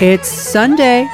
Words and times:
It's 0.00 0.28
Sunday. 0.28 1.06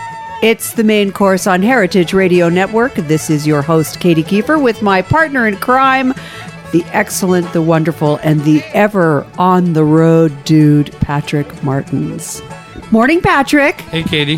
It's 0.42 0.74
the 0.74 0.84
main 0.84 1.10
course 1.10 1.48
on 1.48 1.60
Heritage 1.60 2.12
Radio 2.12 2.48
Network. 2.48 2.94
This 2.94 3.30
is 3.30 3.44
your 3.44 3.60
host, 3.60 3.98
Katy 3.98 4.22
Keiffer, 4.22 4.62
with 4.62 4.80
my 4.80 5.02
partner 5.02 5.48
in 5.48 5.56
crime, 5.56 6.14
the 6.70 6.84
excellent, 6.92 7.52
the 7.52 7.62
wonderful, 7.62 8.20
and 8.22 8.44
the 8.44 8.62
ever 8.74 9.26
on 9.38 9.72
the 9.72 9.82
road 9.82 10.44
dude, 10.44 10.92
Patrick 11.00 11.64
Martins. 11.64 12.40
Morning, 12.92 13.20
Patrick. 13.20 13.80
Hey, 13.80 14.04
Katy. 14.04 14.36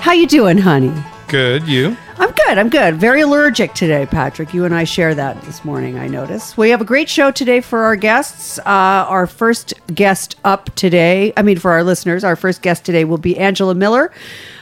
How 0.00 0.12
you 0.12 0.26
doing, 0.26 0.58
honey? 0.58 0.92
Good. 1.28 1.66
You? 1.66 1.96
I'm 2.20 2.32
good. 2.32 2.58
I'm 2.58 2.68
good. 2.68 2.96
Very 2.96 3.22
allergic 3.22 3.72
today, 3.72 4.04
Patrick. 4.04 4.52
You 4.52 4.66
and 4.66 4.74
I 4.74 4.84
share 4.84 5.14
that 5.14 5.40
this 5.44 5.64
morning, 5.64 5.98
I 5.98 6.06
noticed. 6.06 6.58
We 6.58 6.68
have 6.68 6.82
a 6.82 6.84
great 6.84 7.08
show 7.08 7.30
today 7.30 7.62
for 7.62 7.80
our 7.84 7.96
guests. 7.96 8.58
Uh, 8.58 8.64
our 9.08 9.26
first 9.26 9.72
guest 9.94 10.36
up 10.44 10.74
today, 10.74 11.32
I 11.38 11.40
mean, 11.40 11.58
for 11.58 11.70
our 11.70 11.82
listeners, 11.82 12.22
our 12.22 12.36
first 12.36 12.60
guest 12.60 12.84
today 12.84 13.06
will 13.06 13.16
be 13.16 13.38
Angela 13.38 13.74
Miller 13.74 14.12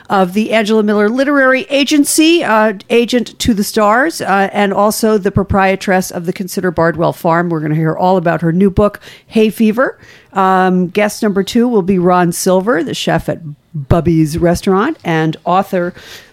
of 0.08 0.34
the 0.34 0.52
Angela 0.52 0.84
Miller 0.84 1.08
Literary 1.08 1.62
Agency, 1.62 2.44
uh, 2.44 2.74
agent 2.90 3.36
to 3.40 3.52
the 3.52 3.64
stars, 3.64 4.20
uh, 4.20 4.48
and 4.52 4.72
also 4.72 5.18
the 5.18 5.32
proprietress 5.32 6.12
of 6.12 6.26
the 6.26 6.32
Consider 6.32 6.70
Bardwell 6.70 7.12
Farm. 7.12 7.48
We're 7.48 7.60
going 7.60 7.72
to 7.72 7.76
hear 7.76 7.96
all 7.96 8.16
about 8.16 8.40
her 8.40 8.52
new 8.52 8.70
book, 8.70 9.00
Hay 9.26 9.50
Fever. 9.50 9.98
Um, 10.32 10.88
guest 10.88 11.24
number 11.24 11.42
two 11.42 11.66
will 11.66 11.82
be 11.82 11.98
Ron 11.98 12.30
Silver, 12.30 12.84
the 12.84 12.94
chef 12.94 13.28
at 13.28 13.40
Bubby's 13.74 14.38
Restaurant 14.38 14.96
and 15.04 15.36
author 15.44 15.92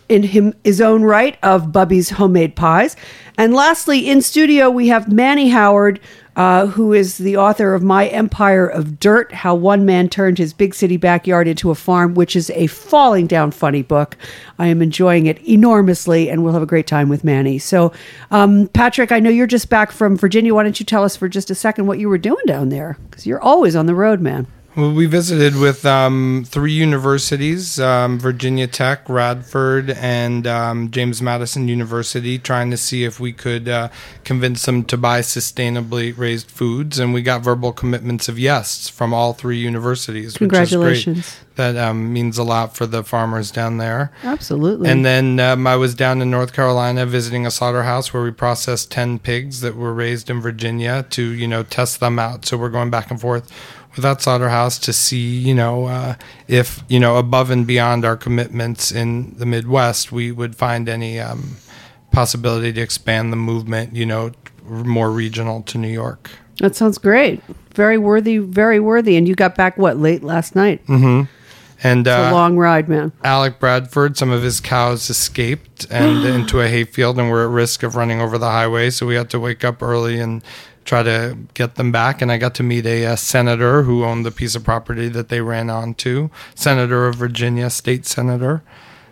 in 0.09 0.23
him, 0.23 0.53
his 0.63 0.81
own 0.81 1.03
right 1.03 1.37
of 1.43 1.71
Bubby's 1.71 2.11
Homemade 2.11 2.55
Pies. 2.55 2.95
And 3.37 3.53
lastly, 3.53 4.09
in 4.09 4.21
studio, 4.21 4.69
we 4.69 4.87
have 4.87 5.11
Manny 5.11 5.49
Howard, 5.49 5.99
uh, 6.35 6.67
who 6.67 6.93
is 6.93 7.17
the 7.17 7.37
author 7.37 7.73
of 7.73 7.81
My 7.81 8.07
Empire 8.07 8.67
of 8.67 8.99
Dirt 8.99 9.31
How 9.31 9.55
One 9.55 9.85
Man 9.85 10.09
Turned 10.09 10.37
His 10.37 10.53
Big 10.53 10.75
City 10.75 10.97
Backyard 10.97 11.47
into 11.47 11.71
a 11.71 11.75
Farm, 11.75 12.13
which 12.13 12.35
is 12.35 12.49
a 12.51 12.67
falling 12.67 13.25
down 13.25 13.51
funny 13.51 13.81
book. 13.81 14.17
I 14.59 14.67
am 14.67 14.81
enjoying 14.81 15.25
it 15.25 15.41
enormously, 15.47 16.29
and 16.29 16.43
we'll 16.43 16.53
have 16.53 16.61
a 16.61 16.67
great 16.67 16.87
time 16.87 17.09
with 17.09 17.23
Manny. 17.23 17.57
So, 17.57 17.91
um, 18.31 18.67
Patrick, 18.69 19.11
I 19.11 19.19
know 19.19 19.29
you're 19.29 19.47
just 19.47 19.69
back 19.69 19.91
from 19.91 20.17
Virginia. 20.17 20.53
Why 20.53 20.63
don't 20.63 20.79
you 20.79 20.85
tell 20.85 21.03
us 21.03 21.15
for 21.15 21.29
just 21.29 21.49
a 21.49 21.55
second 21.55 21.87
what 21.87 21.99
you 21.99 22.09
were 22.09 22.17
doing 22.17 22.43
down 22.45 22.69
there? 22.69 22.97
Because 23.09 23.25
you're 23.25 23.41
always 23.41 23.75
on 23.75 23.85
the 23.85 23.95
road, 23.95 24.19
man. 24.21 24.47
Well, 24.75 24.91
we 24.91 25.05
visited 25.05 25.55
with 25.55 25.85
um, 25.85 26.43
three 26.45 26.73
universities 26.73 27.79
um, 27.79 28.19
Virginia 28.19 28.67
Tech, 28.67 29.07
Radford, 29.07 29.89
and 29.91 30.45
um, 30.45 30.91
James 30.91 31.21
Madison 31.21 31.69
University, 31.69 32.37
trying 32.37 32.71
to 32.71 32.77
see 32.77 33.05
if 33.05 33.17
we 33.17 33.31
could 33.31 33.69
uh, 33.69 33.87
convince 34.25 34.65
them 34.65 34.83
to 34.85 34.97
buy 34.97 35.21
sustainably 35.21 36.17
raised 36.17 36.51
foods. 36.51 36.99
And 36.99 37.13
we 37.13 37.21
got 37.21 37.41
verbal 37.41 37.71
commitments 37.71 38.27
of 38.27 38.37
yes 38.37 38.89
from 38.89 39.13
all 39.13 39.31
three 39.31 39.57
universities. 39.57 40.35
Congratulations. 40.35 41.37
That 41.55 41.77
um, 41.77 42.11
means 42.11 42.37
a 42.37 42.43
lot 42.43 42.75
for 42.75 42.85
the 42.85 43.01
farmers 43.01 43.51
down 43.51 43.77
there. 43.77 44.11
Absolutely. 44.23 44.89
And 44.89 45.05
then 45.05 45.39
um, 45.39 45.65
I 45.67 45.77
was 45.77 45.95
down 45.95 46.21
in 46.21 46.29
North 46.29 46.51
Carolina 46.51 47.05
visiting 47.05 47.45
a 47.45 47.51
slaughterhouse 47.51 48.13
where 48.13 48.23
we 48.23 48.31
processed 48.31 48.91
10 48.91 49.19
pigs 49.19 49.61
that 49.61 49.77
were 49.77 49.93
raised 49.93 50.29
in 50.29 50.41
Virginia 50.41 51.05
to, 51.11 51.23
you 51.23 51.47
know, 51.47 51.63
test 51.63 52.01
them 52.01 52.19
out. 52.19 52.45
So 52.45 52.57
we're 52.57 52.67
going 52.67 52.89
back 52.89 53.09
and 53.09 53.21
forth 53.21 53.49
that 54.01 54.21
slaughterhouse 54.21 54.79
to 54.79 54.93
see, 54.93 55.37
you 55.37 55.53
know, 55.53 55.85
uh, 55.85 56.15
if 56.47 56.83
you 56.87 56.99
know 56.99 57.17
above 57.17 57.49
and 57.49 57.65
beyond 57.65 58.05
our 58.05 58.17
commitments 58.17 58.91
in 58.91 59.35
the 59.37 59.45
Midwest, 59.45 60.11
we 60.11 60.31
would 60.31 60.55
find 60.55 60.89
any 60.89 61.19
um, 61.19 61.57
possibility 62.11 62.71
to 62.73 62.81
expand 62.81 63.31
the 63.31 63.37
movement, 63.37 63.95
you 63.95 64.05
know, 64.05 64.31
more 64.63 65.11
regional 65.11 65.61
to 65.63 65.77
New 65.77 65.89
York. 65.89 66.31
That 66.59 66.75
sounds 66.75 66.97
great. 66.97 67.41
Very 67.73 67.97
worthy, 67.97 68.37
very 68.37 68.79
worthy. 68.79 69.17
And 69.17 69.27
you 69.27 69.35
got 69.35 69.55
back 69.55 69.77
what 69.77 69.97
late 69.97 70.23
last 70.23 70.55
night? 70.55 70.85
Mm-hmm. 70.87 71.23
And 71.83 72.07
It's 72.07 72.15
a 72.15 72.29
uh, 72.29 72.31
long 72.31 72.57
ride, 72.57 72.87
man. 72.87 73.11
Alec 73.23 73.59
Bradford, 73.59 74.17
some 74.17 74.31
of 74.31 74.41
his 74.41 74.61
cows 74.61 75.09
escaped 75.09 75.85
and 75.91 76.23
into 76.25 76.61
a 76.61 76.67
hayfield 76.67 77.19
and 77.19 77.29
were 77.29 77.43
at 77.43 77.49
risk 77.49 77.83
of 77.83 77.95
running 77.95 78.21
over 78.21 78.37
the 78.37 78.49
highway. 78.49 78.89
So 78.89 79.05
we 79.05 79.15
had 79.15 79.29
to 79.31 79.39
wake 79.39 79.65
up 79.65 79.83
early 79.83 80.19
and 80.19 80.41
try 80.85 81.03
to 81.03 81.37
get 81.53 81.75
them 81.75 81.91
back. 81.91 82.21
And 82.21 82.31
I 82.31 82.37
got 82.37 82.55
to 82.55 82.63
meet 82.63 82.85
a, 82.85 83.05
uh 83.05 83.15
senator 83.15 83.83
who 83.83 84.03
owned 84.05 84.25
the 84.25 84.31
piece 84.31 84.55
of 84.55 84.63
property 84.63 85.07
that 85.09 85.29
they 85.29 85.41
ran 85.41 85.69
onto, 85.69 86.29
senator 86.55 87.07
of 87.07 87.15
Virginia, 87.15 87.69
state 87.69 88.05
senator. 88.05 88.61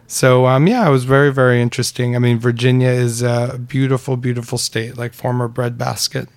So 0.08 0.46
um, 0.46 0.68
yeah, 0.68 0.88
it 0.88 0.92
was 0.92 1.04
very 1.06 1.32
very 1.34 1.62
interesting. 1.62 2.16
I 2.16 2.20
mean, 2.20 2.40
Virginia 2.40 2.90
is 2.90 3.22
a 3.22 3.58
beautiful, 3.58 4.16
beautiful 4.18 4.58
state, 4.58 4.98
like 4.98 5.14
former 5.14 5.48
breadbasket 5.48 6.30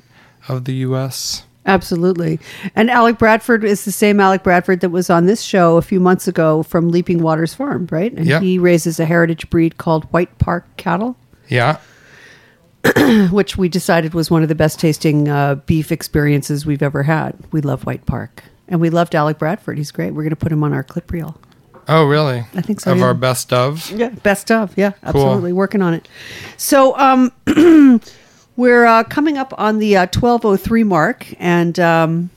of 0.48 0.64
the 0.64 0.74
U.S. 0.88 1.42
Absolutely. 1.66 2.38
And 2.76 2.90
Alec 2.90 3.18
Bradford 3.18 3.64
is 3.64 3.84
the 3.84 3.90
same 3.90 4.20
Alec 4.20 4.44
Bradford 4.44 4.80
that 4.80 4.90
was 4.90 5.10
on 5.10 5.26
this 5.26 5.42
show 5.42 5.76
a 5.76 5.82
few 5.82 5.98
months 5.98 6.28
ago 6.28 6.62
from 6.62 6.90
Leaping 6.90 7.18
Waters 7.20 7.54
Farm, 7.54 7.88
right? 7.90 8.12
And 8.12 8.24
Yep. 8.24 8.42
he 8.42 8.56
raises 8.58 9.00
a 9.00 9.04
heritage 9.04 9.50
breed 9.50 9.76
called 9.76 10.04
White 10.12 10.38
Park 10.38 10.64
cattle, 10.76 11.16
Yeah, 11.48 11.78
which 13.30 13.56
we 13.56 13.68
decided 13.68 14.14
was 14.14 14.30
one 14.30 14.42
of 14.42 14.48
the 14.48 14.54
best 14.54 14.78
tasting 14.80 15.28
uh, 15.28 15.56
beef 15.66 15.90
experiences 15.92 16.66
we've 16.66 16.82
ever 16.82 17.02
had. 17.02 17.36
We 17.52 17.60
love 17.60 17.84
White 17.86 18.06
Park. 18.06 18.44
And 18.68 18.80
we 18.80 18.90
loved 18.90 19.14
Alec 19.14 19.38
Bradford. 19.38 19.78
He's 19.78 19.92
great. 19.92 20.12
We're 20.12 20.22
going 20.22 20.30
to 20.30 20.36
put 20.36 20.50
him 20.50 20.64
on 20.64 20.72
our 20.72 20.82
clip 20.82 21.10
reel. 21.12 21.40
Oh, 21.88 22.04
really? 22.04 22.40
I 22.54 22.60
think 22.62 22.80
so, 22.80 22.92
Of 22.92 22.98
yeah. 22.98 23.04
our 23.04 23.14
best 23.14 23.52
of. 23.52 23.90
Yeah, 23.92 24.08
best 24.08 24.50
of. 24.50 24.76
Yeah, 24.76 24.92
absolutely. 25.04 25.52
Working 25.52 25.82
on 25.82 25.94
it. 25.94 26.08
So, 26.56 26.98
um, 26.98 27.30
we're 28.56 28.86
uh, 28.86 29.04
coming 29.04 29.38
up 29.38 29.54
on 29.56 29.78
the 29.78 29.96
uh, 29.96 30.06
1203 30.06 30.82
mark. 30.82 31.26
And, 31.38 31.78
um, 31.78 32.30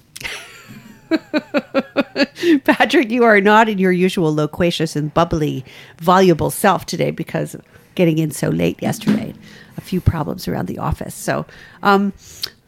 Patrick, 2.63 3.09
you 3.09 3.23
are 3.23 3.41
not 3.41 3.67
in 3.67 3.79
your 3.79 3.91
usual 3.91 4.33
loquacious 4.35 4.95
and 4.95 5.11
bubbly, 5.13 5.65
voluble 5.97 6.51
self 6.51 6.85
today 6.85 7.09
because 7.09 7.55
of 7.55 7.63
getting 7.95 8.19
in 8.19 8.29
so 8.29 8.49
late 8.49 8.79
yesterday. 8.83 9.33
A 9.79 9.81
few 9.81 10.01
problems 10.01 10.45
around 10.45 10.67
the 10.67 10.77
office. 10.77 11.15
So, 11.15 11.45
um, 11.81 12.11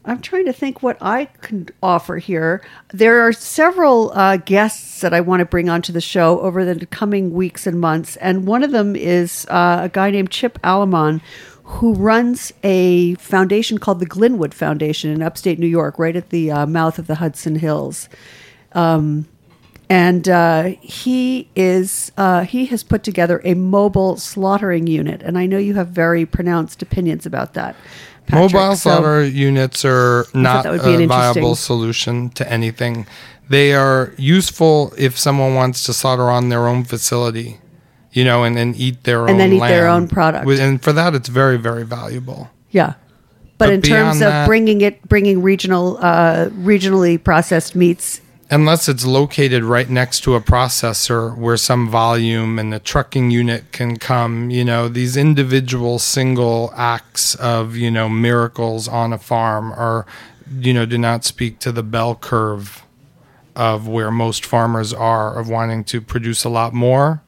I'm 0.04 0.20
trying 0.20 0.46
to 0.46 0.52
think 0.52 0.82
what 0.82 0.96
I 1.00 1.26
can 1.42 1.68
offer 1.82 2.16
here. 2.16 2.62
There 2.92 3.20
are 3.20 3.32
several 3.32 4.10
uh, 4.12 4.38
guests 4.38 5.00
that 5.02 5.14
I 5.14 5.20
want 5.20 5.40
to 5.40 5.44
bring 5.44 5.68
onto 5.68 5.92
the 5.92 6.00
show 6.00 6.40
over 6.40 6.64
the 6.64 6.86
coming 6.86 7.32
weeks 7.32 7.66
and 7.66 7.78
months, 7.80 8.16
and 8.16 8.46
one 8.46 8.64
of 8.64 8.72
them 8.72 8.96
is 8.96 9.46
uh, 9.48 9.82
a 9.84 9.88
guy 9.88 10.10
named 10.10 10.30
Chip 10.30 10.58
Alamon, 10.62 11.20
who 11.64 11.94
runs 11.94 12.52
a 12.64 13.14
foundation 13.16 13.78
called 13.78 14.00
the 14.00 14.06
Glynwood 14.06 14.54
Foundation 14.54 15.10
in 15.10 15.22
upstate 15.22 15.58
New 15.58 15.66
York, 15.68 15.98
right 15.98 16.16
at 16.16 16.30
the 16.30 16.50
uh, 16.50 16.66
mouth 16.66 16.98
of 16.98 17.06
the 17.06 17.16
Hudson 17.16 17.56
Hills. 17.56 18.08
Um, 18.72 19.28
and 19.92 20.26
uh, 20.26 20.62
he 20.80 21.48
is 21.54 22.12
uh, 22.16 22.44
he 22.44 22.64
has 22.66 22.82
put 22.82 23.02
together 23.02 23.42
a 23.44 23.52
mobile 23.54 24.16
slaughtering 24.16 24.86
unit, 24.86 25.22
and 25.22 25.36
I 25.36 25.44
know 25.44 25.58
you 25.58 25.74
have 25.74 25.88
very 25.88 26.24
pronounced 26.24 26.80
opinions 26.80 27.26
about 27.26 27.52
that. 27.54 27.76
Patrick. 28.26 28.52
Mobile 28.54 28.76
So- 28.76 28.90
slaughter 28.90 29.22
units 29.26 29.84
are 29.84 30.24
not 30.32 30.64
a 30.64 31.06
viable 31.06 31.56
solution 31.56 32.30
to 32.30 32.50
anything. 32.50 33.06
They 33.50 33.74
are 33.74 34.14
useful 34.16 34.94
if 34.96 35.18
someone 35.18 35.54
wants 35.54 35.84
to 35.84 35.92
slaughter 35.92 36.30
on 36.30 36.48
their 36.48 36.66
own 36.66 36.84
facility, 36.84 37.58
you 38.12 38.24
know, 38.24 38.44
and, 38.44 38.56
and 38.58 38.74
eat 38.74 39.04
their 39.04 39.22
own 39.22 39.28
And 39.30 39.40
then 39.40 39.52
eat 39.52 39.58
their 39.60 39.88
own 39.88 40.08
product. 40.08 40.48
And 40.48 40.80
for 40.80 40.94
that, 40.94 41.14
it's 41.14 41.28
very, 41.28 41.58
very 41.58 41.84
valuable. 41.84 42.48
Yeah. 42.70 42.94
But, 43.58 43.66
But 43.66 43.70
in 43.74 43.82
terms 43.82 44.16
of 44.16 44.30
that- 44.30 44.46
bringing 44.46 44.80
it, 44.80 45.06
bringing 45.06 45.42
regional, 45.42 45.98
uh, 46.00 46.48
regionally 46.50 47.22
processed 47.22 47.76
meats, 47.76 48.22
Unless 48.52 48.86
it's 48.86 49.06
located 49.06 49.64
right 49.64 49.88
next 49.88 50.20
to 50.24 50.34
a 50.34 50.40
processor 50.42 51.34
where 51.34 51.56
some 51.56 51.88
volume 51.88 52.58
and 52.58 52.70
the 52.70 52.78
trucking 52.78 53.30
unit 53.30 53.72
can 53.72 53.96
come, 53.96 54.50
you 54.50 54.62
know, 54.62 54.88
these 54.88 55.16
individual 55.16 55.98
single 55.98 56.70
acts 56.76 57.34
of, 57.36 57.76
you 57.76 57.90
know, 57.90 58.10
miracles 58.10 58.86
on 58.88 59.10
a 59.14 59.16
farm 59.16 59.72
are, 59.72 60.04
you 60.60 60.74
know, 60.74 60.84
do 60.84 60.98
not 60.98 61.24
speak 61.24 61.60
to 61.60 61.72
the 61.72 61.82
bell 61.82 62.14
curve 62.14 62.82
of 63.56 63.88
where 63.88 64.10
most 64.10 64.44
farmers 64.44 64.92
are 64.92 65.38
of 65.40 65.48
wanting 65.48 65.82
to 65.84 66.02
produce 66.02 66.44
a 66.44 66.50
lot 66.50 66.74
more, 66.74 67.22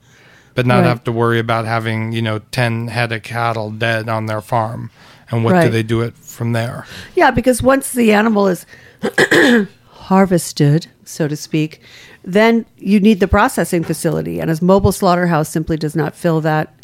but 0.55 0.67
not 0.67 0.81
Right. 0.81 0.89
have 0.89 1.05
to 1.05 1.13
worry 1.13 1.39
about 1.39 1.65
having, 1.65 2.13
you 2.13 2.21
know, 2.21 2.41
10 2.53 2.89
head 2.89 3.13
of 3.13 3.23
cattle 3.23 3.71
dead 3.71 4.11
on 4.11 4.27
their 4.27 4.43
farm. 4.43 4.91
And 5.31 5.43
what 5.43 5.59
do 5.63 5.71
they 5.71 5.83
do 5.83 6.03
it 6.03 6.15
from 6.19 6.53
there? 6.53 6.85
yeah, 7.17 7.31
because 7.31 7.63
once 7.63 7.93
the 7.93 8.13
animal 8.13 8.47
is 8.47 8.67
harvested, 10.09 10.87
so 11.05 11.29
to 11.29 11.37
speak, 11.37 11.81
then 12.23 12.65
you 12.79 13.01
need 13.01 13.21
the 13.21 13.29
processing 13.29 13.83
facility, 13.85 14.41
and 14.41 14.51
a 14.51 14.63
mobile 14.65 14.93
slaughterhouse 14.93 15.49
simply 15.49 15.77
does 15.77 15.95
not 15.97 16.15
fill 16.15 16.41
that. 16.43 16.75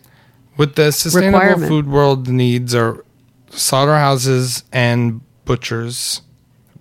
With 0.56 0.74
the 0.74 0.90
sustainable 0.92 1.66
food 1.66 1.86
world 1.88 2.28
needs 2.28 2.74
are 2.74 3.04
slaughterhouses 3.50 4.64
and 4.72 5.20
butchers 5.44 6.22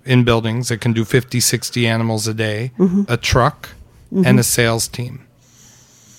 in 0.06 0.24
buildings 0.24 0.70
that 0.70 0.82
can 0.82 0.94
do 0.94 1.06
50, 1.06 1.40
60 1.40 1.88
animals 1.88 2.28
a 2.28 2.34
day, 2.34 2.72
Mm-hmm. 2.78 3.04
a 3.08 3.18
truck, 3.18 3.70
and 4.12 4.40
a 4.40 4.44
sales 4.44 4.88
team. 4.88 5.26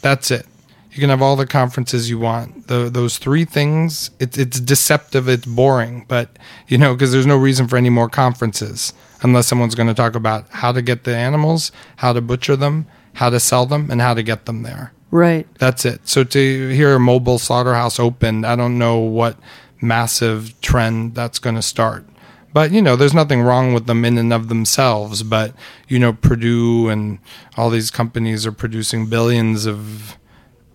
That's 0.00 0.30
it. 0.30 0.46
You 0.92 1.00
can 1.00 1.10
have 1.10 1.22
all 1.22 1.36
the 1.36 1.46
conferences 1.46 2.10
you 2.10 2.18
want. 2.18 2.66
The, 2.66 2.90
those 2.90 3.18
three 3.18 3.44
things, 3.44 4.10
it, 4.18 4.36
it's 4.36 4.58
deceptive, 4.58 5.28
it's 5.28 5.46
boring, 5.46 6.04
but, 6.08 6.36
you 6.66 6.78
know, 6.78 6.94
because 6.94 7.12
there's 7.12 7.26
no 7.26 7.36
reason 7.36 7.68
for 7.68 7.76
any 7.76 7.90
more 7.90 8.08
conferences 8.08 8.92
unless 9.22 9.46
someone's 9.46 9.74
going 9.74 9.86
to 9.86 9.94
talk 9.94 10.14
about 10.14 10.48
how 10.50 10.72
to 10.72 10.82
get 10.82 11.04
the 11.04 11.14
animals, 11.14 11.70
how 11.96 12.12
to 12.12 12.20
butcher 12.20 12.56
them, 12.56 12.86
how 13.14 13.30
to 13.30 13.38
sell 13.38 13.66
them, 13.66 13.90
and 13.90 14.00
how 14.00 14.14
to 14.14 14.22
get 14.22 14.46
them 14.46 14.62
there. 14.62 14.92
Right. 15.10 15.46
That's 15.58 15.84
it. 15.84 16.08
So 16.08 16.24
to 16.24 16.68
hear 16.68 16.94
a 16.94 17.00
mobile 17.00 17.38
slaughterhouse 17.38 17.98
open, 17.98 18.44
I 18.44 18.56
don't 18.56 18.78
know 18.78 18.98
what 18.98 19.36
massive 19.80 20.60
trend 20.60 21.14
that's 21.14 21.38
going 21.38 21.56
to 21.56 21.62
start. 21.62 22.04
But 22.52 22.72
you 22.72 22.82
know, 22.82 22.96
there's 22.96 23.14
nothing 23.14 23.42
wrong 23.42 23.72
with 23.74 23.86
them 23.86 24.04
in 24.04 24.18
and 24.18 24.32
of 24.32 24.48
themselves. 24.48 25.22
But 25.22 25.54
you 25.88 25.98
know, 25.98 26.12
Perdue 26.12 26.88
and 26.88 27.18
all 27.56 27.70
these 27.70 27.90
companies 27.90 28.46
are 28.46 28.52
producing 28.52 29.06
billions 29.06 29.66
of 29.66 30.16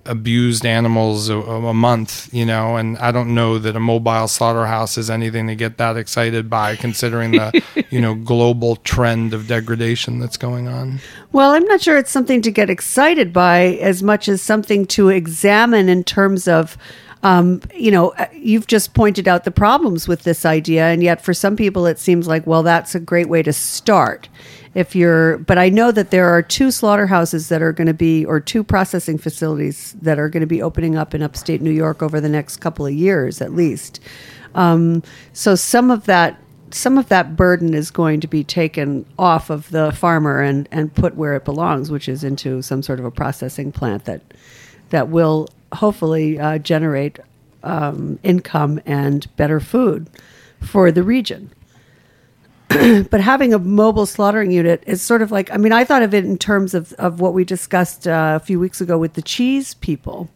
abused 0.06 0.66
animals 0.66 1.30
a, 1.30 1.38
a, 1.38 1.74
month, 1.74 2.31
you 2.34 2.46
know, 2.46 2.78
and 2.78 2.98
I 3.00 3.12
don't 3.12 3.34
know 3.34 3.57
that 3.57 3.75
a 3.75 3.80
mobile 3.80 4.28
slaughterhouse 4.28 4.98
is 4.98 5.10
anything 5.10 5.48
to 5.48 5.56
get 5.56 5.78
that 5.78 5.98
excited 5.98 6.50
by, 6.50 6.75
considering 6.75 7.31
the 7.31 7.63
you 7.90 8.00
know 8.00 8.16
global 8.16 8.78
trend 8.78 9.34
of 9.34 9.48
degradation 9.48 10.19
that's 10.19 10.38
going 10.38 10.68
on. 10.68 11.00
Well, 11.31 11.52
I'm 11.52 11.66
not 11.66 11.81
sure 11.81 11.98
it's 11.98 12.12
something 12.12 12.42
to 12.44 12.52
get 12.52 12.69
excited 12.69 13.34
by 13.34 13.78
as 13.81 14.04
much 14.04 14.30
as 14.30 14.42
something 14.42 14.86
to 14.88 15.10
examine 15.10 15.90
in 15.90 16.04
terms 16.04 16.48
of. 16.48 16.78
Um, 17.25 17.60
you 17.74 17.89
know, 17.89 18.10
uh, 18.10 18.27
you've 18.33 18.68
just 18.68 18.94
pointed 18.94 19.27
out 19.27 19.45
the 19.45 19.51
problems 19.51 20.07
with 20.07 20.22
this 20.24 20.45
idea, 20.45 20.86
and 20.86 21.01
yet 21.01 21.22
for 21.22 21.33
some 21.33 21.56
people 21.56 21.88
it 21.88 21.98
seems 21.98 22.27
like, 22.27 22.45
well, 22.45 22.62
that's 22.62 22.94
a 22.94 23.00
great 23.00 23.30
way 23.30 23.42
to 23.42 23.51
start. 23.51 24.30
If 24.75 24.94
you're 24.94 25.38
but 25.38 25.57
i 25.57 25.69
know 25.69 25.89
that 25.94 26.12
there 26.12 26.27
are 26.27 26.42
two 26.42 26.69
slaughterhouses 26.69 27.48
that 27.48 27.62
are 27.62 27.72
going 27.72 27.88
to 27.88 27.94
be 27.94 28.25
or 28.25 28.42
two 28.42 28.62
processing 28.62 29.18
facilities 29.18 29.95
that 30.01 30.19
are 30.19 30.27
going 30.27 30.42
to 30.42 30.48
be 30.48 30.62
opening 30.62 30.98
up 30.98 31.16
in 31.16 31.24
upstate 31.24 31.62
new 31.62 31.72
york 31.72 32.04
over 32.04 32.19
the 32.19 32.27
next 32.27 32.57
couple 32.57 32.86
of 32.86 32.92
years 32.92 33.42
at 33.42 33.54
least. 33.54 34.01
Um, 34.54 35.01
so 35.31 35.56
some 35.56 35.92
of 35.92 36.06
that 36.07 36.38
some 36.72 36.98
of 36.98 37.07
that 37.07 37.38
burden 37.38 37.74
is 37.74 37.89
going 37.89 38.19
to 38.19 38.27
be 38.27 38.44
taken 38.44 39.06
off 39.18 39.50
of 39.50 39.69
the 39.72 39.94
farmer 39.94 40.42
and, 40.42 40.68
and 40.74 40.94
put 40.94 41.16
where 41.16 41.36
it 41.36 41.45
belongs, 41.45 41.89
which 41.89 42.10
is 42.10 42.22
into 42.22 42.62
some 42.62 42.83
sort 42.83 43.00
of 43.00 43.06
a 43.06 43.12
processing 43.12 43.72
plant 43.72 44.04
that 44.06 44.22
that 44.89 45.07
will 45.07 45.48
hopefully 45.73 46.39
uh, 46.39 46.57
generate 46.59 47.19
um, 47.63 48.19
income 48.23 48.79
and 48.85 49.33
better 49.35 49.59
food 49.59 50.07
for 50.62 50.91
the 50.91 51.03
region. 51.03 51.51
but 52.69 53.21
having 53.21 53.53
a 53.53 53.59
mobile 53.59 54.06
slaughtering 54.06 54.51
unit 54.51 54.83
is 54.88 55.01
sort 55.01 55.21
of 55.21 55.31
like 55.31 55.51
I 55.51 55.57
mean 55.57 55.71
I 55.71 55.83
thought 55.83 56.01
of 56.01 56.13
it 56.13 56.25
in 56.25 56.38
terms 56.38 56.73
of 56.73 56.94
of 56.94 57.19
what 57.19 57.33
we 57.33 57.44
discussed 57.44 58.07
uh, 58.07 58.39
a 58.41 58.44
few 58.44 58.59
weeks 58.59 58.81
ago 58.81 58.97
with 58.97 59.13
the 59.13 59.21
cheese 59.21 59.75
people 59.75 60.29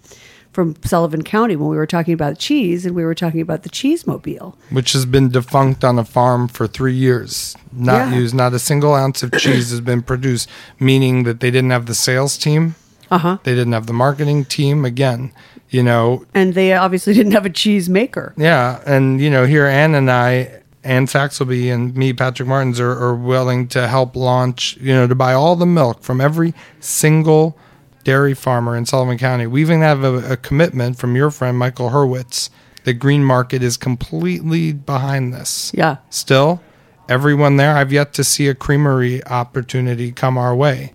from 0.51 0.75
Sullivan 0.83 1.23
County 1.23 1.55
when 1.55 1.69
we 1.69 1.75
were 1.75 1.87
talking 1.87 2.13
about 2.13 2.37
cheese 2.37 2.85
and 2.85 2.95
we 2.95 3.03
were 3.03 3.15
talking 3.15 3.41
about 3.41 3.63
the 3.63 3.69
cheese 3.69 4.05
mobile 4.05 4.55
which 4.69 4.93
has 4.93 5.05
been 5.07 5.29
defunct 5.29 5.83
on 5.83 5.97
a 5.97 6.05
farm 6.05 6.47
for 6.47 6.67
3 6.67 6.93
years 6.93 7.55
not 7.73 8.11
Yeah. 8.11 8.19
used 8.19 8.35
not 8.35 8.53
a 8.53 8.59
single 8.59 8.93
ounce 8.93 9.23
of 9.23 9.31
cheese 9.31 9.71
has 9.71 9.81
been 9.81 10.03
produced 10.03 10.47
meaning 10.79 11.23
that 11.23 11.39
they 11.39 11.49
didn't 11.49 11.71
have 11.71 11.87
the 11.87 11.95
sales 11.95 12.37
team 12.37 12.75
uh-huh 13.11 13.38
they 13.44 13.53
didn't 13.56 13.73
have 13.73 13.88
the 13.88 13.94
marketing 13.94 14.45
team 14.45 14.85
again 14.85 15.31
you 15.69 15.83
know 15.83 16.25
and 16.33 16.53
they 16.53 16.73
obviously 16.73 17.13
didn't 17.13 17.33
have 17.33 17.45
a 17.45 17.50
cheese 17.50 17.89
maker 17.89 18.33
Yeah, 18.38 18.81
and 18.85 19.21
you 19.21 19.29
know, 19.29 19.45
here 19.45 19.65
Ann 19.65 19.94
and 19.95 20.09
I, 20.09 20.61
Ann 20.83 21.06
Saxelby 21.06 21.71
and 21.71 21.94
me, 21.95 22.13
Patrick 22.13 22.47
Martins, 22.47 22.79
are, 22.79 22.91
are 22.91 23.15
willing 23.15 23.67
to 23.69 23.88
help 23.88 24.15
launch. 24.15 24.77
You 24.77 24.94
know, 24.94 25.07
to 25.07 25.13
buy 25.15 25.33
all 25.33 25.56
the 25.56 25.65
milk 25.65 26.01
from 26.01 26.19
every 26.21 26.53
single 26.79 27.57
dairy 28.03 28.33
farmer 28.33 28.75
in 28.75 28.85
Sullivan 28.85 29.17
County. 29.17 29.45
We 29.45 29.62
even 29.62 29.81
have 29.81 30.03
a, 30.03 30.33
a 30.33 30.38
commitment 30.38 30.97
from 30.97 31.15
your 31.15 31.29
friend 31.29 31.57
Michael 31.57 31.89
Hurwitz. 31.89 32.50
The 32.85 32.94
green 32.94 33.23
market 33.23 33.62
is 33.62 33.77
completely 33.77 34.71
behind 34.73 35.33
this. 35.33 35.71
yeah 35.75 35.97
Still, 36.09 36.62
everyone 37.07 37.57
there, 37.57 37.75
I've 37.75 37.91
yet 37.91 38.13
to 38.13 38.23
see 38.23 38.47
a 38.47 38.55
creamery 38.55 39.23
opportunity 39.27 40.12
come 40.12 40.38
our 40.38 40.55
way. 40.55 40.94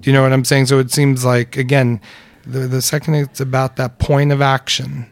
Do 0.00 0.10
you 0.10 0.14
know 0.14 0.22
what 0.22 0.32
I'm 0.32 0.44
saying? 0.44 0.66
So 0.66 0.78
it 0.78 0.90
seems 0.90 1.24
like 1.24 1.56
again, 1.56 2.00
the 2.46 2.60
the 2.60 2.82
second 2.82 3.14
it's 3.14 3.40
about 3.40 3.76
that 3.76 3.98
point 3.98 4.32
of 4.32 4.40
action 4.40 5.10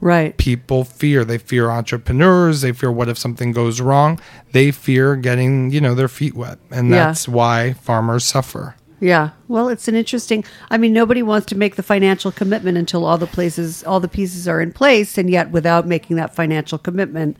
right 0.00 0.36
people 0.36 0.84
fear. 0.84 1.24
They 1.24 1.38
fear 1.38 1.70
entrepreneurs. 1.70 2.60
They 2.60 2.72
fear 2.72 2.90
what 2.90 3.08
if 3.08 3.16
something 3.18 3.52
goes 3.52 3.80
wrong. 3.80 4.18
They 4.52 4.70
fear 4.72 5.14
getting, 5.16 5.70
you 5.70 5.80
know, 5.80 5.94
their 5.94 6.08
feet 6.08 6.34
wet. 6.34 6.58
And 6.70 6.90
Yeah. 6.90 7.06
that's 7.06 7.28
why 7.28 7.74
farmers 7.74 8.24
suffer. 8.24 8.74
Yeah. 9.02 9.30
Well, 9.48 9.68
it's 9.68 9.88
an 9.88 9.96
interesting. 9.96 10.44
I 10.70 10.78
mean, 10.78 10.92
nobody 10.92 11.22
wants 11.24 11.46
to 11.46 11.56
make 11.58 11.74
the 11.74 11.82
financial 11.82 12.30
commitment 12.30 12.78
until 12.78 13.04
all 13.04 13.18
the 13.18 13.26
places, 13.26 13.82
all 13.82 13.98
the 13.98 14.06
pieces 14.06 14.46
are 14.46 14.60
in 14.60 14.70
place, 14.72 15.18
and 15.18 15.28
yet 15.28 15.50
without 15.50 15.88
making 15.88 16.14
that 16.16 16.36
financial 16.36 16.78
commitment. 16.78 17.36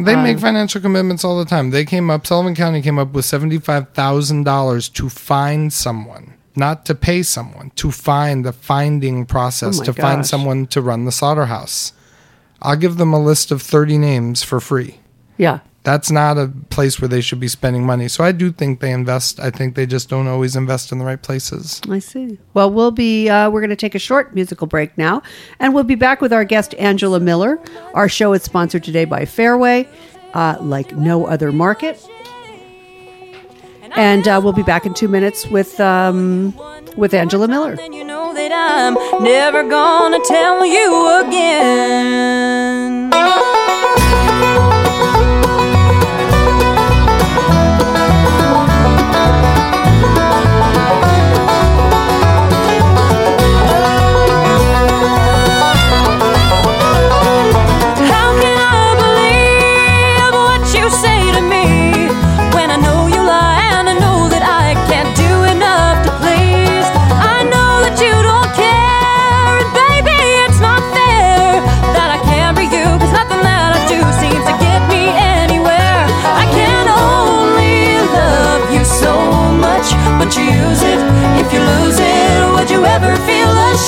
They 0.00 0.14
Um, 0.14 0.22
make 0.22 0.38
financial 0.38 0.80
commitments 0.80 1.22
all 1.22 1.38
the 1.38 1.44
time. 1.44 1.68
They 1.70 1.84
came 1.84 2.08
up, 2.08 2.26
Sullivan 2.26 2.54
County 2.54 2.80
came 2.80 2.98
up 2.98 3.12
with 3.12 3.26
$75,000 3.26 4.88
to 4.94 5.08
find 5.10 5.70
someone, 5.70 6.32
not 6.56 6.86
to 6.86 6.94
pay 6.94 7.22
someone, 7.22 7.72
to 7.76 7.90
find 7.90 8.42
the 8.42 8.52
finding 8.54 9.26
process, 9.26 9.76
Oh 9.76 9.78
my 9.80 9.84
to 9.84 9.92
find 9.92 10.18
gosh. 10.22 10.30
someone 10.30 10.66
to 10.68 10.80
run 10.80 11.04
the 11.04 11.12
slaughterhouse. 11.12 11.92
I'll 12.62 12.76
give 12.76 12.96
them 12.96 13.12
a 13.12 13.22
list 13.22 13.50
of 13.52 13.60
30 13.60 13.98
names 13.98 14.42
for 14.42 14.60
free. 14.60 15.00
Yeah. 15.36 15.58
That's 15.84 16.12
not 16.12 16.38
a 16.38 16.52
place 16.70 17.00
where 17.00 17.08
they 17.08 17.20
should 17.20 17.40
be 17.40 17.48
spending 17.48 17.84
money. 17.84 18.06
So 18.06 18.22
I 18.22 18.30
do 18.30 18.52
think 18.52 18.78
they 18.78 18.92
invest. 18.92 19.40
I 19.40 19.50
think 19.50 19.74
they 19.74 19.84
just 19.84 20.08
don't 20.08 20.28
always 20.28 20.54
invest 20.54 20.92
in 20.92 20.98
the 20.98 21.04
right 21.04 21.20
places. 21.20 21.80
I 21.90 21.98
see. 21.98 22.38
Well, 22.54 22.70
we'll 22.70 22.92
be 22.92 23.28
uh, 23.28 23.50
we're 23.50 23.60
going 23.60 23.70
to 23.70 23.76
take 23.76 23.96
a 23.96 23.98
short 24.00 24.32
musical 24.32 24.68
break 24.68 24.96
now, 24.96 25.22
and 25.58 25.74
we'll 25.74 25.82
be 25.82 25.96
back 25.96 26.20
with 26.20 26.32
our 26.32 26.44
guest 26.44 26.74
Angela 26.78 27.18
Miller. 27.18 27.58
Our 27.94 28.08
show 28.08 28.32
is 28.32 28.44
sponsored 28.44 28.84
today 28.84 29.04
by 29.04 29.24
Fairway, 29.24 29.88
uh, 30.34 30.56
like 30.60 30.94
no 30.96 31.26
other 31.26 31.50
market, 31.50 32.00
and 33.96 34.28
uh, 34.28 34.40
we'll 34.42 34.52
be 34.52 34.62
back 34.62 34.86
in 34.86 34.94
two 34.94 35.08
minutes 35.08 35.48
with 35.48 35.80
um, 35.80 36.54
with 36.96 37.12
Angela 37.12 37.48
Miller. 37.48 37.74
Then 37.74 37.92
you 37.92 38.04
know 38.04 38.32
that 38.34 38.52
I'm 38.52 38.94
never 39.24 39.68
gonna 39.68 40.20
tell 40.26 40.64
you 40.64 41.26
again. 41.26 43.21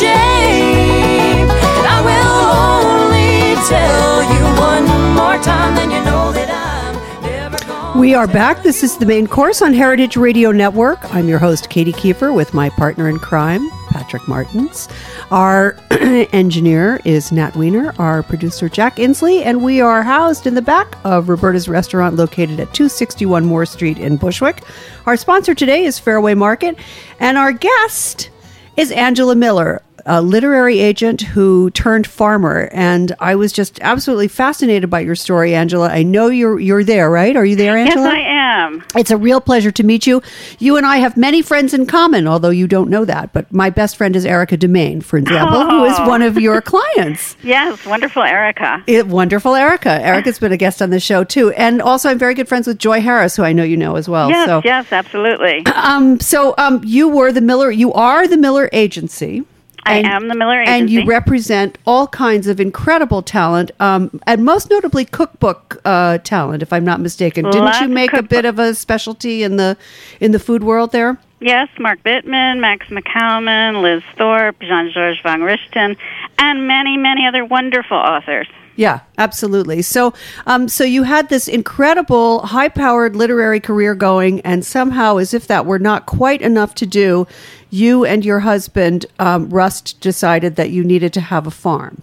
And 0.02 1.50
I 1.86 2.00
will 2.02 3.06
only 3.06 3.54
tell 3.68 4.24
you 4.24 4.42
one 4.60 5.14
more 5.14 5.40
time, 5.40 5.76
you 5.88 6.02
know 6.04 6.32
that 6.32 6.50
I'm 6.50 7.22
never 7.22 7.56
gonna. 7.64 8.00
We 8.00 8.12
are 8.12 8.26
back. 8.26 8.64
This 8.64 8.82
is 8.82 8.98
the 8.98 9.06
main 9.06 9.28
course 9.28 9.62
on 9.62 9.72
Heritage 9.72 10.16
Radio 10.16 10.50
Network. 10.50 10.98
I'm 11.14 11.28
your 11.28 11.38
host, 11.38 11.70
Katy 11.70 11.92
Keiffer, 11.92 12.34
with 12.34 12.52
my 12.52 12.70
partner 12.70 13.08
in 13.08 13.20
crime, 13.20 13.70
Patrick 13.90 14.26
Martins. 14.26 14.88
Our 15.30 15.76
engineer 16.32 17.00
is 17.04 17.30
Nat 17.30 17.54
Weiner, 17.54 17.94
our 17.96 18.24
producer, 18.24 18.68
Jack 18.68 18.96
Inslee, 18.96 19.44
and 19.44 19.62
we 19.62 19.80
are 19.80 20.02
housed 20.02 20.48
in 20.48 20.56
the 20.56 20.62
back 20.62 20.96
of 21.04 21.28
Roberta's 21.28 21.68
Restaurant 21.68 22.16
located 22.16 22.58
at 22.58 22.74
261 22.74 23.44
Moore 23.44 23.64
Street 23.64 23.98
in 23.98 24.16
Bushwick. 24.16 24.64
Our 25.06 25.16
sponsor 25.16 25.54
today 25.54 25.84
is 25.84 26.00
Fairway 26.00 26.34
Market, 26.34 26.76
and 27.20 27.38
our 27.38 27.52
guest 27.52 28.30
is 28.76 28.90
Angela 28.90 29.34
Miller, 29.36 29.82
a 30.06 30.20
literary 30.22 30.80
agent 30.80 31.22
who 31.22 31.70
turned 31.70 32.06
farmer. 32.06 32.68
And 32.72 33.14
I 33.20 33.34
was 33.34 33.52
just 33.52 33.78
absolutely 33.80 34.28
fascinated 34.28 34.90
by 34.90 35.00
your 35.00 35.14
story, 35.14 35.54
Angela. 35.54 35.88
I 35.88 36.02
know 36.02 36.28
you're 36.28 36.58
you're 36.60 36.84
there, 36.84 37.10
right? 37.10 37.36
Are 37.36 37.44
you 37.44 37.56
there, 37.56 37.76
Angela? 37.76 38.06
Yes, 38.08 38.14
I 38.14 38.20
am. 38.20 38.84
It's 38.96 39.10
a 39.10 39.16
real 39.16 39.40
pleasure 39.40 39.70
to 39.72 39.82
meet 39.82 40.06
you. 40.06 40.22
You 40.58 40.76
and 40.76 40.84
I 40.86 40.98
have 40.98 41.16
many 41.16 41.42
friends 41.42 41.72
in 41.74 41.86
common, 41.86 42.26
although 42.26 42.50
you 42.50 42.66
don't 42.66 42.90
know 42.90 43.04
that. 43.04 43.32
But 43.32 43.52
my 43.52 43.70
best 43.70 43.96
friend 43.96 44.14
is 44.14 44.24
Erica 44.26 44.56
De 44.56 44.68
Mane, 44.68 45.00
for 45.00 45.16
example, 45.16 45.64
who 45.64 45.84
is 45.84 45.94
Oh. 45.98 46.08
one 46.08 46.22
of 46.22 46.38
your 46.38 46.60
clients. 46.74 47.36
Yes, 47.42 47.84
wonderful, 47.86 48.22
Erica. 48.22 48.82
It, 48.86 49.06
wonderful 49.06 49.54
Erica. 49.54 49.90
Erica's 50.04 50.38
been 50.38 50.52
a 50.52 50.56
guest 50.56 50.82
on 50.82 50.90
the 50.90 51.00
show 51.00 51.24
too, 51.24 51.50
and 51.52 51.80
also 51.80 52.10
I'm 52.10 52.18
very 52.18 52.34
good 52.34 52.48
friends 52.48 52.66
with 52.66 52.78
Joy 52.78 53.00
Harris, 53.00 53.36
who 53.36 53.42
I 53.42 53.52
know 53.52 53.64
you 53.64 53.76
know 53.76 53.96
as 53.96 54.08
well. 54.08 54.28
Yes, 54.28 54.46
so, 54.46 54.60
yes, 54.64 54.92
absolutely. 54.92 55.64
um, 55.74 56.20
so 56.20 56.54
um, 56.58 56.80
you 56.84 57.08
were 57.08 57.32
the 57.32 57.40
Miller. 57.40 57.70
You 57.70 57.92
are 57.92 58.26
the 58.28 58.36
Miller 58.36 58.68
Agency. 58.72 59.44
I 59.86 59.98
am 59.98 60.28
the 60.28 60.34
Miller 60.34 60.62
Agency. 60.62 60.80
and 60.80 60.90
you 60.90 61.04
represent 61.06 61.78
all 61.86 62.06
kinds 62.06 62.46
of 62.46 62.60
incredible 62.60 63.22
talent, 63.22 63.70
um, 63.80 64.20
and 64.26 64.44
most 64.44 64.70
notably 64.70 65.04
cookbook 65.04 65.80
uh, 65.84 66.18
talent, 66.18 66.62
if 66.62 66.72
I'm 66.72 66.84
not 66.84 67.00
mistaken. 67.00 67.44
Didn't 67.50 67.80
you 67.80 67.88
make 67.88 68.12
a 68.12 68.22
bit 68.22 68.44
of 68.44 68.58
a 68.58 68.74
specialty 68.74 69.42
in 69.42 69.56
the 69.56 69.76
in 70.20 70.32
the 70.32 70.38
food 70.38 70.64
world 70.64 70.92
there? 70.92 71.18
Yes, 71.40 71.68
Mark 71.78 72.02
Bittman, 72.02 72.60
Max 72.60 72.86
McCalman, 72.86 73.82
Liz 73.82 74.02
Thorpe, 74.16 74.58
Jean 74.60 74.90
Georges 74.90 75.20
Vongerichten, 75.22 75.96
and 76.38 76.66
many, 76.66 76.96
many 76.96 77.26
other 77.26 77.44
wonderful 77.44 77.98
authors. 77.98 78.48
Yeah, 78.76 79.00
absolutely. 79.18 79.82
So, 79.82 80.14
um, 80.46 80.68
so 80.68 80.82
you 80.82 81.04
had 81.04 81.28
this 81.28 81.46
incredible, 81.46 82.40
high-powered 82.46 83.14
literary 83.14 83.60
career 83.60 83.94
going, 83.94 84.40
and 84.40 84.64
somehow, 84.64 85.18
as 85.18 85.32
if 85.32 85.46
that 85.46 85.64
were 85.64 85.78
not 85.78 86.06
quite 86.06 86.42
enough 86.42 86.74
to 86.76 86.86
do, 86.86 87.26
you 87.74 88.04
and 88.04 88.24
your 88.24 88.38
husband 88.40 89.04
um, 89.18 89.50
Russ 89.50 89.80
decided 89.82 90.54
that 90.56 90.70
you 90.70 90.84
needed 90.84 91.12
to 91.14 91.20
have 91.20 91.46
a 91.46 91.50
farm. 91.50 92.02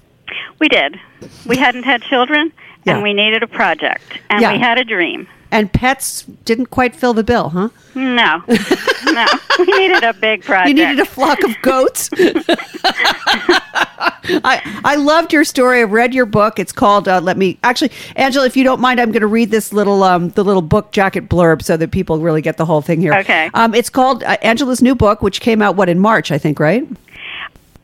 We 0.59 0.67
did. 0.67 0.99
We 1.47 1.55
hadn't 1.57 1.83
had 1.83 2.01
children, 2.01 2.51
Yeah. 2.85 2.95
and 2.95 3.03
we 3.03 3.13
needed 3.13 3.41
a 3.41 3.47
project, 3.47 4.19
and 4.29 4.41
Yeah. 4.41 4.51
we 4.51 4.59
had 4.59 4.77
a 4.77 4.83
dream. 4.83 5.27
And 5.51 5.71
pets 5.71 6.23
didn't 6.45 6.67
quite 6.67 6.95
fill 6.95 7.13
the 7.13 7.23
bill, 7.23 7.49
huh? 7.49 7.69
No, 7.93 8.41
no, 9.05 9.27
we 9.59 9.65
needed 9.65 10.03
a 10.03 10.13
big 10.13 10.43
project. 10.43 10.69
You 10.69 10.73
needed 10.73 10.99
a 10.99 11.05
flock 11.05 11.43
of 11.43 11.53
goats. 11.61 12.09
I 14.43 14.61
I 14.85 14.95
loved 14.95 15.33
your 15.33 15.43
story. 15.43 15.81
I've 15.81 15.91
read 15.91 16.13
your 16.13 16.25
book. 16.25 16.57
It's 16.57 16.71
called. 16.71 17.07
Uh, 17.07 17.19
let 17.19 17.37
me 17.37 17.59
actually, 17.63 17.91
Angela, 18.15 18.45
if 18.45 18.55
you 18.55 18.63
don't 18.63 18.79
mind, 18.79 19.01
I'm 19.01 19.11
going 19.11 19.21
to 19.21 19.27
read 19.27 19.51
this 19.51 19.73
little 19.73 20.03
um 20.03 20.29
the 20.29 20.43
little 20.43 20.61
book 20.61 20.91
jacket 20.91 21.27
blurb 21.27 21.61
so 21.61 21.75
that 21.77 21.91
people 21.91 22.19
really 22.19 22.41
get 22.41 22.57
the 22.57 22.65
whole 22.65 22.81
thing 22.81 23.01
here. 23.01 23.13
Okay. 23.13 23.49
Um, 23.53 23.73
it's 23.73 23.89
called 23.89 24.23
uh, 24.23 24.37
Angela's 24.41 24.81
new 24.81 24.95
book, 24.95 25.21
which 25.21 25.41
came 25.41 25.61
out 25.61 25.75
what 25.75 25.89
in 25.89 25.99
March, 25.99 26.31
I 26.31 26.37
think, 26.37 26.59
right? 26.59 26.87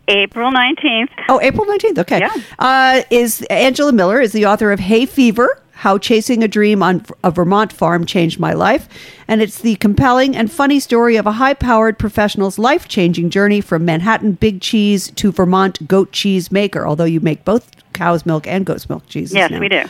April 0.08 0.52
nineteenth. 0.52 1.10
Oh, 1.28 1.42
April 1.42 1.66
19th. 1.66 2.00
Okay. 2.00 2.20
Yeah. 2.20 2.34
Uh, 2.60 3.02
is 3.10 3.42
Angela 3.50 3.92
Miller 3.92 4.22
is 4.22 4.32
the 4.32 4.46
author 4.46 4.72
of 4.72 4.80
Hay 4.80 5.06
Fever, 5.06 5.62
How 5.78 6.00
Chasing 6.00 6.44
a 6.44 6.48
Dream 6.48 6.82
on 6.82 7.06
a 7.24 7.30
Vermont 7.30 7.72
Farm 7.72 8.04
Changed 8.04 8.40
My 8.40 8.54
Life. 8.54 8.90
And 9.28 9.42
it's 9.42 9.60
the 9.60 9.76
compelling 9.76 10.36
and 10.36 10.52
funny 10.52 10.80
story 10.80 11.18
of 11.18 11.26
a 11.26 11.34
high 11.34 11.54
powered 11.54 12.00
professional's 12.00 12.58
life 12.58 12.88
changing 12.88 13.30
journey 13.30 13.62
from 13.62 13.86
Manhattan 13.86 14.34
big 14.34 14.62
cheese 14.62 15.12
to 15.12 15.32
Vermont 15.32 15.88
goat 15.88 16.12
cheese 16.12 16.52
maker, 16.52 16.88
although 16.88 17.04
you 17.04 17.20
make 17.20 17.44
both 17.44 17.70
cow's 17.94 18.26
milk 18.26 18.48
and 18.48 18.66
goat's 18.66 18.88
milk 18.88 19.08
cheeses. 19.08 19.36
Yes, 19.36 19.52
now. 19.52 19.60
we 19.60 19.70
do. 19.70 19.84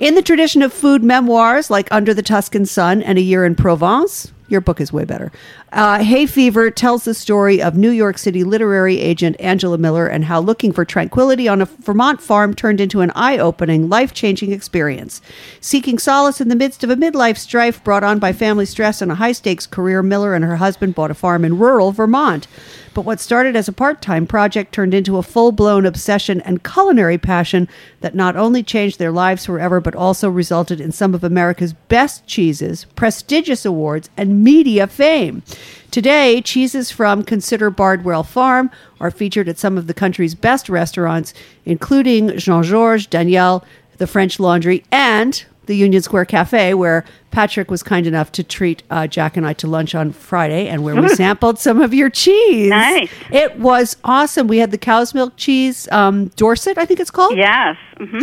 In 0.00 0.14
the 0.14 0.22
tradition 0.22 0.60
of 0.60 0.72
food 0.72 1.02
memoirs 1.02 1.70
like 1.70 1.88
Under 1.90 2.12
the 2.12 2.22
Tuscan 2.22 2.66
Sun 2.66 3.02
and 3.02 3.16
A 3.16 3.22
Year 3.22 3.44
in 3.44 3.54
Provence, 3.54 4.32
your 4.48 4.60
book 4.60 4.80
is 4.80 4.92
way 4.92 5.04
better. 5.04 5.32
Uh, 5.72 6.02
Hay 6.04 6.26
Fever 6.26 6.70
tells 6.70 7.04
the 7.04 7.14
story 7.14 7.62
of 7.62 7.76
New 7.76 7.90
York 7.90 8.18
City 8.18 8.44
literary 8.44 9.00
agent 9.00 9.36
Angela 9.40 9.78
Miller 9.78 10.06
and 10.06 10.24
how 10.26 10.38
looking 10.40 10.72
for 10.72 10.84
tranquility 10.84 11.48
on 11.48 11.62
a 11.62 11.64
Vermont 11.64 12.20
farm 12.20 12.54
turned 12.54 12.80
into 12.80 13.00
an 13.00 13.10
eye 13.14 13.38
opening, 13.38 13.88
life 13.88 14.12
changing 14.12 14.52
experience. 14.52 15.22
Seeking 15.60 15.98
solace 15.98 16.40
in 16.40 16.48
the 16.48 16.56
midst 16.56 16.84
of 16.84 16.90
a 16.90 16.96
midlife 16.96 17.38
strife 17.38 17.82
brought 17.82 18.04
on 18.04 18.18
by 18.18 18.32
family 18.32 18.66
stress 18.74 19.00
and 19.00 19.12
a 19.12 19.14
high 19.14 19.30
stakes 19.30 19.68
career, 19.68 20.02
Miller 20.02 20.34
and 20.34 20.44
her 20.44 20.56
husband 20.56 20.96
bought 20.96 21.12
a 21.12 21.14
farm 21.14 21.44
in 21.44 21.58
rural 21.58 21.92
Vermont. 21.92 22.48
But 22.92 23.04
what 23.04 23.20
started 23.20 23.54
as 23.54 23.68
a 23.68 23.72
part 23.72 24.02
time 24.02 24.26
project 24.26 24.74
turned 24.74 24.94
into 24.94 25.16
a 25.16 25.22
full 25.22 25.52
blown 25.52 25.86
obsession 25.86 26.40
and 26.40 26.64
culinary 26.64 27.16
passion 27.16 27.68
that 28.00 28.16
not 28.16 28.34
only 28.34 28.64
changed 28.64 28.98
their 28.98 29.12
lives 29.12 29.46
forever, 29.46 29.80
but 29.80 29.94
also 29.94 30.28
resulted 30.28 30.80
in 30.80 30.90
some 30.90 31.14
of 31.14 31.22
America's 31.22 31.72
best 31.72 32.26
cheeses, 32.26 32.86
prestigious 32.96 33.64
awards, 33.64 34.10
and 34.16 34.42
media 34.42 34.88
fame. 34.88 35.44
Today, 35.92 36.42
cheeses 36.42 36.90
from 36.90 37.22
Consider 37.22 37.70
Bardwell 37.70 38.24
Farm 38.24 38.72
are 38.98 39.12
featured 39.12 39.48
at 39.48 39.60
some 39.60 39.78
of 39.78 39.86
the 39.86 39.94
country's 39.94 40.34
best 40.34 40.68
restaurants, 40.68 41.32
including 41.64 42.36
Jean 42.36 42.64
Georges, 42.64 43.06
Daniel, 43.06 43.64
the 43.98 44.08
French 44.08 44.40
Laundry, 44.40 44.82
and 44.90 45.44
the 45.66 45.76
Union 45.76 46.02
Square 46.02 46.26
Cafe, 46.26 46.74
where 46.74 47.04
Patrick 47.30 47.70
was 47.70 47.82
kind 47.82 48.06
enough 48.06 48.30
to 48.32 48.42
treat 48.44 48.82
uh, 48.90 49.06
Jack 49.06 49.36
and 49.36 49.46
I 49.46 49.52
to 49.54 49.66
lunch 49.66 49.94
on 49.94 50.12
Friday, 50.12 50.68
and 50.68 50.84
where 50.84 50.94
we 50.94 51.08
sampled 51.08 51.58
some 51.58 51.80
of 51.80 51.92
your 51.92 52.10
cheese. 52.10 52.70
Nice. 52.70 53.10
It 53.32 53.58
was 53.58 53.96
awesome. 54.04 54.46
We 54.46 54.58
had 54.58 54.70
the 54.70 54.78
cow's 54.78 55.14
milk 55.14 55.34
cheese, 55.36 55.88
um, 55.90 56.28
Dorset, 56.36 56.78
I 56.78 56.84
think 56.84 57.00
it's 57.00 57.10
called. 57.10 57.36
Yes. 57.36 57.76
hmm 57.98 58.20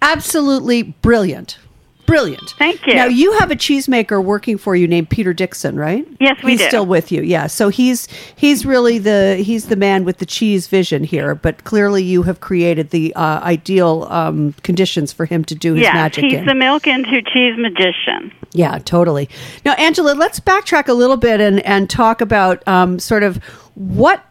Absolutely 0.00 0.82
brilliant. 0.82 1.58
Brilliant. 2.06 2.54
Thank 2.58 2.86
you. 2.86 2.94
Now 2.94 3.06
you 3.06 3.32
have 3.38 3.50
a 3.50 3.56
cheesemaker 3.56 4.22
working 4.22 4.58
for 4.58 4.74
you 4.76 4.86
named 4.86 5.08
Peter 5.08 5.32
Dixon, 5.32 5.76
right? 5.76 6.06
Yes, 6.20 6.42
we 6.42 6.52
he's 6.52 6.60
do. 6.60 6.68
still 6.68 6.84
with 6.86 7.10
you. 7.12 7.22
Yeah. 7.22 7.46
So 7.46 7.68
he's 7.68 8.08
he's 8.36 8.66
really 8.66 8.98
the 8.98 9.36
he's 9.42 9.66
the 9.68 9.76
man 9.76 10.04
with 10.04 10.18
the 10.18 10.26
cheese 10.26 10.66
vision 10.66 11.04
here. 11.04 11.34
But 11.34 11.64
clearly, 11.64 12.02
you 12.02 12.22
have 12.24 12.40
created 12.40 12.90
the 12.90 13.14
uh, 13.14 13.40
ideal 13.40 14.06
um, 14.10 14.52
conditions 14.62 15.12
for 15.12 15.24
him 15.24 15.44
to 15.44 15.54
do 15.54 15.74
his 15.74 15.82
Yes, 15.84 15.94
magic 15.94 16.24
he's 16.24 16.34
in. 16.34 16.46
the 16.46 16.54
milk 16.54 16.86
into 16.86 17.22
cheese 17.22 17.56
magician. 17.56 18.32
Yeah, 18.52 18.78
totally. 18.78 19.28
Now, 19.64 19.72
Angela, 19.74 20.12
let's 20.12 20.38
backtrack 20.40 20.88
a 20.88 20.92
little 20.94 21.16
bit 21.16 21.40
and 21.40 21.60
and 21.64 21.88
talk 21.88 22.20
about 22.20 22.66
um, 22.68 22.98
sort 22.98 23.22
of 23.22 23.36
what 23.74 24.22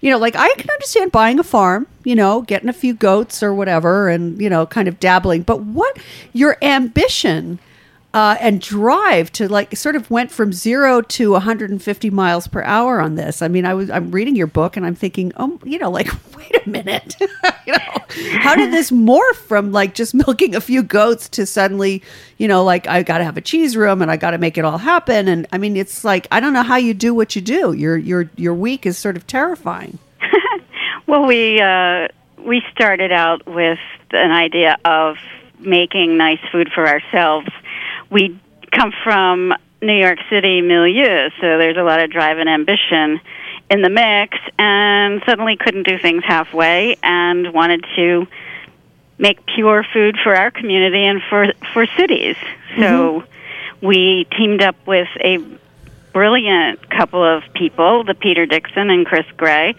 you 0.00 0.10
know. 0.10 0.18
Like, 0.18 0.36
I 0.36 0.48
can 0.56 0.70
understand 0.70 1.12
buying 1.12 1.38
a 1.38 1.44
farm, 1.44 1.86
you 2.04 2.14
know, 2.14 2.42
getting 2.42 2.68
a 2.68 2.72
few 2.72 2.94
goats 2.94 3.42
or 3.42 3.54
whatever, 3.54 4.08
and 4.08 4.40
you 4.40 4.50
know, 4.50 4.66
kind 4.66 4.88
of 4.88 5.00
dabbling. 5.00 5.42
But 5.42 5.62
what 5.62 5.98
your 6.32 6.56
ambition? 6.62 7.58
Uh, 8.16 8.34
and 8.40 8.62
drive 8.62 9.30
to 9.30 9.46
like 9.46 9.76
sort 9.76 9.94
of 9.94 10.10
went 10.10 10.30
from 10.30 10.50
zero 10.50 11.02
to 11.02 11.32
150 11.32 12.08
miles 12.08 12.46
per 12.46 12.62
hour 12.62 12.98
on 12.98 13.14
this. 13.14 13.42
I 13.42 13.48
mean, 13.48 13.66
I 13.66 13.74
was 13.74 13.90
I'm 13.90 14.10
reading 14.10 14.34
your 14.34 14.46
book 14.46 14.74
and 14.78 14.86
I'm 14.86 14.94
thinking, 14.94 15.34
oh, 15.36 15.60
you 15.64 15.78
know, 15.78 15.90
like 15.90 16.08
wait 16.36 16.66
a 16.66 16.66
minute, 16.66 17.14
you 17.66 17.74
know, 17.74 18.38
how 18.38 18.54
did 18.54 18.72
this 18.72 18.90
morph 18.90 19.34
from 19.34 19.70
like 19.70 19.94
just 19.94 20.14
milking 20.14 20.54
a 20.54 20.62
few 20.62 20.82
goats 20.82 21.28
to 21.28 21.44
suddenly, 21.44 22.02
you 22.38 22.48
know, 22.48 22.64
like 22.64 22.86
I 22.88 23.02
got 23.02 23.18
to 23.18 23.24
have 23.24 23.36
a 23.36 23.42
cheese 23.42 23.76
room 23.76 24.00
and 24.00 24.10
I 24.10 24.16
got 24.16 24.30
to 24.30 24.38
make 24.38 24.56
it 24.56 24.64
all 24.64 24.78
happen. 24.78 25.28
And 25.28 25.46
I 25.52 25.58
mean, 25.58 25.76
it's 25.76 26.02
like 26.02 26.26
I 26.32 26.40
don't 26.40 26.54
know 26.54 26.62
how 26.62 26.76
you 26.76 26.94
do 26.94 27.12
what 27.12 27.36
you 27.36 27.42
do. 27.42 27.74
Your 27.74 27.98
your 27.98 28.30
your 28.36 28.54
week 28.54 28.86
is 28.86 28.96
sort 28.96 29.18
of 29.18 29.26
terrifying. 29.26 29.98
Well, 31.06 31.24
we 31.26 31.60
uh, 31.60 32.08
we 32.44 32.62
started 32.72 33.12
out 33.12 33.46
with 33.46 33.78
an 34.10 34.32
idea 34.32 34.76
of 34.84 35.16
making 35.60 36.16
nice 36.16 36.40
food 36.50 36.70
for 36.74 36.86
ourselves. 36.86 37.46
We 38.10 38.38
come 38.72 38.92
from 39.02 39.54
New 39.82 39.94
York 39.94 40.18
City 40.30 40.60
milieu, 40.60 41.30
so 41.40 41.58
there's 41.58 41.76
a 41.76 41.82
lot 41.82 42.00
of 42.00 42.10
drive 42.10 42.38
and 42.38 42.48
ambition 42.48 43.20
in 43.70 43.82
the 43.82 43.90
mix, 43.90 44.38
and 44.58 45.22
suddenly 45.26 45.56
couldn't 45.56 45.86
do 45.86 45.98
things 45.98 46.22
halfway, 46.24 46.96
and 47.02 47.52
wanted 47.52 47.84
to 47.96 48.26
make 49.18 49.44
pure 49.46 49.84
food 49.92 50.16
for 50.22 50.34
our 50.34 50.50
community 50.50 51.04
and 51.04 51.20
for 51.28 51.52
for 51.72 51.86
cities. 51.96 52.36
So 52.76 53.20
mm-hmm. 53.20 53.86
we 53.86 54.26
teamed 54.36 54.62
up 54.62 54.76
with 54.86 55.08
a 55.20 55.38
brilliant 56.12 56.88
couple 56.88 57.22
of 57.22 57.42
people, 57.54 58.04
the 58.04 58.14
Peter 58.14 58.46
Dixon 58.46 58.90
and 58.90 59.04
Chris 59.04 59.26
Gray, 59.36 59.74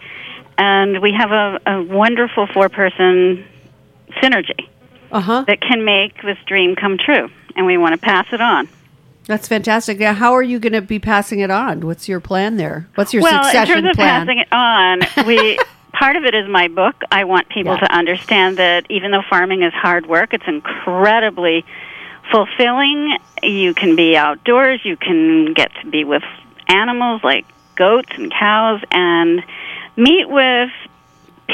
and 0.56 1.00
we 1.00 1.12
have 1.12 1.32
a, 1.32 1.60
a 1.66 1.82
wonderful 1.82 2.46
four 2.46 2.68
person 2.68 3.44
synergy 4.22 4.68
Uh 5.10 5.20
huh. 5.20 5.44
that 5.46 5.60
can 5.60 5.84
make 5.84 6.20
this 6.22 6.38
dream 6.46 6.76
come 6.76 6.98
true, 6.98 7.28
and 7.56 7.66
we 7.66 7.76
want 7.78 7.94
to 7.94 7.98
pass 8.00 8.26
it 8.32 8.40
on. 8.40 8.68
That's 9.26 9.46
fantastic. 9.46 9.98
Now, 9.98 10.14
how 10.14 10.32
are 10.32 10.42
you 10.42 10.58
going 10.58 10.72
to 10.72 10.80
be 10.80 10.98
passing 10.98 11.40
it 11.40 11.50
on? 11.50 11.82
What's 11.86 12.08
your 12.08 12.18
plan 12.20 12.56
there? 12.56 12.88
What's 12.94 13.12
your 13.12 13.22
well, 13.22 13.46
in 13.46 13.66
terms 13.66 13.86
of 13.86 13.94
plan? 13.94 14.26
passing 14.26 14.38
it 14.38 14.48
on, 14.52 15.26
we 15.26 15.58
part 15.92 16.16
of 16.16 16.24
it 16.24 16.34
is 16.34 16.48
my 16.48 16.68
book. 16.68 16.96
I 17.10 17.24
want 17.24 17.48
people 17.50 17.74
Yeah. 17.74 17.80
to 17.80 17.92
understand 17.94 18.56
that 18.56 18.86
even 18.88 19.10
though 19.10 19.22
farming 19.28 19.62
is 19.62 19.72
hard 19.74 20.06
work, 20.06 20.32
it's 20.32 20.46
incredibly 20.46 21.64
fulfilling. 22.30 23.18
You 23.42 23.74
can 23.74 23.96
be 23.96 24.16
outdoors. 24.16 24.80
You 24.84 24.96
can 24.96 25.52
get 25.54 25.72
to 25.82 25.86
be 25.90 26.04
with 26.04 26.22
animals 26.66 27.22
like 27.24 27.46
goats 27.76 28.10
and 28.16 28.32
cows, 28.32 28.80
and 28.90 29.42
meet 29.96 30.28
with 30.28 30.70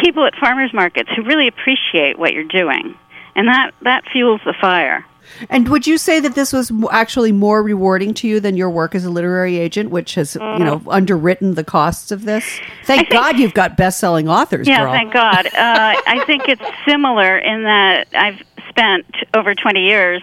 people 0.00 0.24
at 0.26 0.34
farmers 0.36 0.72
markets 0.72 1.10
who 1.14 1.22
really 1.22 1.48
appreciate 1.48 2.18
what 2.18 2.32
you're 2.32 2.44
doing, 2.44 2.94
and 3.36 3.48
that 3.48 3.72
that 3.82 4.04
fuels 4.12 4.40
the 4.44 4.54
fire. 4.60 5.04
And 5.48 5.68
would 5.70 5.86
you 5.86 5.96
say 5.96 6.20
that 6.20 6.34
this 6.34 6.52
was 6.52 6.70
actually 6.92 7.32
more 7.32 7.62
rewarding 7.62 8.12
to 8.14 8.28
you 8.28 8.40
than 8.40 8.56
your 8.58 8.68
work 8.68 8.94
as 8.94 9.06
a 9.06 9.10
literary 9.10 9.56
agent, 9.58 9.88
which 9.90 10.16
has, 10.16 10.34
you 10.34 10.58
know, 10.58 10.82
underwritten 10.86 11.54
the 11.54 11.64
costs 11.64 12.12
of 12.12 12.24
this? 12.26 12.44
Thank 12.84 13.06
Mm. 13.06 13.08
think- 13.08 13.10
God 13.10 13.38
you've 13.38 13.54
got 13.54 13.74
best-selling 13.76 14.28
authors, 14.28 14.68
Yeah, 14.68 14.80
girl. 14.82 14.92
thank 14.92 15.12
God. 15.14 15.46
Uh, 15.54 15.94
I 16.06 16.22
think 16.26 16.48
it's 16.48 16.62
similar 16.86 17.38
in 17.38 17.62
that 17.62 18.06
I've 18.14 18.42
spent 18.68 19.06
over 19.32 19.54
20 19.54 19.80
years 19.86 20.22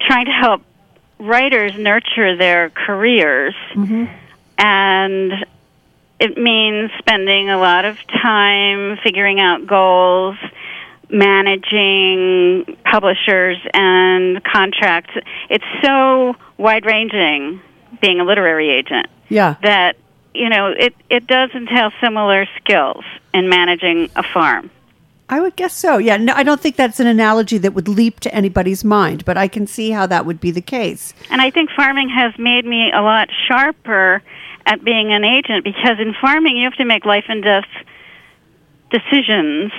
trying 0.00 0.24
to 0.24 0.32
help 0.32 0.62
writers 1.18 1.76
nurture 1.76 2.34
their 2.34 2.70
careers. 2.70 3.54
And 4.58 5.32
it 6.18 6.38
means 6.38 6.90
spending 6.98 7.50
a 7.50 7.58
lot 7.58 7.84
of 7.84 7.98
time 8.06 8.96
figuring 9.02 9.40
out 9.40 9.66
goals, 9.66 10.36
managing 11.12 12.76
publishers 12.90 13.58
and 13.74 14.42
contracts. 14.44 15.12
It's 15.50 15.64
so 15.82 16.34
wide 16.56 16.86
ranging 16.86 17.60
being 18.00 18.18
a 18.18 18.24
literary 18.24 18.70
agent 18.70 19.06
yeah. 19.28 19.56
that 19.62 19.96
you 20.34 20.48
know 20.48 20.68
it 20.76 20.94
it 21.10 21.26
does 21.26 21.50
entail 21.54 21.90
similar 22.00 22.46
skills 22.56 23.04
in 23.34 23.48
managing 23.48 24.08
a 24.16 24.22
farm. 24.22 24.70
I 25.28 25.40
would 25.40 25.56
guess 25.56 25.74
so. 25.74 25.96
Yeah, 25.96 26.18
no, 26.18 26.34
I 26.34 26.42
don't 26.42 26.60
think 26.60 26.76
that's 26.76 27.00
an 27.00 27.06
analogy 27.06 27.56
that 27.58 27.72
would 27.72 27.88
leap 27.88 28.20
to 28.20 28.34
anybody's 28.34 28.84
mind, 28.84 29.24
but 29.24 29.38
I 29.38 29.48
can 29.48 29.66
see 29.66 29.90
how 29.90 30.06
that 30.06 30.26
would 30.26 30.40
be 30.40 30.50
the 30.50 30.60
case. 30.60 31.14
And 31.30 31.40
I 31.40 31.50
think 31.50 31.70
farming 31.70 32.10
has 32.10 32.36
made 32.38 32.66
me 32.66 32.90
a 32.92 33.00
lot 33.00 33.30
sharper 33.48 34.22
at 34.66 34.84
being 34.84 35.12
an 35.12 35.24
agent 35.24 35.64
because 35.64 35.98
in 35.98 36.14
farming 36.20 36.56
you 36.58 36.64
have 36.64 36.76
to 36.76 36.84
make 36.84 37.06
life 37.06 37.24
and 37.28 37.42
death 37.42 37.64
decisions 38.90 39.72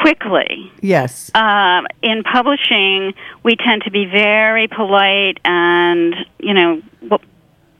quickly. 0.00 0.72
Yes. 0.80 1.30
Um, 1.34 1.86
in 2.02 2.22
publishing, 2.22 3.14
we 3.42 3.56
tend 3.56 3.82
to 3.84 3.90
be 3.90 4.06
very 4.06 4.68
polite 4.68 5.38
and, 5.44 6.14
you 6.38 6.54
know, 6.54 6.82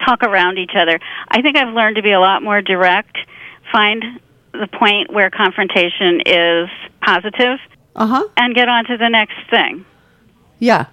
talk 0.05 0.23
around 0.23 0.59
each 0.59 0.73
other. 0.77 0.99
I 1.29 1.43
think 1.43 1.57
I've 1.57 1.75
learned 1.75 1.97
to 1.97 2.03
be 2.03 2.13
a 2.13 2.21
lot 2.21 2.43
more 2.43 2.63
direct, 2.63 3.17
find 3.73 4.05
the 4.53 4.67
point 4.67 5.13
where 5.13 5.31
confrontation 5.31 6.21
is 6.27 6.69
positive, 7.03 7.59
Uh 7.97 8.07
huh. 8.07 8.29
and 8.37 8.55
get 8.55 8.69
on 8.69 8.85
to 8.87 8.97
the 8.97 9.09
next 9.09 9.37
thing. 9.51 9.85
Yeah. 10.59 10.87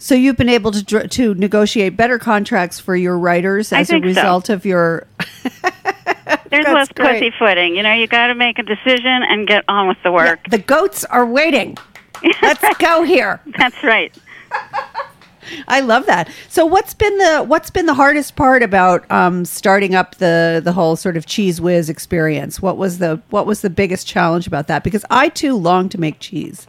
So 0.00 0.14
you've 0.14 0.36
been 0.36 0.48
able 0.48 0.70
to 0.70 1.08
to 1.08 1.34
negotiate 1.34 1.96
better 1.96 2.18
contracts 2.20 2.78
for 2.78 2.94
your 2.94 3.18
writers 3.18 3.72
as 3.72 3.88
a 3.90 3.92
think 3.94 4.04
so. 4.04 4.08
result 4.08 4.48
of 4.48 4.64
your. 4.64 5.06
There's 6.50 6.66
less 6.66 6.88
great. 6.92 7.20
pussyfooting. 7.20 7.76
You 7.76 7.82
know, 7.82 7.92
you 7.92 8.06
got 8.06 8.28
to 8.28 8.34
make 8.34 8.58
a 8.58 8.62
decision 8.62 9.22
and 9.22 9.46
get 9.46 9.64
on 9.68 9.88
with 9.88 9.98
the 10.02 10.12
work. 10.12 10.48
The 10.50 10.58
goats 10.58 11.04
are 11.06 11.26
waiting. 11.26 11.76
Let's 12.42 12.76
go 12.78 13.02
here. 13.02 13.40
That's 13.58 13.82
right. 13.82 14.12
I 15.68 15.80
love 15.80 16.04
that. 16.06 16.30
So 16.48 16.66
what's 16.66 16.92
been 16.92 17.16
the 17.16 17.42
what's 17.42 17.70
been 17.70 17.86
the 17.86 17.94
hardest 17.94 18.36
part 18.36 18.62
about 18.62 19.10
um, 19.10 19.44
starting 19.46 19.94
up 19.94 20.16
the 20.16 20.60
the 20.62 20.72
whole 20.72 20.94
sort 20.94 21.16
of 21.16 21.24
cheese 21.24 21.60
whiz 21.60 21.88
experience? 21.88 22.60
What 22.60 22.76
was 22.76 22.98
the 22.98 23.22
what 23.30 23.46
was 23.46 23.62
the 23.62 23.70
biggest 23.70 24.06
challenge 24.06 24.46
about 24.46 24.66
that? 24.66 24.84
Because 24.84 25.04
I 25.10 25.30
too 25.30 25.54
long 25.54 25.88
to 25.90 25.98
make 25.98 26.18
cheese. 26.20 26.66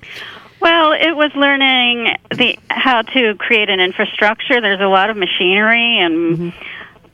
Well, 0.61 0.91
it 0.91 1.15
was 1.15 1.31
learning 1.35 2.15
the 2.35 2.57
how 2.69 3.01
to 3.01 3.35
create 3.35 3.69
an 3.69 3.79
infrastructure. 3.79 4.61
There's 4.61 4.81
a 4.81 4.87
lot 4.87 5.09
of 5.09 5.17
machinery 5.17 5.99
and 5.99 6.53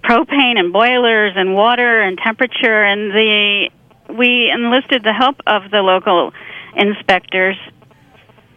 propane 0.07 0.59
and 0.59 0.71
boilers 0.71 1.33
and 1.35 1.53
water 1.53 2.01
and 2.01 2.17
temperature 2.17 2.83
and 2.83 3.11
the 3.11 3.69
we 4.07 4.51
enlisted 4.51 5.03
the 5.03 5.13
help 5.13 5.37
of 5.47 5.71
the 5.71 5.81
local 5.81 6.31
inspectors 6.75 7.57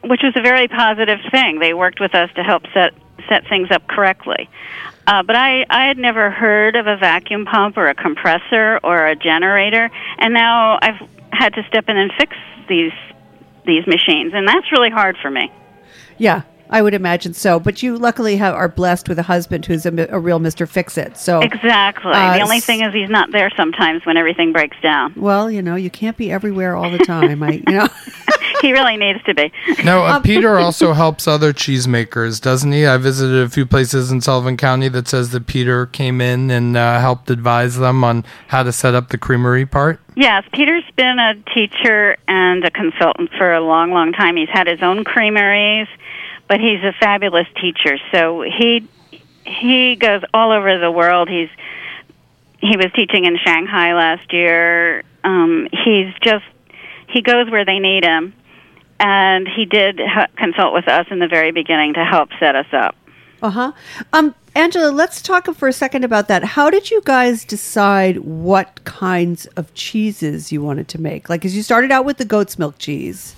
which 0.04 0.20
was 0.22 0.32
a 0.36 0.42
very 0.42 0.68
positive 0.68 1.18
thing. 1.30 1.58
They 1.58 1.74
worked 1.74 2.00
with 2.00 2.14
us 2.14 2.30
to 2.36 2.42
help 2.42 2.62
set 2.74 2.94
set 3.28 3.46
things 3.48 3.70
up 3.70 3.86
correctly. 3.86 4.48
Uh, 5.06 5.22
but 5.22 5.36
I, 5.36 5.66
I 5.68 5.86
had 5.86 5.98
never 5.98 6.30
heard 6.30 6.76
of 6.76 6.86
a 6.86 6.96
vacuum 6.96 7.44
pump 7.44 7.76
or 7.76 7.88
a 7.88 7.94
compressor 7.94 8.78
or 8.82 9.06
a 9.06 9.16
generator, 9.16 9.90
and 10.18 10.32
now 10.32 10.78
I've 10.80 11.00
had 11.30 11.54
to 11.54 11.62
step 11.68 11.88
in 11.88 11.96
and 11.96 12.12
fix 12.18 12.36
these 12.68 12.92
these 13.66 13.86
machines, 13.86 14.32
and 14.34 14.46
that's 14.46 14.70
really 14.72 14.90
hard 14.90 15.16
for 15.20 15.30
me. 15.30 15.52
Yeah, 16.16 16.42
I 16.70 16.82
would 16.82 16.94
imagine 16.94 17.34
so. 17.34 17.58
But 17.60 17.82
you 17.82 17.96
luckily 17.96 18.36
have, 18.36 18.54
are 18.54 18.68
blessed 18.68 19.08
with 19.08 19.18
a 19.18 19.22
husband 19.22 19.66
who's 19.66 19.86
a, 19.86 20.08
a 20.10 20.18
real 20.18 20.38
Mister 20.38 20.66
Fix 20.66 20.98
It. 20.98 21.16
So 21.16 21.40
Exactly. 21.40 22.12
Uh, 22.12 22.34
the 22.34 22.42
only 22.42 22.60
thing 22.60 22.82
is 22.82 22.92
he's 22.94 23.10
not 23.10 23.30
there 23.32 23.50
sometimes 23.56 24.04
when 24.04 24.16
everything 24.16 24.52
breaks 24.52 24.76
down. 24.82 25.12
well, 25.16 25.50
you 25.50 25.62
know, 25.62 25.74
you 25.74 25.90
can't 25.90 26.16
be 26.16 26.30
everywhere 26.30 26.76
all 26.76 26.90
the 26.90 26.98
time. 26.98 27.42
I 27.42 27.62
you 27.66 27.72
know. 27.72 27.88
he 28.62 28.72
really 28.72 28.96
needs 28.96 29.22
to 29.24 29.34
be. 29.34 29.52
No, 29.84 30.04
uh, 30.04 30.20
Peter 30.20 30.58
also 30.58 30.92
helps 30.92 31.28
other 31.28 31.52
cheesemakers, 31.52 32.40
doesn't 32.40 32.72
he? 32.72 32.86
I 32.86 32.96
visited 32.96 33.42
a 33.42 33.48
few 33.48 33.66
places 33.66 34.10
in 34.10 34.20
Sullivan 34.20 34.56
County 34.56 34.88
that 34.88 35.08
says 35.08 35.30
that 35.30 35.46
Peter 35.46 35.86
came 35.86 36.20
in 36.20 36.50
and 36.50 36.76
uh, 36.76 37.00
helped 37.00 37.30
advise 37.30 37.76
them 37.76 38.04
on 38.04 38.24
how 38.48 38.62
to 38.62 38.72
set 38.72 38.94
up 38.94 39.08
the 39.08 39.18
creamery 39.18 39.66
part. 39.66 40.00
Yes, 40.16 40.44
Peter's 40.52 40.84
been 40.96 41.18
a 41.18 41.34
teacher 41.54 42.16
and 42.26 42.64
a 42.64 42.70
consultant 42.70 43.30
for 43.38 43.52
a 43.54 43.60
long, 43.60 43.92
long 43.92 44.12
time. 44.12 44.36
He's 44.36 44.48
had 44.48 44.66
his 44.66 44.82
own 44.82 45.04
creameries, 45.04 45.86
but 46.48 46.60
he's 46.60 46.82
a 46.82 46.92
fabulous 46.98 47.46
teacher. 47.60 47.98
So 48.12 48.42
he 48.42 48.88
he 49.44 49.96
goes 49.96 50.22
all 50.34 50.52
over 50.52 50.78
the 50.78 50.90
world. 50.90 51.28
He's 51.28 51.48
he 52.60 52.76
was 52.76 52.86
teaching 52.94 53.24
in 53.24 53.38
Shanghai 53.44 53.94
last 53.94 54.32
year. 54.32 55.04
Um, 55.24 55.68
he's 55.84 56.12
just 56.22 56.44
he 57.08 57.22
goes 57.22 57.50
where 57.50 57.64
they 57.64 57.78
need 57.78 58.04
him, 58.04 58.34
and 58.98 59.48
he 59.48 59.64
did 59.64 60.00
h- 60.00 60.30
consult 60.36 60.74
with 60.74 60.88
us 60.88 61.06
in 61.10 61.18
the 61.18 61.28
very 61.28 61.52
beginning 61.52 61.94
to 61.94 62.04
help 62.04 62.30
set 62.40 62.56
us 62.56 62.66
up. 62.72 62.96
Uh 63.40 63.50
huh. 63.50 63.72
Um, 64.12 64.34
Angela, 64.56 64.90
let's 64.90 65.22
talk 65.22 65.46
for 65.54 65.68
a 65.68 65.72
second 65.72 66.02
about 66.02 66.26
that. 66.28 66.42
How 66.42 66.68
did 66.70 66.90
you 66.90 67.00
guys 67.04 67.44
decide 67.44 68.18
what 68.18 68.82
kinds 68.84 69.46
of 69.56 69.72
cheeses 69.74 70.50
you 70.50 70.60
wanted 70.60 70.88
to 70.88 71.00
make? 71.00 71.28
Like, 71.28 71.44
as 71.44 71.54
you 71.54 71.62
started 71.62 71.92
out 71.92 72.04
with 72.04 72.16
the 72.16 72.24
goat's 72.24 72.58
milk 72.58 72.78
cheese, 72.78 73.36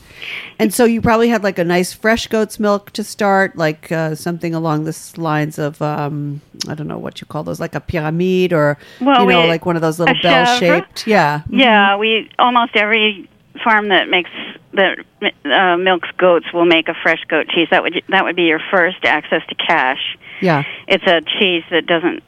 and 0.59 0.73
so 0.73 0.85
you 0.85 1.01
probably 1.01 1.29
had 1.29 1.43
like 1.43 1.59
a 1.59 1.65
nice 1.65 1.93
fresh 1.93 2.27
goat's 2.27 2.59
milk 2.61 2.91
to 2.93 3.05
start, 3.05 3.57
like 3.57 3.91
uh, 3.93 4.15
something 4.15 4.55
along 4.55 4.85
the 4.85 5.13
lines 5.17 5.59
of 5.59 5.81
um, 5.83 6.41
I 6.69 6.75
don't 6.75 6.89
know 6.89 6.99
what 6.99 7.21
you 7.21 7.27
call 7.27 7.43
those, 7.43 7.61
like 7.61 7.75
a 7.75 7.81
pyramid 7.81 8.53
or 8.53 8.79
Well, 9.01 9.23
you 9.23 9.29
know, 9.29 9.43
we- 9.43 9.49
like 9.49 9.67
one 9.67 9.77
of 9.77 9.83
those 9.83 9.99
little 9.99 10.15
bell 10.23 10.59
shaped. 10.59 11.07
Yeah. 11.07 11.43
Yeah, 11.49 11.97
we 11.97 12.31
almost 12.39 12.77
every 12.77 13.29
farm 13.65 13.89
that 13.89 14.09
makes 14.09 14.31
that 14.73 14.99
uh, 15.45 15.77
milks 15.77 16.09
goats 16.17 16.47
will 16.55 16.65
make 16.65 16.89
a 16.89 16.95
fresh 17.03 17.23
goat 17.29 17.49
cheese. 17.49 17.69
That 17.71 17.83
would 17.83 18.03
that 18.09 18.25
would 18.25 18.37
be 18.37 18.45
your 18.45 18.61
first 18.71 19.05
access 19.05 19.43
to 19.49 19.55
cash. 19.55 20.17
Yeah. 20.41 20.65
It's 20.87 21.05
a 21.07 21.21
cheese 21.39 21.65
that 21.71 21.87
doesn't 21.87 22.23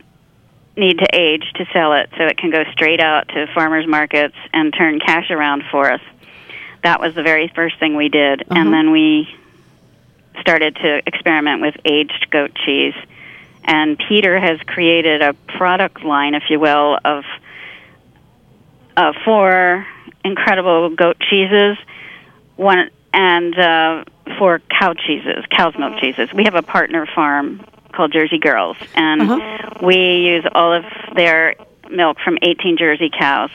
need 0.76 0.98
to 0.98 1.06
age 1.12 1.44
to 1.54 1.66
sell 1.72 1.92
it, 1.92 2.08
so 2.16 2.24
it 2.24 2.38
can 2.38 2.50
go 2.50 2.64
straight 2.72 2.98
out 3.00 3.28
to 3.28 3.46
farmers 3.54 3.86
markets 3.86 4.34
and 4.52 4.72
turn 4.76 4.98
cash 5.00 5.30
around 5.30 5.62
for 5.70 5.92
us. 5.92 6.00
That 6.82 7.00
was 7.00 7.14
the 7.14 7.22
very 7.22 7.48
first 7.54 7.78
thing 7.78 7.96
we 7.96 8.08
did, 8.08 8.42
Uh-huh. 8.42 8.58
and 8.60 8.72
then 8.72 8.90
we 8.90 9.28
started 10.40 10.76
to 10.76 11.02
experiment 11.06 11.60
with 11.62 11.76
aged 11.84 12.26
goat 12.30 12.52
cheese. 12.64 12.94
And 13.64 13.96
Peter 14.08 14.38
has 14.40 14.58
created 14.66 15.22
a 15.22 15.34
product 15.56 16.02
line, 16.04 16.34
if 16.34 16.44
you 16.50 16.58
will, 16.58 16.98
of 17.04 17.24
uh, 18.96 19.12
four 19.24 19.86
incredible 20.24 20.90
goat 20.90 21.16
cheeses, 21.20 21.76
one 22.56 22.90
and 23.14 23.56
uh, 23.58 24.04
four 24.38 24.60
cow 24.80 24.94
cheeses, 24.94 25.44
cow's 25.50 25.76
milk 25.78 26.00
cheeses. 26.00 26.32
We 26.32 26.44
have 26.44 26.54
a 26.54 26.62
partner 26.62 27.06
farm 27.14 27.64
called 27.92 28.12
Jersey 28.12 28.38
Girls, 28.38 28.76
and 28.94 29.22
Uh-huh. 29.22 29.78
we 29.82 29.96
use 29.96 30.44
all 30.54 30.72
of 30.72 30.84
their 31.14 31.54
milk 31.90 32.18
from 32.24 32.38
18 32.42 32.76
Jersey 32.78 33.10
cows. 33.16 33.50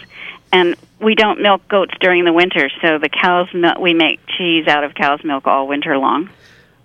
And 0.51 0.75
we 0.99 1.15
don't 1.15 1.41
milk 1.41 1.67
goats 1.67 1.93
during 1.99 2.25
the 2.25 2.33
winter, 2.33 2.69
so 2.81 2.97
the 2.97 3.09
cows 3.09 3.47
milk, 3.53 3.77
we 3.79 3.93
make 3.93 4.19
cheese 4.37 4.67
out 4.67 4.83
of 4.83 4.93
cow's 4.95 5.23
milk 5.23 5.45
all 5.45 5.67
winter 5.67 5.97
long. 5.97 6.29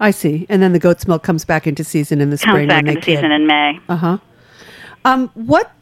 I 0.01 0.11
see. 0.11 0.47
And 0.49 0.61
then 0.61 0.73
the 0.73 0.79
goat's 0.79 1.07
milk 1.07 1.23
comes 1.23 1.45
back 1.45 1.67
into 1.67 1.85
season 1.85 2.21
in 2.21 2.31
the 2.31 2.39
Comes 2.39 2.53
spring 2.53 2.69
back 2.69 2.79
when 2.79 2.87
they 2.87 2.93
into 2.93 3.05
season 3.05 3.31
in 3.31 3.47
May. 3.47 3.79
Uh 3.89 3.97
huh. 3.97 4.19
Um, 5.05 5.29
what 5.35 5.73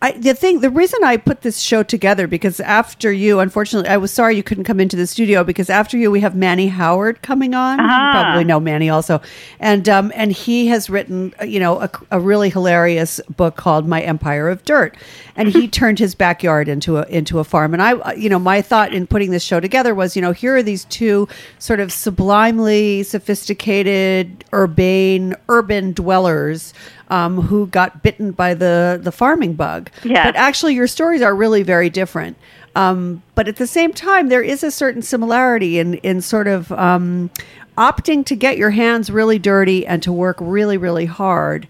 I, 0.00 0.12
the 0.12 0.32
thing, 0.32 0.60
the 0.60 0.70
reason 0.70 1.02
I 1.02 1.16
put 1.16 1.40
this 1.40 1.58
show 1.58 1.82
together 1.82 2.28
because 2.28 2.60
after 2.60 3.10
you, 3.10 3.40
unfortunately, 3.40 3.90
I 3.90 3.96
was 3.96 4.12
sorry 4.12 4.36
you 4.36 4.44
couldn't 4.44 4.62
come 4.62 4.78
into 4.78 4.94
the 4.94 5.08
studio 5.08 5.42
because 5.42 5.68
after 5.68 5.96
you, 5.98 6.08
we 6.12 6.20
have 6.20 6.36
Manny 6.36 6.68
Howard 6.68 7.20
coming 7.22 7.52
on. 7.52 7.80
You 7.80 7.84
Ah. 7.88 8.12
probably 8.12 8.44
know 8.44 8.60
Manny 8.60 8.88
also, 8.90 9.20
and 9.58 9.88
um, 9.88 10.12
and 10.14 10.30
he 10.30 10.68
has 10.68 10.88
written, 10.88 11.34
you 11.44 11.58
know, 11.58 11.80
a, 11.80 11.90
a 12.12 12.20
really 12.20 12.48
hilarious 12.48 13.20
book 13.36 13.56
called 13.56 13.88
My 13.88 14.00
Empire 14.00 14.48
of 14.48 14.64
Dirt, 14.64 14.96
and 15.34 15.48
he 15.48 15.66
turned 15.80 15.98
his 15.98 16.14
backyard 16.14 16.68
into 16.68 16.98
a 16.98 17.02
into 17.06 17.40
a 17.40 17.44
farm. 17.44 17.74
And 17.74 17.82
I, 17.82 17.94
uh, 17.94 18.12
you 18.12 18.28
know, 18.28 18.38
my 18.38 18.62
thought 18.62 18.94
in 18.94 19.04
putting 19.08 19.32
this 19.32 19.42
show 19.42 19.58
together 19.58 19.96
was, 19.96 20.14
you 20.14 20.22
know, 20.22 20.30
here 20.30 20.54
are 20.54 20.62
these 20.62 20.84
two 20.84 21.26
sort 21.58 21.80
of 21.80 21.92
sublimely 21.92 23.02
sophisticated, 23.02 24.44
urbane, 24.52 25.34
urban 25.48 25.92
dwellers 25.92 26.72
um, 27.08 27.40
who 27.42 27.66
got 27.66 28.02
bitten 28.02 28.32
by 28.32 28.54
the 28.54 29.00
the 29.02 29.12
farming 29.12 29.54
bug. 29.54 29.90
Yes. 30.04 30.26
But 30.26 30.36
actually, 30.36 30.74
your 30.74 30.86
stories 30.86 31.22
are 31.22 31.34
really 31.34 31.62
very 31.62 31.90
different. 31.90 32.36
Um, 32.74 33.22
but 33.34 33.48
at 33.48 33.56
the 33.56 33.66
same 33.66 33.92
time, 33.92 34.28
there 34.28 34.42
is 34.42 34.62
a 34.62 34.70
certain 34.70 35.02
similarity 35.02 35.78
in 35.78 35.94
in 35.94 36.20
sort 36.20 36.46
of 36.46 36.70
um, 36.72 37.30
opting 37.76 38.24
to 38.26 38.36
get 38.36 38.58
your 38.58 38.70
hands 38.70 39.10
really 39.10 39.38
dirty 39.38 39.86
and 39.86 40.02
to 40.02 40.12
work 40.12 40.36
really 40.40 40.76
really 40.76 41.06
hard. 41.06 41.68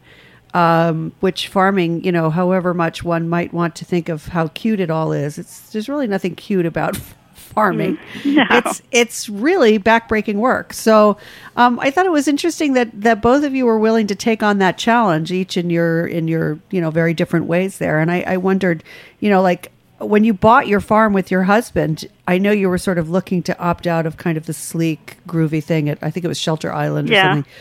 Um, 0.55 1.13
which 1.21 1.49
farming, 1.49 2.05
you 2.05 2.11
know, 2.11 2.31
however 2.31 2.73
much 2.73 3.05
one 3.05 3.29
might 3.29 3.53
want 3.53 3.77
to 3.77 3.85
think 3.85 4.09
of 4.09 4.29
how 4.29 4.49
cute 4.49 4.81
it 4.81 4.91
all 4.91 5.13
is, 5.13 5.39
it's 5.39 5.71
there's 5.71 5.91
really 5.91 6.07
nothing 6.07 6.35
cute 6.35 6.65
about 6.65 6.99
farming. 7.59 7.99
No. 8.25 8.45
It's 8.51 8.83
it's 8.93 9.29
really 9.29 9.79
backbreaking 9.79 10.37
work. 10.37 10.73
So 10.73 11.17
um, 11.57 11.79
I 11.81 11.91
thought 11.91 12.07
it 12.07 12.13
was 12.13 12.29
interesting 12.29 12.75
that 12.75 12.89
that 13.01 13.21
both 13.21 13.43
of 13.45 13.55
you 13.55 13.67
were 13.67 13.79
willing 13.79 14.07
to 14.07 14.15
take 14.15 14.43
on 14.43 14.59
that 14.59 14.79
challenge, 14.79 15.33
each 15.33 15.57
in 15.57 15.71
your 15.71 16.07
in 16.07 16.29
your 16.29 16.59
you 16.71 16.81
know 16.81 16.91
very 16.91 17.15
different 17.15 17.47
ways 17.47 17.79
there. 17.79 17.99
And 17.99 18.11
I, 18.11 18.21
I 18.27 18.37
wondered, 18.37 18.83
you 19.21 19.29
know, 19.31 19.43
like 19.43 19.73
when 19.99 20.23
you 20.23 20.33
bought 20.33 20.69
your 20.69 20.81
farm 20.81 21.13
with 21.13 21.29
your 21.31 21.43
husband, 21.43 22.07
I 22.29 22.39
know 22.39 22.53
you 22.53 22.69
were 22.69 22.79
sort 22.79 22.99
of 22.99 23.11
looking 23.11 23.43
to 23.45 23.59
opt 23.59 23.87
out 23.87 24.07
of 24.07 24.17
kind 24.17 24.39
of 24.39 24.47
the 24.47 24.53
sleek, 24.55 25.17
groovy 25.27 25.63
thing 25.63 25.89
at 25.89 25.99
I 26.03 26.11
think 26.13 26.25
it 26.25 26.29
was 26.29 26.39
Shelter 26.39 26.73
Island 26.73 27.11
or 27.11 27.15
Yeah. 27.15 27.35
something. 27.35 27.53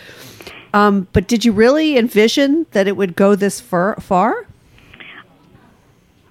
Um, 0.73 1.07
but 1.13 1.27
did 1.27 1.43
you 1.45 1.53
really 1.53 1.97
envision 1.97 2.67
that 2.71 2.87
it 2.87 2.95
would 2.95 3.15
go 3.15 3.35
this 3.35 3.59
far? 3.59 3.95
far? 3.99 4.45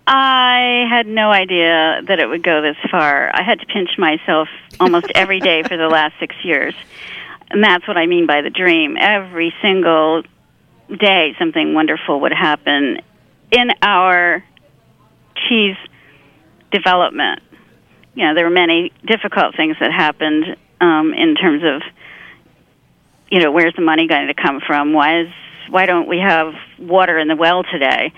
I 0.06 0.86
had 0.88 1.06
no 1.06 1.30
idea 1.30 2.00
that 2.06 2.18
it 2.20 2.28
would 2.28 2.42
go 2.42 2.62
this 2.62 2.76
far. 2.90 3.30
I 3.34 3.42
had 3.42 3.60
to 3.60 3.66
pinch 3.66 3.90
myself 3.98 4.48
almost 4.78 5.06
every 5.14 5.40
day 5.40 5.62
for 5.62 5.76
the 5.76 5.88
last 5.88 6.14
six 6.20 6.34
years. 6.44 6.74
And 7.50 7.62
that's 7.62 7.86
what 7.86 7.96
I 7.96 8.06
mean 8.06 8.26
by 8.26 8.42
the 8.42 8.50
dream. 8.50 8.96
Every 8.98 9.52
single 9.62 10.22
day, 10.88 11.34
something 11.38 11.74
wonderful 11.74 12.20
would 12.20 12.32
happen 12.32 12.98
in 13.50 13.70
our 13.82 14.44
cheese 15.48 15.76
development, 16.72 17.40
you 18.14 18.26
know, 18.26 18.34
there 18.34 18.44
were 18.44 18.50
many 18.50 18.92
difficult 19.04 19.56
things 19.56 19.76
that 19.80 19.92
happened 19.92 20.56
um, 20.80 21.12
in 21.14 21.34
terms 21.34 21.62
of, 21.64 21.82
you 23.30 23.40
know, 23.40 23.52
where's 23.52 23.74
the 23.76 23.82
money 23.82 24.08
going 24.08 24.28
to 24.28 24.34
come 24.34 24.60
from? 24.66 24.92
Why 24.92 25.22
is 25.22 25.28
why 25.68 25.86
don't 25.86 26.08
we 26.08 26.18
have 26.18 26.54
water 26.78 27.18
in 27.18 27.28
the 27.28 27.36
well 27.36 27.64
today? 27.64 28.12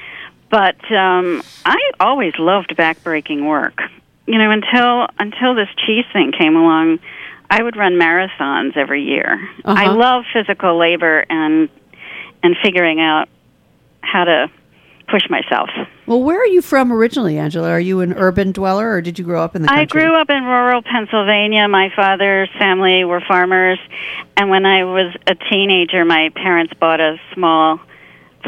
But 0.51 0.77
um, 0.93 1.43
I 1.65 1.77
always 2.01 2.33
loved 2.39 2.75
backbreaking 2.77 3.47
work. 3.47 3.81
You 4.27 4.39
know, 4.39 4.51
until 4.51 5.07
until 5.19 5.55
this 5.55 5.69
cheese 5.87 6.05
thing 6.13 6.33
came 6.39 6.57
along, 6.57 6.99
I 7.51 7.63
would 7.63 7.77
run 7.77 7.95
marathons 7.95 8.77
every 8.77 9.03
year. 9.05 9.41
I 9.65 9.87
Uh-huh. 9.87 9.95
love 9.95 10.25
physical 10.33 10.79
labor 10.79 11.25
and 11.31 11.69
and 12.43 12.57
figuring 12.63 13.01
out 13.01 13.29
how 14.01 14.25
to 14.25 14.51
push 15.09 15.23
myself. 15.31 15.71
Well, 16.07 16.23
where 16.23 16.39
are 16.41 16.47
you 16.47 16.61
from 16.61 16.93
originally, 16.93 17.39
Angela? 17.39 17.71
Are 17.71 17.81
you 17.81 18.01
an 18.01 18.13
urban 18.13 18.53
dweller 18.53 18.91
or 18.93 19.01
did 19.01 19.19
you 19.19 19.25
grow 19.25 19.43
up 19.43 19.57
in 19.57 19.63
the 19.63 19.69
country? 19.69 20.03
I 20.03 20.05
grew 20.05 20.15
up 20.15 20.29
in 20.29 20.45
rural 20.45 20.83
Pennsylvania. 20.83 21.67
My 21.69 21.91
father's 21.97 22.51
family 22.59 23.05
were 23.05 23.21
farmers, 23.27 23.79
and 24.37 24.51
when 24.51 24.67
I 24.67 24.85
was 24.85 25.15
a 25.27 25.35
teenager, 25.35 26.05
my 26.05 26.29
parents 26.35 26.75
bought 26.75 27.01
a 27.01 27.19
small 27.35 27.81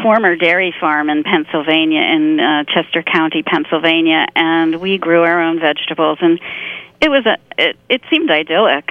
former 0.02 0.36
dairy 0.36 0.74
farm 0.80 1.10
in 1.10 1.22
Pennsylvania, 1.24 2.00
in 2.00 2.40
uh, 2.40 2.64
Chester 2.64 3.02
County, 3.02 3.42
Pennsylvania, 3.42 4.26
and 4.36 4.76
we 4.80 4.98
grew 4.98 5.22
our 5.22 5.42
own 5.42 5.58
vegetables, 5.60 6.18
and 6.20 6.40
it 7.00 7.08
was 7.10 7.26
a 7.26 7.36
it, 7.58 7.76
it 7.88 8.02
seemed 8.10 8.30
idyllic 8.30 8.88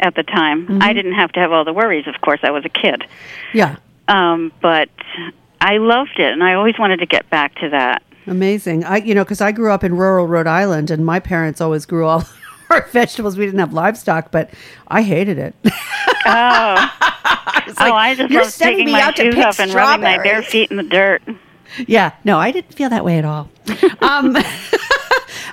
at 0.00 0.14
the 0.14 0.22
time. 0.22 0.82
I 0.82 0.92
didn't 0.92 1.14
have 1.14 1.32
to 1.32 1.40
have 1.40 1.52
all 1.52 1.64
the 1.64 1.72
worries. 1.72 2.06
Of 2.06 2.20
course, 2.20 2.40
I 2.42 2.50
was 2.50 2.64
a 2.64 2.68
kid, 2.68 3.04
Yeah. 3.52 3.76
um, 4.08 4.52
but 4.60 4.88
I 5.60 5.78
loved 5.78 6.18
it, 6.18 6.32
and 6.32 6.42
I 6.42 6.54
always 6.54 6.78
wanted 6.78 6.98
to 6.98 7.06
get 7.06 7.28
back 7.30 7.54
to 7.56 7.68
that. 7.70 8.02
Amazing. 8.26 8.84
I, 8.84 8.98
you 8.98 9.14
know, 9.14 9.24
because 9.24 9.40
I 9.40 9.52
grew 9.52 9.72
up 9.72 9.82
in 9.82 9.96
rural 9.96 10.26
Rhode 10.28 10.46
Island, 10.46 10.90
and 10.90 11.04
my 11.04 11.18
parents 11.18 11.60
always 11.60 11.86
grew 11.86 12.06
all 12.06 12.24
our 12.72 12.82
vegetables. 12.92 13.36
We 13.36 13.44
didn't 13.46 13.60
have 13.60 13.72
livestock, 13.72 14.30
but 14.30 14.50
I 14.88 15.02
hated 15.02 15.38
it. 15.38 15.54
Oh, 16.24 16.90
It's 17.66 17.80
oh, 17.80 17.92
I 17.92 18.14
just 18.14 18.30
"You're 18.30 18.42
love 18.44 18.54
taking 18.54 18.84
me 18.86 18.92
my 18.92 19.00
out 19.00 19.16
to 19.16 19.22
shoes 19.24 19.34
pick 19.34 19.44
off 19.44 19.58
and 19.58 19.74
rubbing 19.74 20.04
my 20.04 20.18
bare 20.22 20.40
feet 20.42 20.70
in 20.70 20.76
the 20.76 20.84
dirt. 20.84 21.22
Yeah, 21.86 22.12
no, 22.22 22.38
I 22.38 22.52
didn't 22.52 22.74
feel 22.74 22.90
that 22.90 23.02
way 23.04 23.16
at 23.18 23.24
all. 23.24 23.48
um, 24.02 24.36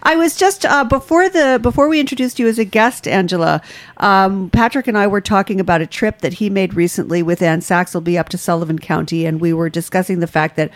I 0.03 0.15
was 0.17 0.35
just 0.35 0.65
uh, 0.65 0.83
before 0.83 1.29
the 1.29 1.59
before 1.61 1.87
we 1.87 1.99
introduced 1.99 2.39
you 2.39 2.47
as 2.47 2.59
a 2.59 2.65
guest, 2.65 3.07
Angela. 3.07 3.61
Um, 3.97 4.49
Patrick 4.49 4.87
and 4.87 4.97
I 4.97 5.07
were 5.07 5.21
talking 5.21 5.59
about 5.61 5.81
a 5.81 5.87
trip 5.87 6.19
that 6.19 6.33
he 6.33 6.49
made 6.49 6.73
recently 6.73 7.23
with 7.23 7.41
Ann 7.41 7.61
Saxelby 7.61 8.19
up 8.19 8.29
to 8.29 8.37
Sullivan 8.37 8.79
County, 8.79 9.25
and 9.25 9.39
we 9.39 9.53
were 9.53 9.69
discussing 9.69 10.19
the 10.19 10.27
fact 10.27 10.55
that 10.57 10.71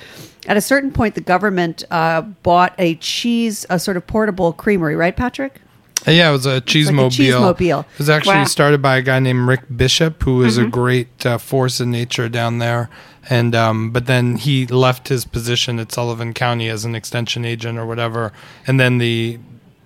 at 0.47 0.55
a 0.57 0.61
certain 0.61 0.91
point 0.91 1.15
the 1.15 1.21
government 1.21 1.83
uh, 1.91 2.21
bought 2.21 2.73
a 2.77 2.95
cheese, 2.95 3.65
a 3.69 3.79
sort 3.79 3.97
of 3.97 4.07
portable 4.07 4.53
creamery, 4.53 4.95
right, 4.95 5.15
Patrick? 5.15 5.59
Uh, 6.07 6.11
Yeah, 6.11 6.29
it 6.29 6.33
was 6.33 6.45
a 6.45 6.61
cheese 6.61 6.91
like 6.91 7.11
cheese-mobile. 7.11 7.79
It 7.81 7.97
was 7.97 8.09
actually 8.09 8.35
Wow. 8.35 8.43
started 8.45 8.81
by 8.81 8.97
a 8.97 9.01
guy 9.01 9.19
named 9.19 9.47
Rick 9.47 9.61
Bishop, 9.75 10.23
who 10.23 10.37
was 10.37 10.57
a 10.57 10.65
great 10.65 11.25
uh, 11.25 11.37
force 11.37 11.79
in 11.79 11.91
nature 11.91 12.27
down 12.29 12.59
there. 12.59 12.89
And 13.29 13.55
um, 13.55 13.91
but 13.91 14.05
then 14.05 14.35
he 14.35 14.65
left 14.67 15.07
his 15.07 15.23
position 15.23 15.79
at 15.79 15.91
Sullivan 15.93 16.33
County 16.33 16.67
as 16.67 16.83
an 16.83 16.93
extension 16.93 17.45
agent 17.45 17.77
or 17.79 17.85
whatever. 17.85 18.33
And 18.67 18.79
then 18.79 18.97
the 18.97 19.39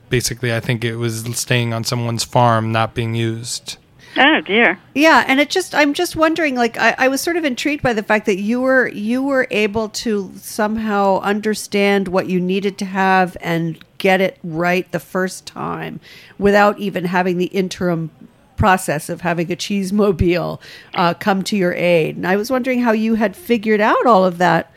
basically, 0.10 0.54
I 0.54 0.60
think 0.60 0.84
it 0.84 0.96
was 0.96 1.24
staying 1.38 1.74
on 1.74 1.84
someone's 1.84 2.24
farm, 2.24 2.72
not 2.72 2.96
being 2.96 3.13
used. 3.13 3.78
Oh 4.17 4.41
dear. 4.41 4.80
Yeah, 4.95 5.23
and 5.27 5.39
it 5.39 5.49
just 5.49 5.75
I'm 5.75 5.93
just 5.93 6.15
wondering, 6.15 6.56
like 6.56 6.77
I, 6.77 6.95
I 6.97 7.08
was 7.08 7.21
sort 7.21 7.38
of 7.38 7.45
intrigued 7.45 7.84
by 7.84 7.93
the 7.93 8.03
fact 8.03 8.25
that 8.25 8.39
you 8.39 8.62
were 8.62 8.88
you 8.89 9.21
were 9.23 9.47
able 9.51 9.89
to 9.89 10.32
somehow 10.38 11.19
understand 11.21 12.08
what 12.08 12.27
you 12.27 12.39
needed 12.39 12.77
to 12.80 12.86
have 12.86 13.38
and 13.41 13.77
get 13.97 14.21
it 14.21 14.38
right 14.43 14.91
the 14.91 14.99
first 14.99 15.45
time 15.45 15.99
without 16.38 16.80
even 16.80 17.06
having 17.06 17.38
the 17.38 17.45
interim 17.47 18.10
process 18.56 19.08
of 19.10 19.21
having 19.21 19.51
a 19.51 19.56
cheese 19.56 19.93
mobile 19.93 20.62
uh, 20.95 21.13
come 21.13 21.43
to 21.43 21.56
your 21.56 21.73
aid. 21.73 22.15
And 22.15 22.25
I 22.25 22.36
was 22.36 22.49
wondering 22.49 22.82
how 22.82 22.91
you 22.91 23.15
had 23.15 23.36
figured 23.36 23.82
out 23.82 24.06
all 24.08 24.25
of 24.25 24.39
that 24.39 24.71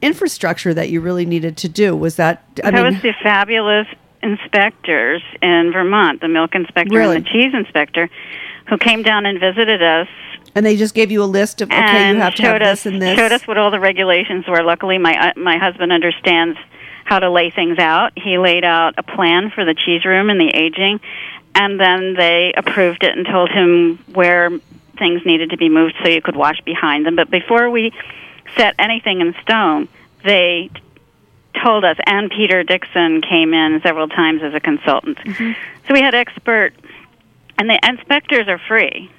infrastructure 0.00 0.72
that 0.74 0.90
you 0.90 1.00
really 1.00 1.26
needed 1.26 1.56
to 1.58 1.68
do. 1.68 1.96
Was 1.96 2.16
that 2.16 2.44
I 2.62 2.70
that 2.70 2.74
mean, 2.74 2.94
was 2.94 3.02
the 3.02 3.14
fabulous 3.22 3.88
inspectors 4.22 5.22
in 5.42 5.70
Vermont, 5.72 6.20
the 6.20 6.28
milk 6.28 6.54
inspector 6.54 6.94
Really? 6.96 7.16
and 7.16 7.24
the 7.26 7.30
cheese 7.30 7.52
inspector, 7.54 8.08
who 8.68 8.78
came 8.78 9.02
down 9.02 9.26
and 9.26 9.38
visited 9.38 9.82
us 9.82 10.08
and 10.56 10.64
they 10.64 10.76
just 10.76 10.94
gave 10.94 11.10
you 11.10 11.22
a 11.22 11.26
list 11.26 11.60
of 11.60 11.70
okay, 11.70 12.12
you 12.12 12.16
have 12.16 12.34
to 12.36 12.42
have 12.42 12.62
us 12.62 12.84
this 12.84 12.92
and 12.92 13.02
this. 13.02 13.18
showed 13.18 13.30
us 13.30 13.46
what 13.46 13.58
all 13.58 13.70
the 13.70 13.78
regulations 13.78 14.46
were. 14.48 14.62
Luckily, 14.62 14.96
my 14.96 15.28
uh, 15.28 15.32
my 15.36 15.58
husband 15.58 15.92
understands 15.92 16.58
how 17.04 17.18
to 17.18 17.30
lay 17.30 17.50
things 17.50 17.78
out. 17.78 18.12
He 18.16 18.38
laid 18.38 18.64
out 18.64 18.94
a 18.96 19.02
plan 19.02 19.50
for 19.50 19.66
the 19.66 19.74
cheese 19.74 20.06
room 20.06 20.30
and 20.30 20.40
the 20.40 20.48
aging, 20.48 21.00
and 21.54 21.78
then 21.78 22.14
they 22.14 22.54
approved 22.56 23.04
it 23.04 23.16
and 23.16 23.26
told 23.26 23.50
him 23.50 23.98
where 24.14 24.50
things 24.98 25.26
needed 25.26 25.50
to 25.50 25.58
be 25.58 25.68
moved 25.68 25.94
so 26.02 26.08
you 26.08 26.22
could 26.22 26.36
wash 26.36 26.60
behind 26.62 27.04
them. 27.04 27.16
But 27.16 27.30
before 27.30 27.70
we 27.70 27.92
set 28.56 28.74
anything 28.78 29.20
in 29.20 29.34
stone, 29.42 29.88
they 30.24 30.70
told 31.62 31.84
us, 31.84 31.96
and 32.06 32.30
Peter 32.30 32.62
Dixon 32.62 33.20
came 33.22 33.54
in 33.54 33.80
several 33.82 34.08
times 34.08 34.42
as 34.42 34.54
a 34.54 34.60
consultant. 34.60 35.18
Mm-hmm. 35.18 35.52
So 35.86 35.94
we 35.94 36.00
had 36.00 36.14
expert, 36.14 36.74
and 37.58 37.68
the 37.70 37.78
inspectors 37.88 38.48
are 38.48 38.60
free. 38.68 39.10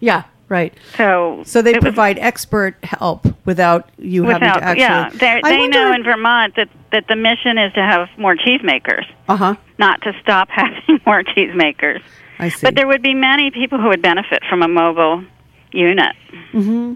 yeah, 0.00 0.24
right. 0.48 0.72
So 0.96 1.42
So 1.44 1.62
they 1.62 1.70
it 1.70 1.76
was- 1.76 1.82
provide 1.84 2.18
expert 2.18 2.76
help 2.82 3.26
without 3.46 3.88
you 3.98 4.24
having 4.24 4.48
to 4.48 4.64
actually. 4.64 4.80
yeah 4.82 5.08
they 5.10 5.40
I 5.42 5.58
wonder- 5.58 5.78
know 5.78 5.92
in 5.94 6.02
Vermont 6.04 6.54
that 6.56 6.68
that 6.92 7.08
the 7.08 7.16
mission 7.16 7.58
is 7.58 7.72
to 7.74 7.80
have 7.82 8.08
more 8.16 8.36
cheesemakers 8.36 9.04
Uh-huh. 9.28 9.54
not 9.78 10.00
to 10.02 10.12
stop 10.22 10.48
having 10.60 11.00
more 11.06 11.22
cheesemakers 11.22 12.00
I 12.38 12.48
see. 12.50 12.66
but 12.66 12.74
there 12.74 12.86
would 12.86 13.02
be 13.02 13.14
many 13.14 13.50
people 13.50 13.78
who 13.80 13.88
would 13.88 14.02
benefit 14.02 14.42
from 14.48 14.62
a 14.62 14.68
mobile 14.68 15.24
unit 15.72 16.14
Hmm. 16.52 16.94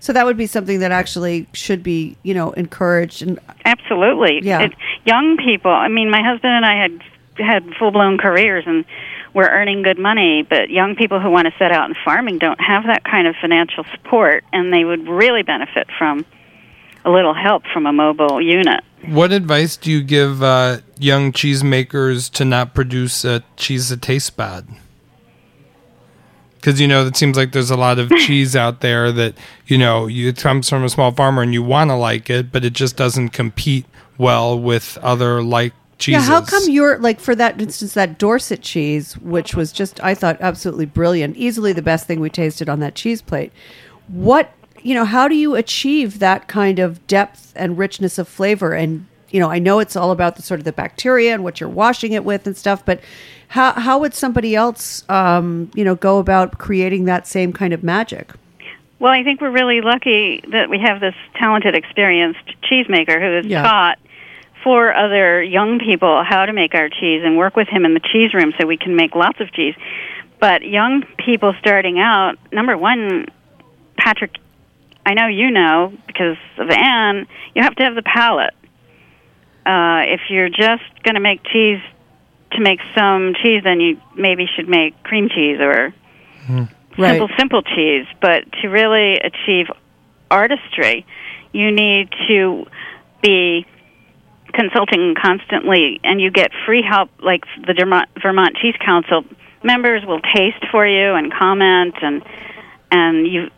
so 0.00 0.12
that 0.12 0.24
would 0.26 0.36
be 0.36 0.46
something 0.46 0.80
that 0.80 0.92
actually 0.92 1.46
should 1.54 1.82
be, 1.82 2.16
you 2.22 2.34
know, 2.34 2.52
encouraged 2.52 3.22
and 3.22 3.38
absolutely 3.64 4.40
Yeah. 4.42 4.60
It, 4.62 4.72
young 5.06 5.36
people 5.36 5.70
I 5.70 5.88
mean 5.88 6.10
my 6.10 6.22
husband 6.22 6.52
and 6.54 6.66
I 6.66 6.76
had 6.82 7.00
had 7.38 7.74
full 7.78 7.90
blown 7.90 8.16
careers 8.18 8.64
and 8.66 8.84
we're 9.34 9.48
earning 9.48 9.82
good 9.82 9.98
money 9.98 10.46
but 10.48 10.70
young 10.70 10.96
people 10.96 11.20
who 11.20 11.30
want 11.30 11.46
to 11.46 11.52
set 11.58 11.72
out 11.72 11.88
in 11.88 11.96
farming 12.04 12.38
don't 12.38 12.60
have 12.60 12.84
that 12.84 13.04
kind 13.04 13.26
of 13.26 13.34
financial 13.40 13.84
support 13.92 14.44
and 14.52 14.72
they 14.72 14.84
would 14.84 15.06
really 15.08 15.42
benefit 15.42 15.86
from 15.98 16.24
a 17.04 17.10
little 17.10 17.34
help 17.34 17.64
from 17.72 17.86
a 17.86 17.92
mobile 17.92 18.40
unit 18.40 18.82
What 19.06 19.32
advice 19.32 19.76
do 19.76 19.90
you 19.90 20.02
give 20.02 20.42
uh, 20.42 20.78
young 20.98 21.32
cheesemakers 21.32 22.30
to 22.32 22.44
not 22.44 22.74
produce 22.74 23.24
a 23.24 23.42
cheese 23.56 23.90
that 23.90 24.00
tastes 24.00 24.30
bad? 24.30 24.66
Because 26.54 26.80
you 26.80 26.88
know 26.88 27.06
it 27.06 27.14
seems 27.14 27.36
like 27.36 27.52
there's 27.52 27.70
a 27.70 27.76
lot 27.76 27.98
of 27.98 28.08
cheese 28.24 28.56
out 28.56 28.80
there 28.80 29.12
that 29.12 29.34
you 29.66 29.76
know 29.76 30.06
you, 30.06 30.30
it 30.30 30.38
comes 30.38 30.70
from 30.70 30.82
a 30.84 30.88
small 30.88 31.12
farmer 31.12 31.42
and 31.42 31.52
you 31.52 31.62
want 31.62 31.90
to 31.90 31.94
like 31.94 32.30
it, 32.30 32.50
but 32.50 32.64
it 32.64 32.72
just 32.72 32.96
doesn't 32.96 33.30
compete 33.30 33.84
well 34.16 34.58
with 34.58 34.96
other 35.02 35.42
like 35.42 35.74
cheeses. 36.04 36.28
Yeah, 36.28 36.34
how 36.34 36.44
come 36.44 36.62
you're 36.68 36.98
like 36.98 37.20
for 37.20 37.34
that 37.34 37.60
instance 37.60 37.94
that 37.94 38.18
Dorset 38.18 38.62
cheese, 38.62 39.14
which 39.18 39.54
was 39.54 39.72
just 39.72 40.02
I 40.02 40.14
thought 40.14 40.36
absolutely 40.40 40.86
brilliant, 40.86 41.36
easily 41.36 41.72
the 41.72 41.82
best 41.82 42.06
thing 42.06 42.20
we 42.20 42.30
tasted 42.30 42.68
on 42.68 42.80
that 42.80 42.94
cheese 42.94 43.22
plate. 43.22 43.52
What 44.08 44.52
you 44.82 44.94
know, 44.94 45.04
how 45.06 45.28
do 45.28 45.34
you 45.34 45.54
achieve 45.54 46.18
that 46.18 46.46
kind 46.46 46.78
of 46.78 47.04
depth 47.06 47.52
and 47.56 47.78
richness 47.78 48.18
of 48.18 48.28
flavor? 48.28 48.72
And 48.74 49.06
you 49.30 49.40
know, 49.40 49.50
I 49.50 49.58
know 49.58 49.78
it's 49.80 49.96
all 49.96 50.10
about 50.12 50.36
the 50.36 50.42
sort 50.42 50.60
of 50.60 50.64
the 50.64 50.72
bacteria 50.72 51.34
and 51.34 51.42
what 51.42 51.58
you're 51.58 51.68
washing 51.68 52.12
it 52.12 52.24
with 52.24 52.46
and 52.46 52.56
stuff, 52.56 52.84
but 52.84 53.00
how 53.48 53.72
how 53.72 53.98
would 53.98 54.14
somebody 54.14 54.54
else 54.54 55.02
um, 55.08 55.70
you 55.74 55.84
know 55.84 55.94
go 55.94 56.18
about 56.18 56.58
creating 56.58 57.04
that 57.06 57.26
same 57.26 57.52
kind 57.52 57.72
of 57.72 57.82
magic? 57.82 58.30
Well, 59.00 59.12
I 59.12 59.22
think 59.24 59.40
we're 59.40 59.50
really 59.50 59.80
lucky 59.80 60.42
that 60.52 60.70
we 60.70 60.78
have 60.78 61.00
this 61.00 61.14
talented, 61.34 61.74
experienced 61.74 62.40
cheesemaker 62.62 63.20
who 63.20 63.36
has 63.36 63.46
Yeah. 63.46 63.62
taught 63.62 63.98
for 64.64 64.92
other 64.94 65.42
young 65.42 65.78
people 65.78 66.24
how 66.24 66.46
to 66.46 66.52
make 66.52 66.74
our 66.74 66.88
cheese 66.88 67.22
and 67.22 67.36
work 67.36 67.54
with 67.54 67.68
him 67.68 67.84
in 67.84 67.94
the 67.94 68.00
cheese 68.00 68.32
room 68.34 68.52
so 68.58 68.66
we 68.66 68.78
can 68.78 68.96
make 68.96 69.14
lots 69.14 69.38
of 69.40 69.52
cheese. 69.52 69.74
But 70.40 70.62
young 70.62 71.04
people 71.18 71.54
starting 71.60 72.00
out, 72.00 72.36
number 72.50 72.76
one, 72.76 73.26
Patrick, 73.96 74.36
I 75.06 75.14
know 75.14 75.26
you 75.26 75.50
know 75.50 75.92
because 76.06 76.38
of 76.58 76.70
Ann, 76.70 77.26
you 77.54 77.62
have 77.62 77.74
to 77.76 77.84
have 77.84 77.94
the 77.94 78.02
palate. 78.02 78.54
Uh, 79.66 80.02
if 80.06 80.22
you're 80.30 80.48
just 80.48 80.82
going 81.02 81.14
to 81.14 81.20
make 81.20 81.44
cheese 81.44 81.80
to 82.52 82.60
make 82.60 82.80
some 82.96 83.34
cheese, 83.42 83.62
then 83.64 83.80
you 83.80 84.00
maybe 84.16 84.46
should 84.46 84.68
make 84.68 85.00
cream 85.02 85.28
cheese 85.28 85.60
or 85.60 85.94
Right. 86.96 87.18
simple, 87.18 87.28
simple 87.36 87.62
cheese. 87.62 88.06
But 88.20 88.50
to 88.62 88.68
really 88.68 89.18
achieve 89.18 89.66
artistry, 90.30 91.04
you 91.52 91.70
need 91.72 92.08
to 92.28 92.66
be 93.22 93.66
consulting 94.54 95.14
constantly, 95.20 96.00
and 96.04 96.20
you 96.20 96.30
get 96.30 96.50
free 96.66 96.82
help. 96.82 97.10
Like 97.20 97.44
the 97.66 97.74
Vermont, 97.74 98.08
Vermont 98.22 98.56
Cheese 98.56 98.76
Council 98.84 99.24
members 99.62 100.04
will 100.06 100.20
taste 100.34 100.64
for 100.70 100.86
you 100.86 101.14
and 101.14 101.32
comment, 101.32 101.94
and 102.02 102.22
and 102.90 103.26
you 103.26 103.50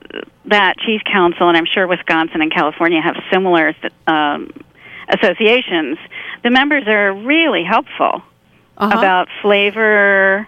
that 0.46 0.78
Cheese 0.78 1.02
Council, 1.10 1.48
and 1.48 1.56
I'm 1.56 1.66
sure 1.66 1.86
Wisconsin 1.86 2.40
and 2.40 2.52
California 2.52 3.00
have 3.02 3.16
similar 3.32 3.74
um, 4.06 4.50
associations, 5.08 5.98
the 6.42 6.50
members 6.50 6.86
are 6.86 7.12
really 7.12 7.64
helpful 7.64 8.22
Uh-huh. 8.78 8.98
about 8.98 9.28
flavor 9.42 10.46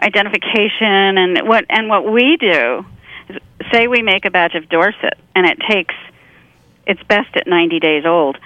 identification 0.00 1.18
and 1.18 1.48
what 1.48 1.64
and 1.68 1.88
what 1.88 2.10
we 2.10 2.36
do. 2.36 2.84
is 3.28 3.40
Say 3.72 3.86
we 3.88 4.02
make 4.02 4.24
a 4.24 4.30
batch 4.30 4.54
of 4.54 4.68
Dorset 4.68 5.16
and 5.34 5.46
it 5.46 5.58
takes 5.68 5.94
it's 6.86 7.02
best 7.04 7.34
at 7.36 7.46
90 7.46 7.80
days 7.80 8.04
old. 8.04 8.36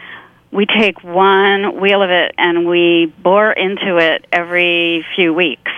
We 0.51 0.67
take 0.67 1.03
one 1.05 1.81
wheel 1.81 2.03
of 2.03 2.11
it 2.11 2.35
and 2.39 2.67
we 2.67 3.13
bore 3.23 3.53
into 3.53 3.99
it 3.99 4.27
every 4.33 5.05
few 5.15 5.35
weeks 5.35 5.71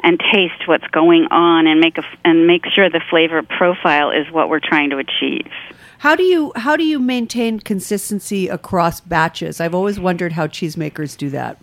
and 0.00 0.20
taste 0.32 0.66
what's 0.66 0.86
going 0.88 1.26
on 1.30 1.66
and 1.66 1.80
make 1.80 1.98
a 1.98 2.04
and 2.24 2.46
make 2.46 2.66
sure 2.66 2.88
the 2.90 3.02
flavor 3.10 3.42
profile 3.42 4.10
is 4.10 4.30
what 4.30 4.48
we're 4.48 4.60
trying 4.60 4.90
to 4.90 4.98
achieve. 4.98 5.50
How 5.98 6.14
do 6.14 6.22
you 6.22 6.52
how 6.56 6.76
do 6.76 6.84
you 6.84 6.98
maintain 6.98 7.58
consistency 7.58 8.48
across 8.48 9.00
batches? 9.00 9.60
I've 9.60 9.74
always 9.74 9.98
wondered 9.98 10.32
how 10.32 10.46
cheesemakers 10.46 11.16
do 11.16 11.30
that. 11.30 11.58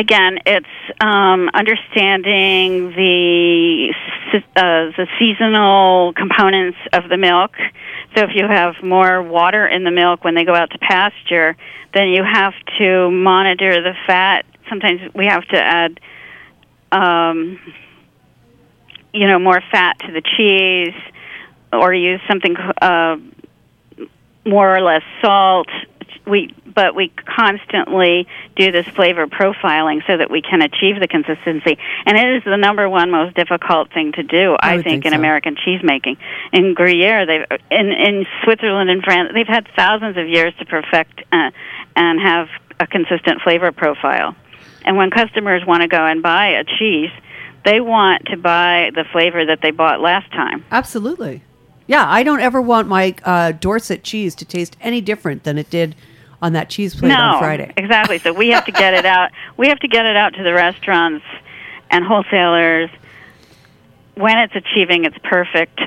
Again, 0.00 0.38
it's 0.46 0.66
um, 1.00 1.50
understanding 1.52 2.90
the 2.96 3.94
uh, 4.56 4.96
the 4.96 5.06
seasonal 5.18 6.14
components 6.14 6.78
of 6.92 7.08
the 7.10 7.18
milk. 7.18 7.52
So 8.16 8.24
if 8.24 8.30
you 8.34 8.46
have 8.48 8.74
more 8.82 9.22
water 9.22 9.66
in 9.66 9.84
the 9.84 9.90
milk 9.90 10.24
when 10.24 10.34
they 10.34 10.44
go 10.44 10.54
out 10.54 10.70
to 10.70 10.78
pasture, 10.78 11.56
then 11.94 12.08
you 12.08 12.24
have 12.24 12.54
to 12.78 13.10
monitor 13.10 13.82
the 13.82 13.92
fat. 14.06 14.46
Sometimes 14.68 15.00
we 15.14 15.26
have 15.26 15.46
to 15.48 15.58
add, 15.60 16.00
um, 16.92 17.58
you 19.12 19.28
know, 19.28 19.38
more 19.38 19.60
fat 19.70 19.98
to 20.00 20.12
the 20.12 20.22
cheese, 20.22 20.96
or 21.72 21.92
use 21.92 22.20
something 22.26 22.56
uh, 22.56 23.16
more 24.46 24.74
or 24.74 24.80
less 24.80 25.02
salt. 25.22 25.68
We 26.30 26.54
but 26.64 26.94
we 26.94 27.08
constantly 27.08 28.26
do 28.56 28.70
this 28.70 28.86
flavor 28.86 29.26
profiling 29.26 30.06
so 30.06 30.16
that 30.16 30.30
we 30.30 30.40
can 30.40 30.62
achieve 30.62 31.00
the 31.00 31.08
consistency. 31.08 31.78
And 32.06 32.16
it 32.16 32.36
is 32.36 32.44
the 32.44 32.56
number 32.56 32.88
one 32.88 33.10
most 33.10 33.34
difficult 33.34 33.92
thing 33.92 34.12
to 34.12 34.22
do, 34.22 34.54
I 34.60 34.74
I, 34.74 34.74
think, 34.76 34.84
think 34.84 35.06
in 35.06 35.12
so. 35.12 35.18
American 35.18 35.56
cheese 35.56 35.80
making. 35.82 36.16
In 36.52 36.74
Gruyere, 36.74 37.26
they 37.26 37.44
in 37.70 37.88
in 37.88 38.26
Switzerland 38.44 38.90
and 38.90 39.02
France, 39.02 39.30
they've 39.34 39.46
had 39.46 39.68
thousands 39.76 40.16
of 40.16 40.28
years 40.28 40.54
to 40.58 40.64
perfect 40.64 41.22
uh, 41.32 41.50
and 41.96 42.20
have 42.20 42.48
a 42.78 42.86
consistent 42.86 43.42
flavor 43.42 43.72
profile. 43.72 44.34
And 44.84 44.96
when 44.96 45.10
customers 45.10 45.62
want 45.66 45.82
to 45.82 45.88
go 45.88 46.04
and 46.04 46.22
buy 46.22 46.48
a 46.48 46.64
cheese, 46.64 47.10
they 47.64 47.80
want 47.80 48.26
to 48.26 48.36
buy 48.36 48.90
the 48.94 49.04
flavor 49.12 49.44
that 49.44 49.60
they 49.60 49.70
bought 49.70 50.00
last 50.00 50.30
time. 50.32 50.64
Absolutely. 50.70 51.42
Yeah, 51.86 52.04
I 52.08 52.22
don't 52.22 52.40
ever 52.40 52.62
want 52.62 52.88
my 52.88 53.14
uh, 53.24 53.52
Dorset 53.52 54.04
cheese 54.04 54.34
to 54.36 54.44
taste 54.44 54.76
any 54.80 55.00
different 55.00 55.42
than 55.42 55.58
it 55.58 55.68
did 55.70 55.96
on 56.42 56.54
that 56.54 56.70
cheese 56.70 56.94
plate 56.94 57.08
no, 57.10 57.16
on 57.16 57.38
Friday. 57.38 57.72
exactly. 57.76 58.18
So 58.18 58.32
we 58.32 58.48
have 58.50 58.64
to 58.66 58.72
get 58.72 58.94
it 58.94 59.06
out. 59.06 59.30
We 59.56 59.68
have 59.68 59.78
to 59.80 59.88
get 59.88 60.06
it 60.06 60.16
out 60.16 60.34
to 60.34 60.42
the 60.42 60.52
restaurants 60.52 61.24
and 61.90 62.04
wholesalers 62.04 62.90
when 64.14 64.38
it's 64.38 64.54
achieving 64.54 65.04
its 65.04 65.16
perfect 65.24 65.80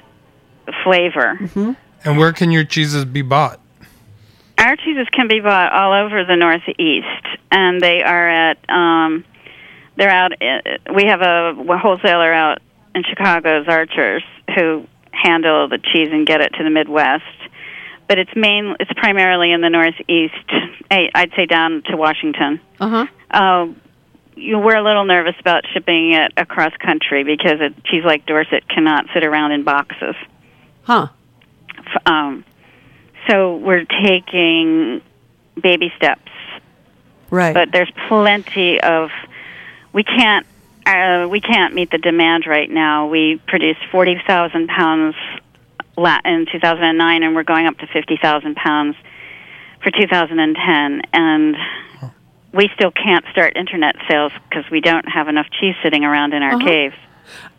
flavor. 0.84 1.38
Mm-hmm. 1.40 1.72
And 2.06 2.18
where 2.18 2.34
can 2.34 2.52
your 2.52 2.64
cheeses 2.64 3.06
be 3.06 3.22
bought? 3.22 3.60
Our 4.58 4.76
cheeses 4.76 5.08
can 5.12 5.28
be 5.28 5.40
bought 5.40 5.74
all 5.74 5.94
over 5.94 6.24
the 6.24 6.36
Northeast, 6.36 7.40
and 7.52 7.82
they 7.82 8.02
are 8.02 8.30
at. 8.30 8.58
Um, 8.70 9.26
they're 9.96 10.10
out. 10.10 10.32
uh, 10.42 10.94
We 10.96 11.06
have 11.06 11.22
a 11.22 11.54
wholesaler 11.78 12.34
out 12.34 12.62
in 12.96 13.04
Chicago's 13.04 13.68
Archers 13.68 14.24
who 14.56 14.88
handle 15.12 15.68
the 15.68 15.78
cheese 15.78 16.10
and 16.12 16.26
get 16.26 16.42
it 16.42 16.54
to 16.58 16.64
the 16.64 16.70
Midwest. 16.70 17.24
But 18.14 18.20
it's 18.20 18.36
main. 18.36 18.76
It's 18.80 18.94
primarily 18.96 19.52
in 19.52 19.62
the 19.62 19.72
Northeast. 19.72 20.36
I'd 20.92 21.32
say 21.36 21.48
down 21.48 21.82
to 21.90 21.98
Washington. 21.98 22.62
Uh 22.80 22.88
huh. 22.90 23.08
Uh, 23.32 23.68
you 24.36 24.60
we're 24.60 24.76
a 24.76 24.84
little 24.84 25.04
nervous 25.06 25.34
about 25.40 25.64
shipping 25.74 26.14
it 26.14 26.32
across 26.38 26.72
country 26.78 27.24
because 27.24 27.60
a 27.60 27.72
cheese 27.86 28.04
like 28.06 28.28
Dorset 28.28 28.68
cannot 28.70 29.08
sit 29.16 29.24
around 29.24 29.54
in 29.54 29.64
boxes. 29.64 30.14
Huh. 30.84 31.08
Um, 32.06 32.46
so 33.28 33.56
we're 33.58 33.86
taking 34.06 35.02
baby 35.60 35.92
steps, 35.98 36.30
Right. 37.32 37.56
but 37.56 37.72
there's 37.72 37.92
plenty 38.10 38.80
of. 38.80 39.10
We 39.92 40.04
can't. 40.04 40.46
Uh, 40.86 41.28
we 41.32 41.42
can't 41.42 41.74
meet 41.74 41.90
the 41.90 41.98
demand 41.98 42.46
right 42.46 42.70
now. 42.70 43.08
We 43.08 43.42
produce 43.48 43.78
forty 43.92 44.22
thousand 44.28 44.68
pounds 44.68 45.16
la- 45.16 45.40
in 45.98 46.46
2009, 46.52 47.24
and 47.24 47.36
we're 47.36 47.44
going 47.44 47.68
up 47.68 47.78
to 47.80 47.88
fifty 47.88 48.18
thousand 48.22 48.56
pounds 48.56 48.96
for 49.84 49.92
2010, 49.92 51.02
and 51.14 51.56
we 52.54 52.70
still 52.76 52.92
can't 52.92 53.26
start 53.32 53.56
internet 53.58 53.96
sales 54.10 54.32
because 54.50 54.70
we 54.72 54.80
don't 54.80 55.06
have 55.10 55.28
enough 55.28 55.48
cheese 55.60 55.76
sitting 55.84 56.04
around 56.06 56.34
in 56.34 56.42
our 56.44 56.56
Uh-huh. 56.56 56.66
caves. 56.66 56.96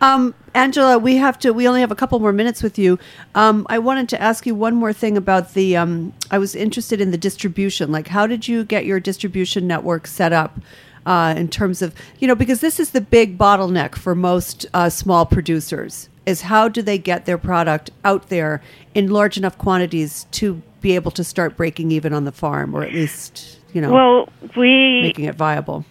Um, 0.00 0.34
Angela, 0.54 0.98
we 0.98 1.16
have 1.16 1.38
to. 1.40 1.52
We 1.52 1.66
only 1.66 1.80
have 1.80 1.90
a 1.90 1.94
couple 1.94 2.18
more 2.20 2.32
minutes 2.32 2.62
with 2.62 2.78
you. 2.78 2.98
Um, 3.34 3.66
I 3.70 3.78
wanted 3.78 4.08
to 4.10 4.20
ask 4.20 4.46
you 4.46 4.54
one 4.54 4.74
more 4.74 4.92
thing 4.92 5.16
about 5.16 5.54
the. 5.54 5.76
Um, 5.76 6.12
I 6.30 6.38
was 6.38 6.54
interested 6.54 7.00
in 7.00 7.10
the 7.10 7.18
distribution. 7.18 7.90
Like, 7.90 8.08
how 8.08 8.26
did 8.26 8.46
you 8.46 8.64
get 8.64 8.84
your 8.84 9.00
distribution 9.00 9.66
network 9.66 10.06
set 10.06 10.32
up? 10.32 10.58
Uh, 11.06 11.34
in 11.36 11.48
terms 11.48 11.82
of 11.82 11.94
you 12.18 12.26
know, 12.26 12.34
because 12.34 12.60
this 12.62 12.80
is 12.80 12.90
the 12.92 13.00
big 13.00 13.36
bottleneck 13.36 13.94
for 13.94 14.14
most 14.14 14.64
uh, 14.72 14.88
small 14.88 15.26
producers 15.26 16.08
is 16.26 16.42
how 16.42 16.68
do 16.68 16.80
they 16.82 16.98
get 16.98 17.24
their 17.26 17.38
product 17.38 17.90
out 18.04 18.28
there 18.28 18.62
in 18.94 19.08
large 19.10 19.36
enough 19.36 19.58
quantities 19.58 20.26
to 20.32 20.62
be 20.80 20.94
able 20.94 21.10
to 21.12 21.24
start 21.24 21.56
breaking 21.56 21.90
even 21.90 22.12
on 22.12 22.24
the 22.24 22.32
farm, 22.32 22.74
or 22.74 22.82
at 22.82 22.92
least 22.92 23.58
you 23.72 23.80
know 23.80 23.92
Well, 23.92 24.28
we 24.56 25.02
making 25.02 25.24
it 25.24 25.34
viable. 25.34 25.84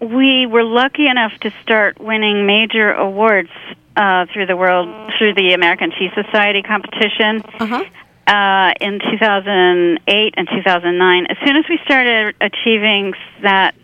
we 0.00 0.46
were 0.46 0.64
lucky 0.64 1.06
enough 1.06 1.32
to 1.40 1.50
start 1.62 1.98
winning 2.00 2.46
major 2.46 2.92
awards 2.92 3.50
uh, 3.96 4.26
through 4.32 4.46
the 4.46 4.56
world 4.56 4.88
through 5.18 5.34
the 5.34 5.52
American 5.54 5.92
Cheese 5.96 6.10
Society 6.14 6.62
competition 6.62 7.42
Uh-huh. 7.60 7.84
uh, 8.26 8.72
in 8.80 8.98
2008 8.98 10.34
and 10.36 10.48
2009. 10.48 11.26
As 11.30 11.36
soon 11.46 11.56
as 11.56 11.64
we 11.68 11.78
started 11.84 12.34
achieving 12.40 13.14
that 13.42 13.74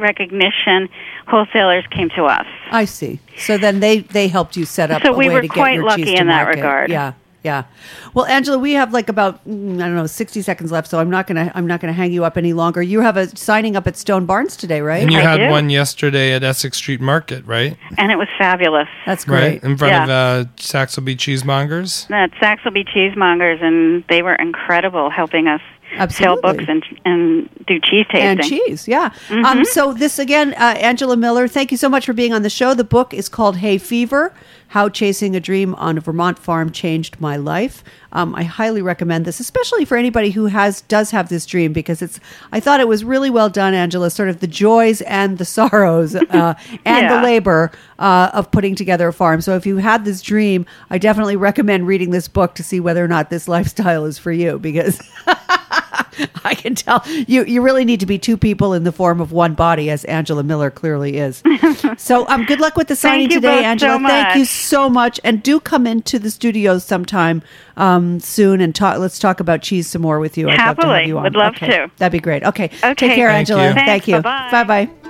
recognition, 0.00 0.88
wholesalers 1.28 1.84
came 1.90 2.10
to 2.10 2.24
us. 2.24 2.46
I 2.70 2.84
see. 2.84 3.20
So 3.38 3.58
then 3.58 3.80
they 3.80 3.98
they 4.00 4.28
helped 4.28 4.56
you 4.56 4.64
set 4.64 4.90
up 4.90 5.02
So 5.02 5.12
a 5.14 5.16
we 5.16 5.28
way 5.28 5.34
were 5.34 5.40
to 5.42 5.48
get 5.48 5.54
quite 5.54 5.80
lucky 5.80 6.14
in 6.16 6.26
that 6.28 6.44
market. 6.44 6.56
regard. 6.60 6.90
Yeah, 6.90 7.12
yeah. 7.42 7.64
Well, 8.12 8.26
Angela, 8.26 8.58
we 8.58 8.72
have 8.72 8.92
like 8.92 9.08
about 9.08 9.46
mm, 9.48 9.76
I 9.76 9.86
don't 9.86 9.94
know 9.96 10.06
sixty 10.06 10.42
seconds 10.42 10.70
left, 10.72 10.88
so 10.88 10.98
I'm 10.98 11.08
not 11.10 11.26
gonna 11.26 11.50
I'm 11.54 11.66
not 11.66 11.80
gonna 11.80 11.92
hang 11.92 12.12
you 12.12 12.24
up 12.24 12.36
any 12.36 12.52
longer. 12.52 12.82
You 12.82 13.00
have 13.00 13.16
a 13.16 13.34
signing 13.36 13.76
up 13.76 13.86
at 13.86 13.96
Stone 13.96 14.26
Barns 14.26 14.56
today, 14.56 14.80
right? 14.82 15.02
And 15.02 15.12
you 15.12 15.18
I 15.18 15.22
had 15.22 15.36
do. 15.38 15.48
one 15.48 15.70
yesterday 15.70 16.32
at 16.32 16.42
Essex 16.42 16.76
Street 16.76 17.00
Market, 17.00 17.46
right? 17.46 17.76
And 17.96 18.10
it 18.12 18.16
was 18.16 18.28
fabulous. 18.38 18.88
That's 19.06 19.24
great. 19.24 19.40
Right 19.62 19.64
in 19.64 19.76
front 19.76 19.92
Yeah. 19.92 20.04
of 20.04 20.10
uh, 20.10 20.50
Saxelby 20.56 21.16
Cheesemongers. 21.16 22.10
At 22.10 22.32
Saxelby 22.32 22.86
Cheesemongers, 22.88 23.62
and 23.62 24.04
they 24.08 24.22
were 24.22 24.34
incredible 24.34 25.08
helping 25.10 25.46
us 25.48 25.60
Absolutely. 25.96 26.24
sell 26.24 26.40
books 26.40 26.64
and, 26.68 26.84
and 27.04 27.64
do 27.66 27.80
cheese 27.80 28.06
tasting. 28.10 28.20
And 28.20 28.42
cheese, 28.42 28.88
yeah. 28.88 29.10
Mm-hmm. 29.28 29.44
Um, 29.44 29.64
so 29.64 29.92
this 29.92 30.18
again, 30.18 30.54
uh, 30.54 30.76
Angela 30.78 31.16
Miller. 31.16 31.48
Thank 31.48 31.70
you 31.70 31.76
so 31.76 31.88
much 31.88 32.06
for 32.06 32.12
being 32.12 32.32
on 32.32 32.42
the 32.42 32.50
show. 32.50 32.74
The 32.74 32.84
book 32.84 33.12
is 33.12 33.28
called 33.28 33.56
Hay 33.58 33.78
Fever: 33.78 34.32
How 34.68 34.88
Chasing 34.88 35.34
a 35.34 35.40
Dream 35.40 35.74
on 35.74 35.98
a 35.98 36.00
Vermont 36.00 36.38
Farm 36.38 36.70
Changed 36.70 37.20
My 37.20 37.36
Life. 37.36 37.82
Um, 38.12 38.34
I 38.34 38.42
highly 38.42 38.82
recommend 38.82 39.24
this, 39.24 39.40
especially 39.40 39.84
for 39.84 39.96
anybody 39.96 40.30
who 40.30 40.46
has 40.46 40.82
does 40.82 41.10
have 41.10 41.28
this 41.28 41.46
dream, 41.46 41.72
because 41.72 42.02
it's. 42.02 42.20
I 42.52 42.60
thought 42.60 42.80
it 42.80 42.88
was 42.88 43.04
really 43.04 43.30
well 43.30 43.48
done, 43.48 43.74
Angela. 43.74 44.10
Sort 44.10 44.28
of 44.28 44.40
the 44.40 44.46
joys 44.46 45.00
and 45.02 45.38
the 45.38 45.44
sorrows 45.44 46.14
uh, 46.30 46.54
and 46.84 47.10
the 47.10 47.22
labor 47.22 47.70
uh, 47.98 48.30
of 48.32 48.50
putting 48.50 48.74
together 48.74 49.08
a 49.08 49.12
farm. 49.12 49.40
So 49.40 49.56
if 49.56 49.66
you 49.66 49.78
had 49.78 50.04
this 50.04 50.22
dream, 50.22 50.66
I 50.88 50.98
definitely 50.98 51.36
recommend 51.36 51.86
reading 51.86 52.10
this 52.10 52.28
book 52.28 52.54
to 52.54 52.62
see 52.62 52.80
whether 52.80 53.04
or 53.04 53.08
not 53.08 53.30
this 53.30 53.48
lifestyle 53.48 54.04
is 54.04 54.18
for 54.18 54.32
you, 54.32 54.58
because. 54.58 55.00
I 56.44 56.54
can 56.54 56.74
tell 56.74 57.02
you 57.06 57.44
you 57.44 57.62
really 57.62 57.84
need 57.84 58.00
to 58.00 58.06
be 58.06 58.18
two 58.18 58.36
people 58.36 58.72
in 58.74 58.84
the 58.84 58.92
form 58.92 59.20
of 59.20 59.32
one 59.32 59.54
body, 59.54 59.90
as 59.90 60.04
Angela 60.04 60.42
Miller 60.42 60.70
clearly 60.70 61.16
is. 61.18 61.42
so 61.98 62.26
um 62.28 62.44
good 62.44 62.60
luck 62.60 62.76
with 62.76 62.88
the 62.88 62.96
signing 62.96 63.28
Thank 63.28 63.32
you 63.32 63.40
today, 63.40 63.56
both 63.56 63.64
Angela. 63.64 63.98
so 63.98 64.06
Thank 64.06 64.38
you 64.38 64.44
so 64.44 64.90
much. 64.90 65.20
And 65.24 65.42
do 65.42 65.60
come 65.60 65.86
into 65.86 66.18
the 66.18 66.30
studio 66.30 66.78
sometime 66.78 67.42
um 67.76 68.20
soon 68.20 68.60
and 68.60 68.74
talk 68.74 68.98
let's 68.98 69.18
talk 69.18 69.40
about 69.40 69.62
cheese 69.62 69.86
some 69.86 70.02
more 70.02 70.18
with 70.20 70.36
you. 70.38 70.48
I'd 70.48 70.52
love 70.52 70.56
to 70.58 70.62
have 70.62 70.76
Happily. 70.78 71.06
you 71.08 71.16
on. 71.18 71.22
Would 71.24 71.36
love 71.36 71.54
Okay. 71.56 71.66
to. 71.68 71.90
That'd 71.98 72.12
be 72.12 72.20
great. 72.20 72.42
Okay. 72.44 72.64
Okay. 72.66 72.94
Take 72.94 73.14
care, 73.14 73.28
Thank 73.28 73.50
Angela. 73.50 73.68
you. 73.68 73.74
Thank 73.74 74.08
you. 74.08 74.20
Bye 74.22 74.64
bye. 74.64 75.09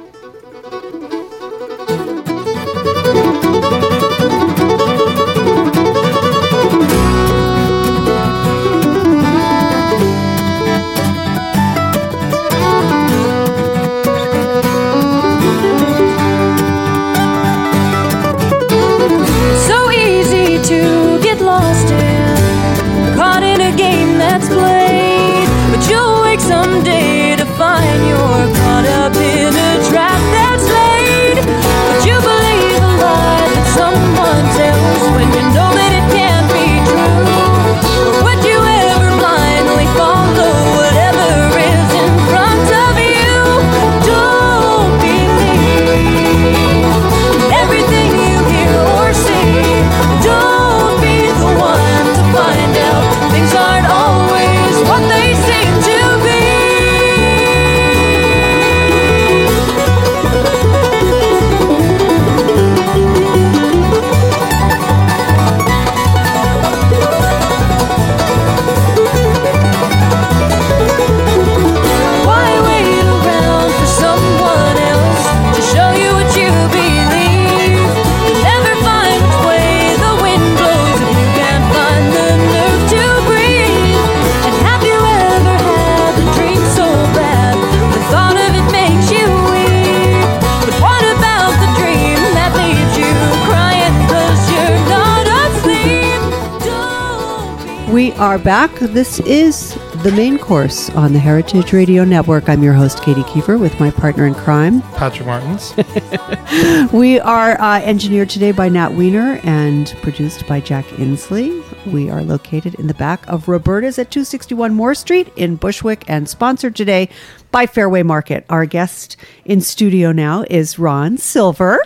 This 98.93 99.21
is 99.21 99.75
the 100.03 100.11
main 100.17 100.37
course 100.37 100.91
on 100.91 101.13
the 101.13 101.21
Heritage 101.21 101.73
Radio 101.73 102.05
Network. 102.05 102.49
I'm 102.49 102.61
your 102.61 102.73
host, 102.73 103.01
Katy 103.05 103.23
Keiffer, 103.23 103.57
with 103.57 103.79
my 103.79 103.89
partner 103.89 104.27
in 104.27 104.35
crime. 104.35 104.83
Patrick 104.97 105.27
Martins. 105.27 105.73
We 106.93 107.21
are 107.21 107.61
uh, 107.61 107.81
engineered 107.83 108.31
today 108.31 108.51
by 108.51 108.69
Nat 108.69 108.95
Weiner 108.95 109.39
and 109.45 109.87
produced 110.03 110.49
by 110.49 110.59
Jack 110.61 110.85
Inslee. 110.87 111.63
We 111.87 112.11
are 112.11 112.25
located 112.25 112.75
in 112.75 112.89
the 112.89 112.95
back 112.95 113.25
of 113.29 113.47
Roberta's 113.47 113.97
at 114.01 114.11
261 114.11 114.75
Moore 114.75 114.97
Street 114.97 115.33
in 115.37 115.55
Bushwick 115.55 116.03
and 116.09 116.29
sponsored 116.29 116.75
today 116.75 117.09
by 117.53 117.67
Fairway 117.67 118.03
Market. 118.03 118.45
Our 118.51 118.67
guest 118.67 119.17
in 119.45 119.61
studio 119.61 120.11
now 120.11 120.45
is 120.51 120.81
Ron 120.81 121.17
Silver. 121.17 121.79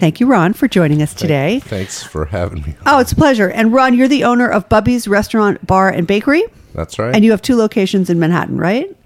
Thank 0.00 0.18
you, 0.18 0.26
Ron, 0.26 0.54
for 0.54 0.66
joining 0.66 1.02
us 1.02 1.12
today. 1.12 1.60
Thanks 1.60 2.02
for 2.02 2.24
having 2.24 2.62
me. 2.62 2.74
Oh, 2.86 3.00
it's 3.00 3.12
a 3.12 3.16
pleasure. 3.16 3.50
And 3.50 3.70
Ron, 3.70 3.92
you're 3.92 4.08
the 4.08 4.24
owner 4.24 4.48
of 4.48 4.66
Bubby's 4.70 5.06
Restaurant, 5.06 5.66
Bar, 5.66 5.90
and 5.90 6.06
Bakery. 6.06 6.42
That's 6.74 6.98
right. 6.98 7.14
And 7.14 7.22
you 7.22 7.32
have 7.32 7.42
two 7.42 7.54
locations 7.54 8.08
in 8.08 8.18
Manhattan, 8.18 8.56
right? 8.56 8.96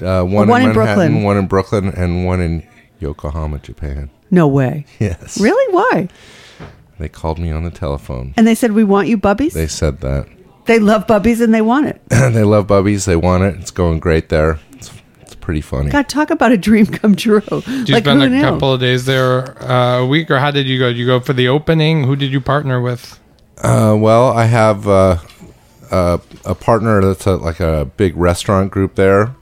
uh, 0.00 0.22
one, 0.22 0.46
one 0.46 0.62
in 0.62 0.68
in, 0.68 0.74
Brooklyn. 0.74 1.22
one 1.24 1.36
in 1.38 1.48
Brooklyn, 1.48 1.88
and 1.88 2.24
one 2.24 2.40
in 2.40 2.64
Yokohama, 3.00 3.58
Japan. 3.58 4.10
No 4.30 4.46
way. 4.46 4.86
Yes. 5.00 5.40
Really? 5.40 5.74
Why? 5.74 6.08
They 7.00 7.08
called 7.08 7.40
me 7.40 7.50
on 7.50 7.64
the 7.64 7.72
telephone. 7.72 8.32
And 8.36 8.46
they 8.46 8.54
said, 8.54 8.72
We 8.72 8.84
want 8.84 9.08
you, 9.08 9.16
Bubby's? 9.16 9.54
They 9.54 9.62
They, 9.62 9.66
said 9.66 10.02
that. 10.02 10.28
They 10.66 10.78
love 10.78 11.08
Bubby's 11.08 11.40
and 11.40 11.52
they 11.52 11.62
want 11.62 11.86
it. 11.86 12.00
they 12.08 12.44
love 12.44 12.68
Bubby's. 12.68 13.06
They 13.06 13.16
want 13.16 13.42
it. 13.42 13.56
It's 13.56 13.72
going 13.72 13.98
great 13.98 14.28
there. 14.28 14.60
It's, 15.44 15.50
it's 15.50 15.60
pretty 15.60 15.60
funny. 15.60 15.90
God, 15.90 16.08
talk 16.08 16.30
about 16.30 16.52
a 16.52 16.56
dream 16.56 16.86
come 16.86 17.14
true. 17.14 17.40
Did 17.50 17.88
you 17.88 17.94
like, 17.94 18.04
spend 18.04 18.22
a 18.22 18.28
knew? 18.28 18.40
couple 18.42 18.72
of 18.72 18.80
days 18.80 19.04
there 19.04 19.60
uh, 19.62 20.00
a 20.00 20.06
week, 20.06 20.30
or 20.30 20.38
how 20.38 20.50
did 20.50 20.66
you 20.66 20.78
go? 20.78 20.88
Did 20.88 20.98
you 20.98 21.06
go 21.06 21.20
for 21.20 21.32
the 21.32 21.48
opening? 21.48 22.04
Who 22.04 22.16
did 22.16 22.32
you 22.32 22.40
partner 22.40 22.80
with? 22.80 23.18
Uh, 23.58 23.96
well, 23.98 24.28
I 24.28 24.46
have 24.46 24.88
uh, 24.88 25.18
uh, 25.90 26.18
a 26.44 26.54
partner 26.54 27.00
that's 27.02 27.26
a, 27.26 27.36
like 27.36 27.60
a 27.60 27.90
big 27.96 28.16
restaurant 28.16 28.70
group 28.70 28.94
there, 28.94 29.34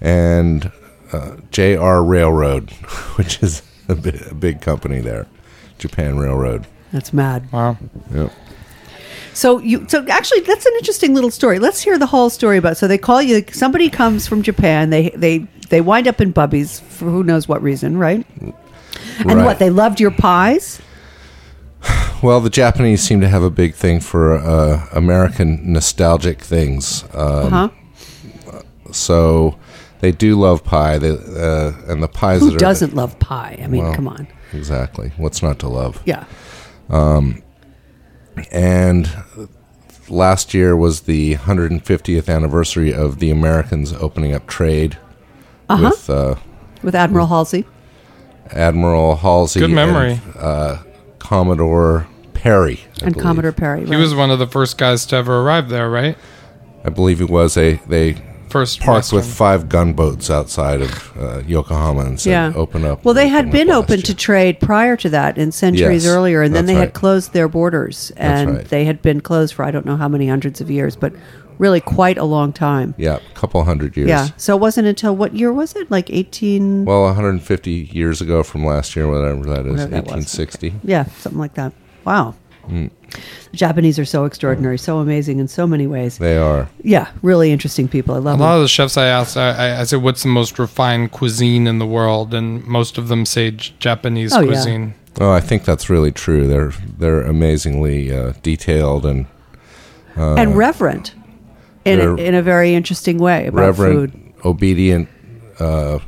and 0.00 0.72
uh, 1.12 1.36
JR 1.50 2.00
Railroad, 2.00 2.70
which 3.16 3.42
is 3.42 3.62
a, 3.88 3.94
bi- 3.94 4.20
a 4.30 4.34
big 4.34 4.60
company 4.60 5.00
there, 5.00 5.26
Japan 5.78 6.18
Railroad. 6.18 6.66
That's 6.92 7.12
mad. 7.12 7.50
Wow. 7.52 7.76
Yep. 8.12 8.32
So 9.34 9.58
you 9.58 9.84
so 9.88 10.06
actually 10.08 10.40
that's 10.40 10.64
an 10.64 10.72
interesting 10.78 11.12
little 11.14 11.30
story. 11.30 11.58
Let's 11.58 11.82
hear 11.82 11.98
the 11.98 12.06
whole 12.06 12.30
story 12.30 12.56
about. 12.56 12.76
So 12.76 12.86
they 12.88 12.98
call 12.98 13.20
you. 13.20 13.44
Somebody 13.52 13.90
comes 13.90 14.26
from 14.26 14.42
Japan. 14.42 14.90
They 14.90 15.10
they 15.10 15.38
they 15.68 15.80
wind 15.80 16.06
up 16.08 16.20
in 16.20 16.30
Bubby's 16.30 16.80
for 16.80 17.06
who 17.06 17.22
knows 17.24 17.46
what 17.48 17.60
reason, 17.62 17.98
right? 17.98 18.24
And 18.40 18.54
Right. 19.26 19.44
what 19.44 19.58
they 19.58 19.70
loved 19.70 20.00
your 20.00 20.10
pies. 20.12 20.80
Well, 22.22 22.40
the 22.40 22.48
Japanese 22.50 23.02
seem 23.02 23.20
to 23.20 23.28
have 23.28 23.42
a 23.42 23.50
big 23.50 23.74
thing 23.74 24.00
for 24.00 24.34
uh, 24.38 24.86
American 24.92 25.72
nostalgic 25.72 26.40
things. 26.40 27.04
Um, 27.12 27.50
Huh? 27.50 27.68
So 28.92 29.58
they 30.00 30.12
do 30.12 30.38
love 30.40 30.64
pie. 30.64 30.98
They, 30.98 31.10
uh, 31.10 31.72
and 31.88 32.02
the 32.02 32.08
pies 32.08 32.40
Who 32.40 32.50
that 32.50 32.58
doesn't 32.60 32.94
love 32.94 33.18
pie? 33.18 33.58
I 33.62 33.66
mean, 33.66 33.82
Well, 33.84 33.94
come 33.94 34.08
on. 34.08 34.26
exactly 34.52 35.12
what's 35.16 35.42
not 35.42 35.58
to 35.60 35.68
love. 35.68 36.00
Yeah. 36.06 36.24
And 38.50 39.08
last 40.08 40.54
year 40.54 40.76
was 40.76 41.02
the 41.02 41.36
150th 41.36 42.28
anniversary 42.34 42.92
of 42.92 43.18
the 43.20 43.30
Americans 43.30 43.92
opening 43.92 44.34
up 44.34 44.46
trade 44.46 44.98
Uh-huh. 45.68 45.90
with 45.90 46.10
uh, 46.10 46.34
With 46.82 46.94
Admiral 46.94 47.26
Halsey. 47.28 47.64
Admiral 48.50 49.16
Halsey. 49.16 49.60
Good 49.60 49.70
memory. 49.70 50.20
And, 50.24 50.36
uh, 50.36 50.78
Commodore 51.18 52.06
Perry. 52.34 52.80
I 53.00 53.06
and 53.06 53.14
believe. 53.14 53.22
Commodore 53.22 53.52
Perry. 53.52 53.86
He 53.86 53.96
was 53.96 54.14
one 54.14 54.30
of 54.30 54.38
the 54.38 54.46
first 54.46 54.76
guys 54.76 55.06
to 55.06 55.16
ever 55.16 55.40
arrive 55.40 55.68
there, 55.70 55.88
right? 55.88 56.16
I 56.84 56.90
believe 56.90 57.18
he 57.18 57.24
was 57.24 57.56
a 57.56 57.76
they 57.88 58.16
First 58.54 58.78
parked 58.78 59.12
with 59.12 59.26
five 59.26 59.68
gunboats 59.68 60.30
outside 60.30 60.80
of 60.80 61.16
uh, 61.18 61.42
Yokohama 61.44 62.02
and 62.02 62.20
said, 62.20 62.30
yeah. 62.30 62.52
"Open 62.54 62.84
up." 62.84 63.04
Well, 63.04 63.12
they 63.12 63.26
had 63.26 63.50
been 63.50 63.68
open 63.68 64.00
to 64.02 64.14
trade 64.14 64.60
prior 64.60 64.96
to 64.98 65.08
that 65.08 65.36
in 65.38 65.50
centuries 65.50 66.04
Yes, 66.04 66.14
earlier, 66.14 66.40
and 66.40 66.54
then 66.54 66.66
that's 66.66 66.76
they 66.76 66.80
had 66.80 66.94
closed 66.94 67.32
their 67.32 67.48
borders, 67.48 68.12
and 68.16 68.58
right. 68.58 68.64
they 68.66 68.84
had 68.84 69.02
been 69.02 69.20
closed 69.20 69.54
for 69.54 69.64
I 69.64 69.72
don't 69.72 69.84
know 69.84 69.96
how 69.96 70.06
many 70.06 70.28
hundreds 70.28 70.60
of 70.60 70.70
years, 70.70 70.94
but 70.94 71.12
really 71.58 71.80
quite 71.80 72.16
a 72.16 72.22
long 72.22 72.52
time. 72.52 72.94
Yeah, 72.96 73.16
a 73.16 73.34
couple 73.34 73.64
hundred 73.64 73.96
years. 73.96 74.08
Yeah. 74.08 74.28
So 74.36 74.56
it 74.56 74.60
wasn't 74.60 74.86
until 74.86 75.16
what 75.16 75.34
year 75.34 75.52
was 75.52 75.74
it? 75.74 75.90
Like 75.90 76.08
18. 76.08 76.84
Well, 76.84 77.02
150 77.02 77.72
years 77.72 78.20
ago 78.20 78.44
from 78.44 78.64
last 78.64 78.94
year, 78.94 79.10
whatever 79.10 79.46
that 79.46 79.66
is, 79.66 79.72
Whatever 79.72 79.88
that 79.88 80.04
was. 80.04 80.12
1860. 80.12 80.74
Yeah, 80.84 81.06
something 81.06 81.40
like 81.40 81.54
that. 81.54 81.72
Wow. 82.04 82.36
Mm. 82.68 82.90
The 83.50 83.56
Japanese 83.56 83.98
are 83.98 84.04
so 84.04 84.24
extraordinary, 84.24 84.76
so 84.78 84.98
amazing 84.98 85.38
in 85.38 85.46
so 85.48 85.66
many 85.66 85.86
ways. 85.86 86.18
They 86.18 86.36
are. 86.36 86.68
Yeah, 86.82 87.08
really 87.22 87.52
interesting 87.52 87.86
people. 87.88 88.14
I 88.14 88.18
love 88.18 88.38
them. 88.38 88.40
a 88.40 88.44
lot 88.44 88.52
them. 88.52 88.56
of 88.58 88.62
the 88.64 88.68
chefs 88.68 88.96
I 88.96 89.06
asked, 89.06 89.36
I, 89.36 89.50
I- 89.50 89.80
I 89.80 89.84
said, 89.84 90.02
"What's 90.02 90.22
the 90.22 90.28
most 90.30 90.58
refined 90.58 91.12
cuisine 91.12 91.66
in 91.66 91.78
the 91.78 91.86
world?" 91.86 92.34
And 92.34 92.64
most 92.66 92.98
of 92.98 93.08
them 93.08 93.24
say 93.26 93.50
Japanese 93.52 94.32
Oh, 94.34 94.40
yeah. 94.40 94.46
cuisine. 94.46 94.94
Oh, 95.20 95.30
I 95.30 95.40
think 95.40 95.64
that's 95.64 95.88
really 95.88 96.10
true. 96.10 96.46
They're 96.48 96.72
they're 96.98 97.22
amazingly 97.22 98.10
uh, 98.12 98.32
detailed 98.42 99.06
and 99.06 99.26
and 100.16 100.56
reverent 100.56 101.14
in 101.84 102.00
a, 102.00 102.12
uh, 102.14 102.16
in 102.16 102.34
a 102.34 102.42
very 102.42 102.74
interesting 102.74 103.18
way 103.18 103.46
about 103.46 103.60
reverent, 103.60 104.12
food. 104.12 104.32
obedient, 104.44 105.08
uh, 105.60 105.98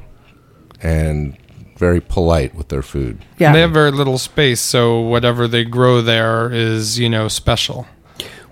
and 0.82 1.36
very 1.76 2.00
polite 2.00 2.54
with 2.54 2.68
their 2.68 2.82
food. 2.82 3.18
Yeah. 3.38 3.52
They 3.52 3.60
have 3.60 3.72
very 3.72 3.90
little 3.90 4.18
space, 4.18 4.60
so 4.60 5.00
whatever 5.00 5.46
they 5.46 5.64
grow 5.64 6.00
there 6.00 6.52
is, 6.52 6.98
you 6.98 7.08
know, 7.08 7.28
special. 7.28 7.86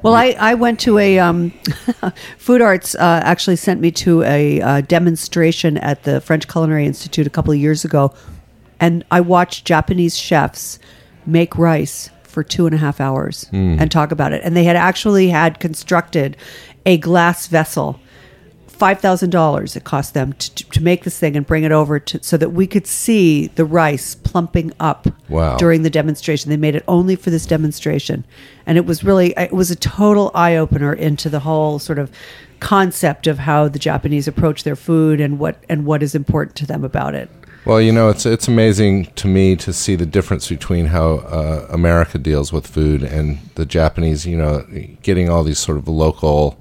Well, 0.03 0.15
I, 0.15 0.37
I 0.39 0.55
went 0.55 0.81
to 0.81 0.99
a 0.99 1.19
um, 1.19 1.51
food 2.39 2.61
arts. 2.61 2.95
Uh, 2.95 3.23
actually, 3.25 3.57
sent 3.57 3.81
me 3.81 3.91
to 3.93 4.23
a 4.25 4.61
uh, 4.61 4.81
demonstration 4.83 5.79
at 5.79 6.03
the 6.03 6.21
French 6.21 6.47
Culinary 6.47 6.85
Institute 6.85 7.27
a 7.27 7.31
couple 7.31 7.53
of 7.55 7.59
years 7.59 7.87
ago, 7.87 8.13
and 8.79 9.03
I 9.11 9.23
watched 9.23 9.65
Japanese 9.65 10.17
chefs 10.17 10.79
make 11.25 11.57
rice 11.57 12.11
for 12.25 12.43
two 12.43 12.67
and 12.67 12.75
a 12.75 12.79
half 12.79 13.01
hours 13.01 13.49
and 13.53 13.91
talk 13.91 14.13
about 14.13 14.33
it. 14.33 14.43
And 14.45 14.57
they 14.57 14.65
had 14.65 14.77
actually 14.77 15.29
had 15.29 15.61
constructed 15.61 16.37
a 16.85 16.99
glass 16.99 17.47
vessel. 17.47 17.99
Five 18.77 19.01
thousand 19.01 19.31
dollars 19.31 19.77
it 19.77 19.85
cost 19.85 20.15
them 20.15 20.33
to, 20.35 20.55
to 20.71 20.83
make 20.83 21.05
this 21.05 21.19
thing 21.19 21.37
and 21.37 21.47
bring 21.47 21.63
it 21.65 21.73
over 21.73 21.99
to 22.01 22.23
so 22.23 22.37
that 22.37 22.51
we 22.51 22.67
could 22.67 22.87
see 22.87 23.47
the 23.47 23.65
rice 23.65 24.15
plumping 24.17 24.73
up 24.81 25.07
Wow. 25.29 25.57
during 25.57 25.83
the 25.83 25.91
demonstration. 25.91 26.51
They 26.51 26.57
made 26.57 26.75
it 26.75 26.85
only 26.89 27.17
for 27.17 27.31
this 27.31 27.47
demonstration, 27.47 28.25
and 28.67 28.77
it 28.77 28.85
was 28.85 29.05
really 29.05 29.33
it 29.39 29.53
was 29.53 29.71
a 29.71 29.77
total 29.77 30.31
eye 30.35 30.57
opener 30.57 30.93
into 30.93 31.31
the 31.31 31.41
whole 31.41 31.79
sort 31.79 31.99
of 31.99 32.11
concept 32.61 33.27
of 33.27 33.39
how 33.39 33.69
the 33.69 33.79
Japanese 33.79 34.27
approach 34.27 34.65
their 34.65 34.77
food 34.77 35.21
and 35.21 35.39
what 35.39 35.57
and 35.69 35.87
what 35.87 36.03
is 36.03 36.15
important 36.15 36.57
to 36.57 36.67
them 36.67 36.85
about 36.85 37.15
it. 37.15 37.31
Well, 37.65 37.81
you 37.81 37.93
know, 37.93 38.09
it's 38.11 38.27
it's 38.27 38.49
amazing 38.49 39.07
to 39.17 39.29
me 39.29 39.57
to 39.57 39.73
see 39.73 39.95
the 39.97 40.05
difference 40.07 40.49
between 40.49 40.87
how 40.87 41.19
uh, 41.19 41.67
America 41.71 42.19
deals 42.19 42.53
with 42.53 42.67
food 42.67 43.03
and 43.03 43.39
the 43.55 43.65
Japanese. 43.65 44.27
You 44.27 44.37
know, 44.37 44.67
getting 45.03 45.31
all 45.31 45.45
these 45.45 45.59
sort 45.61 45.79
of 45.79 45.89
local 45.89 46.59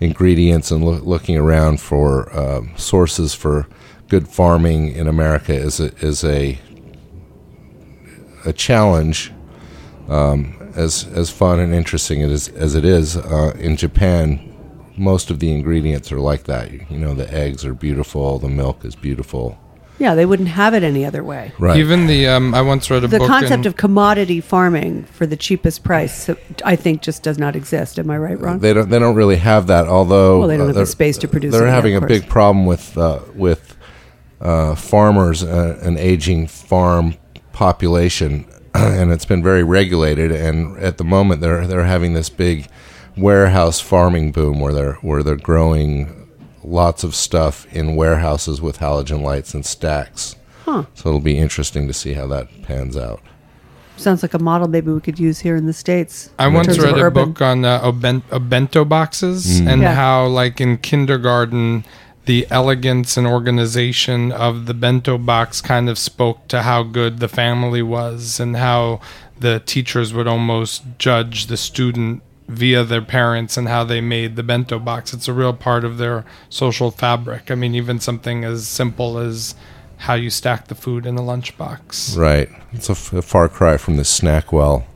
ingredients 0.00 0.70
and 0.70 0.84
loo- 0.84 1.00
looking 1.00 1.36
around 1.36 1.80
for 1.80 2.34
um, 2.36 2.72
sources 2.76 3.34
for 3.34 3.66
good 4.08 4.26
farming 4.26 4.92
in 4.92 5.06
America 5.06 5.54
is 5.54 5.78
a, 5.78 5.94
is 6.04 6.24
a 6.24 6.58
a 8.44 8.52
challenge. 8.52 9.32
Um, 10.08 10.56
as 10.74 11.04
as 11.14 11.30
fun 11.30 11.60
and 11.60 11.74
interesting 11.74 12.20
is, 12.20 12.48
as 12.48 12.74
it 12.74 12.84
is 12.84 13.16
uh, 13.16 13.54
in 13.58 13.76
Japan, 13.76 14.54
most 14.96 15.30
of 15.30 15.38
the 15.38 15.52
ingredients 15.52 16.10
are 16.10 16.20
like 16.20 16.44
that. 16.44 16.72
You 16.90 16.98
know, 16.98 17.14
the 17.14 17.32
eggs 17.32 17.64
are 17.64 17.74
beautiful, 17.74 18.38
the 18.38 18.48
milk 18.48 18.84
is 18.84 18.96
beautiful. 18.96 19.58
Yeah, 20.00 20.14
they 20.14 20.24
wouldn't 20.24 20.48
have 20.48 20.72
it 20.72 20.82
any 20.82 21.04
other 21.04 21.22
way. 21.22 21.52
Right. 21.58 21.76
Even 21.76 22.06
the 22.06 22.26
um, 22.26 22.54
I 22.54 22.62
once 22.62 22.90
read 22.90 23.04
a 23.04 23.08
book. 23.08 23.10
The 23.10 23.18
book. 23.18 23.28
concept 23.28 23.60
in- 23.60 23.66
of 23.66 23.76
commodity 23.76 24.40
farming 24.40 25.04
for 25.04 25.26
the 25.26 25.36
cheapest 25.36 25.84
price, 25.84 26.30
I 26.64 26.74
think, 26.74 27.02
just 27.02 27.22
does 27.22 27.38
not 27.38 27.54
exist. 27.54 27.98
Am 27.98 28.10
I 28.10 28.16
right, 28.16 28.40
Ron? 28.40 28.60
They 28.60 28.72
don't. 28.72 28.88
They 28.88 28.98
don't 28.98 29.14
really 29.14 29.36
have 29.36 29.66
that. 29.66 29.86
Although 29.86 30.38
Well, 30.38 30.48
they 30.48 30.56
don't 30.56 30.64
uh, 30.64 30.68
have 30.68 30.76
the 30.76 30.86
space 30.86 31.18
to 31.18 31.28
produce 31.28 31.52
They're 31.52 31.66
it, 31.66 31.70
having 31.70 31.96
of 31.96 32.04
a 32.04 32.06
big 32.06 32.30
problem 32.30 32.64
with 32.64 32.96
uh, 32.96 33.20
with 33.34 33.76
uh, 34.40 34.74
farmers, 34.74 35.42
uh, 35.42 35.78
an 35.82 35.98
aging 35.98 36.46
farm 36.46 37.16
population, 37.52 38.46
and 38.74 39.12
it's 39.12 39.26
been 39.26 39.42
very 39.42 39.62
regulated. 39.62 40.32
And 40.32 40.78
at 40.78 40.96
the 40.96 41.04
moment, 41.04 41.42
they're 41.42 41.66
they're 41.66 41.84
having 41.84 42.14
this 42.14 42.30
big 42.30 42.68
warehouse 43.18 43.80
farming 43.80 44.32
boom 44.32 44.60
where 44.60 44.72
they're 44.72 44.94
where 44.94 45.22
they're 45.22 45.36
growing 45.36 46.19
lots 46.62 47.04
of 47.04 47.14
stuff 47.14 47.66
in 47.74 47.96
warehouses 47.96 48.60
with 48.60 48.78
halogen 48.78 49.22
lights 49.22 49.54
and 49.54 49.64
stacks. 49.64 50.36
Huh. 50.64 50.84
So 50.94 51.08
it'll 51.08 51.20
be 51.20 51.38
interesting 51.38 51.86
to 51.86 51.92
see 51.92 52.12
how 52.14 52.26
that 52.28 52.48
pans 52.62 52.96
out. 52.96 53.20
Sounds 53.96 54.22
like 54.22 54.32
a 54.34 54.38
model 54.38 54.66
maybe 54.68 54.90
we 54.90 55.00
could 55.00 55.18
use 55.18 55.40
here 55.40 55.56
in 55.56 55.66
the 55.66 55.72
states. 55.74 56.30
I 56.38 56.48
once 56.48 56.78
read 56.78 56.96
a 56.96 57.02
urban. 57.02 57.32
book 57.32 57.42
on 57.42 57.64
uh, 57.64 57.80
oben- 57.82 58.22
bento 58.48 58.84
boxes 58.84 59.60
and 59.60 59.82
Yeah. 59.82 59.94
how, 59.94 60.26
like 60.26 60.60
in 60.60 60.78
kindergarten, 60.78 61.84
the 62.24 62.46
elegance 62.50 63.16
and 63.18 63.26
organization 63.26 64.32
of 64.32 64.66
the 64.66 64.74
bento 64.74 65.18
box 65.18 65.60
kind 65.60 65.88
of 65.90 65.98
spoke 65.98 66.48
to 66.48 66.62
how 66.62 66.82
good 66.82 67.18
the 67.18 67.28
family 67.28 67.82
was 67.82 68.40
and 68.40 68.56
how 68.56 69.00
the 69.38 69.60
teachers 69.66 70.14
would 70.14 70.26
almost 70.28 70.82
judge 70.98 71.46
the 71.46 71.56
student 71.56 72.22
via 72.50 72.82
their 72.84 73.00
parents 73.02 73.56
and 73.56 73.68
how 73.68 73.84
they 73.84 74.00
made 74.00 74.34
the 74.36 74.42
bento 74.42 74.78
box. 74.78 75.12
It's 75.14 75.28
a 75.28 75.32
real 75.32 75.52
part 75.52 75.84
of 75.84 75.98
their 75.98 76.24
social 76.48 76.90
fabric. 76.90 77.50
I 77.50 77.54
mean, 77.54 77.74
even 77.74 78.00
something 78.00 78.44
as 78.44 78.66
simple 78.66 79.18
as 79.18 79.54
how 79.98 80.14
you 80.14 80.30
stack 80.30 80.68
the 80.68 80.74
food 80.74 81.04
in 81.06 81.16
a 81.18 81.20
lunchbox 81.20 82.16
Right. 82.16 82.48
It's 82.72 82.88
a, 82.88 82.92
f- 82.92 83.12
a 83.12 83.22
far 83.22 83.48
cry 83.48 83.76
from 83.76 83.96
the 83.98 84.04
snack 84.04 84.52
well. 84.52 84.86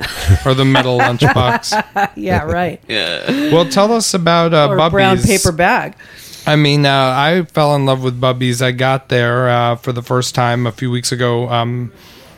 or 0.44 0.54
the 0.54 0.64
metal 0.64 0.98
lunchbox. 0.98 2.10
yeah, 2.16 2.42
right. 2.42 2.80
Well, 3.52 3.68
tell 3.68 3.92
us 3.92 4.12
about 4.12 4.52
uh, 4.52 4.68
Or 4.70 4.74
a 4.74 4.76
Bubby's. 4.78 4.92
brown 4.92 5.18
paper 5.22 5.52
bag. 5.52 5.94
I 6.46 6.56
mean, 6.56 6.84
uh, 6.84 6.90
I 7.16 7.42
fell 7.52 7.74
in 7.76 7.86
love 7.86 8.02
with 8.02 8.20
Bubby's. 8.20 8.60
I 8.60 8.72
got 8.72 9.08
there 9.08 9.48
uh, 9.48 9.76
for 9.76 9.92
the 9.92 10.02
first 10.02 10.34
time 10.34 10.66
a 10.66 10.72
few 10.72 10.90
weeks 10.90 11.10
ago, 11.12 11.48
um, 11.48 11.92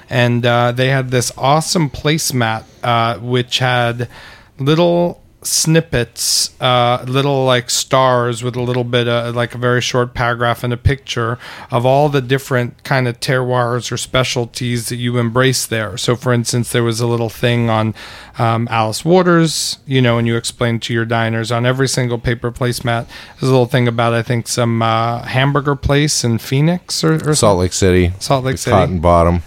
and 0.09 0.47
uh, 0.47 0.70
they 0.72 0.90
had 0.90 1.11
this 1.11 1.32
awesome 1.36 1.90
placemat, 1.90 2.62
uh, 2.84 3.18
which 3.18 3.59
had 3.59 4.09
little 4.59 5.22
snippets, 5.46 6.61
uh, 6.61 7.04
little 7.07 7.44
like 7.44 7.70
stars 7.70 8.42
with 8.42 8.57
a 8.57 8.61
little 8.61 8.84
bit 8.84 9.07
of 9.09 9.34
like 9.34 9.54
a 9.54 9.59
very 9.59 9.80
short 9.80 10.14
paragraph 10.14 10.64
and 10.64 10.72
a 10.72 10.76
picture 10.76 11.38
of 11.70 11.86
all 11.86 12.09
the 12.09 12.20
different 12.20 12.82
kind 12.84 13.07
of 13.07 13.20
terroirs 13.20 13.92
or 13.92 13.96
specialties 13.96 14.88
that 14.88 14.96
you 14.96 15.18
embrace 15.18 15.66
there. 15.66 15.96
So, 15.96 16.16
for 16.16 16.32
instance, 16.32 16.72
there 16.72 16.82
was 16.82 17.00
a 17.00 17.07
little 17.07 17.28
thing 17.28 17.70
on 17.70 17.94
um, 18.38 18.66
Alice 18.70 19.04
Waters, 19.04 19.78
you 19.86 20.02
know, 20.02 20.18
and 20.18 20.26
you 20.26 20.36
explained 20.36 20.82
to 20.82 20.94
your 20.94 21.04
diners 21.04 21.52
on 21.52 21.64
every 21.64 21.88
single 21.88 22.18
paper 22.18 22.50
placemat. 22.50 23.07
There's 23.34 23.48
a 23.48 23.52
little 23.52 23.66
thing 23.66 23.88
about 23.88 24.14
I 24.14 24.22
think 24.22 24.48
some 24.48 24.82
uh, 24.82 25.22
hamburger 25.22 25.76
place 25.76 26.24
in 26.24 26.38
Phoenix 26.38 27.04
or, 27.04 27.28
or 27.28 27.34
Salt 27.34 27.61
Lake 27.61 27.72
City. 27.72 28.12
Salt 28.18 28.44
Lake 28.44 28.59
City. 28.59 28.72
Cotton 28.72 28.98
Bottom. 29.00 29.42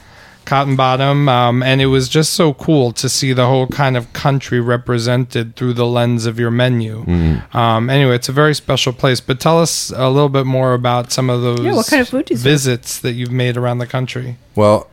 Cotton 0.49 0.75
Bottom, 0.75 1.29
um, 1.29 1.61
and 1.61 1.79
it 1.79 1.85
was 1.85 2.09
just 2.09 2.33
so 2.33 2.55
cool 2.55 2.91
to 2.93 3.07
see 3.07 3.33
the 3.33 3.45
whole 3.45 3.67
kind 3.67 3.95
of 3.95 4.11
country 4.13 4.59
represented 4.59 5.55
through 5.55 5.73
the 5.73 5.85
lens 5.85 6.25
of 6.25 6.39
your 6.39 6.49
menu. 6.49 7.05
Um, 7.53 7.87
anyway, 7.87 8.15
it's 8.15 8.29
a 8.29 8.31
very 8.31 8.55
special 8.55 8.91
place. 8.91 9.19
But 9.19 9.39
tell 9.39 9.59
us 9.61 9.91
a 9.91 10.09
little 10.09 10.27
bit 10.27 10.47
more 10.47 10.73
about 10.73 11.11
some 11.11 11.29
of 11.29 11.43
those 11.43 11.59
Yeah, 11.59 11.75
what 11.75 11.85
kind 11.85 12.01
of 12.01 12.09
food 12.09 12.25
do 12.25 12.33
you 12.33 12.39
visits 12.39 12.99
that 12.99 13.13
you've 13.13 13.31
made 13.31 13.57
around 13.57 13.77
the 13.77 13.85
country. 13.85 14.37
Well, 14.55 14.89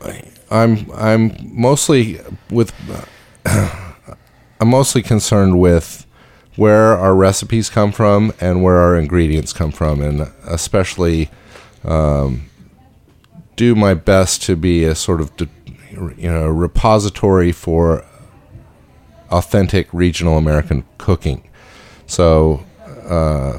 I'm 0.51 0.91
I'm 0.95 1.35
mostly 1.41 2.21
with 2.51 2.75
I'm 3.47 4.69
mostly 4.69 5.03
concerned 5.03 5.59
with 5.59 6.07
where 6.57 6.99
our 6.99 7.15
recipes 7.15 7.71
come 7.71 7.93
from 7.93 8.35
and 8.43 8.63
where 8.63 8.77
our 8.77 8.95
ingredients 8.95 9.55
come 9.55 9.73
from, 9.73 10.03
and 10.03 10.31
especially 10.47 11.31
um, 11.83 12.51
do 13.57 13.75
my 13.75 13.95
best 13.95 14.43
to 14.43 14.57
be 14.57 14.85
a 14.85 14.95
sort 14.95 15.21
of 15.21 15.33
you 16.17 16.31
know 16.31 16.47
repository 16.49 17.53
for 17.53 18.05
authentic 19.31 19.93
regional 19.93 20.39
American 20.39 20.85
cooking. 20.99 21.49
So 22.07 22.65
uh, 23.09 23.59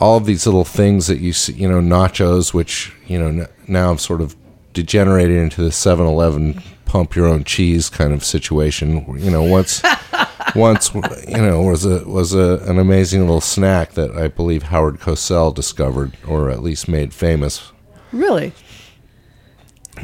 all 0.00 0.16
of 0.16 0.26
these 0.26 0.46
little 0.46 0.64
things 0.64 1.06
that 1.06 1.18
you 1.18 1.32
see, 1.32 1.52
you 1.54 1.68
know, 1.68 1.80
nachos, 1.80 2.54
which 2.54 2.92
you 3.06 3.18
know 3.18 3.28
n- 3.28 3.48
now 3.68 3.88
have 3.88 4.00
sort 4.00 4.20
of 4.20 4.36
degenerated 4.72 5.36
into 5.36 5.62
the 5.62 5.70
7-Eleven 5.70 6.60
pump 6.84 7.14
your 7.16 7.26
own 7.26 7.44
cheese 7.44 7.88
kind 7.88 8.12
of 8.12 8.24
situation. 8.24 9.04
You 9.18 9.30
know, 9.30 9.42
once 9.42 9.82
once 10.54 10.94
you 10.94 11.36
know 11.36 11.62
was 11.62 11.84
a 11.84 12.04
was 12.08 12.34
a 12.34 12.58
an 12.68 12.78
amazing 12.78 13.20
little 13.20 13.40
snack 13.40 13.92
that 13.92 14.12
I 14.12 14.28
believe 14.28 14.64
Howard 14.64 15.00
Cosell 15.00 15.54
discovered 15.54 16.16
or 16.26 16.50
at 16.50 16.62
least 16.62 16.88
made 16.88 17.12
famous, 17.12 17.72
Really? 18.14 18.52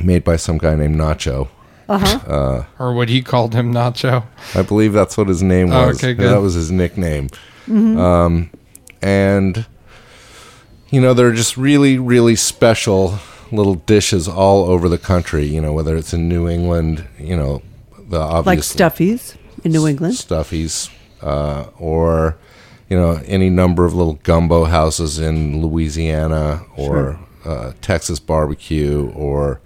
made 0.04 0.22
by 0.24 0.36
some 0.36 0.56
guy 0.58 0.76
named 0.76 0.96
Nacho. 0.96 1.48
Or 1.88 2.94
what 2.94 3.08
he 3.08 3.22
called 3.22 3.54
him, 3.54 3.72
Nacho. 3.72 4.24
I 4.54 4.62
believe 4.62 4.92
that's 4.92 5.16
what 5.16 5.26
his 5.28 5.42
name 5.42 5.72
Oh, 5.72 5.88
was. 5.88 5.96
okay, 5.98 6.14
good. 6.14 6.30
That 6.30 6.40
was 6.40 6.54
his 6.54 6.70
nickname. 6.70 7.28
Um, 7.68 8.50
and 9.02 9.66
you 10.90 11.00
know, 11.00 11.14
they're 11.14 11.32
just 11.32 11.56
really, 11.56 11.98
really 11.98 12.34
special 12.36 13.18
little 13.52 13.74
dishes 13.76 14.26
all 14.28 14.64
over 14.64 14.88
the 14.88 14.98
country. 14.98 15.44
You 15.46 15.60
know, 15.60 15.72
whether 15.72 15.96
it's 15.96 16.12
in 16.14 16.28
New 16.28 16.48
England, 16.48 17.06
you 17.18 17.36
know, 17.36 17.62
the 18.08 18.18
obvious 18.20 18.74
Like 18.78 18.92
stuffies 18.94 19.36
in 19.64 19.72
New 19.72 19.86
England? 19.86 20.14
stuffies, 20.14 20.88
uh, 21.22 21.66
or 21.78 22.36
you 22.88 22.96
know, 22.96 23.20
any 23.26 23.50
number 23.50 23.84
of 23.84 23.94
little 23.94 24.14
gumbo 24.24 24.64
houses 24.64 25.18
in 25.18 25.62
Louisiana 25.62 26.62
or 26.76 27.18
uh, 27.44 27.72
Texas 27.80 28.18
barbecue. 28.20 29.10
Or 29.14 29.60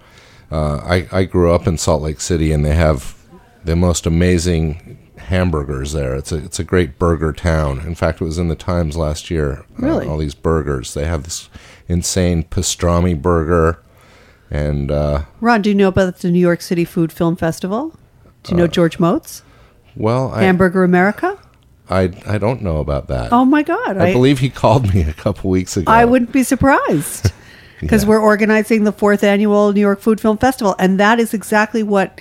uh, 0.51 0.77
I, 0.77 1.07
I 1.11 1.23
grew 1.25 1.51
up 1.51 1.67
in 1.67 1.77
Salt 1.77 2.01
Lake 2.01 2.21
City, 2.21 2.51
and 2.51 2.63
they 2.65 2.75
have 2.75 3.15
the 3.63 3.75
most 3.75 4.05
amazing 4.05 4.99
hamburgers 5.17 5.93
there. 5.93 6.15
It's 6.15 6.31
a 6.31 6.37
it's 6.37 6.59
a 6.59 6.63
great 6.63 6.99
burger 6.99 7.33
town. 7.33 7.79
In 7.81 7.95
fact, 7.95 8.21
it 8.21 8.25
was 8.25 8.37
in 8.37 8.47
the 8.47 8.55
Times 8.55 8.95
last 8.95 9.31
year. 9.31 9.59
uh, 9.59 9.63
Really? 9.85 10.07
all 10.07 10.17
these 10.17 10.35
burgers. 10.35 10.93
They 10.93 11.05
have 11.05 11.23
this 11.23 11.49
insane 11.87 12.43
pastrami 12.43 13.19
burger, 13.19 13.79
and 14.51 14.91
uh, 14.91 15.23
Ron, 15.41 15.61
do 15.61 15.69
you 15.69 15.75
know 15.75 15.87
about 15.87 16.19
the 16.19 16.29
New 16.31 16.39
York 16.39 16.61
City 16.61 16.85
Food 16.85 17.11
Film 17.11 17.35
Festival? 17.35 17.97
Do 18.43 18.51
you 18.51 18.57
know 18.57 18.67
George 18.67 18.99
Motz? 18.99 19.41
well, 19.95 20.31
I, 20.31 20.43
Hamburger 20.43 20.83
America? 20.83 21.39
I 21.89 22.11
I 22.27 22.37
don't 22.37 22.61
know 22.61 22.77
about 22.77 23.07
that. 23.07 23.31
Oh 23.33 23.45
my 23.45 23.63
God. 23.63 23.97
I, 23.97 24.13
believe 24.13 24.39
he 24.39 24.49
called 24.49 24.93
me 24.93 25.01
a 25.01 25.13
couple 25.13 25.49
weeks 25.49 25.77
ago. 25.77 25.91
I 25.91 26.05
wouldn't 26.05 26.31
be 26.31 26.43
surprised 26.43 27.31
because 27.79 28.03
Yeah. 28.03 28.09
we're 28.09 28.19
organizing 28.21 28.83
the 28.83 28.91
fourth 28.91 29.23
annual 29.23 29.73
New 29.73 29.81
York 29.81 29.99
Food 30.01 30.19
Film 30.21 30.37
Festival, 30.37 30.75
and 30.79 30.99
that 30.99 31.19
is 31.19 31.33
exactly 31.33 31.83
what 31.83 32.19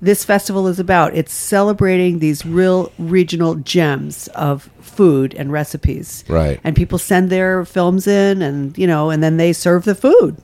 this 0.00 0.24
festival 0.24 0.66
is 0.68 0.78
about. 0.78 1.14
It's 1.16 1.32
celebrating 1.32 2.18
these 2.18 2.44
real 2.44 2.92
regional 2.98 3.54
gems 3.56 4.28
of 4.34 4.68
food 4.80 5.34
and 5.38 5.50
recipes. 5.50 6.22
Right. 6.28 6.60
And 6.64 6.76
people 6.76 6.98
send 6.98 7.30
their 7.30 7.64
films 7.64 8.06
in, 8.06 8.42
and 8.42 8.76
you 8.76 8.86
know, 8.86 9.10
and 9.10 9.22
then 9.22 9.36
they 9.38 9.52
serve 9.52 9.84
the 9.84 9.94
food. 9.94 10.36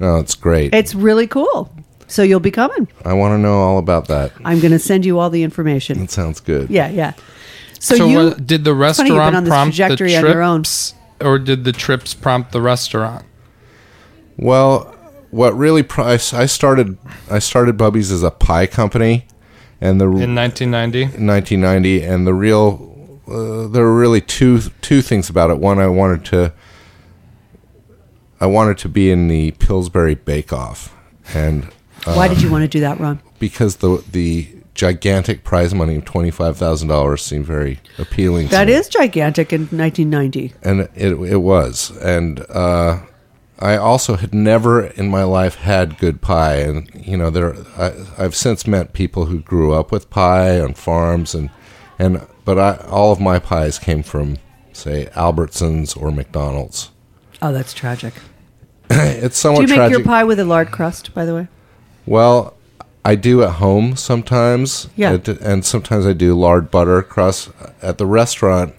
No, 0.00 0.16
it's 0.16 0.34
great. 0.34 0.74
It's 0.74 0.94
really 0.94 1.26
cool. 1.26 1.70
So 2.08 2.22
you'll 2.22 2.40
be 2.40 2.50
coming. 2.50 2.88
I 3.04 3.12
want 3.12 3.32
to 3.34 3.38
know 3.38 3.60
all 3.60 3.78
about 3.78 4.08
that. 4.08 4.32
I'm 4.44 4.58
going 4.60 4.72
to 4.72 4.78
send 4.80 5.04
you 5.06 5.18
all 5.20 5.30
the 5.30 5.42
information. 5.44 6.02
It 6.02 6.10
sounds 6.10 6.40
good. 6.40 6.68
Yeah, 6.68 6.88
yeah. 6.88 7.12
So, 7.78 7.94
So, 7.96 8.06
you 8.06 8.16
what, 8.18 8.46
did 8.46 8.64
the 8.64 8.72
it's 8.82 8.96
funny 8.98 9.10
you've 9.10 9.16
been 9.16 9.20
restaurant 9.20 9.36
on 9.36 9.44
this 9.44 9.50
prompt 9.50 9.76
the 9.76 9.82
trajectory 9.96 10.16
on 10.16 10.24
your 10.24 10.42
own. 10.42 10.62
trips, 10.64 10.94
or 11.20 11.38
did 11.38 11.64
the 11.64 11.72
trips 11.72 12.12
prompt 12.14 12.50
the 12.52 12.60
restaurant? 12.60 13.24
Well, 14.42 14.94
what 15.30 15.56
really 15.56 15.82
pro- 15.82 16.06
I 16.06 16.14
s- 16.14 16.32
I 16.32 16.46
started 16.46 16.96
I 17.30 17.38
started 17.38 17.76
Bubby's 17.76 18.10
as 18.10 18.22
a 18.22 18.30
pie 18.30 18.66
company, 18.66 19.26
and 19.80 20.00
the 20.00 20.06
In 20.06 20.34
1990, 20.34 21.02
in 21.18 21.26
1990, 21.26 22.02
and 22.02 22.26
the 22.26 22.34
real 22.34 23.18
uh, 23.28 23.68
there 23.68 23.84
were 23.84 23.96
really 23.98 24.20
two 24.22 24.60
two 24.80 25.02
things 25.02 25.28
about 25.28 25.50
it. 25.50 25.58
One, 25.58 25.78
I 25.78 25.86
wanted 25.88 26.24
to 26.26 26.52
I 28.40 28.46
wanted 28.46 28.78
to 28.78 28.88
be 28.88 29.10
in 29.10 29.28
the 29.28 29.50
Pillsbury 29.52 30.14
Bake 30.14 30.52
Off, 30.52 30.94
and 31.34 31.64
Why 32.04 32.26
did 32.26 32.40
you 32.40 32.50
want 32.50 32.62
to 32.62 32.68
do 32.68 32.80
that, 32.80 32.98
Ron? 32.98 33.20
because 33.38 33.76
the 33.76 34.02
the 34.10 34.48
gigantic 34.74 35.44
prize 35.44 35.74
money 35.74 35.96
of 35.96 36.04
twenty 36.06 36.30
five 36.30 36.56
thousand 36.56 36.88
dollars 36.88 37.22
seemed 37.22 37.44
very 37.46 37.78
appealing. 37.98 38.46
to 38.48 38.52
That 38.52 38.68
me. 38.68 38.80
gigantic 38.88 39.52
in 39.52 39.62
1990. 39.68 40.54
and 40.62 40.80
it 40.94 41.12
it 41.12 41.36
was 41.42 41.90
and 42.00 42.40
uh 42.48 43.00
I 43.60 43.76
also 43.76 44.16
had 44.16 44.32
never 44.34 44.86
in 44.86 45.10
my 45.10 45.22
life 45.24 45.56
had 45.56 45.98
good 45.98 46.20
pie 46.22 46.56
and 46.56 46.90
you 46.94 47.16
know 47.16 47.30
there 47.30 47.54
I, 47.76 47.92
I've 48.18 48.34
since 48.34 48.66
met 48.66 48.92
people 48.92 49.26
who 49.26 49.40
grew 49.40 49.72
up 49.72 49.92
with 49.92 50.10
pie 50.10 50.60
on 50.60 50.74
farms 50.74 51.34
and 51.34 51.50
and 51.98 52.26
but 52.44 52.58
I 52.58 52.76
all 52.88 53.12
of 53.12 53.20
my 53.20 53.38
pies 53.38 53.78
came 53.78 54.02
from 54.02 54.38
say 54.72 55.06
Albertsons 55.14 55.96
or 56.00 56.10
McDonald's 56.10 56.90
Oh, 57.42 57.52
that's 57.54 57.72
tragic. 57.72 58.12
it's 58.90 59.38
so 59.38 59.54
tragic. 59.54 59.66
Do 59.66 59.72
you 59.72 59.78
make 59.78 59.88
tragic 59.88 59.98
your 59.98 60.06
pie 60.06 60.24
with 60.24 60.38
a 60.38 60.44
lard 60.44 60.70
crust, 60.70 61.14
by 61.14 61.24
the 61.24 61.34
way? 61.34 61.48
well 62.06 62.54
I 63.04 63.14
do 63.14 63.42
at 63.42 63.52
home 63.52 63.96
sometimes 63.96 64.88
Yeah. 64.96 65.18
And 65.40 65.64
sometimes 65.64 66.06
I 66.06 66.12
do 66.12 66.34
lard 66.34 66.70
butter 66.70 67.02
crust 67.02 67.50
at 67.82 67.98
the 67.98 68.06
restaurant 68.06 68.74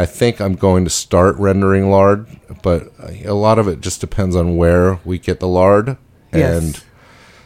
I 0.00 0.06
think 0.06 0.40
I'm 0.40 0.54
going 0.54 0.84
to 0.84 0.90
start 0.90 1.36
rendering 1.36 1.90
lard, 1.90 2.26
but 2.62 2.90
a 3.24 3.34
lot 3.34 3.58
of 3.58 3.68
it 3.68 3.80
just 3.82 4.00
depends 4.00 4.34
on 4.34 4.56
where 4.56 4.98
we 5.04 5.18
get 5.18 5.40
the 5.40 5.48
lard, 5.48 5.96
Yes. 6.32 6.62
and 6.64 6.82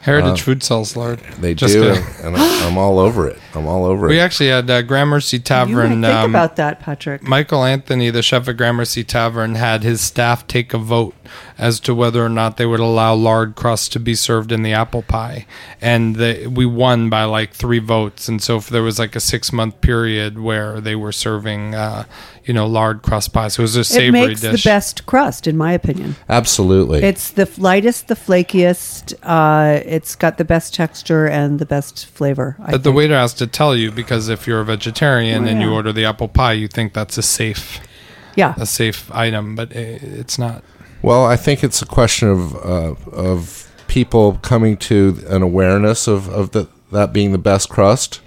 Heritage 0.02 0.40
uh, 0.42 0.44
Food 0.44 0.62
sells 0.62 0.96
lard. 0.96 1.18
they 1.40 1.54
Just 1.54 1.74
do, 1.74 1.82
kidding. 1.94 2.04
and 2.22 2.36
I'm 2.36 2.78
all 2.78 2.98
over 3.00 3.26
it. 3.26 3.38
I'm 3.56 3.66
all 3.66 3.84
over 3.84 4.08
We 4.08 4.18
it. 4.18 4.22
actually 4.22 4.48
had 4.48 4.68
uh, 4.70 4.82
Gramercy 4.82 5.38
Tavern. 5.38 6.00
might 6.00 6.08
think 6.08 6.16
um, 6.24 6.30
about 6.30 6.56
that, 6.56 6.80
Patrick. 6.80 7.22
Michael 7.22 7.64
Anthony, 7.64 8.10
the 8.10 8.22
chef 8.22 8.48
at 8.48 8.56
Gramercy 8.56 9.04
Tavern, 9.04 9.54
had 9.54 9.82
his 9.82 10.00
staff 10.00 10.46
take 10.46 10.74
a 10.74 10.78
vote 10.78 11.14
as 11.56 11.80
to 11.80 11.94
whether 11.94 12.24
or 12.24 12.28
not 12.28 12.56
they 12.56 12.66
would 12.66 12.80
allow 12.80 13.14
lard 13.14 13.54
crust 13.54 13.92
to 13.92 14.00
be 14.00 14.14
served 14.14 14.50
in 14.52 14.62
the 14.62 14.72
apple 14.72 15.02
pie, 15.02 15.46
and 15.80 16.16
the, 16.16 16.46
we 16.48 16.66
won 16.66 17.08
by 17.08 17.24
like 17.24 17.52
three 17.52 17.78
votes. 17.78 18.28
And 18.28 18.42
so, 18.42 18.56
if 18.56 18.68
there 18.68 18.82
was 18.82 18.98
like 18.98 19.14
a 19.16 19.20
six 19.20 19.52
month 19.52 19.80
period 19.80 20.38
where 20.38 20.80
they 20.80 20.94
were 20.96 21.12
serving, 21.12 21.74
uh, 21.74 22.04
you 22.44 22.52
know, 22.52 22.66
lard 22.66 23.02
crust 23.02 23.32
pies, 23.32 23.58
it 23.58 23.62
was 23.62 23.76
a 23.76 23.84
savory 23.84 24.08
It 24.08 24.26
makes 24.28 24.40
dish. 24.42 24.62
the 24.64 24.68
best 24.68 25.06
crust, 25.06 25.46
in 25.46 25.56
my 25.56 25.72
opinion. 25.72 26.16
Absolutely. 26.28 27.02
It's 27.02 27.30
the 27.30 27.48
lightest, 27.56 28.08
the 28.08 28.16
flakiest. 28.16 29.14
Uh, 29.22 29.80
it's 29.86 30.14
got 30.16 30.38
the 30.38 30.44
best 30.44 30.74
texture 30.74 31.26
and 31.26 31.58
the 31.58 31.66
best 31.66 32.06
flavor. 32.06 32.56
I 32.60 32.72
But 32.72 32.82
the 32.82 32.90
think. 32.90 32.96
waiter 32.96 33.14
asked 33.14 33.40
to 33.44 33.50
tell 33.58 33.74
you 33.76 33.90
because 33.90 34.28
if 34.28 34.46
you're 34.46 34.60
a 34.60 34.64
vegetarian 34.64 35.42
Well, 35.44 35.52
and 35.52 35.60
you 35.62 35.72
order 35.72 35.92
the 35.92 36.04
apple 36.04 36.28
pie, 36.28 36.52
you 36.52 36.68
think 36.68 36.92
that's 36.92 37.18
a 37.18 37.22
safe 37.22 37.80
Yeah. 38.36 38.54
a 38.56 38.66
safe 38.66 39.10
item, 39.12 39.54
but 39.54 39.72
it's 39.72 40.38
not. 40.38 40.62
Well, 41.02 41.24
I 41.24 41.36
think 41.36 41.62
it's 41.62 41.82
a 41.82 41.86
question 41.86 42.28
of 42.28 42.54
uh, 42.56 42.94
of 43.12 43.70
people 43.88 44.38
coming 44.42 44.76
to 44.78 45.22
an 45.28 45.42
awareness 45.42 46.08
of 46.08 46.28
of 46.28 46.50
the, 46.50 46.66
that 46.92 47.12
being 47.12 47.32
the 47.32 47.38
best 47.38 47.68
crust, 47.68 48.20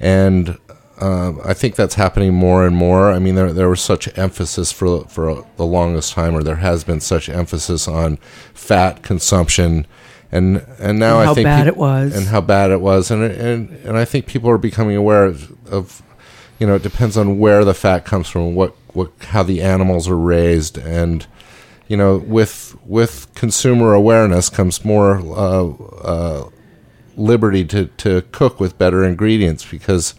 and 0.00 0.58
uh, 1.00 1.32
I 1.44 1.54
think 1.54 1.74
that's 1.76 1.94
happening 1.94 2.34
more 2.34 2.66
and 2.66 2.76
more. 2.76 3.10
I 3.12 3.18
mean, 3.18 3.34
there 3.34 3.52
there 3.52 3.68
was 3.68 3.80
such 3.80 4.16
emphasis 4.18 4.72
for 4.72 5.04
for 5.06 5.46
the 5.56 5.64
longest 5.66 6.12
time, 6.12 6.34
or 6.36 6.42
there 6.42 6.56
has 6.56 6.84
been 6.84 7.00
such 7.00 7.28
emphasis 7.28 7.88
on 7.88 8.18
fat 8.52 9.02
consumption, 9.02 9.86
and 10.30 10.64
and 10.78 10.98
now 10.98 11.14
And 11.14 11.22
I 11.22 11.24
how 11.26 11.34
think 11.34 11.44
bad 11.46 11.64
peop- 11.64 11.74
it 11.74 11.76
was. 11.76 12.16
and 12.16 12.26
how 12.26 12.40
bad 12.40 12.70
it 12.70 12.80
was, 12.80 13.10
and 13.10 13.22
and 13.22 13.70
and 13.84 13.96
I 13.96 14.04
think 14.04 14.26
people 14.26 14.50
are 14.50 14.58
becoming 14.58 14.96
aware 14.96 15.24
of, 15.24 15.52
of 15.72 16.02
you 16.58 16.66
know, 16.66 16.74
it 16.74 16.82
depends 16.82 17.16
on 17.16 17.38
where 17.38 17.64
the 17.64 17.74
fat 17.74 18.04
comes 18.04 18.28
from, 18.28 18.54
what 18.54 18.74
what 18.92 19.10
how 19.20 19.42
the 19.42 19.62
animals 19.62 20.08
are 20.08 20.16
raised, 20.18 20.76
and 20.78 21.26
you 21.86 21.96
know, 21.96 22.18
with 22.18 22.76
with 22.84 23.32
consumer 23.34 23.94
awareness 23.94 24.50
comes 24.50 24.84
more 24.84 25.18
uh, 25.20 25.66
uh, 26.02 26.48
liberty 27.16 27.64
to 27.64 27.86
to 27.98 28.22
cook 28.32 28.60
with 28.60 28.76
better 28.78 29.04
ingredients 29.04 29.64
because. 29.64 30.14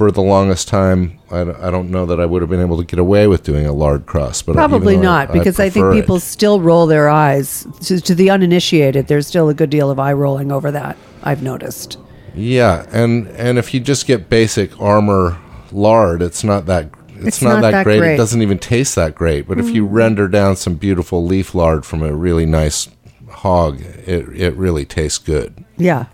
For 0.00 0.10
the 0.10 0.22
longest 0.22 0.66
time, 0.66 1.18
I 1.30 1.44
don't 1.44 1.90
know 1.90 2.06
that 2.06 2.18
I 2.18 2.24
would 2.24 2.40
have 2.40 2.48
been 2.48 2.62
able 2.62 2.78
to 2.78 2.84
get 2.84 2.98
away 2.98 3.26
with 3.26 3.42
doing 3.42 3.66
a 3.66 3.72
lard 3.74 4.06
crust, 4.06 4.46
but 4.46 4.54
Probably 4.54 4.96
not, 4.96 5.30
because 5.30 5.60
I, 5.60 5.68
think 5.68 5.84
prefer 5.84 5.92
it. 5.92 6.00
people 6.00 6.20
still 6.20 6.58
roll 6.58 6.86
their 6.86 7.10
eyes. 7.10 7.66
To, 7.82 8.00
to 8.00 8.14
the 8.14 8.30
uninitiated, 8.30 9.08
there's 9.08 9.26
still 9.26 9.50
a 9.50 9.54
good 9.54 9.68
deal 9.68 9.90
of 9.90 9.98
eye 9.98 10.14
rolling 10.14 10.50
over 10.50 10.70
that, 10.70 10.96
I've 11.22 11.42
noticed. 11.42 11.98
Yeah, 12.34 12.86
and 12.92 13.26
and 13.32 13.58
if 13.58 13.74
you 13.74 13.80
just 13.80 14.06
get 14.06 14.30
basic 14.30 14.80
Armour 14.80 15.36
lard, 15.70 16.22
it's 16.22 16.42
not 16.44 16.64
that 16.64 16.88
it's, 17.10 17.26
It's 17.26 17.42
not, 17.42 17.56
not 17.56 17.60
that, 17.60 17.70
that 17.72 17.84
great. 17.84 17.98
great. 17.98 18.14
It 18.14 18.16
doesn't 18.16 18.40
even 18.40 18.58
taste 18.58 18.94
that 18.94 19.14
great. 19.14 19.46
But 19.46 19.58
if 19.58 19.68
you 19.68 19.84
Mm. 19.86 19.92
render 19.92 20.28
down 20.28 20.56
some 20.56 20.76
beautiful 20.76 21.22
leaf 21.26 21.54
lard 21.54 21.84
from 21.84 22.02
a 22.02 22.14
really 22.14 22.46
nice 22.46 22.88
hog, 23.28 23.82
it 23.82 24.26
it 24.34 24.54
really 24.56 24.86
tastes 24.86 25.18
good. 25.18 25.62
Yeah, 25.76 26.06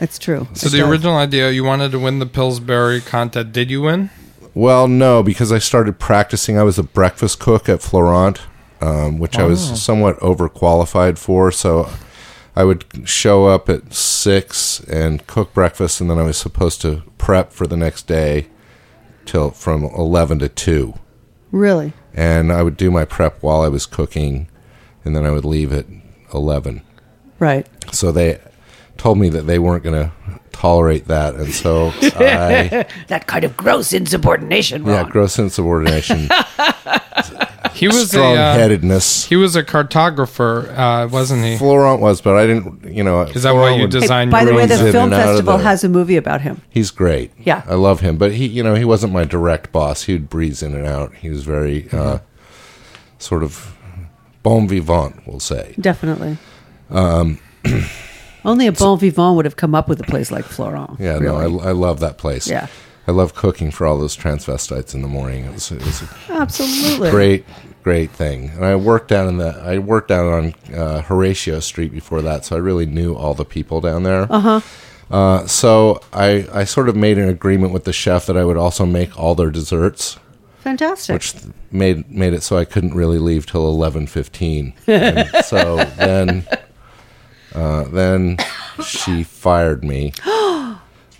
it's 0.00 0.18
true. 0.18 0.48
So 0.54 0.66
It 0.66 0.70
the 0.72 0.78
does. 0.78 0.88
original 0.88 1.16
idea, 1.16 1.50
you 1.50 1.62
wanted 1.64 1.92
to 1.92 1.98
win 1.98 2.18
the 2.18 2.26
Pillsbury 2.26 3.00
contest. 3.00 3.52
Did 3.52 3.70
you 3.70 3.82
win? 3.82 4.10
Well, 4.54 4.88
no, 4.88 5.22
because 5.22 5.52
I 5.52 5.58
started 5.58 5.98
practicing. 6.00 6.58
I 6.58 6.64
was 6.64 6.78
a 6.78 6.82
breakfast 6.82 7.38
cook 7.38 7.68
at 7.68 7.80
Florent, 7.82 8.40
um, 8.80 9.18
which 9.20 9.38
I 9.38 9.42
Oh. 9.42 9.48
was 9.50 9.80
somewhat 9.80 10.18
overqualified 10.20 11.18
for. 11.18 11.52
So 11.52 11.88
I 12.56 12.64
would 12.64 12.84
show 13.04 13.46
up 13.46 13.68
at 13.68 13.94
six 13.94 14.80
and 14.90 15.24
cook 15.28 15.54
breakfast, 15.54 16.00
and 16.00 16.10
then 16.10 16.18
I 16.18 16.22
was 16.24 16.36
supposed 16.36 16.80
to 16.82 17.02
prep 17.16 17.52
for 17.52 17.66
the 17.68 17.76
next 17.76 18.08
day 18.08 18.48
till 19.24 19.50
from 19.50 19.84
eleven 19.84 20.38
to 20.40 20.48
two. 20.48 20.94
Really? 21.52 21.92
and 22.12 22.52
I 22.52 22.62
would 22.64 22.76
do 22.76 22.90
my 22.90 23.04
prep 23.04 23.40
while 23.40 23.62
I 23.62 23.68
was 23.68 23.86
cooking, 23.86 24.48
and 25.04 25.14
then 25.14 25.24
I 25.24 25.30
would 25.30 25.44
leave 25.44 25.72
at 25.72 25.86
eleven. 26.34 26.82
Right. 27.38 27.68
So 27.92 28.10
they 28.10 28.40
told 29.00 29.18
me 29.18 29.28
that 29.30 29.42
they 29.46 29.58
weren't 29.58 29.82
going 29.82 30.04
to 30.04 30.12
tolerate 30.52 31.06
that, 31.06 31.34
and 31.36 31.52
so 31.54 31.90
I 32.02 32.86
That 33.08 33.26
kind 33.26 33.44
of 33.44 33.56
gross 33.56 33.92
insubordination, 33.94 34.84
yeah, 34.84 35.00
Ron. 35.02 35.10
gross 35.10 35.38
insubordination, 35.38 36.28
He 37.72 37.86
was 37.86 37.96
a 37.96 38.00
uh, 38.02 38.04
strong-headedness. 38.06 39.26
he 39.26 39.36
was 39.36 39.56
a 39.56 39.62
cartographer, 39.62 40.68
uh, 40.76 41.08
wasn't 41.08 41.44
he? 41.44 41.56
Florent 41.56 42.00
was, 42.02 42.20
but 42.20 42.36
I 42.36 42.46
didn't. 42.46 42.84
You 42.92 43.02
know, 43.04 43.22
Is 43.22 43.42
that 43.44 43.52
why 43.54 43.60
Florent 43.60 43.76
you 43.78 43.82
would- 43.84 43.92
Hey, 43.94 44.00
designed 44.00 44.30
by 44.30 44.44
the 44.44 44.52
way, 44.52 44.66
rooms 44.66 44.78
the 44.80 44.92
film 44.92 45.04
and 45.04 45.14
out 45.14 45.20
of 45.20 45.26
festival 45.28 45.56
there. 45.56 45.66
has 45.66 45.84
a 45.84 45.88
movie 45.88 46.16
about 46.16 46.42
him. 46.42 46.60
He's 46.68 46.90
great. 46.90 47.30
Yeah. 47.38 47.62
I 47.66 47.74
love 47.76 48.00
him, 48.00 48.18
but 48.18 48.32
he, 48.32 48.46
you 48.46 48.62
know, 48.62 48.74
he 48.74 48.84
wasn't 48.84 49.12
my 49.14 49.24
direct 49.24 49.72
boss. 49.72 50.02
He 50.02 50.12
would 50.12 50.28
breeze 50.28 50.62
in 50.62 50.74
and 50.74 50.86
out. 50.86 51.14
He 51.14 51.30
was 51.30 51.44
very 51.44 51.88
uh, 51.90 52.18
sort 53.18 53.42
of 53.42 53.74
bon 54.42 54.68
vivant, 54.68 55.26
we'll 55.26 55.40
say. 55.40 55.74
Definitely. 55.80 56.36
Um, 56.90 57.38
Only 58.44 58.66
a 58.66 58.72
bon 58.72 58.98
vivant 58.98 59.36
would 59.36 59.44
have 59.44 59.56
come 59.56 59.74
up 59.74 59.88
with 59.88 60.00
a 60.00 60.04
place 60.04 60.30
like 60.30 60.44
Florent. 60.44 60.98
Yeah, 60.98 61.18
really. 61.18 61.26
no, 61.26 61.60
I, 61.60 61.68
I 61.68 61.72
love 61.72 62.00
that 62.00 62.18
place. 62.18 62.48
Yeah. 62.48 62.66
I 63.06 63.12
love 63.12 63.34
cooking 63.34 63.70
for 63.70 63.86
all 63.86 63.98
those 63.98 64.16
transvestites 64.16 64.94
in 64.94 65.02
the 65.02 65.08
morning. 65.08 65.44
It 65.46 65.52
was, 65.54 65.72
it 65.72 65.84
was 65.84 66.02
a 66.02 66.08
Absolutely. 66.32 67.10
great, 67.10 67.44
great 67.82 68.10
thing. 68.10 68.50
And 68.50 68.64
I 68.64 68.76
worked 68.76 69.08
down 69.08 69.26
in 69.28 69.38
the 69.38 69.48
I 69.64 69.78
worked 69.78 70.08
down 70.08 70.26
on 70.26 70.74
uh, 70.74 71.02
Horatio 71.02 71.60
Street 71.60 71.92
before 71.92 72.22
that, 72.22 72.44
so 72.44 72.56
I 72.56 72.60
really 72.60 72.86
knew 72.86 73.14
all 73.14 73.34
the 73.34 73.44
people 73.44 73.80
down 73.80 74.04
there. 74.04 74.26
Uh-huh. 74.30 75.46
So 75.46 76.00
I 76.12 76.46
I 76.52 76.64
sort 76.64 76.88
of 76.88 76.94
made 76.96 77.18
an 77.18 77.28
agreement 77.28 77.72
with 77.72 77.84
the 77.84 77.92
chef 77.92 78.26
that 78.26 78.36
I 78.36 78.44
would 78.44 78.56
also 78.58 78.86
make 78.86 79.18
all 79.18 79.34
their 79.34 79.50
desserts, 79.50 80.18
Fantastic. 80.60 81.14
which 81.14 81.34
made 81.72 82.08
made 82.10 82.32
it 82.32 82.42
so 82.44 82.56
I 82.58 82.64
couldn't 82.64 82.94
really 82.94 83.18
leave 83.18 83.44
till 83.46 83.66
eleven 83.66 84.06
fifteen. 84.06 84.74
so 84.86 85.76
then. 85.96 86.46
Uh, 87.54 87.84
then 87.84 88.36
she 88.84 89.22
fired 89.22 89.82
me, 89.84 90.12
uh, 90.26 90.76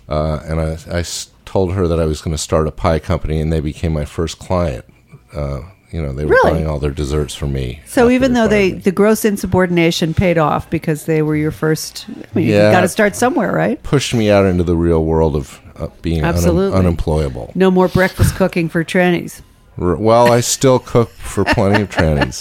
and 0.09 0.59
I 0.61 1.03
told 1.45 1.73
her 1.73 1.87
that 1.87 1.99
I 1.99 2.05
was 2.05 2.21
going 2.21 2.33
to 2.35 2.41
start 2.41 2.67
a 2.67 2.71
pie 2.71 2.99
company, 2.99 3.39
and 3.41 3.51
they 3.51 3.59
became 3.59 3.93
my 3.93 4.05
first 4.05 4.39
client. 4.39 4.85
Uh, 5.33 5.61
you 5.91 6.01
know, 6.01 6.13
they 6.13 6.23
were 6.23 6.31
Really? 6.31 6.51
buying 6.53 6.67
all 6.67 6.79
their 6.79 6.91
desserts 6.91 7.35
for 7.35 7.47
me. 7.47 7.81
so 7.85 8.09
even 8.09 8.31
though 8.31 8.47
they 8.47 8.71
me. 8.71 8.77
the 8.79 8.93
gross 8.93 9.25
insubordination 9.25 10.13
paid 10.13 10.37
off 10.37 10.69
because 10.69 11.05
they 11.05 11.21
were 11.21 11.35
your 11.35 11.51
first, 11.51 12.05
I 12.09 12.13
mean, 12.33 12.47
you 12.47 12.53
Yeah. 12.55 12.71
got 12.71 12.81
to 12.81 12.87
start 12.87 13.13
somewhere, 13.17 13.51
right? 13.51 13.81
pushed 13.83 14.13
me 14.13 14.31
out 14.31 14.45
into 14.45 14.63
the 14.63 14.77
real 14.77 15.03
world 15.03 15.35
of 15.35 15.59
uh, 15.75 15.87
being 16.01 16.19
un- 16.23 16.29
Absolutely. 16.33 16.79
unemployable. 16.79 17.51
No 17.55 17.69
more 17.69 17.89
breakfast 17.89 18.35
cooking 18.35 18.69
for 18.69 18.85
trannies. 18.85 19.41
R- 19.77 19.97
Well, 19.97 20.31
I 20.31 20.39
still 20.39 20.79
cook 20.79 21.09
for 21.09 21.43
plenty 21.43 21.81
of 21.81 21.89
trannies. 21.89 22.39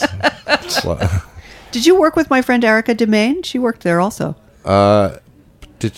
Did 1.72 1.86
you 1.86 1.98
work 1.98 2.16
with 2.16 2.28
my 2.30 2.42
friend 2.42 2.64
Erica 2.64 2.94
De 2.94 3.06
Mane? 3.06 3.42
She 3.42 3.58
worked 3.58 3.82
there 3.82 4.00
also. 4.00 4.34
Did 5.78 5.92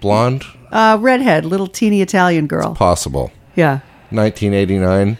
blonde 0.00 0.44
Uh, 0.72 0.96
redhead, 1.00 1.44
little 1.44 1.66
teeny 1.66 2.02
Italian 2.02 2.46
girl. 2.46 2.74
possible? 2.74 3.30
Yeah. 3.54 3.80
1989. 4.10 5.18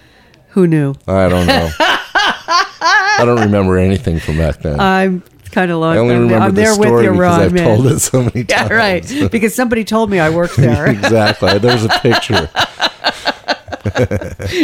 Who 0.51 0.67
knew? 0.67 0.95
I 1.07 1.29
don't 1.29 1.47
know. 1.47 1.69
I 1.79 3.23
don't 3.25 3.41
remember 3.41 3.77
anything 3.77 4.19
from 4.19 4.39
back 4.39 4.59
then. 4.63 4.81
I'm 4.81 5.23
kind 5.53 5.71
of 5.71 5.79
long. 5.79 5.95
I 5.97 5.99
only 5.99 6.15
I'm, 6.15 6.23
remember 6.23 6.45
I'm 6.47 6.55
the 6.55 6.61
there 6.63 6.71
with 6.79 6.89
story 6.89 7.05
you, 7.05 7.11
because 7.13 7.21
Ron. 7.21 7.41
I've 7.41 7.53
man. 7.53 7.65
told 7.77 7.87
it 7.93 7.99
so 8.01 8.23
many 8.23 8.45
times. 8.45 8.71
Yeah, 8.71 8.75
right. 8.75 9.31
because 9.31 9.55
somebody 9.55 9.85
told 9.85 10.11
me 10.11 10.21
I 10.21 10.31
worked 10.31 10.57
there. 10.57 10.87
exactly. 10.91 11.59
There's 11.59 11.85
a 11.85 11.89
picture. 12.01 12.49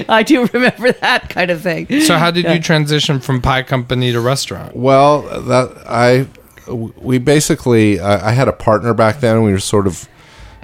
I 0.09 0.23
do 0.23 0.47
remember 0.53 0.93
that 0.93 1.29
kind 1.31 1.51
of 1.51 1.61
thing. 1.63 2.01
So 2.03 2.17
how 2.17 2.31
did 2.31 2.45
Yeah. 2.45 2.55
you 2.55 2.61
transition 2.61 3.21
from 3.21 3.41
pie 3.43 3.63
company 3.63 4.13
to 4.13 4.21
restaurant? 4.21 4.77
Well, 4.77 5.23
that 5.43 5.71
I 5.89 6.27
we 6.69 7.19
basically 7.19 8.01
I, 8.01 8.31
I 8.31 8.33
had 8.33 8.49
a 8.49 8.53
partner 8.53 8.95
back 8.95 9.21
then. 9.21 9.43
We 9.43 9.53
were 9.53 9.59
sort 9.59 9.87
of 9.87 10.09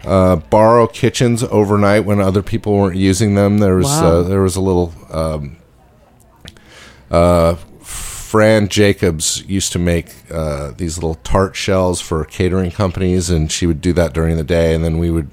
uh, 0.05 0.37
borrow 0.37 0.87
kitchens 0.87 1.43
overnight 1.45 2.05
when 2.07 2.21
other 2.21 2.43
people 2.43 2.75
weren't 2.75 2.97
using 2.97 3.35
them. 3.35 3.59
There 3.59 3.77
was 3.77 3.87
Wow. 3.87 4.07
uh, 4.07 4.23
there 4.23 4.41
was 4.43 4.57
a 4.57 4.61
little. 4.61 4.95
Um, 5.11 5.57
uh, 7.11 7.57
Fran 7.83 8.69
Jacobs 8.69 9.43
used 9.49 9.73
to 9.73 9.79
make 9.81 10.07
uh, 10.31 10.71
these 10.77 10.97
little 10.97 11.17
tart 11.17 11.57
shells 11.57 12.01
for 12.01 12.25
catering 12.25 12.71
companies, 12.71 13.29
and 13.29 13.51
she 13.51 13.67
would 13.67 13.81
do 13.81 13.93
that 13.95 14.13
during 14.13 14.37
the 14.37 14.45
day, 14.45 14.73
and 14.73 14.85
then 14.85 14.99
we 14.99 15.11
would 15.11 15.29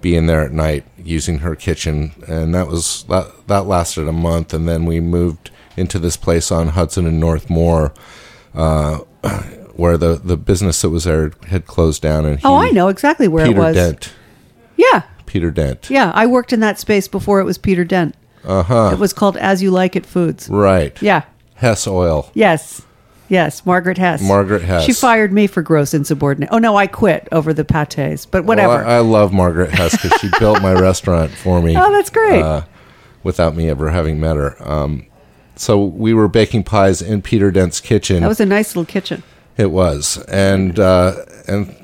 be 0.00 0.14
in 0.16 0.26
there 0.26 0.42
at 0.42 0.52
night 0.52 0.84
using 1.02 1.38
her 1.38 1.54
kitchen, 1.54 2.12
and 2.26 2.54
that 2.54 2.68
was 2.68 3.04
that 3.08 3.46
that 3.48 3.66
lasted 3.66 4.06
a 4.08 4.12
month, 4.12 4.52
and 4.54 4.68
then 4.68 4.84
we 4.86 5.00
moved 5.00 5.50
into 5.76 5.98
this 5.98 6.16
place 6.16 6.50
on 6.50 6.68
Hudson 6.68 7.06
and 7.06 7.20
North 7.20 7.48
Moore, 7.50 7.92
uh, 8.54 8.98
where 9.74 9.96
the 9.96 10.16
the 10.22 10.36
business 10.36 10.82
that 10.82 10.90
was 10.90 11.04
there 11.04 11.32
had 11.48 11.66
closed 11.66 12.02
down, 12.02 12.26
and 12.26 12.40
Oh, 12.44 12.56
I 12.56 12.70
know 12.70 12.88
exactly 12.88 13.28
where 13.28 13.46
Peter 13.46 13.58
it 13.58 13.62
was. 13.62 13.76
Peter 13.76 13.86
Dent, 13.92 14.12
Yeah, 14.76 15.02
Peter 15.26 15.50
Dent, 15.50 15.88
yeah. 15.90 16.10
I 16.14 16.26
worked 16.26 16.52
in 16.52 16.60
that 16.60 16.78
space 16.78 17.08
before 17.08 17.40
it 17.40 17.44
was 17.44 17.58
Peter 17.58 17.84
Dent. 17.84 18.14
uh 18.44 18.62
huh, 18.62 18.90
It 18.92 18.98
was 18.98 19.12
called 19.12 19.36
As 19.36 19.62
You 19.62 19.70
Like 19.70 19.96
It 19.96 20.06
Foods. 20.06 20.48
right, 20.48 21.00
Yeah. 21.02 21.22
Hess 21.54 21.86
Oil, 21.88 22.30
Yes. 22.34 22.82
Yes. 23.28 23.64
Margaret 23.66 23.98
Hess. 23.98 24.22
Margaret 24.22 24.62
Hess. 24.62 24.84
She 24.84 24.92
fired 24.92 25.32
me 25.32 25.46
for 25.46 25.62
gross 25.62 25.94
insubordinate. 25.94 26.48
Oh 26.52 26.58
no, 26.58 26.76
I 26.76 26.86
quit 26.86 27.28
over 27.30 27.52
the 27.52 27.64
pates. 27.64 28.26
But 28.26 28.44
whatever. 28.44 28.68
Well, 28.78 28.88
I, 28.88 28.96
I 28.96 29.00
love 29.00 29.32
Margaret 29.32 29.70
Hess 29.70 29.92
because 30.00 30.18
she 30.20 30.30
built 30.38 30.62
my 30.62 30.72
restaurant 30.72 31.30
for 31.30 31.60
me. 31.62 31.76
Oh, 31.76 31.92
that's 31.92 32.10
great. 32.10 32.42
Uh, 32.42 32.62
without 33.22 33.54
me 33.54 33.68
ever 33.68 33.90
having 33.90 34.18
met 34.18 34.36
her. 34.36 34.56
Um, 34.66 35.06
so 35.56 35.84
we 35.84 36.14
were 36.14 36.28
baking 36.28 36.64
pies 36.64 37.02
in 37.02 37.20
Peter 37.22 37.50
Dent's 37.50 37.80
kitchen. 37.80 38.22
that 38.22 38.28
was 38.28 38.40
a 38.40 38.46
nice 38.46 38.74
little 38.76 38.86
kitchen. 38.90 39.22
it 39.56 39.70
was, 39.72 40.24
and 40.28 40.78
uh, 40.78 41.24
and 41.48 41.74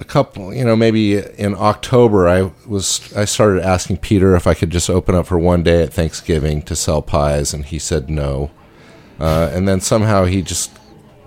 a 0.00 0.04
couple, 0.04 0.54
you 0.54 0.64
know, 0.64 0.74
maybe 0.76 1.18
in 1.18 1.54
October, 1.54 2.26
I 2.26 2.50
was 2.66 3.12
I 3.14 3.24
started 3.26 3.62
asking 3.62 3.98
Peter 3.98 4.34
if 4.34 4.46
I 4.46 4.54
could 4.54 4.70
just 4.70 4.88
open 4.88 5.14
up 5.14 5.26
for 5.26 5.38
one 5.38 5.62
day 5.62 5.82
at 5.82 5.92
Thanksgiving 5.92 6.62
to 6.62 6.74
sell 6.74 7.02
pies, 7.02 7.52
and 7.52 7.64
he 7.66 7.78
said 7.78 8.08
no. 8.08 8.50
Uh, 9.20 9.50
and 9.52 9.66
then 9.68 9.80
somehow 9.80 10.24
he 10.24 10.40
just 10.42 10.77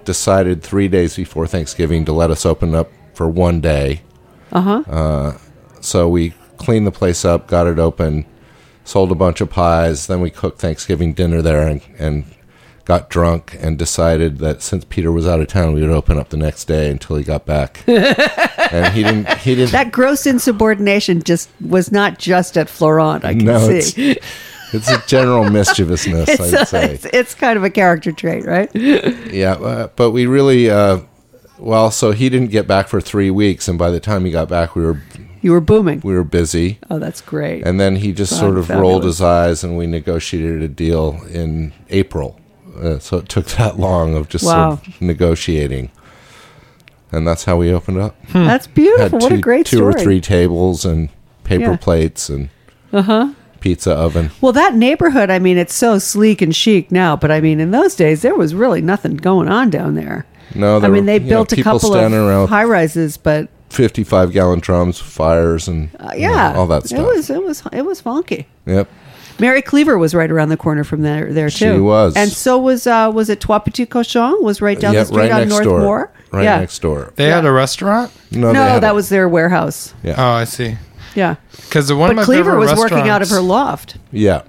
decided 0.06 0.62
three 0.64 0.88
days 0.88 1.16
before 1.16 1.48
Thanksgiving 1.48 2.06
to 2.06 2.14
let 2.14 2.32
us 2.32 2.46
open 2.46 2.76
up 2.76 2.90
for 3.14 3.28
one 3.28 3.62
day. 3.62 4.02
Uh 4.52 4.82
huh. 4.82 5.38
So 5.82 6.08
we 6.10 6.34
cleaned 6.58 6.86
the 6.86 6.92
place 6.92 7.26
up, 7.26 7.48
got 7.48 7.68
it 7.68 7.80
open, 7.80 8.26
sold 8.84 9.12
a 9.12 9.16
bunch 9.16 9.42
of 9.42 9.50
pies. 9.50 10.08
Then 10.08 10.22
we 10.22 10.30
cooked 10.30 10.60
Thanksgiving 10.60 11.14
dinner 11.14 11.42
there 11.42 11.68
and, 11.68 11.82
and 11.98 12.26
got 12.86 13.10
drunk 13.10 13.56
and 13.60 13.78
decided 13.78 14.40
that 14.40 14.62
since 14.62 14.86
Peter 14.86 15.12
was 15.12 15.28
out 15.28 15.40
of 15.40 15.48
town, 15.48 15.74
we 15.74 15.82
would 15.82 15.90
open 15.90 16.18
up 16.18 16.30
the 16.30 16.38
next 16.38 16.66
day 16.66 16.90
until 16.90 17.16
he 17.16 17.24
got 17.24 17.46
back. 17.46 17.84
and 17.88 18.94
he 18.94 19.04
didn't. 19.04 19.30
He 19.40 19.56
didn't. 19.56 19.72
That 19.72 19.92
gross 19.92 20.26
insubordination 20.26 21.24
just 21.24 21.50
was 21.62 21.92
not 21.92 22.20
just 22.20 22.58
at 22.58 22.70
Florent. 22.70 23.26
I 23.26 23.34
can 23.34 23.46
no, 23.46 23.80
see. 23.80 24.18
It's 24.74 24.90
a 24.90 25.02
general 25.08 25.50
mischievousness. 25.50 26.30
It's, 26.30 26.40
I'd 26.54 26.54
a- 26.62 26.66
say. 26.66 26.94
it's, 26.94 27.06
it's 27.06 27.36
kind 27.36 27.58
of 27.58 27.64
a 27.64 27.70
character 27.70 28.12
trait, 28.12 28.46
right? 28.46 28.70
Yeah, 28.76 29.54
uh, 29.54 29.88
but 29.96 30.12
we 30.12 30.26
really. 30.26 30.70
Uh, 30.70 31.00
well, 31.58 31.92
so 31.92 32.12
he 32.12 32.28
didn't 32.30 32.50
get 32.50 32.66
back 32.68 32.88
for 32.88 33.00
three 33.02 33.30
weeks, 33.30 33.68
and 33.68 33.78
by 33.78 33.92
the 33.92 34.00
time 34.00 34.26
he 34.26 34.32
got 34.32 34.50
back, 34.50 34.76
we 34.76 34.84
were 34.84 35.00
You 35.42 35.52
were 35.52 35.62
booming. 35.62 36.02
we 36.04 36.16
were 36.16 36.24
busy. 36.24 36.80
Oh, 36.90 36.98
that's 36.98 37.22
great. 37.22 37.66
And 37.68 37.80
then 37.80 37.98
he 37.98 38.14
just 38.14 38.32
Fun, 38.32 38.40
sort 38.40 38.58
of 38.58 38.70
rolled 38.70 39.04
his 39.04 39.22
eyes, 39.22 39.64
and 39.64 39.78
we 39.78 39.86
negotiated 39.86 40.64
a 40.64 40.68
deal 40.68 41.22
in 41.30 41.72
April. 41.92 42.40
Uh, 42.82 42.98
so 42.98 43.18
it 43.18 43.30
took 43.30 43.46
that 43.58 43.78
long 43.78 44.16
of 44.16 44.28
just 44.28 44.44
Wow. 44.46 44.78
sort 44.78 44.88
of 44.88 45.02
negotiating, 45.02 45.92
and 47.12 47.28
that's 47.28 47.44
how 47.46 47.58
we 47.58 47.72
opened 47.72 48.00
up. 48.00 48.16
That's 48.34 48.66
Had 48.66 48.74
beautiful. 48.74 49.20
two, 49.20 49.24
what 49.26 49.32
a 49.34 49.38
great 49.38 49.66
two 49.68 49.78
story. 49.78 49.94
or 49.96 50.00
three 50.00 50.22
tables 50.22 50.84
and 50.86 51.10
paper 51.44 51.72
Yeah. 51.72 51.78
plates 51.78 52.30
and 52.30 52.50
Uh-huh. 52.94 53.34
Pizza 53.62 53.94
oven. 53.94 54.32
Well, 54.42 54.52
that 54.52 54.76
neighborhood, 54.76 55.30
I 55.30 55.40
mean, 55.40 55.58
it's 55.58 55.74
so 55.74 55.98
sleek 56.00 56.42
and 56.42 56.54
chic 56.54 56.92
now, 56.92 57.16
but 57.16 57.32
I 57.32 57.40
mean, 57.40 57.60
in 57.62 57.72
those 57.72 57.96
days, 57.96 58.22
there 58.22 58.36
was 58.36 58.54
really 58.54 58.82
nothing 58.82 59.16
going 59.16 59.48
on 59.48 59.70
down 59.70 59.96
there. 59.96 60.26
No, 60.54 60.78
I 60.78 60.80
there 60.80 60.90
mean, 60.90 61.04
were, 61.06 61.12
they 61.12 61.20
know, 61.20 61.30
built 61.30 61.54
a 61.54 61.64
couple 61.64 61.94
of 61.94 61.98
standing 62.00 62.20
around 62.20 62.42
with 62.42 62.50
high 62.50 62.66
rises, 62.66 63.16
but 63.16 63.48
fifty-five 63.70 64.34
gallon 64.34 64.60
drums, 64.60 65.00
fires, 65.00 65.70
and 65.70 65.90
uh, 66.00 66.12
you 66.14 66.24
know, 66.28 66.34
yeah, 66.34 66.54
all 66.58 66.68
that 66.68 66.84
stuff. 66.84 67.00
It 67.00 67.04
was, 67.04 67.30
it 67.30 67.42
was, 67.44 67.64
it 67.72 67.86
was 67.86 68.02
funky. 68.02 68.48
yep. 68.66 68.90
Mary 69.40 69.62
Cleaver 69.62 69.98
was 69.98 70.14
right 70.14 70.30
around 70.30 70.50
the 70.50 70.58
corner 70.58 70.84
from 70.84 71.02
there, 71.02 71.34
there 71.34 71.50
too. 71.50 71.56
She 71.56 71.66
too. 71.66 71.84
was. 71.84 72.16
and 72.16 72.30
so 72.32 72.60
was 72.60 72.86
uh, 72.86 73.10
was 73.14 73.30
it 73.30 73.40
Trois 73.42 73.60
Petits 73.60 73.90
Cochons? 73.90 74.44
Was 74.44 74.62
right 74.62 74.80
down 74.80 74.94
yeah, 74.94 75.00
the 75.00 75.06
street 75.08 75.32
right 75.32 75.42
on 75.44 75.48
North 75.50 75.64
door. 75.64 75.80
Moore. 75.80 76.12
Right 76.32 76.44
yeah. 76.44 76.60
next 76.60 76.80
door. 76.80 77.12
They 77.16 77.30
had 77.30 77.46
a 77.46 77.52
restaurant. 77.52 78.12
No, 78.32 78.52
No, 78.52 78.64
they 78.66 78.72
had 78.72 78.84
that 78.84 78.92
a- 78.92 78.94
was 78.94 79.10
their 79.10 79.28
warehouse. 79.28 79.94
yeah, 80.04 80.16
Oh, 80.18 80.32
I 80.32 80.44
see. 80.44 80.78
Yeah, 81.16 81.36
Because 81.56 81.88
the 81.88 81.96
one 81.96 82.10
of 82.10 82.16
my 82.16 82.22
but 82.22 82.26
Cleaver 82.26 82.52
favorite 82.52 82.60
was 82.72 82.80
working 82.80 83.10
out 83.10 83.22
of 83.22 83.30
her 83.30 83.42
loft. 83.42 83.98
yeah. 84.12 84.42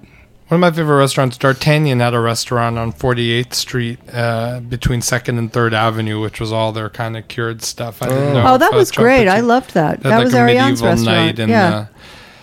One 0.48 0.56
of 0.56 0.60
my 0.60 0.70
favorite 0.76 0.98
restaurants, 0.98 1.38
D'Artagnan, 1.38 2.00
had 2.00 2.12
a 2.12 2.20
restaurant 2.20 2.76
on 2.76 2.92
48th 2.92 3.54
Street 3.54 3.98
uh, 4.12 4.60
between 4.60 5.00
2nd 5.00 5.38
and 5.38 5.50
3rd 5.50 5.72
Avenue, 5.72 6.20
which 6.20 6.40
was 6.40 6.52
all 6.52 6.72
their 6.72 6.90
kind 6.90 7.16
of 7.16 7.26
cured 7.26 7.62
stuff. 7.62 8.02
I 8.02 8.08
didn't 8.10 8.34
know 8.34 8.44
Oh, 8.46 8.58
that 8.58 8.74
was 8.74 8.90
great. 8.92 9.28
I 9.28 9.40
loved 9.40 9.72
that. 9.72 10.02
they 10.02 10.10
That 10.10 10.16
had, 10.16 10.24
was 10.24 10.34
a 10.34 10.38
Ariane's 10.40 10.82
medieval 10.82 10.88
restaurant. 10.88 11.06
night 11.26 11.38
and, 11.38 11.48
yeah, 11.50 11.74
uh, 11.74 11.86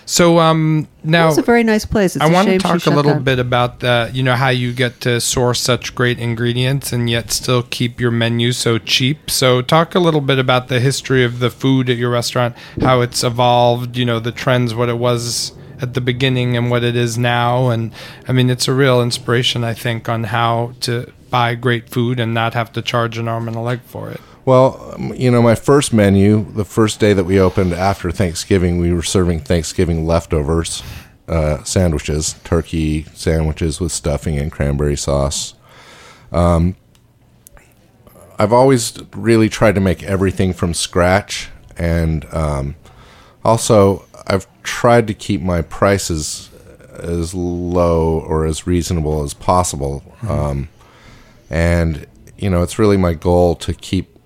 so 0.10 0.40
um, 0.40 0.88
now 1.04 1.28
it's 1.28 1.38
a 1.38 1.44
very 1.44 1.64
nice 1.64 1.86
place. 1.86 2.16
It's 2.16 2.26
I 2.26 2.32
want 2.32 2.48
to 2.48 2.58
talk 2.58 2.84
a 2.88 2.90
little 2.90 3.14
down. 3.14 3.24
bit 3.24 3.38
about 3.38 3.80
the, 3.82 4.10
you 4.12 4.24
know, 4.24 4.34
how 4.34 4.50
you 4.50 4.74
get 4.74 5.02
to 5.02 5.22
source 5.22 5.62
such 5.62 5.94
great 5.94 6.18
ingredients 6.18 6.92
and 6.92 7.08
yet 7.08 7.32
still 7.32 7.62
keep 7.62 8.02
your 8.02 8.10
menu 8.10 8.52
so 8.52 8.80
cheap. 8.80 9.30
So, 9.30 9.62
talk 9.62 9.94
a 9.94 10.00
little 10.00 10.22
bit 10.22 10.40
about 10.40 10.68
the 10.68 10.80
history 10.80 11.24
of 11.24 11.38
the 11.38 11.52
food 11.52 11.92
at 11.92 11.98
your 11.98 12.10
restaurant, 12.10 12.56
how 12.82 13.02
it's 13.02 13.24
evolved, 13.24 13.98
you 13.98 14.06
know, 14.06 14.20
the 14.20 14.32
trends, 14.32 14.74
what 14.74 14.90
it 14.90 14.98
was 14.98 15.54
at 15.80 15.94
the 15.94 16.02
beginning 16.02 16.58
and 16.58 16.72
what 16.72 16.84
it 16.84 16.96
is 16.96 17.16
now. 17.20 17.70
And 17.70 17.94
I 18.28 18.32
mean, 18.32 18.50
it's 18.50 18.68
a 18.68 18.74
real 18.74 19.04
inspiration, 19.04 19.64
I 19.64 19.76
think, 19.76 20.10
on 20.10 20.24
how 20.24 20.74
to 20.82 21.14
buy 21.30 21.54
great 21.54 21.88
food 21.88 22.20
and 22.20 22.34
not 22.34 22.56
have 22.56 22.74
to 22.74 22.82
charge 22.82 23.20
an 23.20 23.28
arm 23.28 23.48
and 23.48 23.56
a 23.56 23.62
leg 23.62 23.82
for 23.84 24.10
it. 24.10 24.22
Well, 24.46 24.94
um, 24.96 25.14
you 25.14 25.30
know, 25.30 25.42
my 25.42 25.56
first 25.56 25.94
menu, 25.94 26.52
the 26.54 26.66
first 26.66 27.00
day 27.00 27.14
that 27.14 27.26
we 27.26 27.40
opened 27.40 27.74
after 27.74 28.12
Thanksgiving, 28.12 28.80
we 28.80 28.94
were 28.94 29.04
serving 29.04 29.42
Thanksgiving 29.42 30.06
leftovers, 30.06 30.82
uh, 31.28 31.64
sandwiches, 31.64 32.36
turkey 32.44 33.04
sandwiches 33.14 33.80
with 33.80 33.92
stuffing 33.92 34.38
and 34.38 34.52
cranberry 34.52 34.98
sauce. 34.98 35.54
Um, 36.32 36.76
I've 38.38 38.54
always 38.54 38.98
really 39.14 39.50
tried 39.50 39.76
to 39.76 39.82
make 39.82 40.02
everything 40.04 40.54
from 40.54 40.74
scratch, 40.74 41.50
and 41.78 42.26
um, 42.34 42.76
also 43.44 44.06
I've 44.26 44.48
tried 44.64 45.08
to 45.08 45.14
keep 45.14 45.42
my 45.42 45.62
prices 45.62 46.50
as 46.94 47.34
low 47.34 48.20
or 48.20 48.46
as 48.46 48.66
reasonable 48.66 49.24
as 49.24 49.34
possible. 49.34 50.04
Um, 50.28 50.70
and 51.50 52.08
you 52.38 52.50
know, 52.50 52.64
it's 52.64 52.80
really 52.80 52.98
my 52.98 53.14
goal 53.14 53.56
to 53.56 53.74
keep 53.74 54.19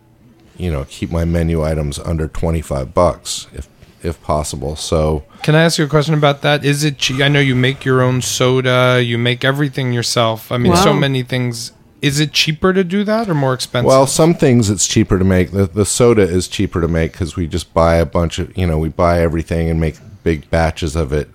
you 0.57 0.71
know 0.71 0.85
keep 0.89 1.11
my 1.11 1.25
menu 1.25 1.63
items 1.63 1.99
under 1.99 2.27
25 2.27 2.93
bucks 2.93 3.47
if 3.53 3.67
if 4.03 4.21
possible 4.21 4.75
so 4.75 5.23
Can 5.43 5.55
I 5.55 5.63
ask 5.63 5.77
you 5.77 5.85
a 5.85 5.89
question 5.89 6.13
about 6.13 6.41
that? 6.41 6.63
Is 6.65 6.83
it 6.83 6.97
cheap? 6.97 7.21
I 7.21 7.27
know 7.29 7.39
you 7.39 7.55
make 7.55 7.85
your 7.85 8.01
own 8.01 8.21
soda, 8.21 9.01
you 9.03 9.17
make 9.17 9.43
everything 9.45 9.91
yourself. 9.93 10.51
I 10.51 10.57
mean, 10.57 10.75
so 10.75 10.93
many 10.93 11.23
things. 11.23 11.71
Is 12.01 12.19
it 12.19 12.33
cheaper 12.33 12.73
to 12.73 12.83
do 12.83 13.03
that 13.05 13.29
or 13.29 13.33
more 13.33 13.53
expensive? 13.53 13.87
well 13.87 14.05
some 14.05 14.33
things 14.33 14.69
it's 14.69 14.87
cheaper 14.87 15.17
to 15.17 15.23
make 15.23 15.51
the, 15.51 15.65
the 15.65 15.85
soda 15.85 16.21
is 16.23 16.49
cheaper 16.49 16.81
to 16.81 16.87
make 16.89 17.13
because 17.13 17.37
we 17.37 17.47
just 17.47 17.73
buy 17.73 17.95
a 17.95 18.05
bunch 18.05 18.39
of 18.39 18.57
you 18.57 18.67
know 18.67 18.77
we 18.77 18.89
buy 18.89 19.21
everything 19.21 19.69
and 19.69 19.79
make 19.79 19.95
big 20.23 20.49
batches 20.49 20.97
of 20.97 21.13
it 21.13 21.29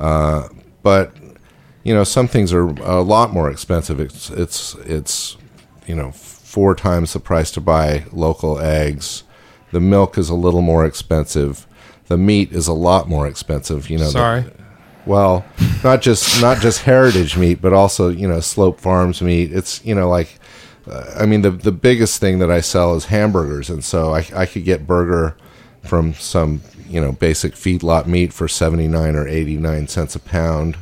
uh, 0.00 0.48
but 0.82 1.12
you 1.84 1.92
know 1.94 2.04
some 2.04 2.26
things 2.26 2.54
are 2.54 2.68
a 2.68 3.02
lot 3.02 3.32
more 3.34 3.50
expensive 3.50 4.00
it's 4.00 4.30
it's 4.30 4.74
it's 4.86 5.36
you 5.86 5.94
know 5.94 6.10
four 6.48 6.74
times 6.74 7.12
the 7.12 7.20
price 7.20 7.50
to 7.50 7.60
buy 7.60 8.04
local 8.12 8.58
eggs 8.58 9.22
the 9.72 9.80
milk 9.80 10.16
is 10.16 10.30
a 10.30 10.34
little 10.34 10.62
more 10.62 10.86
expensive 10.86 11.66
the 12.06 12.16
meat 12.16 12.50
is 12.52 12.66
a 12.68 12.72
lot 12.72 13.08
more 13.08 13.26
expensive 13.28 13.90
you 13.90 13.98
know 13.98 14.04
the- 14.04 14.10
Sorry. 14.10 14.44
Well, 15.06 15.44
not 15.82 16.02
just 16.02 16.42
not 16.42 16.58
just 16.60 16.82
heritage 16.82 17.34
meat, 17.38 17.62
but 17.62 17.72
also 17.72 18.10
you 18.10 18.28
know 18.28 18.40
Slope 18.40 18.78
Farms 18.78 19.22
meat. 19.22 19.52
It's 19.52 19.82
you 19.82 19.94
know 19.94 20.06
like, 20.06 20.38
uh, 20.86 21.04
I 21.18 21.24
mean 21.24 21.40
the 21.40 21.50
the 21.50 21.72
biggest 21.72 22.20
thing 22.20 22.40
that 22.40 22.50
I 22.50 22.60
sell 22.60 22.94
is 22.94 23.06
hamburgers, 23.06 23.70
and 23.70 23.82
so 23.82 24.12
I 24.14 24.26
I 24.34 24.44
could 24.44 24.64
get 24.64 24.86
burger 24.86 25.34
from 25.82 26.12
some 26.12 26.60
you 26.90 27.00
know 27.00 27.12
basic 27.12 27.54
feedlot 27.54 28.06
meat 28.06 28.34
for 28.34 28.48
seventy 28.48 28.86
nine 28.86 29.16
or 29.16 29.26
eighty 29.26 29.56
nine 29.56 29.88
cents 29.88 30.14
a 30.14 30.18
pound, 30.18 30.76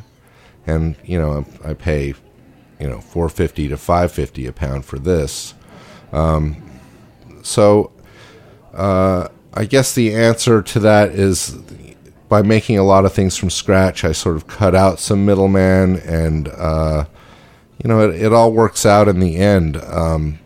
and 0.67 0.97
you 1.05 1.21
know 1.21 1.47
I 1.65 1.75
pay 1.75 2.15
you 2.81 2.89
know 2.89 3.01
four 3.01 3.29
fifty 3.29 3.69
to 3.69 3.77
five 3.77 4.11
fifty 4.11 4.45
a 4.49 4.53
pound 4.53 4.87
for 4.87 4.99
this. 4.99 5.55
Um, 6.13 6.63
so 7.43 7.93
uh, 8.75 9.29
I 9.55 9.65
guess 9.65 9.95
the 9.95 10.15
answer 10.15 10.63
to 10.63 10.81
that 10.81 11.11
is 11.11 11.57
by 12.29 12.43
making 12.43 12.79
a 12.79 12.83
lot 12.83 13.05
of 13.05 13.13
things 13.13 13.37
from 13.37 13.51
scratch. 13.51 14.05
I 14.05 14.13
sort 14.13 14.37
of 14.37 14.47
cut 14.47 14.75
out 14.75 14.99
some 14.99 15.25
middleman, 15.25 15.97
and 16.01 16.49
uh, 16.49 17.05
you 17.83 17.89
know 17.89 18.09
it, 18.09 18.21
it 18.21 18.33
all 18.33 18.53
works 18.53 18.85
out 18.85 19.09
in 19.09 19.21
the 19.21 19.37
end. 19.37 19.77
Um, 19.79 20.39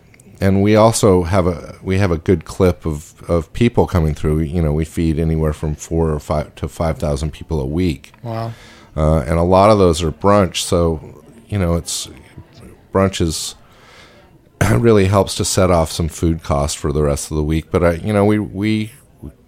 and 0.43 0.63
we 0.63 0.75
also 0.77 1.23
have 1.25 1.47
a 1.47 1.77
we 1.83 1.99
have 1.99 2.11
a 2.11 2.19
good 2.19 2.45
clip 2.45 2.87
of, 2.87 3.23
of 3.29 3.53
people 3.53 3.87
coming 3.87 4.15
through. 4.15 4.41
You 4.41 4.63
know, 4.63 4.73
we 4.73 4.85
feed 4.85 5.19
anywhere 5.19 5.53
from 5.53 5.75
four 5.75 6.11
or 6.11 6.21
five 6.21 6.55
to 6.57 6.69
five 6.69 6.99
thousand 6.99 7.33
people 7.33 7.61
a 7.61 7.67
week, 7.67 8.13
Wow. 8.23 8.53
uh, 8.97 9.21
and 9.21 9.39
a 9.39 9.43
lot 9.43 9.71
of 9.71 9.79
those 9.79 10.03
are 10.03 10.11
brunch. 10.13 10.57
So 10.59 11.23
you 11.49 11.59
know, 11.59 11.75
it's 11.75 12.09
brunch 12.93 13.21
is 13.21 13.55
really 14.79 15.07
helps 15.07 15.35
to 15.37 15.45
set 15.45 15.71
off 15.71 15.91
some 15.91 16.09
food 16.09 16.43
costs 16.43 16.79
for 16.79 16.93
the 16.93 17.03
rest 17.03 17.31
of 17.31 17.37
the 17.37 17.43
week. 17.43 17.71
But 17.71 17.85
I, 17.85 17.93
you 17.95 18.13
know, 18.13 18.25
we 18.25 18.39
we 18.39 18.93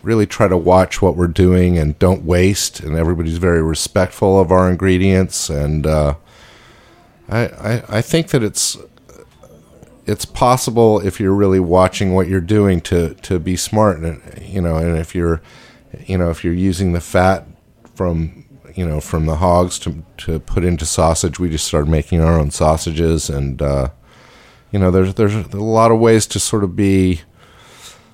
really 0.03 0.27
try 0.27 0.49
to 0.49 0.57
watch 0.57 1.01
what 1.01 1.17
we're 1.17 1.29
doing 1.29 1.79
and 1.79 1.99
don't 1.99 2.25
waste. 2.25 2.81
And 2.81 2.97
everybody's 2.97 3.39
very 3.39 3.63
respectful 3.63 4.41
of 4.41 4.51
our 4.51 4.69
ingredients. 4.71 5.49
And 5.49 5.87
uh, 5.87 6.15
I, 7.29 7.41
I 7.47 7.85
I 7.89 8.03
think 8.03 8.29
that 8.29 8.43
it's 8.43 8.77
it's 10.05 10.25
possible 10.25 10.99
if 11.01 11.21
you're 11.21 11.35
really 11.35 11.61
watching 11.61 12.15
what 12.15 12.27
you're 12.27 12.41
doing 12.41 12.81
to 12.83 13.15
to 13.15 13.39
be 13.39 13.57
smart. 13.57 13.99
And 13.99 14.21
you 14.41 14.61
know, 14.61 14.77
and 14.77 14.99
if 14.99 15.15
you're 15.15 15.43
you 16.07 16.19
know 16.19 16.31
if 16.31 16.43
you're 16.43 16.55
using 16.55 16.93
the 16.93 17.01
fat 17.01 17.47
from 17.95 18.45
you 18.75 18.87
know 18.87 19.01
from 19.01 19.27
the 19.27 19.37
hogs 19.37 19.79
to 19.81 20.03
to 20.19 20.41
put 20.41 20.65
into 20.65 20.87
sausage, 20.87 21.39
we 21.39 21.51
just 21.51 21.67
started 21.67 21.91
making 21.91 22.21
our 22.21 22.39
own 22.39 22.51
sausages 22.51 23.29
and. 23.29 23.61
Uh, 23.61 23.89
you 24.73 24.79
know 24.79 24.91
there's 24.91 25.15
there's 25.15 25.35
a 25.35 25.57
lot 25.57 25.91
of 25.91 26.01
ways 26.01 26.27
to 26.27 26.41
sort 26.41 26.65
of 26.65 26.75
be 26.75 27.21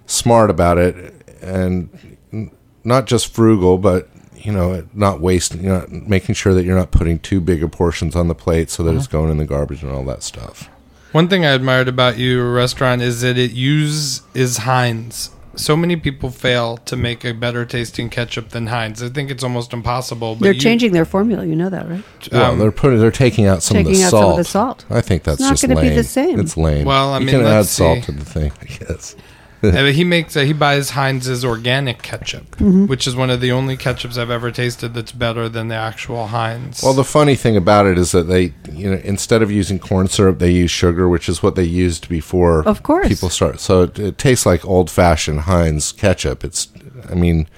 smart 0.06 0.50
about 0.50 0.78
it 0.78 1.14
and 1.40 2.50
not 2.84 3.06
just 3.06 3.32
frugal 3.32 3.78
but 3.78 4.08
you 4.34 4.52
know 4.52 4.86
not 4.92 5.20
wasting 5.20 5.62
you 5.62 5.68
know 5.68 5.86
making 5.88 6.34
sure 6.34 6.52
that 6.54 6.64
you're 6.64 6.76
not 6.76 6.90
putting 6.90 7.18
too 7.18 7.40
big 7.40 7.62
of 7.62 7.70
portions 7.70 8.14
on 8.16 8.28
the 8.28 8.34
plate 8.34 8.70
so 8.70 8.82
that 8.82 8.94
it's 8.94 9.06
uh-huh. 9.06 9.18
going 9.18 9.30
in 9.30 9.36
the 9.38 9.44
garbage 9.44 9.82
and 9.82 9.92
all 9.92 10.04
that 10.04 10.22
stuff 10.22 10.68
One 11.12 11.28
thing 11.28 11.46
I 11.46 11.52
admired 11.52 11.88
about 11.88 12.18
your 12.18 12.52
restaurant 12.52 13.00
is 13.00 13.22
that 13.22 13.38
it 13.38 13.52
uses 13.52 14.58
Heinz. 14.58 15.30
So 15.58 15.76
many 15.76 15.96
people 15.96 16.30
fail 16.30 16.76
to 16.78 16.96
make 16.96 17.24
a 17.24 17.32
better 17.32 17.64
tasting 17.66 18.10
ketchup 18.10 18.50
than 18.50 18.68
Heinz. 18.68 19.02
I 19.02 19.08
think 19.08 19.30
it's 19.30 19.42
almost 19.42 19.72
impossible. 19.72 20.36
But 20.36 20.44
They're 20.44 20.52
you- 20.52 20.60
changing 20.60 20.92
their 20.92 21.04
formula. 21.04 21.44
You 21.44 21.56
know 21.56 21.68
that, 21.68 21.88
right? 21.88 22.02
well 22.32 22.52
um, 22.52 22.58
they're 22.58 22.70
putting 22.72 23.00
they're 23.00 23.10
taking 23.10 23.46
out 23.46 23.62
some 23.62 23.76
of 23.78 23.84
the 23.84 23.90
Taking 23.90 24.04
out 24.04 24.10
salt 24.10 24.22
some 24.22 24.30
of 24.32 24.36
the 24.38 24.44
salt. 24.44 24.84
i 24.90 25.00
think 25.00 25.22
that's 25.24 25.40
not 25.40 25.60
gonna 25.60 25.80
be 25.80 25.88
the 25.90 26.04
same. 26.04 26.38
it's 26.40 26.56
lame 26.56 26.84
Well, 26.86 27.12
I 27.12 27.18
you 27.18 27.26
mean, 27.26 27.34
can 27.36 27.44
add 27.44 27.56
let's 27.58 27.70
salt 27.70 27.98
see. 27.98 28.04
to 28.06 28.12
the 28.12 28.24
thing 28.24 28.52
i 28.60 28.64
guess 28.64 29.14
he 29.92 30.04
makes 30.04 30.36
uh, 30.36 30.40
he 30.40 30.52
buys 30.52 30.90
Heinz's 30.90 31.44
organic 31.44 32.02
ketchup, 32.02 32.50
Mm-hmm. 32.56 32.86
which 32.86 33.06
is 33.06 33.16
one 33.16 33.30
of 33.30 33.40
the 33.40 33.50
only 33.52 33.76
ketchups 33.76 34.16
I've 34.18 34.30
ever 34.30 34.50
tasted 34.50 34.94
that's 34.94 35.12
better 35.12 35.48
than 35.48 35.68
the 35.68 35.74
actual 35.74 36.28
Heinz. 36.28 36.82
Well, 36.82 36.94
the 36.94 37.04
funny 37.04 37.34
thing 37.34 37.56
about 37.56 37.86
it 37.86 37.98
is 37.98 38.12
that 38.12 38.24
they, 38.24 38.52
you 38.72 38.90
know, 38.90 39.00
instead 39.04 39.42
of 39.42 39.50
using 39.50 39.78
corn 39.78 40.06
syrup, 40.08 40.38
they 40.38 40.50
use 40.50 40.70
sugar, 40.70 41.08
which 41.08 41.28
is 41.28 41.42
what 41.42 41.54
they 41.56 41.64
used 41.64 42.08
before. 42.08 42.66
Of 42.68 42.82
course. 42.82 43.08
people 43.08 43.30
start. 43.30 43.60
So 43.60 43.82
it, 43.82 43.98
it 43.98 44.18
tastes 44.18 44.46
like 44.46 44.64
old-fashioned 44.64 45.40
Heinz 45.40 45.92
ketchup. 45.92 46.44
It's, 46.44 46.68
I 47.10 47.14
mean, 47.14 47.48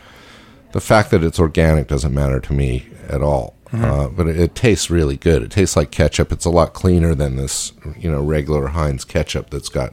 the 0.72 0.80
fact 0.80 1.10
that 1.10 1.22
it's 1.24 1.38
organic 1.40 1.88
doesn't 1.88 2.14
matter 2.14 2.40
to 2.40 2.52
me 2.52 2.86
at 3.08 3.22
all. 3.22 3.56
Mm-hmm. 3.72 3.84
Uh, 3.84 4.08
but 4.08 4.26
it, 4.26 4.38
it 4.38 4.54
tastes 4.54 4.90
really 4.90 5.16
good. 5.16 5.42
It 5.42 5.50
tastes 5.52 5.76
like 5.76 5.90
ketchup. 5.90 6.32
It's 6.32 6.44
a 6.44 6.50
lot 6.50 6.72
cleaner 6.72 7.14
than 7.14 7.36
this, 7.36 7.72
you 7.98 8.10
know, 8.10 8.22
regular 8.22 8.68
Heinz 8.68 9.04
ketchup 9.04 9.50
that's 9.50 9.68
got. 9.68 9.92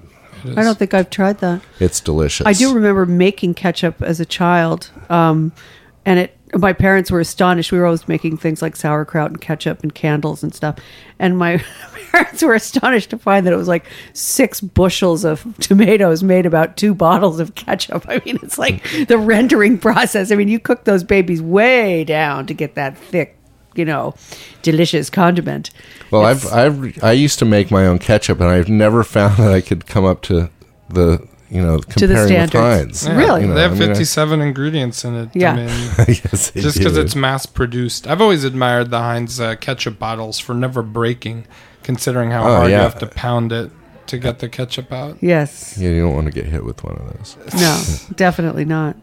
I 0.55 0.63
don't 0.63 0.77
think 0.77 0.93
I've 0.93 1.09
tried 1.09 1.39
that. 1.39 1.61
It's 1.79 1.99
delicious. 1.99 2.45
I 2.45 2.53
do 2.53 2.73
remember 2.73 3.05
making 3.05 3.55
ketchup 3.55 4.01
as 4.01 4.19
a 4.19 4.25
child, 4.25 4.89
um, 5.09 5.51
and 6.05 6.19
it. 6.19 6.33
My 6.55 6.71
parents 6.71 7.11
were 7.11 7.19
astonished. 7.19 7.73
We 7.73 7.77
were 7.77 7.85
always 7.85 8.07
making 8.07 8.37
things 8.37 8.61
like 8.61 8.77
sauerkraut 8.77 9.31
and 9.31 9.41
ketchup 9.41 9.83
and 9.83 9.93
candles 9.93 10.43
and 10.43 10.55
stuff. 10.55 10.77
And 11.19 11.37
my 11.37 11.57
parents 12.11 12.41
were 12.41 12.53
astonished 12.53 13.09
to 13.09 13.17
find 13.17 13.45
that 13.45 13.51
it 13.51 13.57
was 13.57 13.67
like 13.67 13.85
six 14.13 14.61
bushels 14.61 15.25
of 15.25 15.45
tomatoes 15.59 16.23
made 16.23 16.45
about 16.45 16.77
two 16.77 16.93
bottles 16.93 17.41
of 17.41 17.55
ketchup. 17.55 18.05
I 18.07 18.21
mean, 18.25 18.39
it's 18.41 18.57
like 18.57 18.81
the 19.07 19.17
rendering 19.17 19.77
process. 19.87 20.31
I 20.31 20.35
mean, 20.35 20.47
you 20.47 20.57
cook 20.57 20.85
those 20.85 21.03
babies 21.03 21.41
way 21.41 22.05
down 22.05 22.45
to 22.47 22.53
get 22.53 22.75
that 22.75 22.97
thick, 22.97 23.36
you 23.77 23.85
know, 23.85 24.13
delicious 24.61 25.09
condiment. 25.09 25.69
Well, 26.11 26.25
It's- 26.27 26.45
I've 26.51 26.83
I've 26.83 27.03
I 27.03 27.11
used 27.11 27.39
to 27.39 27.45
make 27.45 27.71
my 27.71 27.85
own 27.85 27.99
ketchup, 27.99 28.39
and 28.39 28.49
I've 28.49 28.69
never 28.69 29.03
found 29.17 29.37
that 29.37 29.51
I 29.53 29.61
could 29.61 29.85
come 29.87 30.05
up 30.05 30.21
to 30.23 30.49
the 30.89 31.25
you 31.49 31.61
know 31.61 31.77
to 31.79 32.07
the 32.07 32.13
comparing 32.13 32.41
with 32.41 32.49
standards. 32.49 33.05
Yeah, 33.07 33.17
Really? 33.17 33.41
You 33.41 33.47
know, 33.47 33.53
they 33.53 33.61
have 33.61 33.71
I 33.71 33.75
mean, 33.75 33.83
I- 33.91 33.93
57 33.93 34.41
ingredients 34.41 35.05
in 35.05 35.15
it. 35.15 35.29
Yeah. 35.33 35.53
I 35.53 35.55
mean, 35.55 35.67
yes, 36.07 36.51
just 36.51 36.77
because 36.77 36.97
it's 36.97 37.15
mass 37.15 37.45
produced. 37.45 38.07
I've 38.07 38.21
always 38.21 38.43
admired 38.43 38.89
the 38.91 38.99
Heinz 38.99 39.39
uh, 39.39 39.55
ketchup 39.55 39.97
bottles 39.99 40.39
for 40.39 40.53
never 40.53 40.81
breaking, 40.83 41.47
considering 41.83 42.31
how 42.31 42.41
Oh, 42.47 42.55
hard 42.55 42.71
yeah. 42.71 42.77
you 42.77 42.83
have 42.83 42.99
to 42.99 43.07
pound 43.07 43.51
it 43.53 43.71
to 44.07 44.17
get 44.17 44.39
the 44.39 44.47
ketchup 44.49 44.91
out. 44.93 45.17
Yes. 45.21 45.77
yeah, 45.77 45.89
you 45.89 46.01
don't 46.01 46.15
want 46.15 46.27
to 46.27 46.31
get 46.31 46.45
hit 46.45 46.63
with 46.63 46.81
one 46.83 46.95
of 46.95 47.13
those. 47.17 47.37
No, 47.59 47.81
definitely 48.15 48.63
not. 48.65 48.95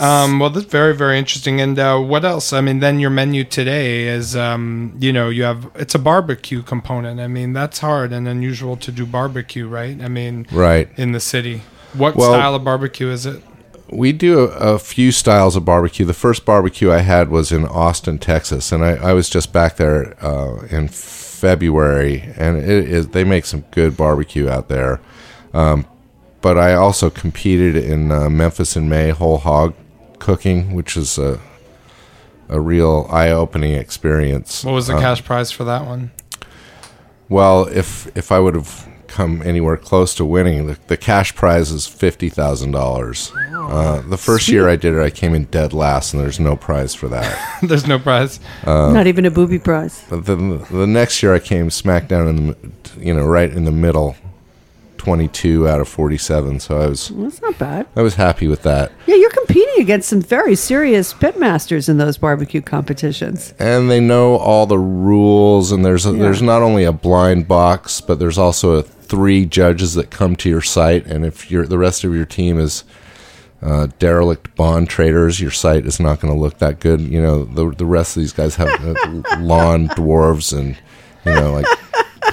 Um, 0.00 0.38
well, 0.38 0.50
that's 0.50 0.66
very, 0.66 0.94
very 0.94 1.18
interesting. 1.18 1.60
And 1.60 1.78
uh, 1.78 1.98
what 1.98 2.24
else? 2.24 2.52
I 2.52 2.60
mean, 2.60 2.78
then 2.78 3.00
your 3.00 3.10
menu 3.10 3.42
today 3.44 4.06
is, 4.06 4.36
um, 4.36 4.94
you 5.00 5.12
know, 5.12 5.28
you 5.28 5.42
have 5.42 5.70
it's 5.74 5.94
a 5.94 5.98
barbecue 5.98 6.62
component. 6.62 7.18
I 7.20 7.26
mean, 7.26 7.52
that's 7.52 7.80
hard 7.80 8.12
and 8.12 8.28
unusual 8.28 8.76
to 8.76 8.92
do 8.92 9.04
barbecue, 9.04 9.66
right? 9.66 10.00
I 10.00 10.08
mean, 10.08 10.46
Right. 10.52 10.88
in 10.96 11.12
the 11.12 11.20
city. 11.20 11.62
What 11.94 12.14
Well- 12.16 12.32
style 12.32 12.54
of 12.54 12.64
barbecue 12.64 13.08
is 13.08 13.26
it? 13.26 13.42
We 13.90 14.12
do 14.12 14.40
a, 14.40 14.74
a 14.74 14.78
few 14.78 15.10
styles 15.12 15.56
of 15.56 15.64
barbecue. 15.64 16.04
The 16.04 16.12
first 16.12 16.44
barbecue 16.44 16.92
I 16.92 16.98
had 16.98 17.30
was 17.30 17.50
in 17.50 17.64
Austin, 17.66 18.18
Texas, 18.18 18.70
and 18.70 18.84
I, 18.84 18.96
I 18.96 19.12
was 19.14 19.30
just 19.30 19.50
back 19.50 19.78
there 19.78 20.14
uh, 20.22 20.66
in 20.68 20.88
February, 20.88 22.34
and 22.36 22.58
it 22.58 22.68
is 22.68 23.08
they 23.08 23.24
make 23.24 23.46
some 23.46 23.64
good 23.70 23.96
barbecue 23.96 24.46
out 24.46 24.68
there. 24.68 25.00
Um, 25.54 25.86
but 26.42 26.58
I 26.58 26.74
also 26.74 27.08
competed 27.08 27.76
in 27.76 28.12
uh, 28.12 28.28
Memphis 28.28 28.76
in 28.76 28.90
May 28.90 29.08
whole 29.08 29.38
hog 29.38 29.72
cooking, 30.18 30.74
which 30.74 30.96
is 30.96 31.18
a 31.18 31.40
a 32.50 32.60
real 32.60 33.06
eye 33.10 33.30
opening 33.30 33.74
experience. 33.74 34.64
What 34.64 34.72
was 34.72 34.86
the 34.86 34.96
Uh, 34.96 35.00
cash 35.00 35.22
prize 35.24 35.50
for 35.50 35.64
that 35.64 35.86
one? 35.86 36.10
Well, 37.28 37.66
if 37.68 38.06
if 38.16 38.32
I 38.32 38.38
would 38.38 38.54
have 38.54 38.86
come 39.06 39.42
anywhere 39.42 39.76
close 39.76 40.14
to 40.14 40.24
winning, 40.24 40.66
the, 40.66 40.78
the 40.86 40.96
cash 40.96 41.34
prize 41.34 41.70
is 41.70 41.86
fifty 41.86 42.28
thousand 42.30 42.70
dollars. 42.72 43.32
Uh, 43.54 44.00
the 44.08 44.16
first 44.16 44.48
year 44.48 44.66
I 44.66 44.76
did 44.76 44.94
it, 44.94 45.02
I 45.02 45.10
came 45.10 45.34
in 45.34 45.44
dead 45.46 45.74
last, 45.74 46.14
and 46.14 46.22
there's 46.22 46.40
no 46.40 46.56
prize 46.56 46.94
for 46.94 47.06
that. 47.08 47.58
There's 47.62 47.86
no 47.86 47.98
prize. 47.98 48.40
not 48.64 49.06
even 49.06 49.26
a 49.26 49.30
booby 49.30 49.58
prize. 49.58 50.02
but 50.08 50.24
then 50.24 50.64
the 50.70 50.86
next 50.86 51.22
year 51.22 51.34
I 51.34 51.38
came 51.38 51.68
smack 51.68 52.08
down 52.08 52.28
in 52.28 52.46
the, 52.46 52.56
you 52.98 53.12
know, 53.12 53.26
right 53.26 53.50
in 53.52 53.64
the 53.66 53.70
middle, 53.70 54.16
twenty 54.98 55.28
two 55.28 55.66
out 55.68 55.80
of 55.80 55.88
forty 55.88 56.18
seven. 56.18 56.60
So 56.60 56.80
I 56.80 56.86
was 56.86 57.08
That's 57.08 57.40
not 57.40 57.58
bad. 57.58 57.86
I 57.96 58.02
was 58.02 58.14
happy 58.16 58.46
with 58.48 58.62
that. 58.62 58.92
Yeah, 59.06 59.14
you're 59.16 59.30
competing 59.30 59.80
against 59.80 60.08
some 60.08 60.20
very 60.20 60.54
serious 60.54 61.14
pitmasters 61.14 61.88
in 61.88 61.96
those 61.98 62.18
barbecue 62.18 62.60
competitions. 62.60 63.54
and 63.58 63.90
they 63.90 64.00
know 64.00 64.36
all 64.36 64.66
the 64.66 64.78
rules 64.78 65.72
and 65.72 65.84
there's 65.84 66.04
a, 66.04 66.12
there's 66.12 66.42
not 66.42 66.62
only 66.62 66.84
a 66.84 66.92
blind 66.92 67.48
box 67.48 68.00
but 68.00 68.18
there's 68.18 68.38
also 68.38 68.72
a 68.72 68.82
three 68.82 69.46
judges 69.46 69.94
that 69.94 70.10
come 70.10 70.36
to 70.36 70.48
your 70.50 70.60
site 70.60 71.06
and 71.06 71.24
if 71.24 71.50
you're 71.50 71.66
the 71.66 71.78
rest 71.78 72.04
of 72.04 72.14
your 72.14 72.26
team 72.26 72.58
is 72.60 72.84
uh, 73.62 73.86
derelict 73.98 74.54
bond 74.54 74.88
traders 74.88 75.40
your 75.40 75.50
site 75.50 75.86
is 75.86 75.98
not 75.98 76.20
going 76.20 76.32
to 76.32 76.38
look 76.38 76.58
that 76.58 76.78
good 76.80 77.00
you 77.00 77.20
know 77.20 77.44
the 77.44 77.70
the 77.76 77.86
rest 77.86 78.16
of 78.16 78.20
these 78.22 78.32
guys 78.32 78.54
have 78.56 78.68
uh, 78.84 78.94
lawn 79.40 79.88
dwarves 79.88 80.56
and 80.56 80.76
you 81.24 81.32
know 81.32 81.52
like 81.52 81.66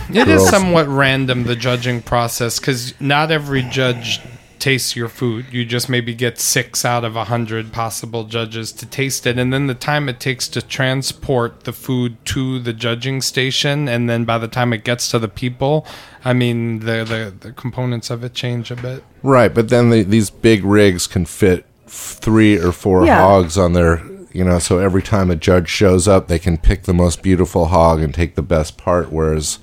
It 0.09 0.27
is 0.27 0.41
girls. 0.41 0.49
somewhat 0.49 0.87
random 0.87 1.43
the 1.43 1.55
judging 1.55 2.01
process 2.01 2.59
because 2.59 2.99
not 3.01 3.31
every 3.31 3.63
judge 3.63 4.19
tastes 4.59 4.95
your 4.95 5.09
food. 5.09 5.45
You 5.51 5.63
just 5.65 5.89
maybe 5.89 6.15
get 6.15 6.39
six 6.39 6.83
out 6.85 7.03
of 7.03 7.15
a 7.15 7.25
hundred 7.25 7.71
possible 7.71 8.23
judges 8.23 8.71
to 8.73 8.85
taste 8.85 9.27
it, 9.27 9.37
and 9.37 9.51
then 9.53 9.67
the 9.67 9.75
time 9.75 10.09
it 10.09 10.19
takes 10.19 10.47
to 10.49 10.61
transport 10.61 11.65
the 11.65 11.73
food 11.73 12.17
to 12.27 12.59
the 12.59 12.73
judging 12.73 13.21
station, 13.21 13.87
and 13.87 14.09
then 14.09 14.25
by 14.25 14.37
the 14.37 14.47
time 14.47 14.73
it 14.73 14.83
gets 14.83 15.09
to 15.11 15.19
the 15.19 15.27
people, 15.27 15.85
I 16.23 16.33
mean 16.33 16.79
the 16.79 17.03
the, 17.03 17.33
the 17.47 17.51
components 17.51 18.09
of 18.09 18.23
it 18.23 18.33
change 18.33 18.71
a 18.71 18.75
bit. 18.75 19.03
right 19.21 19.53
but 19.53 19.69
then 19.69 19.89
the, 19.91 20.03
these 20.03 20.29
big 20.29 20.63
rigs 20.63 21.05
can 21.07 21.25
fit 21.25 21.65
three 21.87 22.57
or 22.57 22.71
four 22.71 23.05
Yeah. 23.05 23.19
hogs 23.21 23.57
on 23.59 23.73
their 23.73 24.01
you 24.33 24.43
know 24.43 24.57
so 24.59 24.79
every 24.79 25.01
time 25.03 25.29
a 25.29 25.35
judge 25.35 25.69
shows 25.69 26.07
up 26.07 26.27
they 26.27 26.39
can 26.39 26.57
pick 26.57 26.83
the 26.83 26.93
most 26.93 27.21
beautiful 27.21 27.65
hog 27.67 28.01
and 28.01 28.13
take 28.13 28.33
the 28.35 28.41
best 28.41 28.77
part 28.77 29.11
whereas 29.11 29.59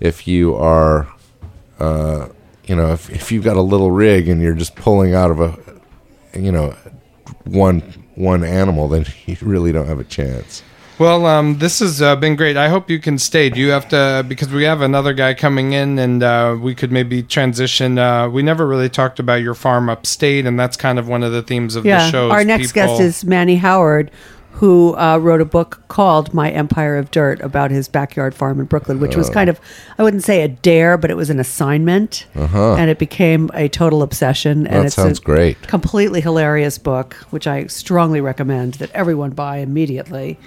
if 0.00 0.26
you 0.26 0.54
are 0.54 1.08
uh, 1.78 2.28
you 2.64 2.76
know 2.76 2.92
if, 2.92 3.10
if 3.10 3.32
you've 3.32 3.44
got 3.44 3.56
a 3.56 3.62
little 3.62 3.90
rig 3.90 4.28
and 4.28 4.40
you're 4.40 4.54
just 4.54 4.74
pulling 4.76 5.14
out 5.14 5.30
of 5.30 5.40
a 5.40 5.58
you 6.38 6.52
know 6.52 6.74
one 7.44 7.80
one 8.14 8.44
animal 8.44 8.88
then 8.88 9.04
you 9.26 9.36
really 9.42 9.72
don't 9.72 9.86
have 9.86 9.98
a 10.00 10.04
chance 10.04 10.62
Well, 10.96 11.26
um, 11.26 11.58
this 11.58 11.80
has 11.80 12.00
uh, 12.00 12.14
been 12.14 12.36
great. 12.36 12.56
I 12.56 12.68
hope 12.68 12.88
you 12.88 13.00
can 13.00 13.18
stay. 13.18 13.50
Do 13.50 13.58
you 13.58 13.70
have 13.72 13.88
to 13.88 14.24
because 14.28 14.52
we 14.52 14.62
have 14.62 14.80
another 14.80 15.12
guy 15.12 15.34
coming 15.34 15.72
in, 15.72 15.98
and 15.98 16.22
uh, 16.22 16.56
we 16.60 16.72
could 16.72 16.92
maybe 16.92 17.20
transition. 17.24 17.98
Uh, 17.98 18.28
we 18.28 18.42
never 18.42 18.64
really 18.64 18.88
talked 18.88 19.18
about 19.18 19.42
your 19.42 19.54
farm 19.54 19.88
upstate, 19.88 20.46
and 20.46 20.56
that's 20.58 20.76
kind 20.76 21.00
of 21.00 21.08
one 21.08 21.24
of 21.24 21.32
the 21.32 21.42
themes 21.42 21.74
of 21.74 21.82
the 21.82 22.10
show. 22.10 22.30
Our 22.30 22.44
next 22.44 22.72
people- 22.72 22.96
guest 22.96 23.00
is 23.00 23.24
Manny 23.24 23.56
Howard, 23.56 24.12
who 24.58 24.94
uh, 24.96 25.18
wrote 25.18 25.40
a 25.40 25.44
book 25.44 25.82
called 25.88 26.32
My 26.32 26.50
Empire 26.50 26.96
of 26.96 27.10
Dirt 27.10 27.40
about 27.40 27.70
his 27.72 27.88
backyard 27.88 28.34
farm 28.34 28.60
in 28.60 28.66
Brooklyn, 28.66 29.00
which 29.00 29.14
Oh. 29.16 29.18
was 29.18 29.28
kind 29.28 29.50
of, 29.50 29.60
I 29.98 30.02
wouldn't 30.04 30.22
say 30.22 30.42
a 30.42 30.48
dare, 30.48 30.96
but 30.96 31.10
it 31.10 31.16
was 31.16 31.28
an 31.28 31.40
assignment. 31.40 32.26
And 32.34 32.88
it 32.88 32.98
became 32.98 33.50
a 33.54 33.68
total 33.68 34.02
obsession. 34.02 34.66
And 34.66 34.68
Uh-huh. 34.68 34.78
That 34.78 34.86
it's 34.86 34.94
sounds 34.94 35.18
a 35.18 35.22
great. 35.22 35.60
Completely 35.66 36.20
hilarious 36.20 36.78
book, 36.78 37.14
which 37.30 37.46
I 37.48 37.66
strongly 37.66 38.20
recommend 38.20 38.74
that 38.74 38.90
everyone 38.92 39.30
buy 39.30 39.56
immediately. 39.58 40.38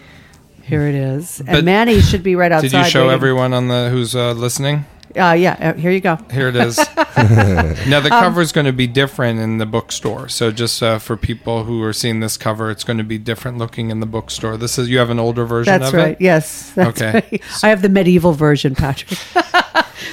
Here 0.63 0.81
it 0.87 0.95
is. 0.95 1.39
And 1.39 1.49
But- 1.49 1.63
Manny 1.65 1.99
should 2.01 2.23
be 2.23 2.35
right 2.35 2.51
outside. 2.51 2.71
Did 2.71 2.77
you 2.85 2.89
show 2.89 3.01
waiting. 3.07 3.13
everyone 3.15 3.53
on 3.53 3.67
the 3.67 3.89
who's 3.89 4.15
uh, 4.15 4.31
listening? 4.33 4.85
Uh, 5.15 5.31
yeah, 5.33 5.57
uh, 5.59 5.73
here 5.79 5.91
you 5.91 5.99
go. 6.01 6.17
Here 6.31 6.47
it 6.49 6.55
is. 6.55 6.77
now 6.97 7.97
Um, 7.97 8.03
the 8.03 8.09
cover 8.09 8.41
is 8.41 8.51
going 8.51 8.65
to 8.65 8.73
be 8.73 8.87
different 8.87 9.39
in 9.39 9.57
the 9.57 9.65
bookstore. 9.65 10.27
So 10.29 10.51
just 10.51 10.81
uh, 10.83 10.99
for 10.99 11.17
people 11.17 11.63
who 11.63 11.81
are 11.83 11.93
seeing 11.93 12.19
this 12.19 12.37
cover, 12.37 12.69
it's 12.69 12.83
going 12.83 12.97
to 12.97 13.03
be 13.03 13.17
different 13.17 13.57
looking 13.57 13.89
in 13.89 13.99
the 13.99 14.05
bookstore. 14.05 14.57
This 14.57 14.77
is 14.77 14.89
you 14.89 14.97
have 14.99 15.09
an 15.09 15.19
older 15.19 15.45
version 15.45 15.79
That's 15.79 15.87
of 15.93 15.93
right. 15.97 16.11
it. 16.11 16.21
Yes. 16.21 16.71
That's 16.71 17.01
Okay. 17.01 17.11
right. 17.31 17.41
I 17.63 17.69
have 17.69 17.81
the 17.81 17.89
medieval 17.89 18.33
version, 18.33 18.75
Patrick. 18.75 19.19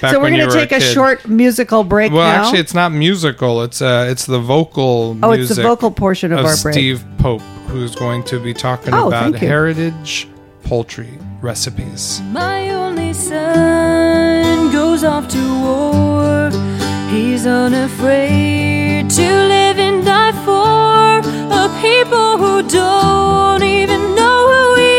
Back 0.00 0.12
so 0.12 0.20
we're 0.20 0.30
going 0.30 0.48
to 0.48 0.52
take 0.54 0.72
a, 0.72 0.78
kid. 0.78 0.92
short 0.94 1.28
musical 1.28 1.84
break 1.84 2.10
Well, 2.10 2.26
now. 2.26 2.42
actually, 2.44 2.60
it's 2.60 2.74
not 2.74 2.90
musical. 2.90 3.62
It's 3.62 3.82
uh, 3.82 4.06
it's 4.10 4.24
the 4.26 4.38
vocal. 4.40 5.16
Oh, 5.22 5.32
it's 5.32 5.54
the 5.54 5.62
vocal 5.62 5.90
portion 5.90 6.32
of 6.32 6.38
our 6.44 6.56
break. 6.62 6.72
Steve 6.74 7.04
Pope, 7.18 7.42
who's 7.68 7.94
going 7.94 8.24
to 8.24 8.40
be 8.40 8.54
talking 8.54 8.94
Oh, 8.94 9.08
about 9.08 9.34
heritage 9.34 10.26
poultry 10.64 11.10
recipes. 11.42 12.20
My 12.32 12.70
only 12.70 13.12
son 13.12 14.33
goes 14.94 15.02
off 15.02 15.26
to 15.26 15.44
war. 15.60 16.50
He's 17.10 17.46
unafraid 17.46 19.10
to 19.10 19.28
live 19.54 19.78
and 19.86 20.04
die 20.04 20.36
for 20.46 21.18
a 21.62 21.64
people 21.82 22.30
who 22.42 22.62
don't 22.62 23.64
even 23.64 24.00
know 24.14 24.38
who 24.52 24.64
he 24.86 24.98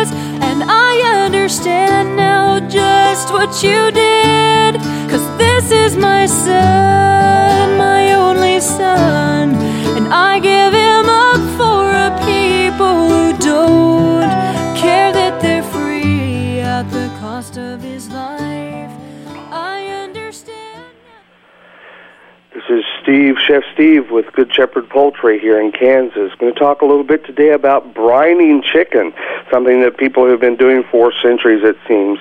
is. 0.00 0.08
And 0.48 0.64
I 0.64 0.92
understand 1.26 2.16
now 2.16 2.60
just 2.70 3.30
what 3.34 3.62
you 3.62 3.80
did. 3.90 4.80
Cause 5.10 5.26
this 5.36 5.70
is 5.70 5.94
my 5.94 6.24
son, 6.24 7.76
my 7.76 8.14
only 8.14 8.60
son. 8.60 9.54
And 9.96 10.06
I 10.08 10.38
give 10.38 10.51
is 22.72 22.84
Steve, 23.02 23.36
Chef 23.38 23.62
Steve 23.74 24.10
with 24.10 24.32
Good 24.32 24.52
Shepherd 24.52 24.88
Poultry 24.88 25.38
here 25.38 25.60
in 25.60 25.72
Kansas. 25.72 26.32
Going 26.38 26.52
to 26.52 26.58
talk 26.58 26.82
a 26.82 26.86
little 26.86 27.04
bit 27.04 27.24
today 27.24 27.50
about 27.50 27.94
brining 27.94 28.62
chicken, 28.64 29.12
something 29.50 29.80
that 29.80 29.96
people 29.96 30.28
have 30.28 30.40
been 30.40 30.56
doing 30.56 30.82
for 30.90 31.12
centuries, 31.22 31.62
it 31.62 31.76
seems. 31.86 32.18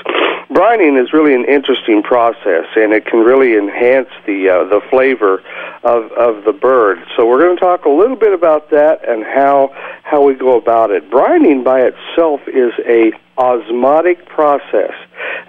Brining 0.49 1.01
is 1.01 1.13
really 1.13 1.33
an 1.33 1.45
interesting 1.45 2.03
process, 2.03 2.65
and 2.75 2.91
it 2.91 3.05
can 3.05 3.19
really 3.19 3.55
enhance 3.55 4.09
the 4.25 4.49
uh, 4.49 4.63
the 4.65 4.81
flavor 4.89 5.41
of 5.83 6.11
of 6.11 6.43
the 6.43 6.51
bird. 6.51 6.99
So 7.15 7.25
we're 7.25 7.39
going 7.39 7.55
to 7.55 7.61
talk 7.61 7.85
a 7.85 7.89
little 7.89 8.17
bit 8.17 8.33
about 8.33 8.69
that 8.71 9.07
and 9.07 9.23
how 9.23 9.73
how 10.03 10.21
we 10.21 10.33
go 10.33 10.57
about 10.57 10.91
it. 10.91 11.09
Brining 11.09 11.63
by 11.63 11.81
itself 11.81 12.41
is 12.47 12.73
a 12.85 13.13
osmotic 13.37 14.25
process. 14.25 14.93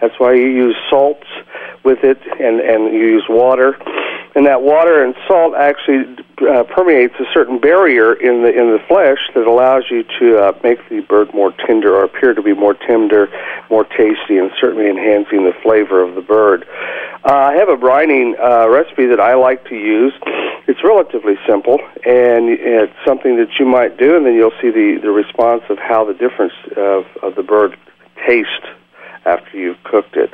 That's 0.00 0.18
why 0.18 0.34
you 0.34 0.46
use 0.46 0.76
salts 0.90 1.26
with 1.84 2.04
it, 2.04 2.20
and 2.40 2.60
and 2.60 2.92
you 2.94 3.06
use 3.06 3.24
water 3.28 3.76
and 4.34 4.46
that 4.46 4.62
water 4.62 5.04
and 5.04 5.14
salt 5.26 5.54
actually 5.54 6.16
uh, 6.48 6.64
permeates 6.64 7.14
a 7.20 7.24
certain 7.32 7.58
barrier 7.58 8.14
in 8.14 8.42
the 8.42 8.48
in 8.48 8.72
the 8.72 8.78
flesh 8.88 9.18
that 9.34 9.46
allows 9.46 9.84
you 9.90 10.04
to 10.18 10.38
uh, 10.38 10.52
make 10.62 10.78
the 10.88 11.00
bird 11.00 11.32
more 11.34 11.52
tender 11.66 11.94
or 11.94 12.04
appear 12.04 12.32
to 12.32 12.42
be 12.42 12.54
more 12.54 12.74
tender, 12.74 13.28
more 13.70 13.84
tasty, 13.84 14.38
and 14.38 14.50
certainly 14.58 14.88
enhancing 14.88 15.44
the 15.44 15.52
flavor 15.62 16.02
of 16.02 16.14
the 16.14 16.22
bird. 16.22 16.66
Uh, 17.24 17.32
I 17.32 17.54
have 17.54 17.68
a 17.68 17.76
brining 17.76 18.32
uh, 18.40 18.68
recipe 18.68 19.06
that 19.06 19.20
I 19.20 19.34
like 19.34 19.68
to 19.68 19.76
use. 19.76 20.14
It's 20.66 20.82
relatively 20.82 21.34
simple, 21.46 21.78
and 22.06 22.48
it's 22.48 22.96
something 23.04 23.36
that 23.36 23.50
you 23.60 23.66
might 23.66 23.98
do, 23.98 24.16
and 24.16 24.24
then 24.24 24.34
you'll 24.34 24.56
see 24.62 24.70
the 24.70 24.98
the 25.02 25.10
response 25.10 25.62
of 25.68 25.78
how 25.78 26.04
the 26.04 26.14
difference 26.14 26.54
of, 26.76 27.04
of 27.22 27.34
the 27.34 27.42
bird 27.42 27.76
tastes 28.26 28.66
after 29.24 29.56
you've 29.56 29.82
cooked 29.84 30.16
it. 30.16 30.32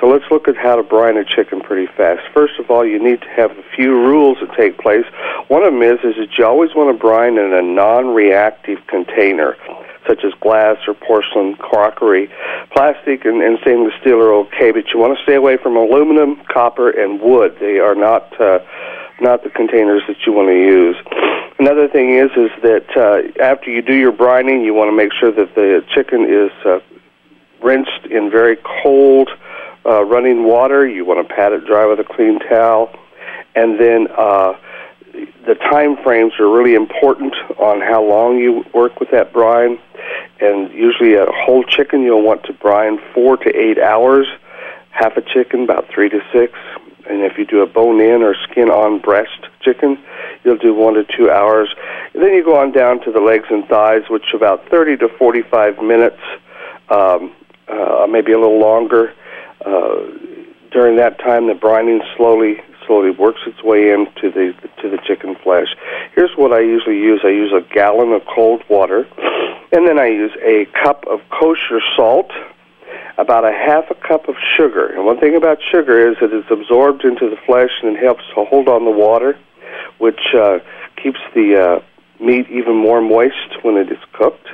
So 0.00 0.06
let's 0.08 0.24
look 0.30 0.46
at 0.46 0.56
how 0.56 0.76
to 0.76 0.82
brine 0.82 1.16
a 1.16 1.24
chicken 1.24 1.60
pretty 1.60 1.90
fast. 1.96 2.20
First 2.34 2.58
of 2.58 2.70
all, 2.70 2.84
you 2.84 3.02
need 3.02 3.22
to 3.22 3.28
have 3.28 3.50
a 3.52 3.62
few 3.74 3.92
rules 3.92 4.38
that 4.40 4.54
take 4.56 4.78
place. 4.78 5.06
One 5.48 5.62
of 5.62 5.72
them 5.72 5.82
is, 5.82 5.98
is 6.04 6.16
that 6.16 6.36
you 6.38 6.44
always 6.44 6.74
want 6.74 6.94
to 6.94 7.00
brine 7.00 7.38
in 7.38 7.52
a 7.52 7.62
non-reactive 7.62 8.86
container, 8.88 9.56
such 10.06 10.22
as 10.22 10.32
glass 10.40 10.76
or 10.86 10.94
porcelain, 10.94 11.56
crockery. 11.56 12.30
Plastic 12.72 13.24
and, 13.24 13.42
and 13.42 13.58
stainless 13.62 13.94
steel 14.00 14.20
are 14.20 14.34
okay, 14.34 14.70
but 14.70 14.92
you 14.92 15.00
want 15.00 15.16
to 15.16 15.22
stay 15.22 15.34
away 15.34 15.56
from 15.56 15.76
aluminum, 15.76 16.42
copper, 16.52 16.90
and 16.90 17.20
wood. 17.20 17.56
They 17.58 17.78
are 17.78 17.94
not 17.94 18.38
uh, 18.40 18.58
not 19.18 19.42
the 19.44 19.50
containers 19.50 20.02
that 20.08 20.26
you 20.26 20.32
want 20.32 20.48
to 20.48 20.54
use. 20.54 20.96
Another 21.58 21.88
thing 21.88 22.10
is 22.10 22.30
is 22.36 22.50
that 22.62 22.86
uh, 22.96 23.42
after 23.42 23.70
you 23.70 23.80
do 23.80 23.94
your 23.94 24.12
brining, 24.12 24.62
you 24.62 24.74
want 24.74 24.88
to 24.88 24.96
make 24.96 25.12
sure 25.18 25.32
that 25.32 25.54
the 25.54 25.82
chicken 25.94 26.24
is 26.28 26.52
uh, 26.66 26.80
rinsed 27.66 28.06
in 28.08 28.30
very 28.30 28.56
cold 28.82 29.28
uh, 29.84 30.04
running 30.04 30.44
water. 30.44 30.86
You 30.86 31.04
want 31.04 31.26
to 31.26 31.34
pat 31.34 31.52
it 31.52 31.66
dry 31.66 31.84
with 31.86 31.98
a 31.98 32.04
clean 32.04 32.38
towel, 32.38 32.96
and 33.56 33.80
then 33.80 34.06
uh, 34.16 34.54
the 35.46 35.56
time 35.56 35.96
frames 36.02 36.34
are 36.38 36.48
really 36.48 36.74
important 36.74 37.34
on 37.58 37.80
how 37.80 38.02
long 38.02 38.38
you 38.38 38.64
work 38.72 39.00
with 39.00 39.10
that 39.10 39.32
brine. 39.32 39.78
And 40.40 40.72
usually, 40.72 41.14
a 41.14 41.26
whole 41.26 41.64
chicken 41.64 42.02
you'll 42.02 42.22
want 42.22 42.44
to 42.44 42.52
brine 42.52 43.00
four 43.12 43.36
to 43.38 43.48
eight 43.56 43.78
hours. 43.78 44.26
Half 44.90 45.16
a 45.16 45.22
chicken 45.22 45.64
about 45.64 45.88
three 45.88 46.08
to 46.08 46.20
six. 46.32 46.52
And 47.08 47.22
if 47.22 47.38
you 47.38 47.44
do 47.44 47.62
a 47.62 47.66
bone-in 47.66 48.22
or 48.22 48.34
skin-on 48.34 48.98
breast 48.98 49.46
chicken, 49.60 49.98
you'll 50.44 50.56
do 50.56 50.74
one 50.74 50.94
to 50.94 51.04
two 51.04 51.30
hours. 51.30 51.68
And 52.12 52.22
then 52.22 52.34
you 52.34 52.44
go 52.44 52.56
on 52.56 52.72
down 52.72 53.00
to 53.04 53.12
the 53.12 53.20
legs 53.20 53.46
and 53.50 53.64
thighs, 53.68 54.02
which 54.10 54.34
about 54.34 54.68
30 54.68 54.96
to 54.98 55.08
45 55.08 55.82
minutes, 55.82 56.20
um, 56.88 57.32
uh, 57.68 58.06
maybe 58.08 58.32
a 58.32 58.38
little 58.38 58.60
longer. 58.60 59.12
Uh, 59.64 60.06
during 60.70 60.96
that 60.96 61.18
time, 61.18 61.46
the 61.46 61.54
brining 61.54 62.00
slowly 62.16 62.60
slowly 62.86 63.10
works 63.10 63.40
its 63.46 63.62
way 63.62 63.90
into 63.90 64.30
the 64.30 64.54
to 64.82 64.88
the 64.88 64.98
chicken 65.06 65.34
flesh. 65.42 65.68
Here's 66.14 66.36
what 66.36 66.52
I 66.52 66.60
usually 66.60 66.98
use: 66.98 67.20
I 67.24 67.28
use 67.30 67.52
a 67.52 67.62
gallon 67.74 68.12
of 68.12 68.22
cold 68.26 68.62
water, 68.68 69.06
and 69.72 69.86
then 69.88 69.98
I 69.98 70.06
use 70.06 70.32
a 70.42 70.66
cup 70.84 71.04
of 71.06 71.20
kosher 71.30 71.80
salt, 71.96 72.30
about 73.18 73.44
a 73.44 73.52
half 73.52 73.90
a 73.90 73.94
cup 73.94 74.28
of 74.28 74.36
sugar. 74.56 74.86
And 74.86 75.04
one 75.04 75.18
thing 75.18 75.36
about 75.36 75.58
sugar 75.70 76.10
is 76.10 76.16
that 76.20 76.32
it's 76.32 76.50
absorbed 76.50 77.04
into 77.04 77.30
the 77.30 77.36
flesh 77.46 77.70
and 77.82 77.96
it 77.96 78.02
helps 78.02 78.24
to 78.34 78.44
hold 78.44 78.68
on 78.68 78.84
the 78.84 78.90
water, 78.90 79.38
which 79.98 80.20
uh, 80.34 80.58
keeps 81.02 81.20
the 81.34 81.80
uh, 81.80 82.24
meat 82.24 82.48
even 82.50 82.76
more 82.76 83.00
moist 83.00 83.62
when 83.62 83.76
it 83.76 83.90
is 83.90 83.98
cooked. 84.12 84.48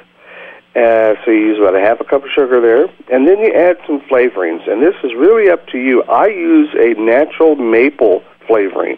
Uh, 0.75 1.15
so 1.25 1.31
you 1.31 1.49
use 1.49 1.59
about 1.59 1.75
a 1.75 1.81
half 1.81 2.01
a 2.01 2.05
cup 2.05 2.25
of 2.25 2.31
sugar 2.31 2.61
there, 2.61 2.85
and 3.13 3.29
then 3.29 3.39
you 3.41 3.53
add 3.53 3.77
some 3.87 4.01
flavorings. 4.03 4.67
And 4.71 4.83
this 4.83 4.95
is 5.05 5.13
really 5.15 5.51
up 5.51 5.67
to 5.69 5.79
you. 5.79 6.03
I 6.05 6.29
use 6.29 6.71
a 6.75 6.99
natural 6.99 7.57
maple 7.57 8.25
flavoring, 8.47 8.97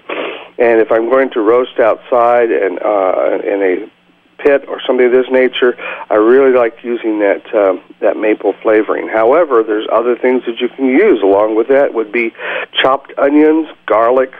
and 0.58 0.80
if 0.80 0.92
I'm 0.92 1.10
going 1.10 1.30
to 1.30 1.40
roast 1.40 1.80
outside 1.80 2.52
and 2.52 2.78
uh, 2.80 3.38
in 3.42 3.62
a 3.62 3.90
pit 4.38 4.64
or 4.68 4.80
something 4.86 5.06
of 5.06 5.12
this 5.12 5.26
nature, 5.30 5.76
I 6.10 6.14
really 6.14 6.52
like 6.56 6.84
using 6.84 7.18
that 7.20 7.52
um, 7.54 7.82
that 8.00 8.16
maple 8.16 8.52
flavoring. 8.62 9.08
However, 9.08 9.64
there's 9.64 9.86
other 9.90 10.16
things 10.16 10.44
that 10.46 10.60
you 10.60 10.68
can 10.68 10.86
use 10.86 11.22
along 11.22 11.56
with 11.56 11.68
that. 11.68 11.92
Would 11.92 12.12
be 12.12 12.32
chopped 12.72 13.12
onions, 13.18 13.66
garlic, 13.86 14.32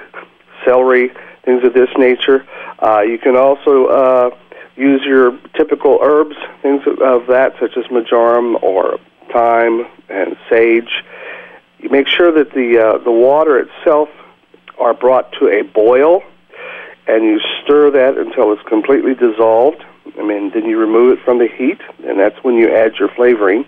celery, 0.65 1.11
things 1.45 1.65
of 1.65 1.75
this 1.75 1.91
nature. 1.97 2.47
Uh, 2.81 3.01
you 3.01 3.19
can 3.19 3.37
also 3.37 3.87
uh, 3.87 4.31
use 4.77 5.03
your 5.05 5.39
typical 5.57 5.99
herbs, 6.03 6.37
things 6.63 6.83
of 6.87 7.27
that, 7.29 7.55
such 7.61 7.77
as 7.77 7.85
marjoram 7.91 8.57
or 8.63 8.99
thyme 9.33 9.87
and 10.09 10.37
sage. 10.51 11.03
You 11.79 11.91
make 11.91 12.09
sure 12.09 12.33
that 12.33 12.53
the 12.53 12.79
uh, 12.79 12.99
the 12.99 13.13
water 13.13 13.59
itself 13.59 14.09
are 14.79 14.95
brought 14.95 15.33
to 15.33 15.49
a 15.49 15.63
boil, 15.63 16.23
and 17.07 17.25
you 17.25 17.41
stir 17.63 17.91
that 17.91 18.19
until 18.19 18.53
it's 18.53 18.63
completely 18.63 19.15
dissolved. 19.15 19.85
I 20.19 20.23
mean, 20.23 20.51
then 20.51 20.65
you 20.67 20.79
remove 20.79 21.19
it 21.19 21.25
from 21.25 21.39
the 21.39 21.49
heat, 21.49 21.81
and 22.07 22.19
that's 22.19 22.43
when 22.43 22.57
you 22.57 22.75
add 22.75 22.95
your 22.99 23.09
flavoring. 23.09 23.65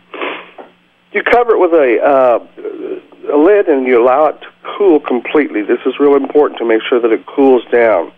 You 1.13 1.23
cover 1.23 1.53
it 1.53 1.59
with 1.59 1.73
a 1.73 2.01
uh, 2.03 3.33
a 3.33 3.37
lid, 3.37 3.69
and 3.69 3.87
you 3.87 4.03
allow 4.03 4.27
it 4.27 4.41
to 4.41 4.47
cool 4.77 5.01
completely. 5.01 5.63
This 5.63 5.81
is 5.87 5.99
real 5.99 6.17
important 6.17 6.59
to 6.59 6.65
make 6.65 6.83
sure 6.89 7.01
that 7.01 7.13
it 7.13 7.27
cools 7.27 7.65
down. 7.73 8.13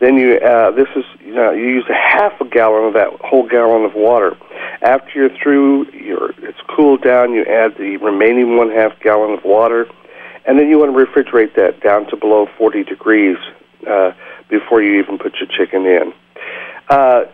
Then 0.00 0.16
you 0.16 0.38
uh, 0.38 0.70
this 0.70 0.88
is 0.96 1.04
you, 1.24 1.34
know, 1.34 1.52
you 1.52 1.68
use 1.68 1.84
a 1.88 1.94
half 1.94 2.40
a 2.40 2.44
gallon 2.46 2.84
of 2.84 2.94
that 2.94 3.12
whole 3.20 3.46
gallon 3.46 3.84
of 3.84 3.94
water. 3.94 4.36
After 4.82 5.10
you're 5.14 5.36
through, 5.42 5.90
you're, 5.92 6.30
it's 6.38 6.58
cooled 6.74 7.02
down. 7.02 7.32
You 7.34 7.44
add 7.44 7.76
the 7.76 7.98
remaining 7.98 8.56
one 8.56 8.70
half 8.70 8.98
gallon 9.00 9.34
of 9.34 9.44
water, 9.44 9.86
and 10.46 10.58
then 10.58 10.68
you 10.68 10.78
want 10.78 10.96
to 10.96 11.04
refrigerate 11.04 11.54
that 11.54 11.80
down 11.82 12.06
to 12.08 12.16
below 12.16 12.48
40 12.56 12.84
degrees 12.84 13.36
uh, 13.86 14.12
before 14.48 14.82
you 14.82 14.98
even 14.98 15.18
put 15.18 15.34
your 15.36 15.48
chicken 15.48 15.84
in. 15.86 16.14
Uh, 16.88 17.24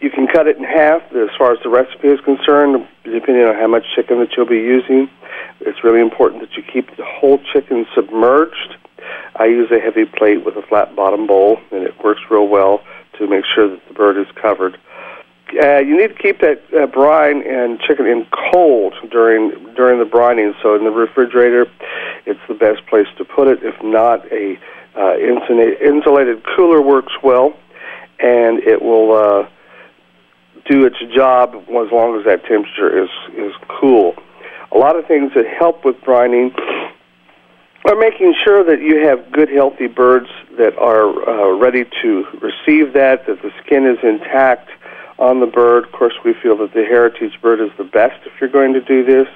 you 0.00 0.10
can 0.10 0.26
cut 0.26 0.48
it 0.48 0.56
in 0.56 0.64
half 0.64 1.02
as 1.12 1.28
far 1.38 1.52
as 1.52 1.58
the 1.62 1.68
recipe 1.68 2.08
is 2.08 2.20
concerned, 2.20 2.88
depending 3.04 3.44
on 3.44 3.54
how 3.54 3.68
much 3.68 3.84
chicken 3.94 4.18
that 4.18 4.30
you'll 4.36 4.46
be 4.46 4.56
using. 4.56 5.08
It's 5.60 5.84
really 5.84 6.00
important 6.00 6.40
that 6.40 6.56
you 6.56 6.62
keep 6.62 6.96
the 6.96 7.04
whole 7.04 7.38
chicken 7.52 7.86
submerged 7.94 8.76
I 9.36 9.46
use 9.46 9.70
a 9.70 9.80
heavy 9.80 10.04
plate 10.04 10.44
with 10.44 10.56
a 10.56 10.62
flat 10.62 10.94
bottom 10.94 11.26
bowl, 11.26 11.58
and 11.70 11.82
it 11.84 11.94
works 12.02 12.20
real 12.30 12.48
well 12.48 12.82
to 13.18 13.26
make 13.26 13.44
sure 13.54 13.68
that 13.68 13.80
the 13.88 13.94
bird 13.94 14.16
is 14.18 14.26
covered. 14.40 14.78
Uh, 15.60 15.78
you 15.78 15.96
need 15.96 16.08
to 16.08 16.14
keep 16.14 16.40
that 16.40 16.62
uh, 16.74 16.86
brine 16.86 17.42
and 17.46 17.78
chicken 17.80 18.06
in 18.06 18.26
cold 18.52 18.94
during 19.10 19.50
during 19.74 19.98
the 19.98 20.06
brining. 20.06 20.54
So 20.62 20.74
in 20.74 20.84
the 20.84 20.90
refrigerator, 20.90 21.66
it's 22.24 22.40
the 22.48 22.54
best 22.54 22.86
place 22.86 23.06
to 23.18 23.24
put 23.24 23.48
it. 23.48 23.62
If 23.62 23.82
not, 23.82 24.24
a 24.32 24.58
uh, 24.96 25.16
insulated 25.18 26.42
cooler 26.56 26.80
works 26.80 27.12
well, 27.22 27.54
and 28.18 28.60
it 28.60 28.80
will 28.80 29.12
uh, 29.12 29.48
do 30.66 30.86
its 30.86 30.96
job 31.14 31.54
as 31.54 31.92
long 31.92 32.18
as 32.18 32.24
that 32.24 32.44
temperature 32.44 33.02
is 33.02 33.10
is 33.36 33.52
cool. 33.68 34.14
A 34.70 34.78
lot 34.78 34.96
of 34.96 35.06
things 35.06 35.32
that 35.34 35.46
help 35.46 35.84
with 35.84 35.96
brining 36.00 36.54
are 37.84 37.96
making 37.96 38.34
sure 38.44 38.62
that 38.64 38.80
you 38.80 39.04
have 39.06 39.32
good, 39.32 39.48
healthy 39.48 39.88
birds 39.88 40.28
that 40.56 40.76
are 40.78 41.28
uh, 41.28 41.56
ready 41.56 41.84
to 42.02 42.24
receive 42.40 42.92
that, 42.92 43.26
that 43.26 43.42
the 43.42 43.52
skin 43.64 43.86
is 43.86 43.98
intact 44.02 44.70
on 45.18 45.40
the 45.40 45.46
bird. 45.46 45.84
Of 45.84 45.92
course, 45.92 46.14
we 46.24 46.34
feel 46.34 46.56
that 46.58 46.74
the 46.74 46.84
heritage 46.84 47.40
bird 47.40 47.60
is 47.60 47.70
the 47.78 47.84
best 47.84 48.20
if 48.26 48.32
you're 48.40 48.50
going 48.50 48.72
to 48.74 48.80
do 48.80 49.04
this. 49.04 49.28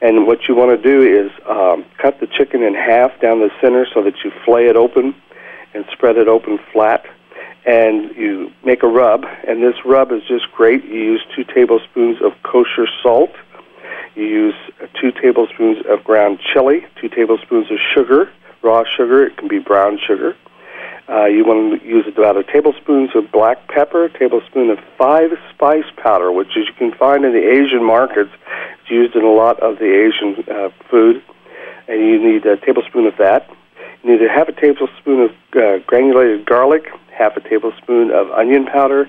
and 0.00 0.26
what 0.26 0.48
you 0.48 0.54
want 0.54 0.70
to 0.70 0.82
do 0.82 1.02
is 1.02 1.30
um, 1.48 1.84
cut 1.98 2.20
the 2.20 2.26
chicken 2.26 2.62
in 2.62 2.74
half 2.74 3.18
down 3.20 3.40
the 3.40 3.50
center 3.60 3.86
so 3.92 4.02
that 4.02 4.14
you 4.24 4.30
flay 4.44 4.66
it 4.66 4.76
open 4.76 5.14
and 5.74 5.84
spread 5.92 6.16
it 6.16 6.28
open 6.28 6.58
flat, 6.72 7.04
and 7.66 8.14
you 8.16 8.52
make 8.64 8.82
a 8.82 8.86
rub. 8.86 9.24
And 9.46 9.62
this 9.62 9.74
rub 9.84 10.12
is 10.12 10.22
just 10.28 10.50
great. 10.52 10.84
You 10.84 11.00
use 11.00 11.24
two 11.34 11.44
tablespoons 11.44 12.22
of 12.22 12.32
kosher 12.42 12.86
salt. 13.02 13.32
You 14.14 14.24
use 14.24 14.54
two 15.00 15.12
tablespoons 15.12 15.84
of 15.88 16.02
ground 16.04 16.40
chili, 16.52 16.86
two 17.00 17.08
tablespoons 17.08 17.70
of 17.70 17.78
sugar, 17.94 18.30
raw 18.62 18.84
sugar. 18.96 19.26
It 19.26 19.36
can 19.36 19.48
be 19.48 19.58
brown 19.58 19.98
sugar. 20.04 20.36
Uh, 21.08 21.24
you 21.24 21.42
want 21.42 21.80
to 21.80 21.88
use 21.88 22.04
about 22.06 22.36
a 22.36 22.44
tablespoon 22.44 23.08
of 23.14 23.32
black 23.32 23.66
pepper, 23.68 24.04
a 24.04 24.18
tablespoon 24.18 24.68
of 24.68 24.78
five 24.98 25.30
spice 25.54 25.86
powder, 25.96 26.30
which 26.30 26.48
as 26.48 26.66
you 26.66 26.74
can 26.76 26.92
find 26.92 27.24
in 27.24 27.32
the 27.32 27.48
Asian 27.48 27.82
markets, 27.82 28.30
it's 28.80 28.90
used 28.90 29.16
in 29.16 29.24
a 29.24 29.32
lot 29.32 29.58
of 29.60 29.78
the 29.78 29.86
Asian 29.86 30.44
uh, 30.50 30.68
food. 30.90 31.22
And 31.88 32.00
you 32.00 32.18
need 32.22 32.44
a 32.44 32.58
tablespoon 32.58 33.06
of 33.06 33.16
that. 33.16 33.48
You 34.02 34.12
need 34.12 34.22
a 34.22 34.28
half 34.28 34.48
a 34.48 34.52
tablespoon 34.52 35.22
of 35.22 35.30
uh, 35.56 35.78
granulated 35.86 36.44
garlic, 36.44 36.90
half 37.10 37.38
a 37.38 37.40
tablespoon 37.40 38.10
of 38.10 38.30
onion 38.32 38.66
powder. 38.66 39.08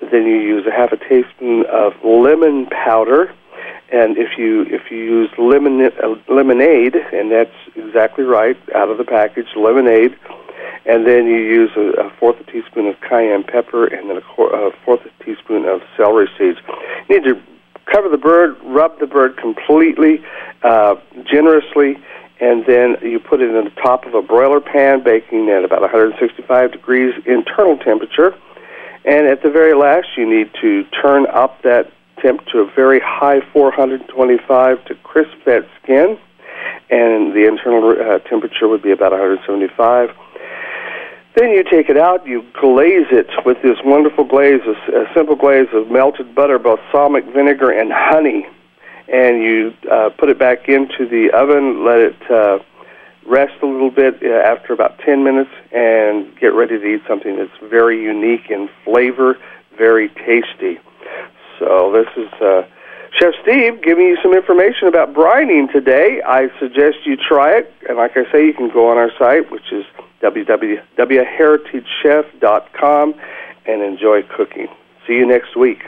Then 0.00 0.24
you 0.24 0.36
use 0.36 0.66
a 0.66 0.72
half 0.72 0.92
a 0.92 0.96
teaspoon 0.96 1.66
of 1.66 1.92
lemon 2.02 2.66
powder. 2.66 3.34
And 3.92 4.16
if 4.16 4.38
you 4.38 4.62
if 4.62 4.90
you 4.90 4.98
use 4.98 5.30
lemon 5.38 5.82
uh, 6.02 6.16
lemonade, 6.28 6.96
and 6.96 7.30
that's 7.30 7.54
exactly 7.76 8.24
right 8.24 8.56
out 8.74 8.88
of 8.88 8.98
the 8.98 9.04
package, 9.04 9.48
lemonade, 9.54 10.16
and 10.88 11.06
then 11.06 11.26
you 11.26 11.36
use 11.36 11.70
a, 11.76 12.06
a 12.06 12.10
fourth 12.18 12.40
a 12.40 12.44
teaspoon 12.44 12.86
of 12.86 13.00
cayenne 13.00 13.44
pepper 13.44 13.86
and 13.86 14.08
then 14.08 14.16
a, 14.16 14.20
qu- 14.20 14.44
a 14.44 14.70
fourth 14.84 15.00
a 15.04 15.24
teaspoon 15.24 15.64
of 15.66 15.82
celery 15.96 16.28
seeds. 16.38 16.58
You 17.08 17.20
need 17.20 17.24
to 17.24 17.42
cover 17.86 18.08
the 18.08 18.18
bird, 18.18 18.56
rub 18.62 18.98
the 18.98 19.06
bird 19.06 19.36
completely, 19.36 20.24
uh, 20.62 20.96
generously, 21.24 21.98
and 22.40 22.66
then 22.66 22.96
you 23.02 23.18
put 23.18 23.40
it 23.40 23.48
in 23.48 23.64
the 23.64 23.70
top 23.82 24.04
of 24.04 24.14
a 24.14 24.22
broiler 24.22 24.60
pan, 24.60 25.02
baking 25.02 25.48
at 25.48 25.64
about 25.64 25.80
165 25.80 26.72
degrees 26.72 27.14
internal 27.26 27.78
temperature. 27.78 28.34
And 29.04 29.26
at 29.26 29.42
the 29.42 29.50
very 29.50 29.74
last, 29.74 30.08
you 30.16 30.28
need 30.28 30.50
to 30.60 30.84
turn 31.00 31.26
up 31.28 31.62
that 31.62 31.92
temp 32.20 32.44
to 32.46 32.58
a 32.58 32.70
very 32.74 33.00
high 33.00 33.40
425 33.52 34.84
to 34.86 34.94
crisp 34.96 35.36
that 35.46 35.66
skin, 35.82 36.18
and 36.90 37.32
the 37.32 37.46
internal 37.46 37.90
uh, 37.90 38.18
temperature 38.20 38.68
would 38.68 38.82
be 38.82 38.90
about 38.90 39.12
175. 39.12 40.10
Then 41.36 41.50
you 41.50 41.62
take 41.64 41.90
it 41.90 41.98
out, 41.98 42.26
you 42.26 42.42
glaze 42.58 43.08
it 43.10 43.28
with 43.44 43.60
this 43.62 43.76
wonderful 43.84 44.24
glaze, 44.24 44.62
a, 44.66 45.02
a 45.02 45.14
simple 45.14 45.36
glaze 45.36 45.68
of 45.74 45.90
melted 45.90 46.34
butter, 46.34 46.58
balsamic 46.58 47.26
vinegar, 47.26 47.70
and 47.70 47.92
honey. 47.92 48.46
And 49.06 49.42
you 49.42 49.74
uh, 49.92 50.08
put 50.18 50.30
it 50.30 50.38
back 50.38 50.66
into 50.66 51.06
the 51.06 51.30
oven, 51.36 51.84
let 51.84 51.98
it 51.98 52.30
uh, 52.30 52.58
rest 53.26 53.52
a 53.62 53.66
little 53.66 53.90
bit 53.90 54.22
uh, 54.22 54.28
after 54.28 54.72
about 54.72 54.98
10 55.00 55.24
minutes, 55.24 55.50
and 55.72 56.34
get 56.40 56.54
ready 56.54 56.78
to 56.78 56.84
eat 56.86 57.02
something 57.06 57.36
that's 57.36 57.70
very 57.70 58.02
unique 58.02 58.48
in 58.48 58.70
flavor, 58.82 59.36
very 59.76 60.08
tasty. 60.08 60.80
So 61.58 61.92
this 61.92 62.08
is 62.16 62.32
uh, 62.40 62.62
Chef 63.12 63.34
Steve 63.42 63.82
giving 63.82 64.06
you 64.06 64.16
some 64.22 64.32
information 64.32 64.88
about 64.88 65.12
brining 65.12 65.70
today. 65.70 66.22
I 66.26 66.48
suggest 66.58 67.04
you 67.04 67.18
try 67.18 67.58
it, 67.58 67.74
and 67.90 67.98
like 67.98 68.16
I 68.16 68.24
say, 68.32 68.46
you 68.46 68.54
can 68.54 68.70
go 68.70 68.88
on 68.88 68.96
our 68.96 69.10
site, 69.18 69.50
which 69.50 69.70
is 69.70 69.84
www.heritagechef.com, 70.22 73.14
and 73.66 73.82
enjoy 73.82 74.22
cooking. 74.22 74.68
See 75.06 75.14
you 75.14 75.26
next 75.26 75.56
week. 75.56 75.82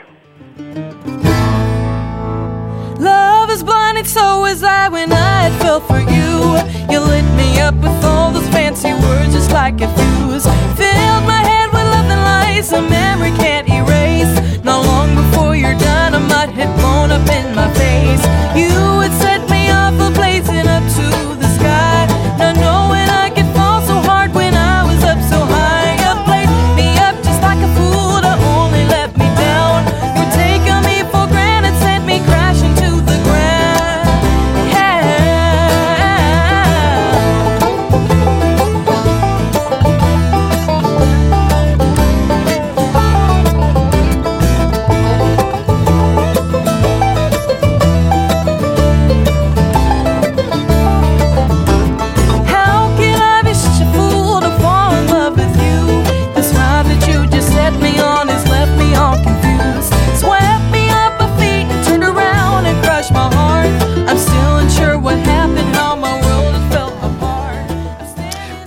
Love 2.99 3.49
is 3.49 3.63
blinded, 3.63 4.05
so 4.05 4.41
was 4.41 4.61
I 4.63 4.89
when 4.89 5.11
I 5.13 5.49
fell 5.59 5.79
for 5.79 5.99
you. 5.99 6.57
You 6.91 6.99
lit 6.99 7.23
me 7.35 7.59
up 7.61 7.75
with 7.75 8.03
all 8.03 8.31
those 8.31 8.47
fancy 8.49 8.91
words, 8.93 9.33
just 9.33 9.51
like 9.51 9.79
a 9.81 9.87
fuse. 9.95 10.43
Filled 10.75 11.25
my 11.25 11.41
head 11.51 11.71
with 11.71 11.83
love 11.83 12.09
and 12.09 12.21
lies, 12.21 12.71
a 12.73 12.81
memory 12.81 13.31
can't 13.37 13.69
erase. 13.69 14.39
Not 14.63 14.85
long 14.85 15.15
before 15.15 15.55
you're 15.55 15.77
done, 15.77 16.13
a 16.13 16.19
mud 16.19 16.49
had 16.49 16.75
blown 16.77 17.11
up 17.11 17.27
in 17.29 17.55
my 17.55 17.69
face. 17.73 18.25
You 18.55 18.88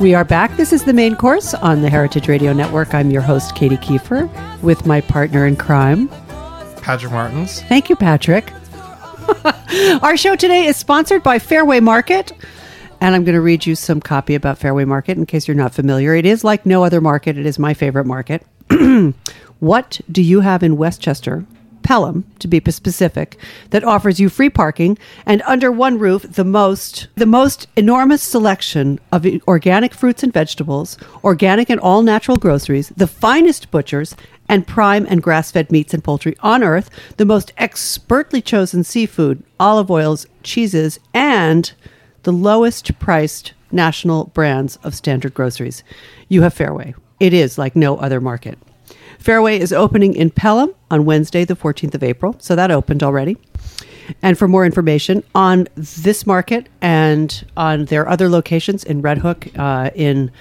We 0.03 0.15
are 0.17 0.25
back. 0.25 0.57
This 0.57 0.73
is 0.73 0.83
the 0.83 0.93
main 0.93 1.15
course 1.15 1.55
on 1.55 1.81
the 1.81 1.89
Heritage 1.89 2.27
Radio 2.27 2.53
Network. 2.53 2.93
I'm 2.93 3.13
your 3.13 3.23
host, 3.23 3.55
Katy 3.55 3.77
Keiffer, 3.77 4.29
with 4.61 4.85
my 4.85 5.01
partner 5.01 5.47
in 5.47 5.55
crime. 5.55 6.09
Patrick 6.79 7.13
Martins. 7.13 7.63
Thank 7.63 7.89
you, 7.89 7.95
Patrick. 7.95 8.53
Our 10.03 10.17
show 10.17 10.35
today 10.35 10.67
is 10.67 10.77
sponsored 10.77 11.23
by 11.23 11.39
Fairway 11.39 11.79
Market. 11.79 12.33
And 13.01 13.15
I'm 13.15 13.23
going 13.23 13.37
to 13.37 13.41
read 13.41 13.65
you 13.65 13.77
some 13.77 14.01
copy 14.01 14.35
about 14.35 14.59
Fairway 14.59 14.85
Market 14.85 15.19
in 15.19 15.25
case 15.25 15.47
you're 15.47 15.55
not 15.55 15.73
familiar. 15.73 16.17
It 16.17 16.27
is 16.27 16.43
like 16.43 16.67
no 16.67 16.83
other 16.83 17.01
market, 17.01 17.39
it 17.39 17.47
is 17.47 17.61
my 17.61 17.73
favorite 17.73 18.07
market. 18.07 18.45
what 19.61 20.01
do 20.11 20.21
you 20.21 20.41
have 20.41 20.65
in 20.65 20.77
Westchester, 20.77 21.47
Pelham, 21.83 22.25
to 22.39 22.49
be 22.49 22.61
specific, 22.71 23.39
that 23.71 23.85
offers 23.85 24.21
you 24.21 24.29
free 24.29 24.51
parking 24.51 24.97
and 25.27 25.43
under 25.43 25.71
one 25.71 25.99
roof 25.99 26.23
the 26.23 26.45
most 26.45 27.09
the 27.17 27.27
most 27.27 27.67
enormous 27.77 28.23
selection 28.23 28.99
of 29.11 29.27
organic 29.49 29.95
fruits 29.95 30.23
and 30.23 30.33
vegetables, 30.33 30.97
organic 31.23 31.69
and 31.69 31.81
all 31.81 32.03
natural 32.03 32.37
groceries, 32.37 32.89
the 32.97 33.07
finest 33.07 33.71
butchers, 33.71 34.17
and 34.49 34.67
prime 34.67 35.07
and 35.09 35.23
grass-fed 35.23 35.71
meats 35.71 35.95
and 35.95 36.05
poultry 36.05 36.37
on 36.41 36.63
earth, 36.63 36.91
the 37.17 37.25
most 37.25 37.53
expertly 37.57 38.43
chosen 38.43 38.85
seafood, 38.85 39.43
olive 39.59 39.91
oils, 39.91 40.27
cheeses, 40.43 40.99
and 41.15 41.73
the 42.25 42.33
lowest 42.33 42.99
priced 42.99 43.53
national 43.71 44.27
brands 44.27 44.77
of 44.83 44.95
standard 44.95 45.35
groceries. 45.35 45.83
You 46.29 46.43
have 46.43 46.55
Fairway. 46.55 46.95
It 47.19 47.33
is 47.33 47.57
like 47.57 47.75
no 47.75 47.97
other 47.97 48.21
market. 48.21 48.59
Fairway 49.23 49.59
is 49.59 49.73
opening 49.73 50.15
in 50.15 50.31
Pelham 50.31 50.75
on 50.91 51.05
Wednesday, 51.05 51.45
the 51.45 51.55
14th 51.55 51.95
of 51.95 52.03
April. 52.03 52.35
So 52.41 52.57
that 52.57 52.71
opened 52.71 53.03
already. 53.03 53.37
And 54.21 54.37
for 54.37 54.49
more 54.49 54.67
information 54.67 55.23
on 55.35 55.69
this 55.77 56.27
market 56.27 56.69
and 56.81 57.45
on 57.57 57.85
their 57.87 58.09
other 58.09 58.29
locations 58.29 58.83
in 58.83 59.01
Red 59.01 59.19
Hook, 59.19 59.47
uh, 59.57 59.91
in 59.95 60.33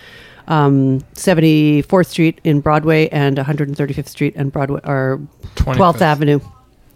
um, 0.47 1.01
74th 1.13 2.07
Street 2.07 2.41
in 2.43 2.59
Broadway 2.59 3.07
and 3.09 3.37
135th 3.37 4.07
Street 4.07 4.33
and 4.35 4.51
Broadway, 4.51 4.81
or 4.83 5.21
12th 5.55 6.01
Avenue, 6.01 6.39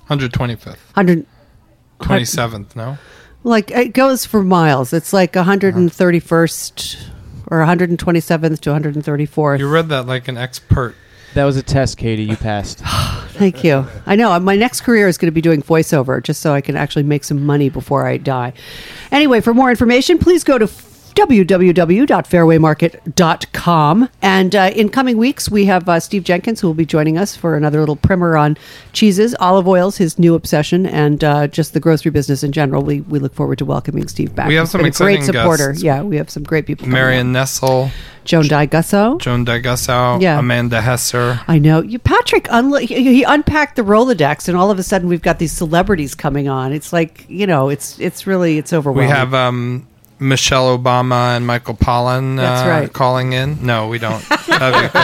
125th, 0.10 0.66
100. 0.96 1.26
27th. 2.02 2.76
No, 2.76 2.98
Like 3.44 3.70
it 3.72 3.94
goes 3.94 4.26
for 4.26 4.44
miles. 4.44 4.92
It's 4.92 5.14
like 5.14 5.34
131st 5.34 7.10
or 7.48 7.60
127th 7.60 8.60
to 8.62 8.70
134th. 8.72 9.60
you 9.60 9.70
read 9.70 9.90
that 9.90 10.08
like 10.08 10.28
an 10.28 10.38
expert. 10.38 10.96
That 11.36 11.44
was 11.44 11.58
a 11.58 11.64
test, 11.64 11.98
Katy. 11.98 12.24
You 12.24 12.38
passed. 12.38 12.80
Thank 13.34 13.62
you. 13.66 13.86
I 14.06 14.16
know 14.16 14.32
uh, 14.32 14.40
my 14.40 14.56
next 14.56 14.82
career 14.82 15.10
is 15.10 15.18
going 15.18 15.28
to 15.28 15.34
be 15.34 15.42
doing 15.42 15.62
voiceover 15.62 16.24
just 16.24 16.40
so 16.40 16.54
I 16.54 16.62
can 16.62 16.78
actually 16.78 17.04
make 17.04 17.26
some 17.26 17.46
money 17.46 17.68
before 17.68 18.08
I 18.08 18.16
die. 18.16 18.54
Anyway, 19.12 19.42
for 19.42 19.54
more 19.54 19.70
information, 19.70 20.18
please 20.18 20.46
go 20.46 20.58
to 20.58 20.66
www.fairwaymarket.com. 21.16 24.10
And 24.22 24.56
uh, 24.56 24.72
in 24.76 24.90
coming 24.90 25.18
weeks, 25.18 25.50
we 25.50 25.66
have 25.66 25.88
uh, 25.90 26.00
Steve 26.00 26.24
Jenkins 26.24 26.62
who 26.62 26.68
will 26.68 26.74
be 26.74 26.86
joining 26.86 27.18
us 27.18 27.36
for 27.36 27.56
another 27.56 27.80
little 27.80 27.96
primer 27.96 28.38
on 28.38 28.58
cheeses, 28.94 29.36
olive 29.40 29.68
oils, 29.68 29.98
his 29.98 30.20
new 30.20 30.36
obsession, 30.36 30.86
and 30.86 31.24
uh, 31.24 31.48
just 31.48 31.74
the 31.74 31.80
grocery 31.80 32.12
business 32.12 32.44
in 32.44 32.52
general. 32.52 32.84
We, 32.84 33.02
we 33.02 33.18
look 33.20 33.34
forward 33.34 33.58
to 33.60 33.66
welcoming 33.66 34.08
Steve 34.08 34.36
back. 34.36 34.48
We 34.48 34.56
have 34.56 34.66
He's 34.66 34.72
some 34.72 34.86
a 34.86 34.92
great 34.92 35.24
supporter. 35.24 35.70
guests. 35.70 35.84
Yeah, 35.84 36.02
we 36.04 36.18
have 36.18 36.30
some 36.30 36.44
great 36.44 36.66
people. 36.68 36.84
coming 36.86 36.94
Marion 36.94 37.28
on. 37.28 37.34
Nestle, 37.34 37.92
Joan 38.26 38.44
Gussow. 38.46 39.20
Joan 39.22 39.44
Dye 39.46 39.60
Gussow, 39.62 40.22
Yeah. 40.22 40.40
Amanda 40.40 40.82
Hesser. 40.82 41.44
I 41.48 41.60
know 41.60 41.82
you, 41.82 42.00
Patrick. 42.00 42.46
Unlo- 42.46 42.82
he, 42.82 42.96
he 43.04 43.24
unpacked 43.24 43.76
the 43.78 43.84
Rolodex, 43.84 44.48
and 44.48 44.58
all 44.58 44.72
of 44.72 44.80
a 44.80 44.84
sudden 44.84 45.08
we've 45.08 45.22
got 45.22 45.40
these 45.40 45.52
celebrities 45.52 46.16
coming 46.16 46.48
on. 46.48 46.74
It's 46.74 46.92
like 46.92 47.26
you 47.30 47.46
know, 47.48 47.70
it's 47.70 48.00
it's 48.00 48.28
really 48.28 48.58
it's 48.58 48.74
overwhelming. 48.74 49.10
We 49.10 49.16
have 49.16 49.34
um, 49.34 49.88
Michelle 50.20 50.78
Obama 50.78 51.36
and 51.36 51.46
Michael 51.46 51.76
Pollan 51.76 52.38
That's 52.38 52.66
uh, 52.66 52.70
right. 52.70 52.94
calling 52.94 53.34
in. 53.34 53.66
No, 53.66 53.88
we 53.88 54.00
don't. 54.00 54.24
That'd 54.48 54.84
be 54.84 55.00
cool. 55.00 55.02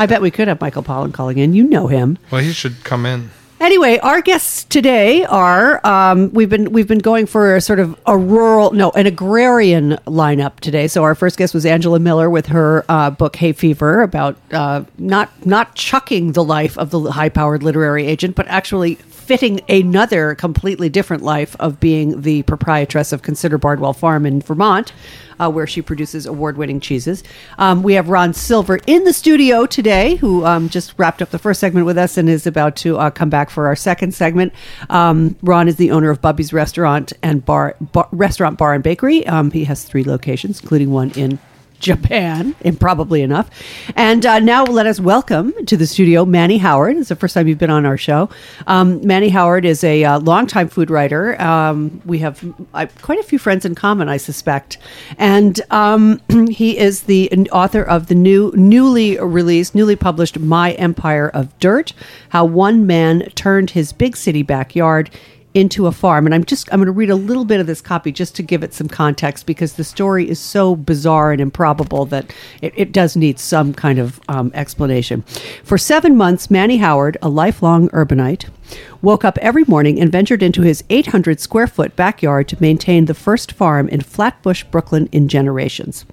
I 0.00 0.06
bet 0.06 0.22
we 0.22 0.30
could 0.30 0.48
have 0.48 0.60
Michael 0.60 0.82
Pollan 0.82 1.12
calling 1.12 1.38
in. 1.38 1.54
You 1.54 1.64
know 1.64 1.86
him. 1.88 2.18
Well, 2.30 2.40
he 2.40 2.52
should 2.52 2.84
come 2.84 3.04
in. 3.06 3.30
Anyway, 3.60 3.98
our 3.98 4.22
guests 4.22 4.62
today 4.64 5.24
are 5.24 5.84
um, 5.84 6.32
we've 6.32 6.48
been 6.48 6.70
we've 6.70 6.86
been 6.86 7.00
going 7.00 7.26
for 7.26 7.56
a 7.56 7.60
sort 7.60 7.80
of 7.80 7.98
a 8.06 8.16
rural 8.16 8.70
no 8.72 8.90
an 8.90 9.06
agrarian 9.06 9.92
lineup 10.06 10.60
today. 10.60 10.86
So 10.86 11.02
our 11.02 11.16
first 11.16 11.36
guest 11.36 11.54
was 11.54 11.66
Angela 11.66 11.98
Miller 11.98 12.30
with 12.30 12.46
her 12.46 12.84
uh, 12.88 13.10
book 13.10 13.34
Hay 13.36 13.52
Fever 13.52 14.02
about 14.02 14.36
uh, 14.52 14.84
not 14.96 15.30
not 15.44 15.74
chucking 15.74 16.32
the 16.32 16.44
life 16.44 16.78
of 16.78 16.90
the 16.90 17.00
high 17.10 17.30
powered 17.30 17.64
literary 17.64 18.06
agent, 18.06 18.36
but 18.36 18.46
actually 18.46 18.94
fitting 18.94 19.60
another 19.68 20.36
completely 20.36 20.88
different 20.88 21.24
life 21.24 21.56
of 21.58 21.80
being 21.80 22.22
the 22.22 22.42
proprietress 22.44 23.12
of 23.12 23.22
Consider 23.22 23.58
Bardwell 23.58 23.92
Farm 23.92 24.24
in 24.24 24.40
Vermont. 24.40 24.92
Uh, 25.40 25.50
where 25.50 25.66
she 25.66 25.80
produces 25.80 26.26
award-winning 26.26 26.80
cheeses. 26.80 27.22
Um, 27.58 27.82
we 27.82 27.94
have 27.94 28.08
Ron 28.08 28.34
Silver 28.34 28.80
in 28.86 29.04
the 29.04 29.12
studio 29.12 29.66
today, 29.66 30.16
who 30.16 30.44
um, 30.44 30.68
just 30.68 30.94
wrapped 30.98 31.22
up 31.22 31.30
the 31.30 31.38
first 31.38 31.60
segment 31.60 31.86
with 31.86 31.96
us 31.96 32.16
and 32.16 32.28
is 32.28 32.46
about 32.46 32.76
to 32.76 32.98
uh, 32.98 33.10
come 33.10 33.30
back 33.30 33.50
for 33.50 33.66
our 33.66 33.76
second 33.76 34.14
segment. 34.14 34.52
Um, 34.90 35.36
Ron 35.42 35.68
is 35.68 35.76
the 35.76 35.90
owner 35.90 36.10
of 36.10 36.20
Bubby's 36.20 36.52
Restaurant 36.52 37.12
and 37.22 37.44
Bar, 37.44 37.76
bar 37.92 38.08
Restaurant 38.10 38.58
Bar 38.58 38.74
and 38.74 38.82
Bakery. 38.82 39.26
Um, 39.26 39.50
he 39.50 39.64
has 39.64 39.84
three 39.84 40.04
locations, 40.04 40.60
including 40.60 40.90
one 40.90 41.10
in 41.12 41.38
Japan, 41.80 42.54
improbably 42.60 43.22
enough. 43.22 43.50
And 43.94 44.26
uh, 44.26 44.40
now 44.40 44.64
let 44.64 44.86
us 44.86 44.98
welcome 44.98 45.52
to 45.66 45.76
the 45.76 45.86
studio 45.86 46.24
Manny 46.24 46.58
Howard. 46.58 46.96
It's 46.96 47.08
the 47.08 47.16
first 47.16 47.34
time 47.34 47.46
you've 47.46 47.58
been 47.58 47.70
on 47.70 47.86
our 47.86 47.96
show. 47.96 48.28
Um, 48.66 49.04
Manny 49.06 49.28
Howard 49.28 49.64
is 49.64 49.84
a 49.84 50.04
uh, 50.04 50.18
longtime 50.18 50.68
food 50.68 50.90
writer. 50.90 51.40
Um, 51.40 52.02
we 52.04 52.18
have 52.18 52.44
uh, 52.74 52.86
quite 53.00 53.18
a 53.18 53.22
few 53.22 53.38
friends 53.38 53.64
in 53.64 53.74
common, 53.74 54.08
I 54.08 54.16
suspect. 54.16 54.78
And 55.18 55.60
um, 55.70 56.20
he 56.50 56.76
is 56.76 57.02
the 57.02 57.30
author 57.52 57.82
of 57.82 58.08
the 58.08 58.14
new, 58.14 58.52
newly 58.56 59.18
released, 59.18 59.74
newly 59.74 59.96
published 59.96 60.38
My 60.38 60.72
Empire 60.72 61.28
of 61.28 61.56
Dirt 61.58 61.92
How 62.30 62.44
One 62.44 62.86
Man 62.86 63.30
Turned 63.34 63.70
His 63.70 63.92
Big 63.92 64.16
City 64.16 64.42
Backyard 64.42 65.10
into 65.58 65.86
a 65.86 65.92
farm. 65.92 66.26
And 66.26 66.34
i'm 66.34 66.44
just 66.44 66.68
i'm 66.72 66.78
going 66.78 66.86
to 66.86 66.92
read 66.92 67.10
a 67.10 67.16
little 67.16 67.44
bit 67.44 67.60
of 67.60 67.66
this 67.66 67.80
copy 67.80 68.12
just 68.12 68.34
to 68.36 68.42
give 68.42 68.62
it 68.62 68.74
some 68.74 68.88
context 68.88 69.46
because 69.46 69.74
the 69.74 69.84
story 69.84 70.28
is 70.28 70.38
so 70.38 70.76
bizarre 70.76 71.32
and 71.32 71.40
improbable 71.40 72.06
that 72.06 72.32
it, 72.62 72.72
it 72.76 72.92
does 72.92 73.16
need 73.16 73.38
some 73.38 73.74
kind 73.74 73.98
of 73.98 74.20
um, 74.28 74.50
explanation. 74.54 75.22
For 75.64 75.78
seven 75.78 76.16
months 76.16 76.50
manny 76.50 76.78
howard 76.78 77.16
a 77.22 77.28
lifelong 77.28 77.88
urbanite 77.90 78.48
woke 79.02 79.24
up 79.24 79.38
every 79.38 79.64
morning 79.64 80.00
and 80.00 80.10
ventured 80.10 80.42
into 80.42 80.62
his 80.62 80.82
800 80.90 81.40
square 81.40 81.66
foot 81.66 81.94
backyard 81.96 82.48
to 82.48 82.60
maintain 82.60 83.04
the 83.04 83.14
first 83.14 83.52
farm 83.52 83.88
in 83.88 84.00
flatbush 84.00 84.64
brooklyn 84.64 85.08
in 85.12 85.28
generations. 85.28 86.04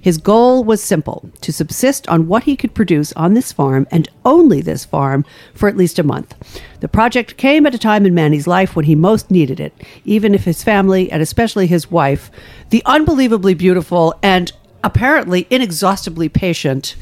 His 0.00 0.18
goal 0.18 0.64
was 0.64 0.82
simple 0.82 1.30
to 1.40 1.52
subsist 1.52 2.08
on 2.08 2.28
what 2.28 2.44
he 2.44 2.56
could 2.56 2.74
produce 2.74 3.12
on 3.14 3.34
this 3.34 3.52
farm 3.52 3.86
and 3.90 4.08
only 4.24 4.60
this 4.60 4.84
farm 4.84 5.24
for 5.54 5.68
at 5.68 5.76
least 5.76 5.98
a 5.98 6.02
month. 6.02 6.34
The 6.80 6.88
project 6.88 7.36
came 7.36 7.66
at 7.66 7.74
a 7.74 7.78
time 7.78 8.04
in 8.04 8.14
Manny's 8.14 8.46
life 8.46 8.74
when 8.74 8.86
he 8.86 8.94
most 8.94 9.30
needed 9.30 9.60
it, 9.60 9.72
even 10.04 10.34
if 10.34 10.44
his 10.44 10.64
family, 10.64 11.10
and 11.12 11.22
especially 11.22 11.66
his 11.66 11.90
wife, 11.90 12.30
the 12.70 12.82
unbelievably 12.86 13.54
beautiful 13.54 14.14
and 14.22 14.52
apparently 14.82 15.46
inexhaustibly 15.50 16.28
patient 16.28 16.96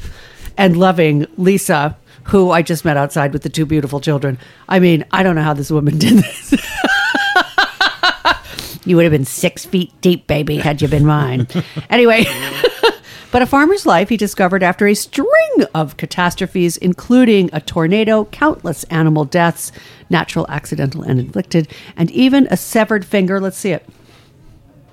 and 0.57 0.77
loving 0.77 1.25
Lisa, 1.37 1.97
who 2.23 2.51
I 2.51 2.61
just 2.61 2.85
met 2.85 2.97
outside 2.97 3.33
with 3.33 3.43
the 3.43 3.49
two 3.49 3.65
beautiful 3.65 3.99
children. 3.99 4.37
I 4.69 4.79
mean, 4.79 5.05
I 5.11 5.23
don't 5.23 5.35
know 5.35 5.43
how 5.43 5.53
this 5.53 5.71
woman 5.71 5.97
did 5.99 6.19
this. 6.19 6.53
you 8.85 8.95
would 8.95 9.03
have 9.03 9.11
been 9.11 9.25
six 9.25 9.65
feet 9.65 9.91
deep, 10.01 10.27
baby, 10.27 10.57
had 10.57 10.81
you 10.81 10.87
been 10.87 11.05
mine. 11.05 11.47
anyway. 11.89 12.25
But 13.31 13.41
a 13.41 13.45
farmer's 13.45 13.85
life 13.85 14.09
he 14.09 14.17
discovered 14.17 14.61
after 14.61 14.85
a 14.87 14.93
string 14.93 15.65
of 15.73 15.95
catastrophes, 15.95 16.75
including 16.75 17.49
a 17.53 17.61
tornado, 17.61 18.25
countless 18.25 18.83
animal 18.85 19.23
deaths, 19.23 19.71
natural, 20.09 20.45
accidental, 20.49 21.01
and 21.01 21.17
inflicted, 21.17 21.69
and 21.95 22.11
even 22.11 22.45
a 22.51 22.57
severed 22.57 23.05
finger. 23.05 23.39
Let's 23.39 23.57
see 23.57 23.71
it. 23.71 23.87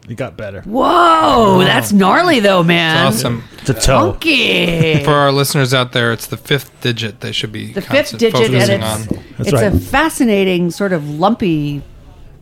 It 0.09 0.17
got 0.17 0.37
better. 0.37 0.63
Whoa, 0.63 1.59
that's 1.61 1.93
gnarly 1.93 2.41
though, 2.41 2.63
man. 2.63 3.07
Awesome. 3.07 3.45
It's 3.59 3.71
a 3.71 3.75
toe. 3.75 4.13
Funky. 4.13 5.05
For 5.05 5.11
our 5.13 5.31
listeners 5.33 5.75
out 5.75 5.93
there, 5.93 6.13
it's 6.13 6.27
the 6.27 6.37
fifth 6.39 6.81
digit 6.81 7.21
they 7.21 7.33
should 7.33 7.53
be 7.53 7.73
the 7.73 7.83
fifth 7.83 8.11
concent- 8.13 8.21
digit, 8.21 8.51
and 8.51 8.53
focusing 8.53 8.81
it's, 8.81 8.85
on. 8.85 9.25
That's 9.37 9.41
it's 9.41 9.53
right. 9.53 9.73
a 9.75 9.79
fascinating 9.79 10.71
sort 10.71 10.93
of 10.93 11.09
lumpy 11.09 11.83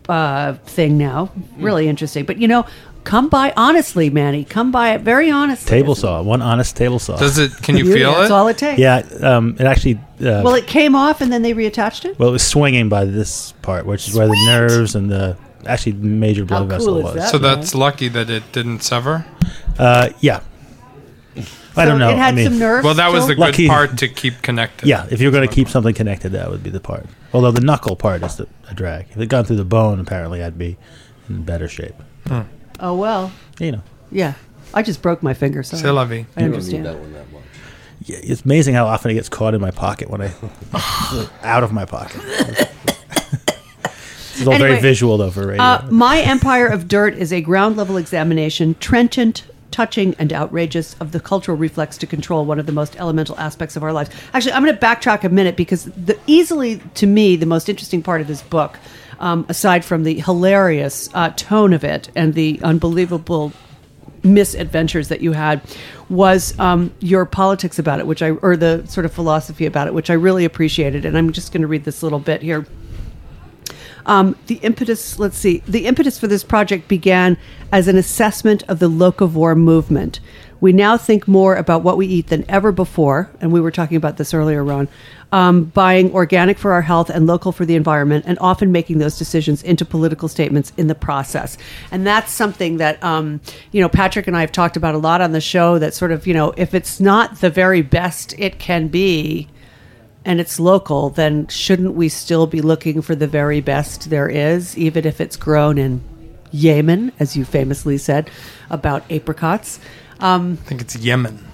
uh, 0.08 0.54
thing 0.64 0.96
now. 0.96 1.30
Really 1.58 1.88
interesting. 1.88 2.24
But 2.24 2.38
you 2.38 2.46
know, 2.46 2.66
come 3.02 3.28
by 3.28 3.52
honestly, 3.56 4.10
Manny. 4.10 4.44
Come 4.44 4.70
by 4.70 4.94
it 4.94 5.00
very 5.00 5.30
honestly. 5.30 5.68
Table 5.68 5.96
saw. 5.96 6.22
One 6.22 6.42
honest 6.42 6.76
table 6.76 7.00
saw. 7.00 7.16
Does 7.16 7.38
it? 7.38 7.50
Can 7.62 7.76
you 7.76 7.82
Beauty, 7.84 8.00
feel 8.00 8.12
That's 8.12 8.30
it? 8.30 8.32
all 8.32 8.46
it 8.48 8.58
takes. 8.58 8.78
yeah. 8.78 9.02
Um, 9.22 9.56
it 9.58 9.62
actually. 9.66 9.94
Uh, 10.20 10.40
Well, 10.44 10.54
it 10.54 10.66
came 10.68 10.94
off 10.94 11.20
and 11.20 11.32
then 11.32 11.42
they 11.42 11.52
reattached 11.52 12.04
it. 12.04 12.18
well, 12.18 12.28
it 12.28 12.32
was 12.32 12.46
swinging 12.46 12.88
by 12.88 13.04
this 13.04 13.52
part, 13.62 13.84
which 13.86 14.06
is 14.08 14.14
where 14.14 14.28
the 14.28 14.46
nerves 14.46 14.94
and 14.94 15.10
the 15.10 15.36
actually 15.66 15.92
major 15.94 16.44
blood 16.44 16.60
How 16.62 16.64
vessel 16.78 16.86
cool 16.94 16.98
is 16.98 17.04
was. 17.04 17.14
that? 17.14 17.28
so 17.30 17.38
that's 17.38 17.74
lucky 17.74 18.08
that 18.08 18.30
it 18.30 18.50
didn't 18.52 18.80
sever. 18.82 19.24
Uh, 19.78 20.10
yeah. 20.20 20.40
I 21.78 21.84
don't 21.84 21.98
know. 21.98 22.08
It 22.08 22.16
had 22.16 22.32
I 22.32 22.36
mean, 22.36 22.44
some 22.46 22.58
nerves. 22.58 22.84
Well, 22.84 22.94
that 22.94 23.12
was 23.12 23.26
the 23.26 23.34
still? 23.34 23.44
good 23.44 23.52
Lucky. 23.52 23.68
part 23.68 23.98
to 23.98 24.08
keep 24.08 24.40
connected. 24.40 24.88
Yeah, 24.88 25.06
if 25.10 25.20
you're 25.20 25.30
going 25.30 25.46
to 25.46 25.54
keep 25.54 25.68
something 25.68 25.92
connected, 25.94 26.30
that 26.30 26.48
would 26.50 26.62
be 26.62 26.70
the 26.70 26.80
part. 26.80 27.04
Although 27.34 27.50
the 27.50 27.60
knuckle 27.60 27.96
part 27.96 28.22
is 28.22 28.36
the, 28.36 28.48
a 28.70 28.74
drag. 28.74 29.08
If 29.10 29.18
it 29.18 29.26
gone 29.26 29.44
through 29.44 29.56
the 29.56 29.64
bone, 29.66 30.00
apparently 30.00 30.42
I'd 30.42 30.56
be 30.56 30.78
in 31.28 31.42
better 31.42 31.68
shape. 31.68 31.94
Oh 32.80 32.94
well, 32.96 33.30
You 33.60 33.72
know, 33.72 33.82
yeah. 34.10 34.34
I 34.72 34.82
just 34.82 35.02
broke 35.02 35.22
my 35.22 35.34
finger. 35.34 35.62
So 35.62 35.76
C'est 35.76 35.90
la 35.90 36.04
vie. 36.06 36.24
I 36.36 36.44
understand. 36.44 36.86
that 36.86 36.98
one 36.98 37.12
that 37.12 37.30
much. 37.30 37.42
Yeah, 38.04 38.18
it's 38.22 38.44
amazing 38.44 38.74
how 38.74 38.86
often 38.86 39.10
it 39.10 39.14
gets 39.14 39.28
caught 39.28 39.52
in 39.54 39.60
my 39.60 39.70
pocket 39.70 40.08
when 40.08 40.22
I 40.22 40.32
out 41.42 41.62
of 41.62 41.72
my 41.72 41.84
pocket. 41.84 42.20
it's 44.38 44.46
all 44.46 44.54
Anyway, 44.54 44.70
very 44.70 44.80
visual 44.80 45.16
though 45.16 45.30
for 45.30 45.46
radio. 45.46 45.62
Uh, 45.62 45.86
My 45.90 46.20
Empire 46.20 46.66
of 46.66 46.88
Dirt 46.88 47.14
is 47.14 47.32
a 47.32 47.40
ground 47.40 47.76
level 47.76 47.96
examination, 47.96 48.74
trenchant, 48.80 49.44
touching, 49.70 50.14
and 50.18 50.32
outrageous 50.32 50.94
of 51.00 51.12
the 51.12 51.20
cultural 51.20 51.56
reflex 51.56 51.98
to 51.98 52.06
control 52.06 52.44
one 52.44 52.58
of 52.58 52.66
the 52.66 52.72
most 52.72 52.96
elemental 52.96 53.38
aspects 53.38 53.76
of 53.76 53.82
our 53.82 53.92
lives. 53.92 54.10
Actually, 54.32 54.52
I'm 54.52 54.64
going 54.64 54.74
to 54.74 54.80
backtrack 54.80 55.24
a 55.24 55.28
minute 55.28 55.56
because 55.56 55.84
the 55.84 56.18
easily, 56.26 56.80
to 56.94 57.06
me, 57.06 57.36
the 57.36 57.46
most 57.46 57.68
interesting 57.68 58.02
part 58.02 58.20
of 58.20 58.26
this 58.26 58.42
book, 58.42 58.78
um, 59.20 59.44
aside 59.48 59.84
from 59.84 60.04
the 60.04 60.20
hilarious 60.20 61.08
uh, 61.14 61.30
tone 61.36 61.72
of 61.72 61.84
it 61.84 62.10
and 62.14 62.34
the 62.34 62.60
unbelievable 62.62 63.52
misadventures 64.22 65.08
that 65.08 65.20
you 65.20 65.32
had 65.32 65.60
was 66.08 66.58
um, 66.58 66.92
your 67.00 67.24
politics 67.24 67.78
about 67.78 67.98
it, 67.98 68.06
which 68.06 68.22
I 68.22 68.30
or 68.30 68.56
the 68.56 68.86
sort 68.86 69.04
of 69.04 69.12
philosophy 69.12 69.66
about 69.66 69.86
it, 69.86 69.94
which 69.94 70.10
I 70.10 70.14
really 70.14 70.44
appreciated. 70.44 71.04
And 71.04 71.16
I'm 71.16 71.32
just 71.32 71.52
going 71.52 71.62
to 71.62 71.68
read 71.68 71.84
this 71.84 72.02
little 72.02 72.18
bit 72.18 72.42
here. 72.42 72.66
Um, 74.06 74.36
the 74.46 74.56
impetus, 74.56 75.18
let's 75.18 75.36
see, 75.36 75.62
the 75.66 75.86
impetus 75.86 76.18
for 76.18 76.28
this 76.28 76.44
project 76.44 76.88
began 76.88 77.36
as 77.72 77.88
an 77.88 77.96
assessment 77.96 78.62
of 78.68 78.78
the 78.78 78.88
locavore 78.88 79.56
movement, 79.56 80.20
We 80.60 80.72
now 80.72 80.96
think 80.96 81.28
more 81.28 81.56
about 81.56 81.82
what 81.82 81.96
we 81.96 82.06
eat 82.06 82.28
than 82.28 82.44
ever 82.48 82.72
before, 82.72 83.30
and 83.40 83.52
we 83.52 83.60
were 83.60 83.70
talking 83.70 83.96
about 83.96 84.16
this 84.16 84.32
earlier, 84.32 84.64
Ron. 84.64 84.88
Um, 85.32 85.64
buying 85.64 86.14
organic 86.14 86.56
for 86.56 86.72
our 86.72 86.82
health 86.82 87.10
and 87.10 87.26
local 87.26 87.52
for 87.52 87.66
the 87.66 87.74
environment, 87.74 88.24
and 88.26 88.38
often 88.38 88.72
making 88.72 88.98
those 88.98 89.18
decisions 89.18 89.62
into 89.62 89.84
political 89.84 90.28
statements 90.28 90.72
in 90.76 90.86
the 90.86 90.94
process. 90.94 91.58
And 91.90 92.06
that's 92.06 92.32
something 92.32 92.76
that 92.78 93.02
um, 93.02 93.40
you 93.72 93.82
know 93.82 93.88
Patrick 93.88 94.28
and 94.28 94.36
I 94.36 94.40
have 94.40 94.52
talked 94.52 94.76
about 94.76 94.94
a 94.94 94.98
lot 94.98 95.20
on 95.20 95.32
the 95.32 95.40
show. 95.40 95.78
That 95.78 95.94
sort 95.94 96.12
of 96.12 96.26
you 96.26 96.32
know 96.32 96.54
if 96.56 96.74
it's 96.74 97.00
not 97.00 97.40
the 97.40 97.50
very 97.50 97.82
best 97.82 98.34
it 98.38 98.58
can 98.58 98.88
be, 98.88 99.48
and 100.26 100.40
it's 100.40 100.60
local, 100.60 101.08
then 101.10 101.46
shouldn't 101.46 101.94
we 101.94 102.08
still 102.10 102.46
be 102.46 102.60
looking 102.60 103.00
for 103.00 103.14
the 103.14 103.26
very 103.28 103.60
best 103.62 104.10
there 104.10 104.28
is, 104.28 104.76
even 104.76 105.06
if 105.06 105.20
it's 105.20 105.36
grown 105.36 105.78
in 105.78 106.02
Yemen, 106.50 107.12
as 107.18 107.36
you 107.36 107.44
famously 107.46 107.96
said 107.96 108.28
about 108.68 109.10
apricots? 109.10 109.78
Um, 110.20 110.58
I 110.60 110.68
think 110.68 110.80
it's 110.82 110.96
Yemen. 110.96 111.46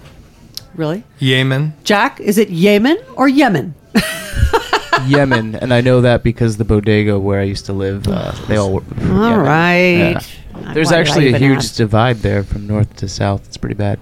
really, 0.75 1.05
Yemen. 1.19 1.75
Jack? 1.85 2.19
Is 2.21 2.39
it 2.39 2.49
Yemen 2.51 2.97
or 3.15 3.29
Yemen? 3.29 3.75
Yemen, 5.07 5.57
and 5.57 5.73
I 5.75 5.81
know 5.81 6.01
that 6.03 6.23
because 6.23 6.57
the 6.59 6.65
bodega 6.65 7.19
where 7.19 7.41
I 7.41 7.45
used 7.45 7.67
to 7.67 7.73
live, 7.73 8.07
uh, 8.09 8.33
they 8.47 8.57
all. 8.57 8.73
Were 8.75 8.81
from 8.83 9.19
All 9.21 9.31
Yemen. 9.31 9.45
right. 9.47 10.29
Yeah. 10.55 10.73
There's 10.75 10.91
Why 10.91 10.93
did 10.93 10.93
I 10.93 11.01
actually 11.01 11.33
a 11.35 11.39
huge 11.39 11.59
ask? 11.59 11.75
divide 11.77 12.17
there 12.19 12.45
from 12.45 12.67
north 12.67 12.95
to 12.97 13.09
south. 13.09 13.47
It's 13.47 13.57
pretty 13.57 13.75
bad. 13.75 13.99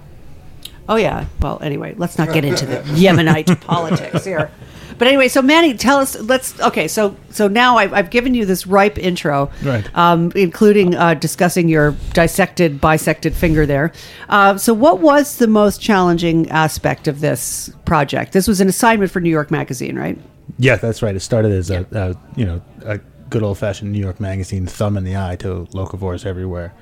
Oh 0.89 0.95
yeah. 0.95 1.25
Well, 1.41 1.59
anyway, 1.61 1.95
let's 1.97 2.17
not 2.17 2.33
get 2.33 2.45
into 2.45 2.65
the 2.65 2.77
Yemenite 2.95 3.61
politics 3.61 4.25
here. 4.25 4.51
But 4.97 5.07
anyway, 5.07 5.29
so 5.29 5.41
Manny, 5.41 5.73
tell 5.73 5.97
us. 5.97 6.19
Let's 6.19 6.59
okay. 6.61 6.87
So 6.87 7.15
so 7.31 7.47
now 7.47 7.77
I've, 7.77 7.91
I've 7.91 8.11
given 8.11 8.35
you 8.35 8.45
this 8.45 8.67
ripe 8.67 8.99
intro, 8.99 9.49
Right. 9.63 9.97
Um, 9.97 10.31
including 10.35 10.93
uh, 10.93 11.15
discussing 11.15 11.67
your 11.69 11.95
dissected, 12.13 12.79
bisected 12.79 13.33
finger 13.33 13.65
there. 13.65 13.93
Uh, 14.29 14.57
so 14.57 14.75
what 14.75 14.99
was 14.99 15.37
the 15.37 15.47
most 15.47 15.81
challenging 15.81 16.49
aspect 16.51 17.07
of 17.07 17.19
this 17.19 17.71
project? 17.85 18.33
This 18.33 18.47
was 18.47 18.61
an 18.61 18.67
assignment 18.67 19.11
for 19.11 19.19
New 19.19 19.31
York 19.31 19.49
Magazine, 19.49 19.97
right? 19.97 20.19
Yeah, 20.59 20.75
that's 20.75 21.01
right. 21.01 21.15
It 21.15 21.21
started 21.21 21.51
as 21.51 21.71
a, 21.71 21.87
a 21.91 22.15
you 22.39 22.45
know 22.45 22.61
a 22.85 22.99
good 23.31 23.41
old 23.41 23.57
fashioned 23.57 23.91
New 23.91 23.99
York 23.99 24.19
magazine 24.19 24.67
thumb 24.67 24.97
in 24.97 25.03
the 25.03 25.17
eye 25.17 25.35
to 25.37 25.65
locavores 25.71 26.27
everywhere, 26.27 26.73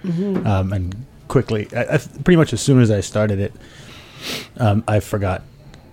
um, 0.46 0.74
and 0.74 1.06
quickly, 1.30 1.70
I, 1.74 1.96
I, 1.96 1.98
pretty 1.98 2.36
much 2.36 2.52
as 2.52 2.60
soon 2.60 2.82
as 2.82 2.92
I 2.92 3.00
started 3.00 3.40
it, 3.40 3.54
um, 4.58 4.84
I 4.88 5.00
forgot 5.00 5.44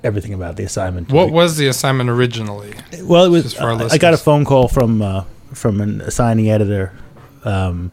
everything 0.04 0.32
about 0.34 0.56
the 0.56 0.64
assignment. 0.64 1.10
What 1.10 1.30
was 1.30 1.56
the 1.56 1.66
assignment 1.66 2.10
originally? 2.10 2.74
Well, 3.02 3.24
it 3.24 3.30
was. 3.30 3.56
Our 3.58 3.72
I- 3.72 3.98
got 3.98 4.14
a 4.14 4.18
phone 4.18 4.44
call 4.44 4.68
from 4.68 5.02
uh, 5.02 5.24
from 5.52 5.80
an 5.80 6.00
assigning 6.00 6.50
editor, 6.50 6.92
um, 7.44 7.92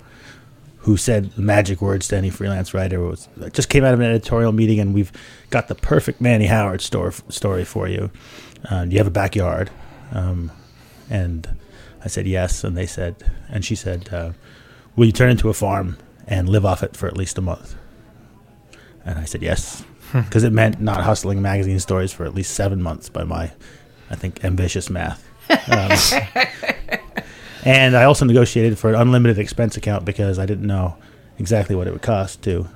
who 0.79 0.97
said 0.97 1.37
magic 1.37 1.81
words 1.81 2.07
to 2.09 2.17
any 2.17 2.29
freelance 2.29 2.73
writer 2.73 2.99
was 2.99 3.27
just 3.53 3.69
came 3.69 3.83
out 3.83 3.93
of 3.93 3.99
an 3.99 4.05
editorial 4.05 4.51
meeting, 4.51 4.79
and 4.79 4.93
we've 4.93 5.11
got 5.49 5.67
the 5.67 5.75
perfect 5.75 6.19
Manny 6.21 6.45
Howard 6.47 6.81
story 6.81 7.13
story 7.29 7.65
for 7.65 7.87
you. 7.87 8.11
Uh, 8.69 8.85
do 8.85 8.91
you 8.91 8.97
have 8.97 9.07
a 9.07 9.11
backyard? 9.11 9.69
Um, 10.11 10.51
and 11.09 11.47
I 12.03 12.07
said 12.07 12.27
yes, 12.27 12.63
and 12.63 12.77
they 12.77 12.85
said, 12.85 13.15
and 13.49 13.63
she 13.65 13.75
said, 13.75 14.09
uh, 14.13 14.31
"Will 14.95 15.05
you 15.05 15.11
turn 15.11 15.29
into 15.31 15.49
a 15.49 15.53
farm 15.53 15.97
and 16.27 16.47
live 16.49 16.65
off 16.65 16.83
it 16.83 16.95
for 16.95 17.07
at 17.07 17.17
least 17.17 17.37
a 17.37 17.41
month?" 17.41 17.75
And 19.05 19.19
I 19.19 19.25
said 19.25 19.41
yes, 19.41 19.83
because 20.13 20.43
it 20.43 20.53
meant 20.53 20.79
not 20.79 21.03
hustling 21.03 21.41
magazine 21.41 21.79
stories 21.79 22.11
for 22.13 22.25
at 22.25 22.33
least 22.35 22.53
seven 22.53 22.81
months 22.81 23.09
by 23.09 23.23
my, 23.23 23.51
I 24.09 24.15
think, 24.15 24.43
ambitious 24.45 24.89
math. 24.89 25.27
Um, 25.69 25.91
and 27.65 27.95
I 27.95 28.03
also 28.03 28.25
negotiated 28.25 28.77
for 28.77 28.89
an 28.89 28.95
unlimited 28.95 29.39
expense 29.39 29.77
account 29.77 30.03
because 30.05 30.37
I 30.39 30.45
didn't 30.45 30.67
know 30.67 30.95
exactly 31.39 31.75
what 31.75 31.87
it 31.87 31.91
would 31.93 32.01
cost 32.01 32.41
to 32.43 32.67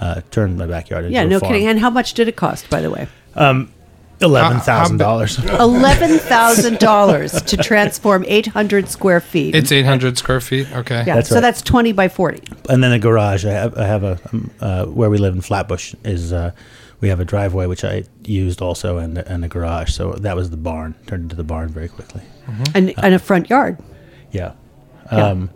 uh, 0.00 0.20
turn 0.30 0.56
my 0.56 0.66
backyard 0.66 1.04
into 1.04 1.14
Yeah, 1.14 1.22
a 1.22 1.26
no 1.26 1.38
farm. 1.38 1.52
kidding. 1.52 1.68
And 1.68 1.78
how 1.78 1.90
much 1.90 2.14
did 2.14 2.26
it 2.28 2.36
cost, 2.36 2.68
by 2.70 2.80
the 2.80 2.90
way? 2.90 3.06
Eleven 4.20 4.60
thousand 4.60 4.98
dollars. 4.98 5.38
Eleven 5.44 6.18
thousand 6.18 6.78
dollars 6.78 7.32
to 7.42 7.56
transform 7.56 8.24
eight 8.28 8.46
hundred 8.46 8.88
square 8.88 9.20
feet. 9.20 9.54
It's 9.54 9.72
800 9.72 10.16
square 10.18 10.40
feet. 10.40 10.70
Okay. 10.72 11.04
yeah, 11.06 11.16
That's 11.16 11.28
so 11.28 11.36
right. 11.36 11.40
that's 11.40 11.60
twenty 11.62 11.92
by 11.92 12.08
forty. 12.08 12.42
and 12.68 12.82
then 12.82 12.92
a 12.92 12.98
garage. 12.98 13.44
I 13.44 13.50
have, 13.52 13.76
I 13.76 13.86
have 13.86 14.04
a 14.04 14.18
um, 14.32 14.50
uh, 14.60 14.86
where 14.86 15.10
we 15.10 15.18
live 15.18 15.34
in 15.34 15.40
Flatbush 15.40 15.94
is 16.04 16.32
uh, 16.32 16.52
we 17.00 17.08
have 17.08 17.20
a 17.20 17.24
driveway 17.24 17.66
which 17.66 17.84
I 17.84 18.04
used 18.24 18.62
also 18.62 18.98
and 18.98 19.18
and 19.18 19.44
a 19.44 19.48
garage. 19.48 19.90
So 19.92 20.12
that 20.12 20.36
was 20.36 20.50
the 20.50 20.56
barn 20.56 20.94
turned 21.06 21.24
into 21.24 21.36
the 21.36 21.44
barn 21.44 21.68
very 21.68 21.88
quickly. 21.88 22.22
and, 22.74 22.94
and 22.98 23.14
a 23.14 23.18
front 23.18 23.50
yard. 23.50 23.78
Yeah, 24.30 24.52
Yeah. 25.12 25.26
um, 25.28 25.50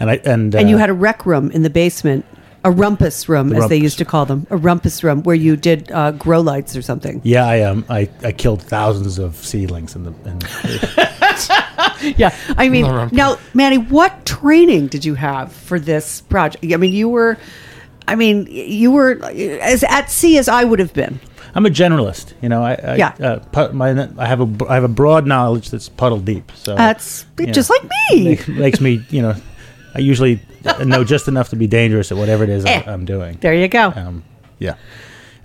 and 0.00 0.10
I 0.10 0.14
and 0.24 0.54
and 0.54 0.68
you 0.68 0.76
uh, 0.76 0.80
had 0.80 0.90
a 0.90 0.94
rec 0.94 1.24
room 1.26 1.50
in 1.52 1.62
the 1.62 1.70
basement, 1.70 2.24
a 2.64 2.70
rumpus 2.70 3.28
room, 3.28 3.48
The 3.48 3.56
as 3.56 3.68
they 3.68 3.76
used 3.78 3.98
to 3.98 4.04
call 4.04 4.26
them, 4.26 4.46
a 4.50 4.56
rumpus 4.56 5.02
room 5.02 5.22
where 5.22 5.36
you 5.36 5.56
did 5.56 5.90
uh, 5.92 6.10
grow 6.12 6.40
lights 6.40 6.76
or 6.76 6.82
something. 6.82 7.20
yeah 7.24 7.46
I 7.46 7.62
um 7.62 7.84
I, 7.88 8.08
I 8.22 8.32
killed 8.32 8.62
thousands 8.62 9.18
of 9.18 9.34
seedlings 9.36 9.96
in 9.96 10.04
the 10.04 10.12
in, 10.28 10.38
Yeah, 12.16 12.34
I 12.56 12.68
mean, 12.68 12.84
now, 13.12 13.38
Manny, 13.54 13.76
what 13.78 14.24
training 14.24 14.86
did 14.88 15.04
you 15.04 15.14
have 15.14 15.52
for 15.52 15.78
this 15.78 16.22
project? 16.22 16.64
I 16.72 16.76
mean, 16.76 16.92
you 16.92 17.08
were, 17.10 17.36
I 18.08 18.14
mean, 18.16 18.46
you 18.50 18.90
were 18.90 19.18
as 19.60 19.82
at 19.84 20.10
sea 20.10 20.38
as 20.38 20.48
I 20.48 20.64
would 20.64 20.78
have 20.78 20.94
been. 20.94 21.20
I'm 21.54 21.66
a 21.66 21.70
generalist. 21.70 22.32
You 22.42 22.48
know 22.48 22.62
I, 22.62 22.74
I 22.74 22.94
Yeah. 22.96 23.14
uh, 23.20 23.38
pu- 23.52 23.72
my 23.72 23.90
I 24.18 24.26
have 24.26 24.40
a 24.40 24.66
I 24.68 24.74
have 24.74 24.84
a 24.84 24.88
broad 24.88 25.26
knowledge 25.26 25.70
that's 25.70 25.88
puddle 25.88 26.20
deep. 26.20 26.52
So 26.54 26.74
That's 26.76 27.26
you 27.38 27.46
know, 27.46 27.52
just 27.52 27.70
like 27.70 27.82
me. 28.12 28.24
make- 28.24 28.48
makes 28.48 28.80
me 28.80 29.04
you 29.10 29.20
know 29.22 29.34
I 29.94 29.98
usually 29.98 30.40
know 30.84 31.04
just 31.04 31.28
enough 31.28 31.48
to 31.50 31.56
be 31.56 31.66
dangerous 31.66 32.10
at 32.12 32.18
whatever 32.18 32.44
it 32.44 32.50
is 32.50 32.64
Eh. 32.64 32.82
I, 32.86 32.92
I'm 32.92 33.04
doing. 33.04 33.38
There 33.40 33.54
you 33.54 33.68
go. 33.68 33.92
Um, 33.96 34.22
yeah. 34.58 34.74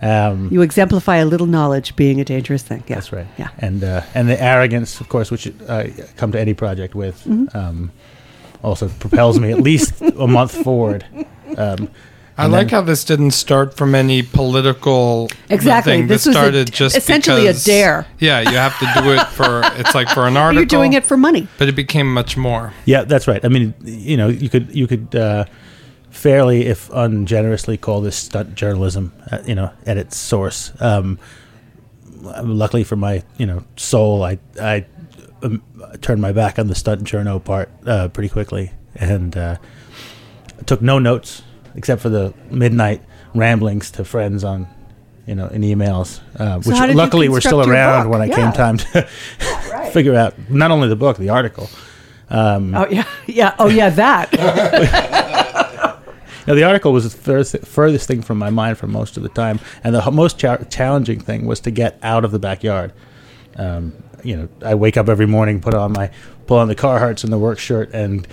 Um, 0.01 0.49
You 0.51 0.61
exemplify 0.61 1.17
a 1.17 1.25
little 1.25 1.47
knowledge 1.47 1.95
being 1.95 2.19
a 2.21 2.25
dangerous 2.25 2.63
thing. 2.63 2.83
Yeah. 2.87 2.95
That's 2.95 3.11
right. 3.13 3.27
Yeah. 3.37 3.49
And 3.59 3.83
uh, 3.83 4.01
and 4.13 4.27
the 4.29 4.41
arrogance, 4.41 4.99
of 5.01 5.07
course, 5.09 5.31
which 5.31 5.47
I 5.69 5.91
come 6.17 6.31
to 6.33 6.39
any 6.39 6.53
project 6.53 6.95
with, 6.95 7.23
Mm-hmm. 7.25 7.57
um, 7.57 7.91
also 8.63 8.89
propels 8.89 9.39
me 9.39 9.51
at 9.51 9.61
least 9.61 10.01
a 10.01 10.27
month 10.27 10.51
forward. 10.63 11.05
Um, 11.57 11.89
I 12.37 12.47
like 12.47 12.67
then- 12.67 12.69
how 12.69 12.81
this 12.81 13.03
didn't 13.05 13.31
start 13.31 13.75
from 13.77 13.95
any 13.95 14.21
political 14.21 15.29
Exactly. 15.49 15.93
thing. 15.93 16.07
This 16.07 16.25
This, 16.25 16.27
was 16.27 16.35
a- 16.35 16.39
started 16.39 16.71
just 16.73 16.97
essentially 16.97 17.47
a 17.47 17.53
dare. 17.53 18.05
Yeah, 18.19 18.41
you 18.41 18.57
have 18.57 18.77
to 18.79 19.01
do 19.01 19.11
it 19.13 19.25
for. 19.27 19.61
It's 19.79 19.95
like 19.95 20.09
for 20.09 20.27
an 20.27 20.35
article. 20.43 20.59
You're 20.61 20.65
doing 20.65 20.93
it 20.93 21.05
for 21.05 21.15
money. 21.17 21.47
but 21.57 21.69
it 21.69 21.75
became 21.75 22.13
much 22.13 22.35
more. 22.35 22.73
yeah, 22.85 23.03
that's 23.03 23.27
right. 23.27 23.43
I 23.45 23.47
mean, 23.47 23.73
you 23.83 24.17
know, 24.17 24.27
you 24.27 24.49
could 24.49 24.75
you 24.75 24.85
could 24.85 25.15
uh, 25.15 25.45
fairly, 26.09 26.65
if 26.65 26.89
ungenerously, 26.89 27.79
call 27.79 28.01
this 28.01 28.17
stunt 28.17 28.55
journalism. 28.55 29.13
Uh, 29.31 29.39
you 29.45 29.55
know, 29.55 29.71
at 29.85 29.97
its 29.97 30.17
source. 30.17 30.71
Um, 30.81 31.17
luckily 32.43 32.83
for 32.83 32.95
my 32.97 33.23
you 33.37 33.45
know 33.45 33.63
soul, 33.77 34.23
I 34.23 34.39
I 34.61 34.85
um, 35.41 35.61
turned 36.01 36.21
my 36.21 36.31
back 36.33 36.59
on 36.59 36.67
the 36.67 36.75
stunt 36.75 37.03
journo 37.03 37.41
part 37.43 37.69
uh, 37.85 38.07
pretty 38.09 38.29
quickly 38.29 38.71
and 38.95 39.35
uh, 39.37 39.57
took 40.65 40.81
no 40.81 40.99
notes 40.99 41.43
except 41.75 42.01
for 42.01 42.09
the 42.09 42.33
midnight 42.49 43.01
ramblings 43.33 43.91
to 43.91 44.05
friends 44.05 44.43
on 44.43 44.67
you 45.27 45.35
know 45.35 45.47
in 45.47 45.61
emails, 45.61 46.19
uh, 46.39 46.61
So 46.61 46.69
which 46.69 46.77
how 46.77 46.85
did 46.85 46.93
you 46.93 46.97
luckily 46.97 47.29
were 47.29 47.41
still 47.41 47.61
around 47.69 48.09
when 48.09 48.21
I 48.21 48.25
Yeah. 48.25 48.35
came 48.35 48.51
time 48.51 48.77
to 48.77 49.01
figure 49.91 50.15
out 50.15 50.33
not 50.49 50.71
only 50.71 50.87
the 50.87 50.95
book, 50.95 51.17
the 51.17 51.29
article. 51.29 51.69
Um, 52.29 52.73
Oh 52.75 52.87
yeah, 52.89 53.05
yeah. 53.27 53.55
Oh 53.59 53.67
yeah, 53.69 53.89
that. 53.91 54.31
Now, 56.47 56.53
the 56.53 56.63
article 56.63 56.93
was 56.93 57.11
the 57.11 57.17
furthest, 57.17 57.65
furthest 57.65 58.07
thing 58.07 58.21
from 58.21 58.37
my 58.37 58.51
mind 58.51 58.77
for 58.77 58.85
most 58.85 59.17
of 59.17 59.23
the 59.23 59.29
time, 59.29 59.59
and 59.83 59.95
the 59.95 60.11
most 60.11 60.37
cha- 60.37 60.57
challenging 60.65 61.19
thing 61.19 61.47
was 61.47 61.59
to 61.61 61.71
get 61.71 61.97
out 62.03 62.23
of 62.23 62.29
the 62.31 62.37
backyard. 62.37 62.93
Um, 63.55 63.93
you 64.23 64.35
know, 64.37 64.47
I 64.63 64.75
wake 64.75 64.95
up 64.95 65.09
every 65.09 65.25
morning, 65.25 65.59
put 65.59 65.73
on 65.73 65.93
my 65.93 66.11
pull 66.45 66.59
on 66.59 66.67
the 66.67 66.75
Carhartts 66.75 67.23
and 67.23 67.33
the 67.33 67.39
work 67.39 67.57
shirt, 67.57 67.89
and 67.93 68.27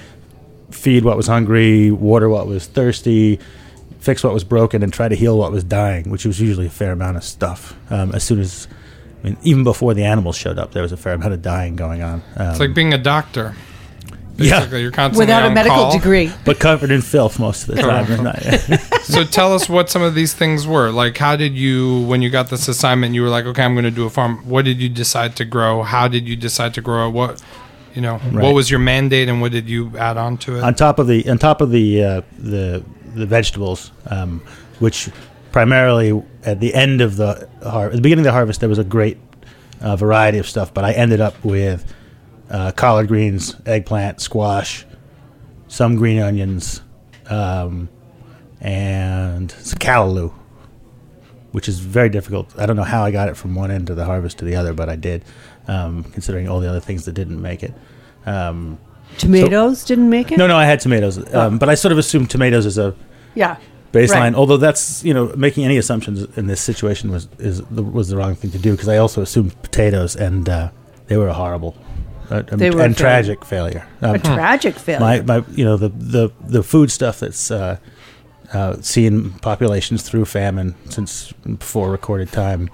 feed 0.73 1.05
what 1.05 1.17
was 1.17 1.27
hungry, 1.27 1.91
water 1.91 2.29
what 2.29 2.47
was 2.47 2.67
thirsty, 2.67 3.39
fix 4.01 4.25
what 4.25 4.35
was 4.35 4.45
broken, 4.45 4.83
and 4.83 4.93
try 4.93 5.09
to 5.09 5.15
heal 5.15 5.39
what 5.39 5.53
was 5.53 5.65
dying, 5.65 6.11
which 6.11 6.25
was 6.25 6.41
usually 6.41 6.67
a 6.67 6.71
fair 6.71 6.93
amount 6.93 7.17
of 7.17 7.25
stuff. 7.25 7.75
Um, 7.91 8.13
as 8.15 8.25
soon 8.25 8.41
as, 8.41 8.67
I 9.23 9.29
mean, 9.29 9.37
even 9.43 9.65
before 9.65 9.95
the 9.95 10.05
animals 10.05 10.37
showed 10.37 10.59
up, 10.59 10.73
there 10.73 10.83
was 10.83 10.93
a 10.93 10.97
fair 10.97 11.15
amount 11.15 11.35
of 11.35 11.43
dying 11.43 11.77
going 11.77 12.03
on. 12.03 12.23
Um, 12.37 12.51
It's 12.51 12.61
like 12.61 12.75
being 12.75 12.93
a 12.93 12.99
doctor. 12.99 13.55
Yeah. 14.39 14.67
You're 14.75 14.91
constantly 14.91 15.25
Without 15.27 15.43
a 15.43 15.49
on 15.49 15.55
medical 15.55 15.77
call. 15.77 15.93
degree. 15.93 16.33
but 16.45 16.59
covered 16.59 16.91
in 16.91 17.03
filth 17.03 17.39
most 17.39 17.69
of 17.69 17.77
the 17.77 17.83
time. 17.83 18.79
So 19.03 19.25
tell 19.25 19.53
us 19.53 19.69
what 19.69 19.91
some 19.91 20.01
of 20.03 20.15
these 20.15 20.33
things 20.33 20.67
were. 20.67 20.91
Like, 20.91 21.19
how 21.19 21.37
did 21.37 21.55
you, 21.55 22.03
when 22.07 22.23
you 22.23 22.31
got 22.31 22.49
this 22.51 22.67
assignment, 22.69 23.15
you 23.15 23.23
were 23.23 23.29
like, 23.29 23.45
okay, 23.45 23.63
I'm 23.63 23.75
going 23.75 23.85
to 23.85 23.91
do 23.91 24.07
a 24.07 24.11
farm. 24.11 24.39
What 24.49 24.65
did 24.65 24.81
you 24.81 24.89
decide 24.89 25.37
to 25.37 25.45
grow? 25.45 25.83
How 25.83 26.09
did 26.09 26.27
you 26.29 26.35
decide 26.37 26.73
to 26.75 26.81
grow 26.81 27.09
it? 27.09 27.11
What, 27.11 27.43
you 27.95 28.01
know, 28.03 28.15
Right. 28.31 28.43
what 28.45 28.55
was 28.55 28.71
your 28.71 28.81
mandate 28.81 29.29
and 29.29 29.41
what 29.41 29.53
did 29.53 29.69
you 29.69 29.93
add 29.99 30.17
on 30.17 30.37
to 30.39 30.57
it? 30.57 30.63
on 30.63 30.75
top 30.75 30.99
of 30.99 31.07
the 31.07 31.29
on 31.29 31.39
top 31.39 31.61
of 31.61 31.71
the 31.71 32.03
uh, 32.05 32.21
the 32.39 32.83
the 33.15 33.27
vegetables, 33.27 33.93
um, 34.07 34.41
which 34.79 35.11
primarily 35.53 36.23
at 36.45 36.61
the 36.61 36.73
end 36.75 37.01
of 37.01 37.17
the 37.17 37.49
har- 37.63 37.87
at 37.91 37.93
the 37.97 38.01
beginning 38.01 38.23
of 38.23 38.31
the 38.31 38.33
harvest 38.33 38.61
there 38.61 38.69
was 38.69 38.79
a 38.79 38.85
great 38.85 39.19
uh, 39.81 39.97
variety 39.97 40.39
of 40.39 40.49
stuff, 40.49 40.73
but 40.73 40.85
I 40.85 40.93
ended 40.93 41.21
up 41.21 41.35
with 41.45 41.85
uh, 42.51 42.73
collard 42.73 43.09
greens, 43.09 43.57
eggplant, 43.67 44.21
squash, 44.21 44.87
some 45.69 45.97
green 45.97 46.19
onions, 46.21 46.81
um, 47.29 47.89
and 48.61 49.51
some 49.51 49.79
callaloo, 49.79 50.33
which 51.53 51.69
is 51.69 51.81
very 51.81 52.09
difficult. 52.09 52.53
I 52.59 52.67
don't 52.67 52.77
know 52.77 52.83
how 52.83 53.05
I 53.05 53.11
got 53.11 53.29
it 53.29 53.37
from 53.37 53.55
one 53.55 53.71
end 53.71 53.91
of 53.91 53.97
the 53.97 54.05
harvest 54.05 54.39
to 54.39 54.45
the 54.45 54.55
other, 54.55 54.73
but 54.73 54.89
I 54.89 54.97
did, 54.97 55.25
um, 55.69 56.05
considering 56.05 56.49
all 56.49 56.61
the 56.61 56.69
other 56.69 56.81
things 56.81 57.05
that 57.05 57.13
didn't 57.13 57.41
make 57.41 57.63
it. 57.63 57.73
Um, 58.27 58.79
Tomatoes 59.19 59.85
didn't 59.85 60.09
make 60.09 60.33
it. 60.33 60.39
no, 60.39 60.47
no, 60.47 60.57
I 60.57 60.65
had 60.65 60.81
tomatoes, 60.81 61.19
um, 61.19 61.25
Oh. 61.35 61.59
but 61.59 61.69
I 61.69 61.75
sort 61.75 61.93
of 61.93 61.99
assumed 61.99 62.31
tomatoes 62.31 62.65
as 62.67 62.79
a 62.79 62.95
Yeah. 63.35 63.57
baseline. 63.93 64.11
Right. 64.21 64.35
Although 64.35 64.57
that's 64.57 65.05
you 65.05 65.13
know 65.13 65.33
making 65.37 65.65
any 65.65 65.77
assumptions 65.77 66.27
in 66.37 66.47
this 66.47 66.61
situation 66.61 67.11
was 67.11 67.29
is 67.39 67.61
the, 67.71 67.83
was 67.83 68.09
the 68.09 68.17
wrong 68.17 68.35
thing 68.35 68.51
to 68.53 68.59
do 68.59 68.73
because 68.73 68.89
I 68.89 68.97
also 68.97 69.21
assumed 69.21 69.61
potatoes 69.63 70.17
and 70.17 70.49
uh, 70.49 70.71
they 71.09 71.17
were 71.19 71.29
a 71.29 71.35
horrible 71.35 71.75
uh, 72.31 72.41
They 72.51 72.71
were 72.71 72.81
a 72.81 72.85
and 72.85 72.97
tragic 72.97 73.45
failure. 73.45 73.87
Um, 74.01 74.15
A 74.15 74.19
tragic 74.19 74.77
failure. 74.79 75.01
my, 75.01 75.21
my 75.21 75.45
you 75.55 75.65
know 75.65 75.77
the 75.77 75.91
the 75.91 76.31
the 76.49 76.63
food 76.63 76.91
stuff 76.91 77.21
that's 77.21 77.51
uh, 77.51 77.77
uh, 78.55 78.77
seen 78.81 79.31
populations 79.43 80.03
through 80.03 80.25
famine 80.25 80.75
since 80.89 81.33
before 81.59 81.91
recorded 81.91 82.33
time. 82.33 82.71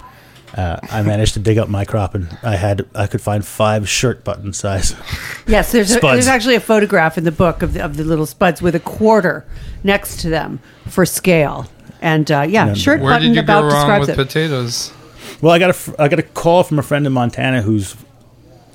Uh, 0.55 0.79
I 0.89 1.01
managed 1.03 1.35
to 1.35 1.39
dig 1.39 1.57
up 1.57 1.69
my 1.69 1.85
crop 1.85 2.15
and 2.15 2.35
I 2.43 2.55
had 2.55 2.87
I 2.95 3.07
could 3.07 3.21
find 3.21 3.45
five 3.45 3.87
shirt 3.87 4.23
button 4.23 4.53
size. 4.53 4.95
Yes, 5.47 5.71
there's, 5.71 5.95
a, 5.95 5.99
there's 5.99 6.27
actually 6.27 6.53
a 6.55 6.59
photograph 6.59 7.17
in 7.17 7.23
the 7.23 7.31
book 7.31 7.63
of 7.63 7.73
the, 7.73 7.83
of 7.83 7.97
the 7.97 8.03
little 8.03 8.27
spuds 8.27 8.61
with 8.61 8.75
a 8.75 8.79
quarter 8.79 9.45
next 9.83 10.19
to 10.21 10.29
them 10.29 10.59
for 10.87 11.07
scale. 11.07 11.65
And 12.01 12.29
uh, 12.31 12.41
yeah, 12.47 12.65
No, 12.65 12.73
shirt 12.75 13.01
Where 13.01 13.13
button 13.13 13.29
did 13.29 13.35
you 13.37 13.41
go 13.41 13.45
about 13.45 13.61
wrong 13.63 13.71
describes 13.71 14.07
with 14.07 14.19
it. 14.19 14.27
potatoes? 14.27 14.93
Well, 15.41 15.51
I 15.51 15.57
got 15.57 15.71
a 15.71 15.73
fr- 15.73 15.95
I 15.97 16.07
got 16.07 16.19
a 16.19 16.23
call 16.23 16.63
from 16.63 16.77
a 16.77 16.83
friend 16.83 17.07
in 17.07 17.13
Montana 17.13 17.63
who's, 17.63 17.95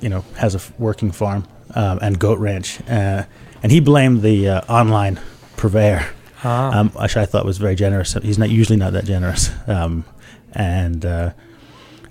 you 0.01 0.09
know, 0.09 0.25
has 0.37 0.55
a 0.57 0.61
working 0.79 1.13
farm 1.13 1.47
um, 1.77 1.99
and 2.03 2.19
goat 2.19 2.39
ranch, 2.41 2.81
uh, 2.89 3.25
and 3.63 3.71
he 3.71 3.79
blamed 3.81 4.23
the 4.23 4.49
uh, 4.49 4.61
online 4.69 5.21
purveyor, 5.57 6.05
um, 6.43 6.91
which 6.91 7.17
I 7.17 7.25
thought 7.25 7.45
was 7.45 7.59
very 7.59 7.77
generous. 7.77 8.15
He's 8.15 8.39
not 8.39 8.51
usually 8.51 8.77
not 8.79 8.93
that 8.95 9.05
generous, 9.05 9.51
um, 9.69 10.05
and 10.53 11.05
uh, 11.07 11.31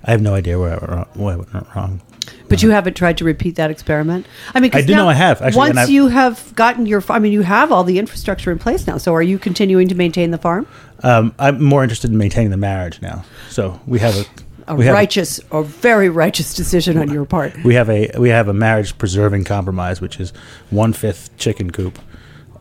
I 0.06 0.10
have 0.10 0.20
no 0.22 0.34
idea 0.34 0.58
where 0.58 0.72
I 0.72 0.76
went 0.78 0.88
wrong. 0.90 1.06
Where 1.14 1.34
I 1.34 1.36
went 1.36 1.52
wrong. 1.74 2.00
But 2.48 2.62
you 2.62 2.70
haven't 2.70 2.94
tried 2.94 3.18
to 3.18 3.24
repeat 3.24 3.56
that 3.56 3.70
experiment. 3.70 4.26
I 4.54 4.60
mean, 4.60 4.70
I 4.74 4.82
do 4.82 4.92
now, 4.92 5.04
know 5.04 5.08
I 5.08 5.14
have, 5.14 5.42
actually, 5.42 5.58
Once 5.58 5.76
I've- 5.78 5.92
you 5.92 6.08
have 6.08 6.54
gotten 6.54 6.86
your, 6.86 7.02
I 7.08 7.18
mean, 7.18 7.32
you 7.32 7.42
have 7.42 7.72
all 7.72 7.84
the 7.84 7.98
infrastructure 7.98 8.52
in 8.52 8.58
place 8.58 8.86
now. 8.86 8.96
So 8.98 9.14
are 9.14 9.22
you 9.22 9.38
continuing 9.38 9.88
to 9.88 9.94
maintain 9.94 10.30
the 10.30 10.38
farm? 10.38 10.66
Um, 11.02 11.34
I'm 11.38 11.62
more 11.62 11.82
interested 11.82 12.10
in 12.10 12.16
maintaining 12.18 12.50
the 12.50 12.56
marriage 12.56 13.00
now. 13.02 13.24
So 13.50 13.80
we 13.86 13.98
have 13.98 14.16
a, 14.16 14.24
A 14.68 14.74
we 14.76 14.88
righteous, 14.88 15.40
a 15.52 15.62
very 15.62 16.08
righteous 16.08 16.54
decision 16.54 16.96
on 16.98 17.10
your 17.10 17.24
part. 17.26 17.52
we 17.64 17.74
have 17.74 17.90
a 17.90 18.10
we 18.18 18.28
have 18.30 18.48
a 18.48 18.54
marriage 18.54 18.96
preserving 18.96 19.44
compromise, 19.44 20.00
which 20.00 20.18
is 20.20 20.32
one 20.70 20.92
fifth 20.94 21.36
chicken 21.36 21.70
coop, 21.70 21.98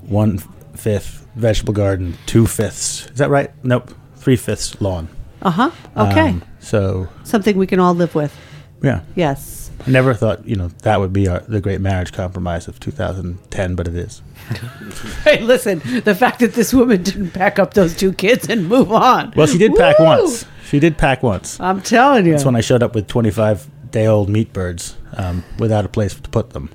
one 0.02 0.40
fifth 0.76 1.26
vegetable 1.36 1.74
garden, 1.74 2.18
two 2.26 2.45
fifths. 2.48 3.06
Is 3.07 3.18
that 3.20 3.30
right? 3.30 3.52
Nope, 3.64 3.91
three 4.18 4.36
fifths 4.36 4.80
lawn. 4.82 5.07
Uh 5.41 5.49
huh. 5.52 5.72
Okay. 5.95 6.30
Um, 6.30 6.41
so 6.64 7.07
Something 7.23 7.57
we 7.57 7.68
can 7.68 7.80
all 7.80 7.94
live 7.94 8.15
with. 8.15 8.35
yeah, 8.81 9.02
Yes. 9.15 9.60
I 9.85 9.90
never 9.91 10.14
thought 10.14 10.48
you 10.48 10.56
know 10.56 10.69
that 10.84 10.99
would 11.02 11.11
be 11.11 11.27
our, 11.27 11.40
the 11.41 11.60
great 11.60 11.81
marriage 11.81 12.14
compromise 12.14 12.69
of 12.69 12.80
2010, 12.80 13.76
but 13.76 13.88
it 13.88 13.95
is. 13.95 14.22
Hey, 15.23 15.41
listen, 15.41 15.80
the 16.03 16.15
fact 16.15 16.40
that 16.40 16.53
this 16.53 16.73
woman 16.73 17.03
didn't 17.03 17.31
pack 17.31 17.60
up 17.60 17.73
those 17.73 17.95
two 17.95 18.14
kids 18.14 18.49
and 18.49 18.68
move 18.68 18.91
on. 18.91 19.34
Well, 19.35 19.48
she 19.48 19.57
did 19.57 19.73
pack 19.76 19.99
once. 19.99 20.45
She 20.65 20.80
did 20.80 20.98
pack 20.98 21.22
once. 21.23 21.60
I'm 21.60 21.81
telling 21.81 22.26
you. 22.26 22.31
That's 22.34 22.45
when 22.45 22.56
I 22.56 22.61
showed 22.61 22.84
up 22.84 22.94
with 22.95 23.07
25 23.07 23.68
day 23.91 24.06
old 24.07 24.30
meat 24.30 24.52
birds 24.53 24.95
um, 25.18 25.44
without 25.60 25.85
a 25.85 25.90
place 25.90 26.14
to 26.15 26.30
put 26.30 26.52
them. 26.52 26.69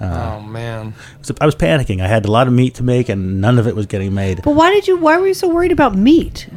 oh 0.00 0.40
man. 0.40 0.94
So 1.22 1.34
I 1.40 1.46
was 1.46 1.54
panicking. 1.54 2.00
I 2.00 2.08
had 2.08 2.24
a 2.24 2.30
lot 2.30 2.46
of 2.46 2.52
meat 2.52 2.74
to 2.76 2.82
make, 2.82 3.08
and 3.08 3.40
none 3.40 3.58
of 3.58 3.66
it 3.66 3.74
was 3.76 3.86
getting 3.86 4.14
made. 4.14 4.42
But 4.42 4.54
why 4.54 4.70
did 4.70 4.86
you? 4.88 4.96
Why 4.96 5.16
were 5.18 5.26
you 5.28 5.34
so 5.34 5.48
worried 5.48 5.72
about 5.72 5.96
meat? 5.96 6.48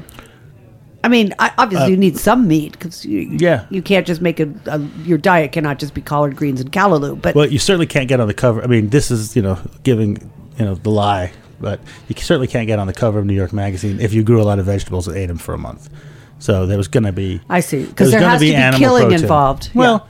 I 1.05 1.07
mean, 1.07 1.35
I, 1.37 1.51
obviously 1.59 1.91
you 1.91 1.97
need 1.97 2.17
some 2.17 2.47
meat 2.47 2.71
because 2.73 3.05
you, 3.05 3.29
Uh, 3.29 3.37
Yeah. 3.37 3.65
you 3.69 3.83
can't 3.83 4.07
just 4.07 4.21
make 4.21 4.39
a, 4.39 4.49
a 4.65 4.79
your 5.03 5.19
diet 5.19 5.51
cannot 5.51 5.77
just 5.77 5.93
be 5.93 6.01
collard 6.01 6.35
greens 6.35 6.59
and 6.61 6.71
callaloo. 6.71 7.21
But 7.21 7.35
Well, 7.35 7.45
you 7.45 7.59
certainly 7.59 7.85
can't 7.85 8.07
get 8.07 8.19
on 8.19 8.27
the 8.27 8.33
cover. 8.33 8.63
I 8.63 8.67
mean, 8.67 8.89
this 8.89 9.11
is 9.11 9.35
you 9.35 9.43
know 9.43 9.57
giving 9.83 10.17
you 10.57 10.65
know 10.65 10.73
the 10.75 10.89
lie, 10.89 11.31
but 11.61 11.79
you 12.07 12.15
certainly 12.17 12.47
can't 12.47 12.65
get 12.65 12.79
on 12.79 12.87
the 12.87 12.93
cover 12.93 13.19
of 13.19 13.25
New 13.27 13.35
York 13.35 13.53
Magazine 13.53 13.99
if 13.99 14.13
you 14.13 14.23
grew 14.23 14.41
a 14.41 14.47
lot 14.49 14.57
of 14.57 14.65
vegetables 14.65 15.07
and 15.07 15.15
ate 15.15 15.27
them 15.27 15.37
for 15.37 15.53
a 15.53 15.59
month. 15.59 15.89
So 16.39 16.65
there 16.65 16.77
was 16.77 16.87
going 16.87 17.03
to 17.05 17.11
be. 17.13 17.39
I 17.49 17.59
see 17.59 17.85
because 17.85 18.09
there 18.11 18.19
gonna 18.19 18.31
has 18.31 18.41
to 18.41 18.47
be 18.47 18.55
animal 18.55 18.79
killing 18.79 19.03
protein. 19.03 19.21
involved. 19.21 19.69
Well, 19.75 20.07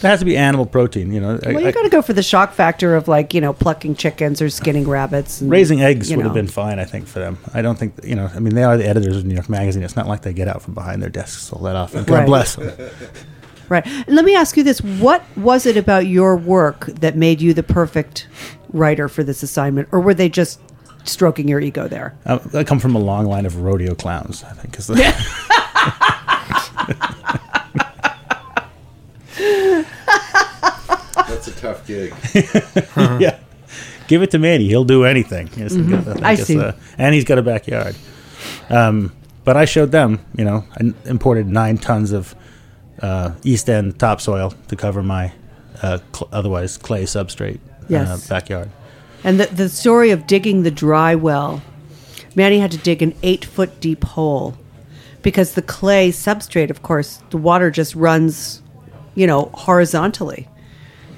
there 0.00 0.10
has 0.10 0.20
to 0.20 0.24
be 0.24 0.36
animal 0.36 0.66
protein. 0.66 1.12
You 1.12 1.20
know, 1.20 1.38
well, 1.44 1.56
I- 1.58 1.60
you 1.60 1.72
got 1.72 1.82
to 1.82 1.88
go 1.88 2.02
for 2.02 2.12
the 2.12 2.22
shock 2.22 2.52
factor 2.52 2.94
of 2.96 3.08
like 3.08 3.34
you 3.34 3.40
know 3.40 3.52
plucking 3.52 3.96
chickens 3.96 4.40
or 4.42 4.50
skinning 4.50 4.88
rabbits. 4.88 5.40
And, 5.40 5.50
raising 5.50 5.80
eggs 5.82 6.14
would 6.14 6.24
have 6.24 6.34
been 6.34 6.48
fine, 6.48 6.78
I 6.78 6.84
think, 6.84 7.06
for 7.06 7.18
them. 7.18 7.38
I 7.54 7.62
don't 7.62 7.78
think 7.78 7.94
you 8.04 8.14
know. 8.14 8.30
I 8.34 8.38
mean, 8.38 8.54
they 8.54 8.64
are 8.64 8.76
the 8.76 8.86
editors 8.86 9.16
of 9.16 9.24
New 9.24 9.34
York 9.34 9.48
Magazine. 9.48 9.82
It's 9.82 9.96
not 9.96 10.06
like 10.06 10.22
they 10.22 10.32
get 10.32 10.48
out 10.48 10.62
from 10.62 10.74
behind 10.74 11.02
their 11.02 11.10
desks 11.10 11.52
all 11.52 11.62
that 11.62 11.76
often. 11.76 12.04
God 12.04 12.14
Right. 12.14 12.26
bless 12.26 12.56
them. 12.56 12.90
Right. 13.70 13.86
And 13.86 14.16
let 14.16 14.24
me 14.24 14.34
ask 14.34 14.56
you 14.56 14.62
this: 14.62 14.80
What 14.80 15.22
was 15.36 15.66
it 15.66 15.76
about 15.76 16.06
your 16.06 16.36
work 16.36 16.86
that 16.86 17.18
made 17.18 17.42
you 17.42 17.52
the 17.52 17.62
perfect 17.62 18.26
writer 18.72 19.10
for 19.10 19.22
this 19.22 19.42
assignment, 19.42 19.88
or 19.92 20.00
were 20.00 20.14
they 20.14 20.30
just 20.30 20.58
stroking 21.04 21.48
your 21.48 21.60
ego 21.60 21.86
there? 21.86 22.16
Uh, 22.24 22.38
I 22.54 22.64
come 22.64 22.78
from 22.78 22.96
a 22.96 22.98
long 22.98 23.26
line 23.26 23.44
of 23.44 23.56
rodeo 23.56 23.94
clowns. 23.94 24.42
I 24.42 24.52
think 24.54 24.78
is 24.78 24.86
the. 24.86 24.94
That's 29.38 29.88
a 31.28 31.40
tough 31.60 31.86
gig. 31.86 32.14
yeah. 33.20 33.38
Give 34.06 34.22
it 34.22 34.30
to 34.30 34.38
Manny. 34.38 34.66
He'll 34.68 34.84
do 34.84 35.04
anything. 35.04 35.50
Yes, 35.56 35.74
Mm-hmm. 35.74 36.24
I 36.24 36.32
it's, 36.32 36.44
see. 36.44 36.58
uh, 36.58 36.72
and 36.96 37.14
he's 37.14 37.24
got 37.24 37.38
a 37.38 37.42
backyard. 37.42 37.94
Um, 38.70 39.12
but 39.44 39.56
I 39.56 39.64
showed 39.66 39.90
them, 39.92 40.20
you 40.36 40.44
know, 40.44 40.64
I 40.80 40.92
imported 41.08 41.46
nine 41.46 41.76
tons 41.78 42.12
of 42.12 42.34
uh, 43.02 43.32
East 43.44 43.68
End 43.68 43.98
topsoil 43.98 44.52
to 44.68 44.76
cover 44.76 45.02
my 45.02 45.32
uh, 45.82 45.98
cl- 46.14 46.28
otherwise 46.32 46.76
clay 46.78 47.04
substrate 47.04 47.60
Yes. 47.88 48.08
uh, 48.08 48.34
backyard. 48.34 48.70
And 49.24 49.40
the 49.40 49.46
the 49.46 49.68
story 49.68 50.10
of 50.10 50.26
digging 50.26 50.62
the 50.62 50.70
dry 50.70 51.14
well, 51.14 51.62
Manny 52.34 52.58
had 52.60 52.70
to 52.72 52.78
dig 52.78 53.02
an 53.02 53.14
eight 53.22 53.44
foot 53.44 53.80
deep 53.80 54.04
hole 54.04 54.56
because 55.22 55.54
the 55.54 55.62
clay 55.62 56.10
substrate, 56.10 56.70
of 56.70 56.82
course, 56.82 57.20
the 57.30 57.36
water 57.36 57.70
just 57.70 57.94
runs, 57.94 58.62
you 59.14 59.26
know, 59.26 59.50
horizontally, 59.54 60.46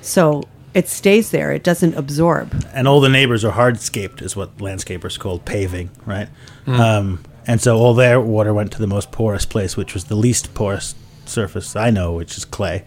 so 0.03 0.43
it 0.75 0.89
stays 0.89 1.31
there. 1.31 1.51
It 1.53 1.63
doesn't 1.65 1.95
absorb. 1.95 2.65
and 2.73 2.87
all 2.87 3.01
the 3.01 3.09
neighbors 3.09 3.45
are 3.45 3.53
hardscaped, 3.53 4.23
is 4.23 4.37
what 4.37 4.57
landscapers 4.59 5.19
call 5.19 5.39
paving, 5.41 5.91
right? 6.07 6.29
Um, 6.67 7.25
and 7.47 7.61
so 7.61 7.77
all 7.79 7.95
their 7.95 8.21
water 8.21 8.55
went 8.55 8.71
to 8.73 8.79
the 8.79 8.87
most 8.87 9.11
porous 9.11 9.45
place, 9.45 9.77
which 9.77 9.95
was 9.95 10.05
the 10.05 10.15
least 10.15 10.55
porous 10.55 10.95
surface 11.27 11.75
I 11.75 11.91
know, 11.91 12.13
which 12.13 12.37
is 12.37 12.45
clay. 12.45 12.85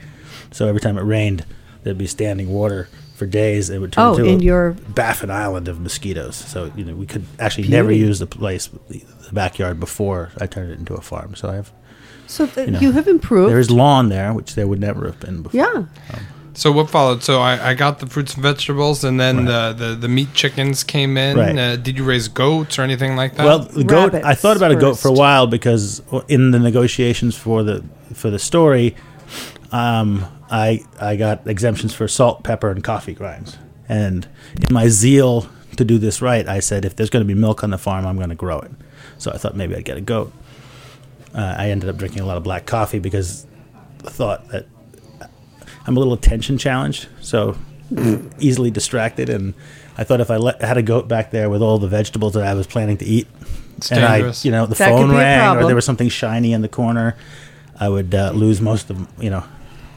So 0.51 0.67
every 0.67 0.79
time 0.79 0.97
it 0.97 1.01
rained, 1.01 1.45
there'd 1.83 1.97
be 1.97 2.07
standing 2.07 2.49
water 2.49 2.87
for 3.15 3.25
days. 3.25 3.69
It 3.69 3.79
would 3.79 3.91
turn 3.91 4.05
Oh, 4.05 4.11
into 4.15 4.25
in 4.25 4.39
a 4.39 4.43
your- 4.43 4.71
Baffin 4.89 5.29
Island 5.29 5.67
of 5.67 5.81
mosquitoes. 5.81 6.35
So 6.37 6.71
you 6.77 6.85
know 6.85 6.95
we 6.95 7.05
could 7.05 7.25
actually 7.39 7.67
never 7.67 7.91
use 7.91 8.19
the 8.19 8.27
place, 8.27 8.69
the 8.87 9.03
backyard, 9.33 9.79
before 9.79 10.31
I 10.39 10.47
turned 10.47 10.71
it 10.71 10.79
into 10.79 10.93
a 10.93 11.01
farm. 11.01 11.35
So 11.35 11.49
I 11.49 11.55
have 11.55 11.71
So 12.27 12.45
th- 12.47 12.69
know, 12.69 12.79
you 12.79 12.91
have 12.93 13.07
improved. 13.09 13.51
there 13.51 13.59
is 13.59 13.69
lawn 13.69 14.07
there, 14.09 14.31
which 14.33 14.55
there 14.55 14.67
would 14.67 14.79
never 14.79 15.05
have 15.07 15.19
been 15.19 15.41
before. 15.41 15.59
yeah. 15.59 15.83
So 16.55 16.71
what 16.71 16.89
followed? 16.89 17.23
So 17.23 17.41
I, 17.41 17.71
I 17.71 17.73
got 17.73 17.99
the 17.99 18.05
fruits 18.05 18.35
and 18.35 18.43
vegetables, 18.43 19.03
and 19.03 19.19
then 19.19 19.45
the, 19.45 19.73
the, 19.75 19.95
the 19.95 20.07
meat 20.07 20.33
chickens 20.33 20.83
came 20.83 21.17
in. 21.17 21.37
Right. 21.37 21.57
Uh, 21.57 21.75
did 21.77 21.97
you 21.97 22.03
raise 22.03 22.27
goats 22.27 22.77
or 22.77 22.83
anything 22.83 23.15
like 23.15 23.35
that? 23.35 23.45
Well, 23.45 23.59
the 23.59 23.83
goat. 23.83 24.13
I 24.13 24.35
thought 24.35 24.57
about 24.57 24.71
a 24.71 24.75
goat 24.75 24.99
for 24.99 25.07
a 25.07 25.13
while 25.13 25.47
because 25.47 26.01
in 26.27 26.51
the 26.51 26.59
negotiations 26.59 27.35
for 27.35 27.63
the 27.63 27.83
for 28.13 28.29
the 28.29 28.39
story, 28.39 28.95
um, 29.71 30.25
I 30.51 30.81
I 30.99 31.15
got 31.15 31.47
exemptions 31.47 31.93
for 31.93 32.07
salt, 32.07 32.43
pepper, 32.43 32.69
and 32.69 32.83
coffee 32.83 33.13
grinds. 33.13 33.57
And 33.89 34.27
in 34.61 34.73
my 34.73 34.87
zeal 34.87 35.49
to 35.75 35.83
do 35.83 35.97
this 35.97 36.21
right, 36.21 36.47
I 36.47 36.59
said 36.59 36.85
if 36.85 36.95
there's 36.95 37.09
going 37.09 37.25
to 37.25 37.33
be 37.33 37.39
milk 37.39 37.63
on 37.63 37.71
the 37.71 37.77
farm, 37.77 38.05
I'm 38.05 38.17
going 38.17 38.29
to 38.29 38.35
grow 38.35 38.59
it. 38.59 38.71
So 39.17 39.31
I 39.31 39.37
thought 39.37 39.55
maybe 39.55 39.75
I'd 39.75 39.85
get 39.85 39.97
a 39.97 40.01
goat. 40.01 40.31
Uh, 41.33 41.55
I 41.57 41.71
ended 41.71 41.89
up 41.89 41.97
drinking 41.97 42.21
a 42.21 42.25
lot 42.25 42.37
of 42.37 42.43
black 42.43 42.67
coffee 42.67 42.99
because 42.99 43.47
I 44.05 44.09
thought 44.09 44.47
that 44.49 44.67
I'm 45.85 45.95
a 45.97 45.99
little 45.99 46.13
attention 46.13 46.57
challenged, 46.57 47.07
so 47.21 47.55
easily 48.39 48.71
distracted, 48.71 49.29
and 49.29 49.53
I 49.97 50.03
thought 50.03 50.21
if 50.21 50.31
I 50.31 50.37
let, 50.37 50.61
had 50.61 50.77
a 50.77 50.81
goat 50.81 51.07
back 51.07 51.31
there 51.31 51.49
with 51.49 51.61
all 51.61 51.77
the 51.77 51.87
vegetables 51.87 52.33
that 52.33 52.43
I 52.43 52.53
was 52.53 52.67
planning 52.67 52.97
to 52.97 53.05
eat, 53.05 53.27
and 53.91 54.01
dangerous. 54.01 54.45
I, 54.45 54.47
you 54.47 54.51
know, 54.51 54.65
the 54.65 54.75
That 54.75 54.89
phone 54.89 55.11
rang 55.11 55.57
or 55.57 55.65
there 55.65 55.75
was 55.75 55.85
something 55.85 56.09
shiny 56.09 56.53
in 56.53 56.61
the 56.61 56.69
corner, 56.69 57.15
I 57.79 57.89
would 57.89 58.15
uh, 58.15 58.31
lose 58.31 58.61
most 58.61 58.89
of, 58.89 59.07
you 59.21 59.29
know, 59.29 59.43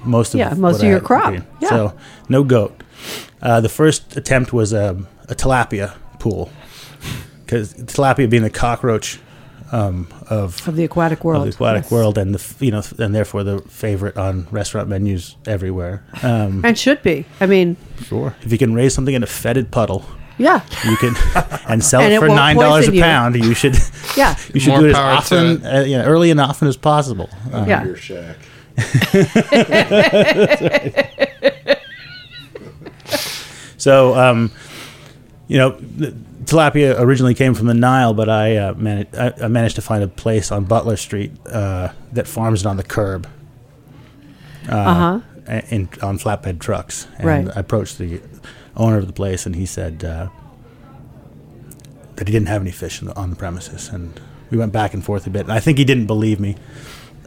most 0.05 0.35
of 0.35 0.41
Yeah, 0.41 0.55
most 0.55 0.81
of 0.81 0.87
I 0.87 0.89
your 0.89 1.01
crop. 1.01 1.35
Yeah. 1.61 1.69
So 1.69 1.95
no 2.29 2.43
goat. 2.45 2.83
Uh, 3.41 3.61
the 3.61 3.69
first 3.69 4.17
attempt 4.17 4.53
was 4.53 4.73
a, 4.73 4.97
a 5.29 5.35
tilapia 5.35 5.95
pool 6.19 6.51
because 7.45 7.75
tilapia 7.75 8.29
being 8.29 8.43
the 8.43 8.51
cockroach 8.51 9.21
um, 9.73 10.07
of 10.29 10.67
Of 10.69 10.77
the 10.77 10.85
aquatic 10.85 11.25
world. 11.25 11.47
of 11.47 11.53
the 11.53 11.57
aquatic 11.57 11.85
yes. 11.85 11.91
world, 11.93 12.19
and 12.19 12.35
the 12.35 12.65
you 12.65 12.71
know, 12.71 12.83
and 12.99 13.15
therefore 13.15 13.45
the 13.45 13.61
favorite 13.69 14.17
on 14.17 14.47
restaurant 14.51 14.89
menus 14.89 15.37
everywhere. 15.47 16.05
Um, 16.23 16.61
And 16.65 16.79
should 16.79 17.03
be. 17.03 17.25
I 17.41 17.47
mean, 17.47 17.77
sure, 18.05 18.35
if 18.43 18.53
you 18.53 18.59
can 18.59 18.75
raise 18.75 18.95
something 18.95 19.15
in 19.15 19.23
a 19.23 19.27
fetid 19.27 19.71
puddle, 19.71 20.05
Yeah. 20.39 20.61
You 20.85 20.97
can 20.99 21.15
and 21.69 21.83
sell 21.83 22.01
And 22.03 22.13
it 22.13 22.17
it 22.17 22.21
for 22.21 22.29
won't 22.29 22.37
nine 22.39 22.57
dollars 22.57 22.89
a 22.89 22.95
you. 22.95 23.03
pound. 23.03 23.35
You 23.37 23.55
should 23.55 23.77
Yeah. 24.17 24.37
you 24.55 24.61
should 24.61 24.71
More 24.73 24.81
do 24.81 24.87
it 24.87 24.91
as 24.91 24.97
often, 24.97 25.47
it. 25.47 25.65
uh, 25.65 25.81
you 25.85 25.97
know, 25.99 26.05
early 26.05 26.31
and 26.31 26.41
often 26.41 26.69
as 26.69 26.77
possible. 26.77 27.29
Uh, 27.53 27.65
Yeah. 27.67 27.85
Your 27.85 27.97
shack. 27.97 28.37
So, 33.79 34.15
um, 34.15 34.51
you 35.49 35.59
know, 35.59 35.71
the 35.79 36.15
tilapia 36.47 36.99
originally 36.99 37.35
came 37.35 37.55
from 37.55 37.67
the 37.67 37.75
Nile, 37.75 38.15
but 38.15 38.29
I, 38.29 38.57
uh, 38.57 38.75
managed, 38.75 39.15
I, 39.17 39.33
I 39.43 39.49
managed 39.49 39.77
to 39.77 39.83
find 39.83 40.03
a 40.03 40.09
place 40.09 40.51
on 40.51 40.65
Butler 40.65 40.97
Street 40.97 41.33
uh, 41.47 41.91
that 42.13 42.27
farms 42.27 42.61
it 42.63 42.67
on 42.67 42.77
the 42.77 42.83
curb. 42.85 43.29
Uh 44.69 44.95
huh. 44.95 45.21
uh, 45.49 45.61
in 45.71 45.89
on 46.03 46.19
flatbed 46.19 46.59
trucks. 46.61 47.07
And 47.19 47.25
Right. 47.27 47.57
I 47.57 47.61
approached 47.61 47.99
the 47.99 48.21
owner 48.77 48.99
of 48.99 49.07
the 49.07 49.13
place, 49.13 49.47
and 49.47 49.55
he 49.55 49.65
said 49.67 50.05
uh, 50.05 50.29
that 52.17 52.27
he 52.27 52.33
didn't 52.33 52.49
have 52.49 52.63
any 52.63 52.73
fish 52.73 53.01
on 53.03 53.09
the, 53.09 53.17
on 53.17 53.31
the 53.31 53.37
premises. 53.37 53.89
And 53.89 54.19
we 54.51 54.59
went 54.59 54.73
back 54.73 54.95
and 54.95 55.05
forth 55.05 55.27
a 55.27 55.31
bit. 55.31 55.43
And 55.43 55.53
I 55.53 55.61
think 55.61 55.79
he 55.79 55.85
didn't 55.85 56.07
believe 56.07 56.41
me. 56.41 56.57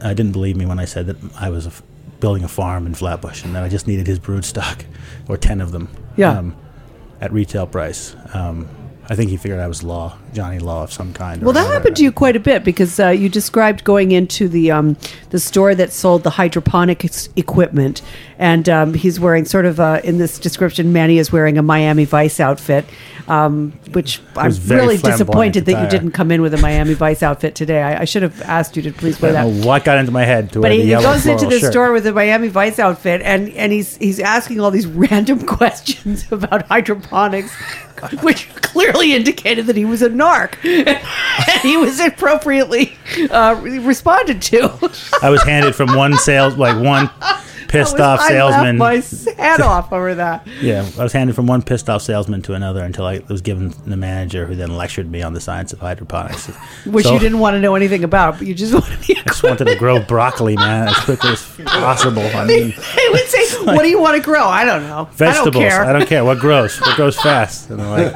I 0.02 0.14
didn't 0.14 0.32
believe 0.32 0.56
me 0.56 0.66
when 0.66 0.78
I 0.78 0.84
said 0.86 1.06
that 1.06 1.16
I 1.38 1.50
was 1.50 1.66
a 1.66 1.70
f- 1.70 1.82
building 2.20 2.44
a 2.44 2.48
farm 2.48 2.86
in 2.86 2.94
Flatbush 2.94 3.44
and 3.44 3.54
that 3.54 3.62
I 3.64 3.68
just 3.68 3.86
needed 3.86 4.06
his 4.06 4.18
brood 4.18 4.44
stock, 4.44 4.84
or 5.28 5.36
ten 5.36 5.60
of 5.60 5.72
them, 5.72 5.88
Yeah. 6.16 6.50
at 7.20 7.32
retail 7.32 7.66
price. 7.66 8.14
Um, 8.34 8.68
I 9.10 9.16
think 9.16 9.28
he 9.28 9.36
figured 9.36 9.58
I 9.58 9.66
was 9.66 9.82
law, 9.82 10.16
Johnny 10.32 10.60
Law 10.60 10.84
of 10.84 10.92
some 10.92 11.12
kind. 11.12 11.42
Well, 11.42 11.52
that 11.52 11.62
another. 11.62 11.74
happened 11.74 11.96
to 11.96 12.04
you 12.04 12.12
quite 12.12 12.36
a 12.36 12.40
bit 12.40 12.62
because 12.62 13.00
uh, 13.00 13.08
you 13.08 13.28
described 13.28 13.82
going 13.82 14.12
into 14.12 14.48
the 14.48 14.70
um, 14.70 14.96
the 15.30 15.40
store 15.40 15.74
that 15.74 15.92
sold 15.92 16.22
the 16.22 16.30
hydroponic 16.30 17.04
equipment, 17.36 18.02
and 18.40 18.70
um, 18.70 18.94
he's 18.94 19.20
wearing 19.20 19.44
sort 19.44 19.66
of 19.66 19.78
uh, 19.78 20.00
in 20.02 20.16
this 20.16 20.38
description. 20.38 20.94
Manny 20.94 21.18
is 21.18 21.30
wearing 21.30 21.58
a 21.58 21.62
Miami 21.62 22.06
Vice 22.06 22.40
outfit, 22.40 22.86
um, 23.28 23.72
which 23.92 24.18
I'm 24.34 24.50
really 24.66 24.96
disappointed 24.96 25.66
that 25.66 25.84
you 25.84 25.90
didn't 25.90 26.12
come 26.12 26.30
in 26.32 26.40
with 26.40 26.54
a 26.54 26.56
Miami 26.56 26.94
Vice 26.94 27.22
outfit 27.22 27.54
today. 27.54 27.82
I, 27.82 28.00
I 28.00 28.04
should 28.06 28.22
have 28.22 28.40
asked 28.40 28.78
you 28.78 28.82
to 28.84 28.92
please 28.92 29.22
I 29.22 29.26
wear 29.26 29.32
don't 29.34 29.54
that. 29.54 29.60
know 29.60 29.66
what 29.66 29.84
got 29.84 29.98
into 29.98 30.10
my 30.10 30.24
head 30.24 30.50
to 30.54 30.60
But 30.62 30.72
he, 30.72 30.84
he 30.84 30.90
goes 30.92 31.26
into 31.26 31.44
the 31.46 31.58
shirt. 31.60 31.70
store 31.70 31.92
with 31.92 32.06
a 32.06 32.12
Miami 32.14 32.48
Vice 32.48 32.78
outfit, 32.78 33.20
and, 33.20 33.50
and 33.50 33.72
he's 33.72 33.98
he's 33.98 34.18
asking 34.18 34.58
all 34.58 34.70
these 34.70 34.86
random 35.10 35.44
questions 35.44 36.24
about 36.32 36.66
hydroponics, 36.68 37.54
which 38.22 38.48
clearly 38.54 39.12
indicated 39.12 39.66
that 39.66 39.76
he 39.76 39.84
was 39.84 40.00
a 40.00 40.08
narc, 40.08 40.54
and 40.64 41.60
he 41.60 41.76
was 41.76 42.00
appropriately 42.00 42.96
uh, 43.30 43.60
responded 43.62 44.40
to. 44.40 44.70
I 45.22 45.28
was 45.28 45.42
handed 45.42 45.74
from 45.74 45.94
one 45.94 46.16
sales, 46.16 46.56
like 46.56 46.82
one 46.82 47.10
pissed 47.70 47.92
was- 47.94 48.00
off 48.00 48.20
salesman. 48.22 48.80
I 48.80 48.96
laughed 48.96 49.26
my 49.26 49.32
head 49.42 49.60
off 49.60 49.92
over 49.92 50.14
that. 50.16 50.46
Yeah, 50.60 50.86
I 50.98 51.02
was 51.02 51.12
handed 51.12 51.34
from 51.36 51.46
one 51.46 51.62
pissed 51.62 51.88
off 51.88 52.02
salesman 52.02 52.42
to 52.42 52.54
another 52.54 52.84
until 52.84 53.06
I 53.06 53.20
was 53.28 53.40
given 53.40 53.72
the 53.86 53.96
manager, 53.96 54.44
who 54.46 54.54
then 54.54 54.76
lectured 54.76 55.10
me 55.10 55.22
on 55.22 55.32
the 55.32 55.40
science 55.40 55.72
of 55.72 55.78
hydroponics. 55.78 56.46
Which 56.86 57.06
So, 57.06 57.14
you 57.14 57.18
didn't 57.18 57.38
want 57.38 57.54
to 57.54 57.60
know 57.60 57.74
anything 57.76 58.04
about, 58.04 58.38
but 58.38 58.46
you 58.46 58.54
just 58.54 58.74
wanted 58.74 58.98
the 59.00 59.16
I 59.16 59.22
just 59.22 59.42
wanted 59.42 59.64
to 59.66 59.76
grow 59.76 60.00
broccoli, 60.00 60.56
man, 60.56 60.88
as 60.88 60.96
quickly 60.98 61.30
as 61.30 61.42
possible. 61.64 62.22
I 62.22 62.44
mean, 62.46 62.70
They 62.96 63.08
would 63.10 63.26
say, 63.26 63.64
"What 63.64 63.82
do 63.82 63.88
you 63.88 64.00
want 64.00 64.16
to 64.16 64.22
grow?" 64.22 64.44
I 64.44 64.64
don't 64.64 64.82
know. 64.82 65.08
vegetables. 65.12 65.64
I 65.64 65.92
don't 65.92 66.06
care. 66.06 66.24
What 66.24 66.38
grows? 66.38 66.78
What 66.80 66.96
grows 66.96 67.16
fast? 67.18 67.70
And 67.70 67.78
like, 67.90 68.12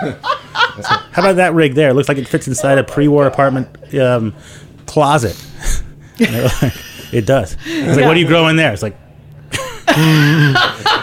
how 0.53 1.23
about 1.23 1.37
that 1.37 1.55
rig 1.55 1.75
there? 1.75 1.89
It 1.91 1.95
looks 1.95 2.09
like 2.09 2.19
it 2.19 2.29
fits 2.29 2.47
inside 2.49 2.79
a 2.79 2.85
pre-war 2.85 3.27
apartment 3.27 3.95
um, 3.95 4.35
closet. 4.87 5.41
Like, 6.21 6.75
it 7.13 7.27
does. 7.27 7.57
It's 7.65 7.97
like, 7.97 8.07
what 8.07 8.15
do 8.15 8.21
you 8.21 8.27
grow 8.27 8.49
in 8.49 8.57
there? 8.57 8.73
It's 8.73 8.83
like. 8.83 8.97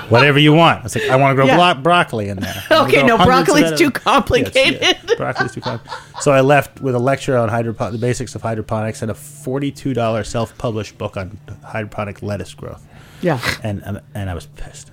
Whatever 0.09 0.39
you 0.39 0.53
want. 0.53 0.83
It's 0.85 0.95
like 0.95 1.09
I 1.09 1.15
want 1.15 1.31
to 1.31 1.35
grow 1.35 1.45
Yeah. 1.45 1.73
blo- 1.73 1.81
broccoli 1.81 2.29
in 2.29 2.37
there. 2.37 2.63
Okay, 2.71 3.03
no, 3.03 3.17
broccoli's 3.17 3.77
too 3.77 3.85
Yes, 3.93 4.03
complicated. 4.03 4.81
yeah, 4.81 5.15
broccoli's 5.15 5.53
too 5.53 5.61
complicated. 5.61 5.99
So 6.21 6.31
I 6.31 6.41
left 6.41 6.81
with 6.81 6.95
a 6.95 6.99
lecture 6.99 7.37
on 7.37 7.49
the 7.49 7.97
basics 7.99 8.35
of 8.35 8.41
hydroponics 8.41 9.01
and 9.01 9.11
a 9.11 9.13
forty-two 9.13 9.93
dollar 9.93 10.23
self-published 10.23 10.97
book 10.97 11.15
on 11.17 11.37
hydroponic 11.63 12.21
lettuce 12.21 12.53
growth, 12.53 12.85
Yeah, 13.21 13.39
and 13.63 13.81
and, 13.83 14.01
and 14.13 14.29
I 14.29 14.33
was 14.33 14.45
pissed. 14.47 14.91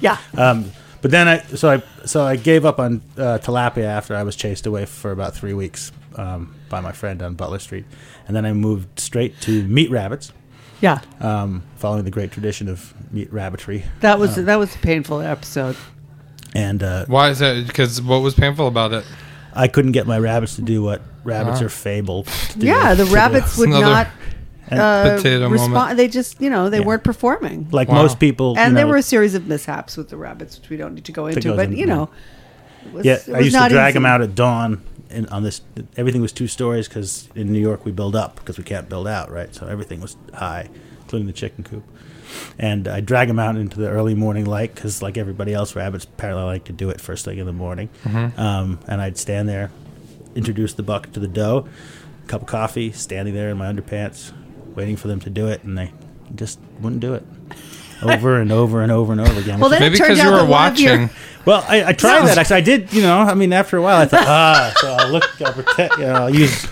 yeah. 0.00 0.18
Um, 0.36 0.70
but 1.02 1.10
then 1.10 1.28
I 1.28 1.38
so 1.42 1.70
I 1.70 1.82
so 2.06 2.24
I 2.24 2.36
gave 2.36 2.64
up 2.64 2.78
on 2.78 3.02
uh, 3.18 3.38
tilapia 3.42 3.84
after 3.84 4.14
I 4.16 4.22
was 4.22 4.36
chased 4.36 4.66
away 4.66 4.86
for 4.86 5.10
about 5.12 5.34
three 5.34 5.52
weeks 5.52 5.92
um, 6.16 6.54
by 6.70 6.80
my 6.80 6.92
friend 6.92 7.20
on 7.22 7.34
Butler 7.34 7.58
Street, 7.58 7.84
and 8.26 8.34
then 8.36 8.46
I 8.46 8.52
moved 8.52 8.98
straight 9.00 9.40
to 9.42 9.66
meat 9.68 9.90
rabbits, 9.90 10.32
Yeah, 10.80 11.00
um, 11.20 11.62
following 11.76 12.04
the 12.04 12.10
great 12.10 12.30
tradition 12.32 12.68
of 12.68 12.92
meat 13.12 13.32
rabbitry, 13.32 13.84
that 14.00 14.18
was 14.18 14.36
that 14.36 14.56
was 14.56 14.74
a 14.74 14.78
painful 14.78 15.20
episode. 15.20 15.76
and 16.54 16.82
uh, 16.82 17.04
Why 17.06 17.30
is 17.30 17.38
that? 17.38 17.66
Because 17.66 18.00
what 18.02 18.22
was 18.22 18.34
painful 18.34 18.66
about 18.66 18.92
it? 18.92 19.04
I 19.54 19.68
couldn't 19.68 19.92
get 19.92 20.06
my 20.06 20.18
rabbits 20.18 20.56
to 20.56 20.62
do 20.62 20.82
what 20.82 21.00
rabbits 21.22 21.60
Ah. 21.62 21.66
are 21.66 21.68
fabled. 21.68 22.26
To 22.26 22.58
do. 22.58 22.66
Yeah, 22.66 22.94
the 22.94 23.04
rabbits 23.06 23.56
would 23.56 23.68
Another 23.68 23.84
not 23.86 24.08
And 24.68 24.80
uh, 24.80 25.16
potato 25.16 25.48
respond. 25.48 25.72
moment. 25.74 25.96
They 25.98 26.08
just, 26.08 26.40
you 26.40 26.48
know, 26.50 26.70
they 26.70 26.78
Yeah. 26.80 26.86
weren't 26.86 27.04
performing. 27.04 27.68
like 27.70 27.88
Wow. 27.88 27.96
most 28.02 28.18
people, 28.18 28.58
and 28.58 28.70
you 28.72 28.76
there 28.76 28.86
were 28.86 28.96
a 28.96 29.02
series 29.02 29.34
of 29.34 29.46
mishaps 29.46 29.96
with 29.96 30.08
the 30.08 30.16
rabbits, 30.16 30.58
which 30.58 30.70
we 30.70 30.76
don't 30.78 30.94
need 30.94 31.04
to 31.04 31.12
go 31.12 31.26
into. 31.26 31.40
goes 31.50 31.56
But 31.56 31.66
in- 31.66 31.76
you 31.76 31.84
know, 31.86 32.08
it 32.86 32.92
was, 32.92 33.04
Yeah, 33.04 33.12
it 33.14 33.28
I 33.28 33.36
was 33.38 33.46
used 33.46 33.56
to 33.62 33.68
drag 33.68 33.90
easy. 33.90 33.92
them 33.94 34.06
out 34.06 34.22
at 34.22 34.34
dawn. 34.34 34.80
And 35.14 35.28
on 35.28 35.42
this, 35.42 35.60
everything 35.96 36.20
was 36.20 36.32
two 36.32 36.46
stories 36.48 36.88
because 36.88 37.28
in 37.34 37.52
New 37.52 37.60
York 37.60 37.84
we 37.84 37.92
build 37.92 38.16
up 38.16 38.36
because 38.36 38.58
we 38.58 38.64
can't 38.64 38.88
build 38.88 39.06
out, 39.06 39.30
right? 39.30 39.54
So 39.54 39.66
everything 39.66 40.00
was 40.00 40.16
high, 40.34 40.68
including 41.02 41.26
the 41.26 41.32
chicken 41.32 41.64
coop. 41.64 41.84
And 42.58 42.88
I 42.88 43.00
drag 43.00 43.28
them 43.28 43.38
out 43.38 43.56
into 43.56 43.78
the 43.78 43.88
early 43.88 44.14
morning 44.14 44.44
light 44.44 44.74
because, 44.74 45.00
like 45.02 45.16
everybody 45.16 45.54
else, 45.54 45.76
rabbits 45.76 46.04
apparently 46.04 46.44
like 46.44 46.64
to 46.64 46.72
do 46.72 46.90
it 46.90 47.00
first 47.00 47.24
thing 47.24 47.38
in 47.38 47.46
the 47.46 47.52
morning. 47.52 47.90
Um, 48.36 48.80
and 48.88 49.00
I'd 49.00 49.16
stand 49.18 49.48
there, 49.48 49.70
introduce 50.34 50.72
the 50.74 50.82
bucket 50.82 51.12
to 51.14 51.20
the 51.20 51.28
dough, 51.28 51.68
cup 52.26 52.42
of 52.42 52.48
coffee, 52.48 52.90
standing 52.92 53.34
there 53.34 53.50
in 53.50 53.58
my 53.58 53.72
underpants, 53.72 54.32
waiting 54.74 54.96
for 54.96 55.06
them 55.08 55.20
to 55.20 55.30
do 55.30 55.46
it, 55.48 55.62
and 55.62 55.78
they 55.78 55.92
just 56.34 56.58
wouldn't 56.80 57.00
do 57.00 57.14
it. 57.14 57.24
Over 58.02 58.40
and 58.40 58.52
over 58.52 58.82
and 58.82 58.92
over 58.92 59.12
and 59.12 59.20
over 59.20 59.40
again. 59.40 59.60
Well, 59.60 59.70
which 59.70 59.78
then 59.78 59.92
Maybe 59.92 59.98
turned 59.98 60.08
because 60.16 60.18
you 60.22 60.28
out 60.28 60.32
were 60.32 60.46
that 60.46 60.50
one 60.50 60.72
of 60.72 60.78
your- 60.78 60.98
watching. 60.98 61.10
well, 61.46 61.64
I, 61.68 61.84
I 61.84 61.92
tried 61.92 62.20
No. 62.20 62.26
that. 62.26 62.38
Actually, 62.38 62.56
I 62.56 62.60
did. 62.60 62.92
You 62.92 63.02
know, 63.02 63.18
I 63.20 63.34
mean, 63.34 63.52
after 63.52 63.76
a 63.76 63.82
while, 63.82 64.00
I 64.00 64.06
thought, 64.06 64.26
ah, 64.26 64.72
so 64.80 64.92
I'll 64.92 65.08
look, 65.10 65.24
I'll 65.42 65.52
protect, 65.52 65.98
you 65.98 66.04
know, 66.04 66.12
I'll 66.14 66.34
use. 66.34 66.66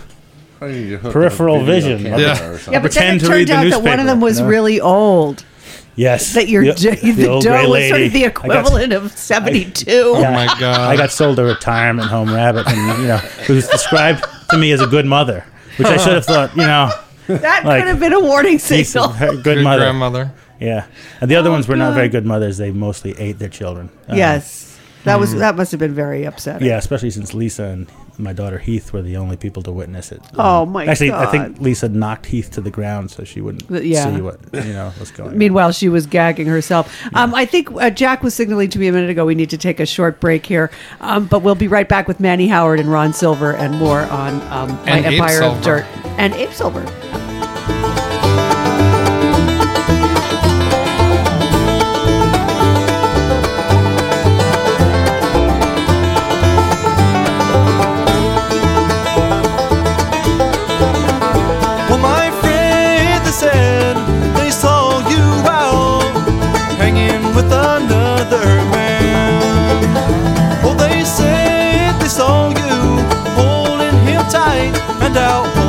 I 0.60 0.66
need 0.68 0.90
to 0.90 0.96
hook 0.98 1.06
up 1.06 1.12
Peripheral 1.12 1.64
vision. 1.64 2.02
camera 2.02 2.20
Yeah. 2.20 2.26
Yeah, 2.28 2.56
something. 2.58 2.82
but 2.82 2.92
then 2.92 3.16
it 3.16 3.20
turned 3.20 3.48
the 3.48 3.52
out 3.54 3.70
that 3.70 3.82
one 3.82 3.98
of 4.00 4.06
them 4.06 4.20
was 4.20 4.38
you 4.38 4.44
know? 4.44 4.50
really 4.50 4.80
old. 4.80 5.44
Yes, 5.94 6.34
That 6.34 6.48
your 6.48 6.64
the, 6.64 6.72
the, 7.02 7.10
the 7.12 7.28
old 7.28 7.42
dough 7.44 7.50
gray 7.50 7.66
was 7.66 7.88
sort 7.88 8.00
lady. 8.00 8.06
of 8.06 8.12
the 8.12 8.24
I 8.26 8.28
got- 8.28 8.44
equivalent 8.60 8.92
of 8.92 9.12
seventy 9.12 9.64
two. 9.70 10.12
Oh 10.16 10.22
my 10.22 10.46
god! 10.58 10.80
I 10.80 10.96
got 10.96 11.10
sold 11.10 11.38
a 11.38 11.44
retirement 11.44 12.08
home 12.08 12.32
rabbit, 12.32 12.66
and 12.68 13.02
you 13.02 13.08
know, 13.08 13.16
who 13.18 13.54
was 13.54 13.68
described 13.68 14.24
to 14.50 14.56
me 14.56 14.72
as 14.72 14.80
a 14.80 14.86
good 14.86 15.04
mother, 15.04 15.44
which 15.76 15.88
I 15.88 15.96
should 15.98 16.14
have 16.14 16.24
thought, 16.24 16.50
you 16.56 16.62
know, 16.62 16.90
that 17.26 17.64
like, 17.66 17.80
could 17.82 17.88
have 17.88 18.00
been 18.00 18.14
a 18.14 18.20
warning 18.20 18.52
decent, 18.56 18.86
signal. 18.86 19.08
good 19.18 19.44
good 19.44 19.62
mother. 19.64 19.80
grandmother. 19.82 20.32
Yeah, 20.62 20.86
and 21.20 21.30
the 21.30 21.36
other 21.36 21.50
Oh, 21.50 21.52
ones 21.52 21.68
were 21.68 21.76
not 21.76 21.90
God. 21.90 21.94
very 21.96 22.08
good 22.08 22.24
mothers. 22.26 22.56
They 22.58 22.70
mostly 22.70 23.14
ate 23.18 23.38
their 23.38 23.48
children. 23.48 23.90
Um, 24.08 24.16
Yes, 24.16 24.78
that 25.04 25.18
was 25.18 25.34
that 25.34 25.56
must 25.56 25.70
have 25.72 25.80
been 25.80 25.94
very 25.94 26.24
upsetting. 26.24 26.66
Yeah, 26.66 26.78
especially 26.78 27.10
since 27.10 27.34
Lisa 27.34 27.64
and 27.64 27.86
my 28.18 28.32
daughter 28.34 28.58
Heath 28.58 28.92
were 28.92 29.00
the 29.02 29.16
only 29.16 29.36
people 29.36 29.62
to 29.62 29.72
witness 29.72 30.12
it. 30.12 30.20
Oh, 30.38 30.66
my 30.66 30.84
Actually, 30.84 31.12
I 31.12 31.26
think 31.26 31.58
Lisa 31.60 31.88
knocked 31.88 32.26
Heath 32.26 32.50
to 32.52 32.60
the 32.60 32.70
ground 32.70 33.10
so 33.10 33.24
she 33.24 33.40
wouldn't 33.40 33.68
yeah. 33.84 34.14
see 34.14 34.20
what 34.20 34.38
you 34.52 34.72
know 34.74 34.92
was 35.00 35.10
going. 35.10 35.30
on. 35.30 35.38
Meanwhile, 35.38 35.72
she 35.72 35.88
was 35.88 36.06
gagging 36.06 36.46
herself. 36.46 36.94
Um, 37.14 37.34
I 37.34 37.46
think 37.46 37.72
uh, 37.72 37.88
Jack 37.90 38.22
was 38.22 38.34
signaling 38.34 38.68
to 38.70 38.78
me 38.78 38.86
a 38.86 38.92
minute 38.92 39.10
ago 39.10 39.24
we 39.26 39.34
need 39.34 39.50
to 39.50 39.58
take 39.58 39.80
a 39.80 39.86
short 39.86 40.20
break 40.20 40.44
here, 40.46 40.70
um, 41.00 41.26
but 41.26 41.40
we'll 41.42 41.54
be 41.56 41.68
right 41.68 41.88
back 41.88 42.06
with 42.06 42.20
Manny 42.20 42.46
Howard 42.48 42.78
and 42.78 42.92
Ron 42.92 43.12
Silver 43.12 43.54
and 43.56 43.74
more 43.78 44.02
on 44.02 44.34
um, 44.52 44.68
My 44.84 44.90
And 44.98 45.06
Abe 45.06 45.12
Empire 45.14 45.42
of 45.42 45.62
Dirt 45.62 45.84
and 46.18 46.34
Abe 46.34 46.50
Silver. 46.52 46.82
They 75.12 75.61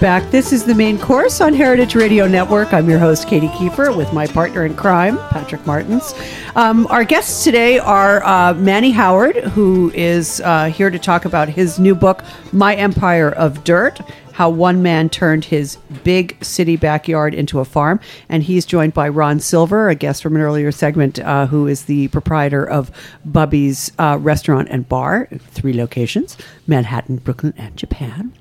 back. 0.00 0.30
This 0.30 0.52
is 0.52 0.64
the 0.64 0.74
main 0.74 0.98
course 0.98 1.40
on 1.40 1.52
Heritage 1.52 1.94
Radio 1.94 2.28
Network. 2.28 2.72
I'm 2.72 2.88
your 2.88 3.00
host, 3.00 3.26
Katy 3.26 3.48
Keiffer, 3.48 3.96
with 3.96 4.12
my 4.12 4.26
partner 4.26 4.64
in 4.64 4.76
crime, 4.76 5.18
Patrick 5.30 5.66
Martins. 5.66 6.14
Um, 6.54 6.86
our 6.86 7.04
guests 7.04 7.42
today 7.42 7.78
are 7.78 8.24
uh, 8.24 8.54
Manny 8.54 8.92
Howard, 8.92 9.36
who 9.36 9.90
is 9.94 10.40
uh, 10.44 10.66
here 10.66 10.90
to 10.90 10.98
talk 10.98 11.24
about 11.24 11.48
his 11.48 11.80
new 11.80 11.94
book, 11.94 12.22
My 12.52 12.76
Empire 12.76 13.30
of 13.30 13.64
Dirt 13.64 14.00
How 14.32 14.50
One 14.50 14.82
Man 14.82 15.08
Turned 15.08 15.46
His 15.46 15.76
Big 16.04 16.36
City 16.44 16.76
Backyard 16.76 17.34
into 17.34 17.58
a 17.58 17.64
Farm. 17.64 17.98
And 18.28 18.44
he's 18.44 18.64
joined 18.64 18.94
by 18.94 19.08
Ron 19.08 19.40
Silver, 19.40 19.88
a 19.88 19.96
guest 19.96 20.22
from 20.22 20.36
an 20.36 20.42
earlier 20.42 20.70
segment, 20.70 21.18
uh, 21.18 21.46
who 21.46 21.66
is 21.66 21.86
the 21.86 22.06
proprietor 22.08 22.64
of 22.68 22.92
Bubby's 23.24 23.90
uh, 23.98 24.18
Restaurant 24.20 24.68
and 24.70 24.88
Bar, 24.88 25.28
three 25.38 25.72
locations 25.72 26.36
Manhattan, 26.68 27.16
Brooklyn, 27.16 27.54
and 27.56 27.76
Japan. 27.76 28.32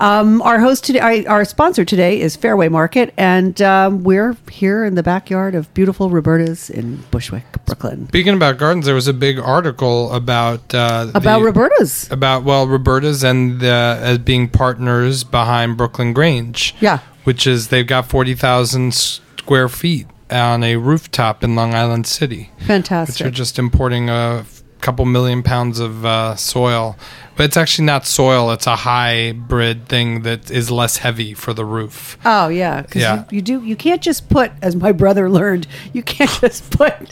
Um, 0.00 0.42
our 0.42 0.58
host 0.58 0.84
today, 0.84 1.24
our 1.26 1.44
sponsor 1.44 1.84
today 1.84 2.20
is 2.20 2.36
Fairway 2.36 2.68
Market, 2.68 3.14
and 3.16 3.60
um, 3.62 4.02
we're 4.04 4.36
here 4.50 4.84
in 4.84 4.94
the 4.94 5.02
backyard 5.02 5.54
of 5.54 5.72
beautiful 5.74 6.10
Roberta's 6.10 6.70
in 6.70 6.96
Bushwick, 7.10 7.44
Brooklyn. 7.66 8.08
Speaking 8.08 8.34
about 8.34 8.58
gardens, 8.58 8.86
there 8.86 8.94
was 8.94 9.08
a 9.08 9.12
big 9.14 9.38
article 9.38 10.12
about 10.12 10.74
uh, 10.74 11.10
About 11.14 11.38
the- 11.38 11.44
Roberta's. 11.44 12.10
about 12.10 12.44
well 12.44 12.66
Roberta's 12.66 13.22
and 13.24 13.60
the, 13.60 13.98
as 14.00 14.18
being 14.18 14.48
partners 14.48 15.24
behind 15.24 15.76
Brooklyn 15.76 16.12
Grange. 16.12 16.74
Yeah. 16.80 16.98
which 17.24 17.46
is 17.46 17.68
they've 17.68 17.86
got 17.86 18.06
forty 18.06 18.34
thousand 18.34 18.94
square 18.94 19.68
feet 19.68 20.06
on 20.30 20.64
a 20.64 20.76
rooftop 20.76 21.44
in 21.44 21.54
Long 21.54 21.72
Island 21.74 22.06
City. 22.06 22.50
Fantastic. 22.66 23.14
Which 23.24 23.26
are 23.26 23.30
just 23.30 23.58
importing 23.58 24.08
a 24.10 24.44
couple 24.86 25.04
million 25.04 25.42
pounds 25.42 25.80
of 25.80 26.04
uh, 26.06 26.34
soil, 26.36 26.96
but 27.36 27.44
it's 27.44 27.56
actually 27.56 27.84
not 27.86 28.06
soil; 28.06 28.50
it's 28.52 28.66
a 28.66 28.76
hybrid 28.76 29.88
thing 29.88 30.22
that 30.22 30.50
is 30.50 30.70
less 30.70 30.98
heavy 30.98 31.34
for 31.34 31.52
the 31.52 31.64
roof. 31.64 32.16
Oh 32.24 32.48
yeah, 32.48 32.82
because 32.82 33.02
Yeah. 33.02 33.24
you, 33.30 33.36
you 33.36 33.42
do 33.42 33.62
you 33.64 33.76
can't 33.76 34.00
just 34.00 34.28
put, 34.30 34.52
as 34.62 34.76
my 34.76 34.92
brother 34.92 35.28
learned, 35.28 35.66
you 35.92 36.02
can't 36.02 36.30
just 36.40 36.70
put 36.70 36.94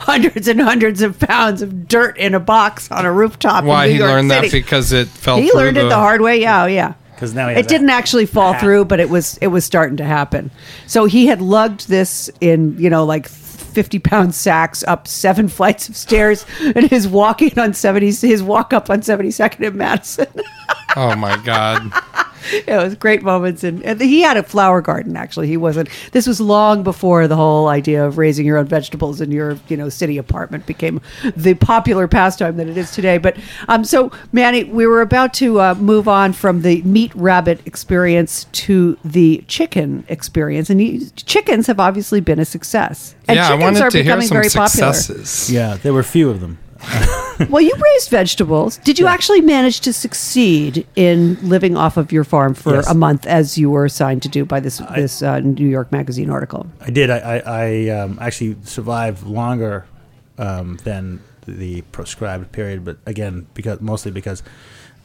hundreds 0.00 0.48
and 0.48 0.60
hundreds 0.60 1.02
of 1.02 1.18
pounds 1.18 1.62
of 1.62 1.86
dirt 1.88 2.16
in 2.18 2.34
a 2.34 2.40
box 2.40 2.90
on 2.90 3.04
a 3.04 3.12
rooftop. 3.12 3.64
Why 3.64 3.84
in 3.84 3.88
New 3.90 3.94
he 3.94 3.98
York 4.00 4.10
learned 4.10 4.30
that 4.30 4.50
because 4.50 4.92
it 4.92 5.08
fell. 5.08 5.36
he 5.36 5.50
through 5.50 5.60
learned 5.60 5.76
it 5.76 5.88
the 5.88 5.94
hard 5.96 6.20
way. 6.20 6.40
Yeah, 6.40 6.64
oh, 6.64 6.66
yeah. 6.66 6.94
Because 7.14 7.32
now 7.34 7.48
he 7.48 7.54
it 7.56 7.68
didn't 7.68 7.90
actually 7.90 8.26
fall 8.26 8.52
hat. 8.54 8.60
through, 8.60 8.86
but 8.86 8.98
it 9.00 9.08
was 9.08 9.38
it 9.38 9.46
was 9.48 9.64
starting 9.64 9.98
to 9.98 10.04
happen. 10.04 10.50
So 10.86 11.04
he 11.04 11.26
had 11.26 11.40
lugged 11.40 11.88
this 11.88 12.28
in, 12.40 12.76
you 12.78 12.90
know, 12.90 13.04
like 13.04 13.28
fifty 13.74 13.98
pound 13.98 14.34
sacks 14.34 14.82
up 14.84 15.06
seven 15.06 15.48
flights 15.58 15.88
of 15.88 15.96
stairs, 15.96 16.46
and 16.60 16.88
his 16.90 17.06
walking 17.08 17.58
on 17.58 17.74
seventy, 17.74 18.06
his 18.12 18.42
walk 18.42 18.72
up 18.72 18.88
on 18.88 19.02
seventy 19.02 19.30
second 19.30 19.64
in 19.64 19.76
Madison. 19.76 20.26
Oh 20.96 21.16
my 21.16 21.36
god! 21.44 21.90
it 22.66 22.76
was 22.76 22.94
great 22.94 23.22
moments, 23.22 23.64
and, 23.64 23.82
and 23.84 24.00
he 24.00 24.20
had 24.20 24.36
a 24.36 24.42
flower 24.42 24.80
garden. 24.80 25.16
Actually, 25.16 25.48
he 25.48 25.56
wasn't. 25.56 25.88
This 26.12 26.26
was 26.26 26.40
long 26.40 26.82
before 26.82 27.26
the 27.28 27.36
whole 27.36 27.68
idea 27.68 28.04
of 28.04 28.18
raising 28.18 28.46
your 28.46 28.58
own 28.58 28.66
vegetables 28.66 29.20
in 29.20 29.30
your, 29.30 29.58
you 29.68 29.76
know, 29.76 29.88
city 29.88 30.18
apartment 30.18 30.66
became 30.66 31.00
the 31.36 31.54
popular 31.54 32.08
pastime 32.08 32.56
that 32.56 32.68
it 32.68 32.76
is 32.76 32.90
today. 32.90 33.18
But 33.18 33.36
um, 33.68 33.84
so 33.84 34.10
Manny, 34.32 34.64
we 34.64 34.86
were 34.86 35.00
about 35.00 35.34
to 35.34 35.60
uh, 35.60 35.74
move 35.74 36.08
on 36.08 36.32
from 36.32 36.62
the 36.62 36.82
meat 36.82 37.14
rabbit 37.14 37.60
experience 37.66 38.44
to 38.52 38.98
the 39.04 39.44
chicken 39.48 40.04
experience, 40.08 40.70
and 40.70 40.80
you, 40.80 41.08
chickens 41.16 41.66
have 41.66 41.80
obviously 41.80 42.20
been 42.20 42.38
a 42.38 42.44
success. 42.44 43.14
And 43.28 43.36
yeah, 43.36 43.46
I 43.46 43.48
chickens 43.48 43.62
wanted 43.62 43.82
are 43.82 43.90
to 43.90 43.96
hear 43.98 44.04
becoming 44.04 44.28
some 44.28 44.36
very 44.36 44.48
popular. 44.48 44.92
successes. 44.92 45.50
Yeah, 45.50 45.76
there 45.76 45.92
were 45.92 46.02
few 46.02 46.30
of 46.30 46.40
them. 46.40 46.58
Well, 47.50 47.62
you 47.62 47.74
raised 47.74 48.10
vegetables. 48.10 48.76
Did 48.78 48.98
you 48.98 49.08
actually 49.08 49.40
manage 49.40 49.80
to 49.80 49.92
succeed 49.92 50.86
in 50.94 51.36
living 51.42 51.76
off 51.76 51.96
of 51.96 52.12
your 52.12 52.22
farm 52.22 52.54
for 52.54 52.74
Yes. 52.76 52.88
a 52.88 52.94
month, 52.94 53.26
as 53.26 53.58
you 53.58 53.70
were 53.70 53.84
assigned 53.84 54.22
to 54.22 54.28
do 54.28 54.44
by 54.44 54.60
this 54.60 54.78
this 54.94 55.20
uh, 55.20 55.40
New 55.40 55.66
York 55.68 55.90
Magazine 55.90 56.30
article? 56.30 56.66
I 56.80 56.90
did. 56.90 57.10
I, 57.10 57.18
I, 57.18 57.38
I 57.46 57.88
um, 57.88 58.18
actually 58.20 58.56
survived 58.62 59.24
longer 59.26 59.84
um, 60.38 60.76
than 60.84 61.20
the 61.46 61.82
prescribed 61.90 62.52
period, 62.52 62.84
but 62.84 62.98
again, 63.04 63.46
because 63.54 63.80
mostly 63.80 64.12
because 64.12 64.42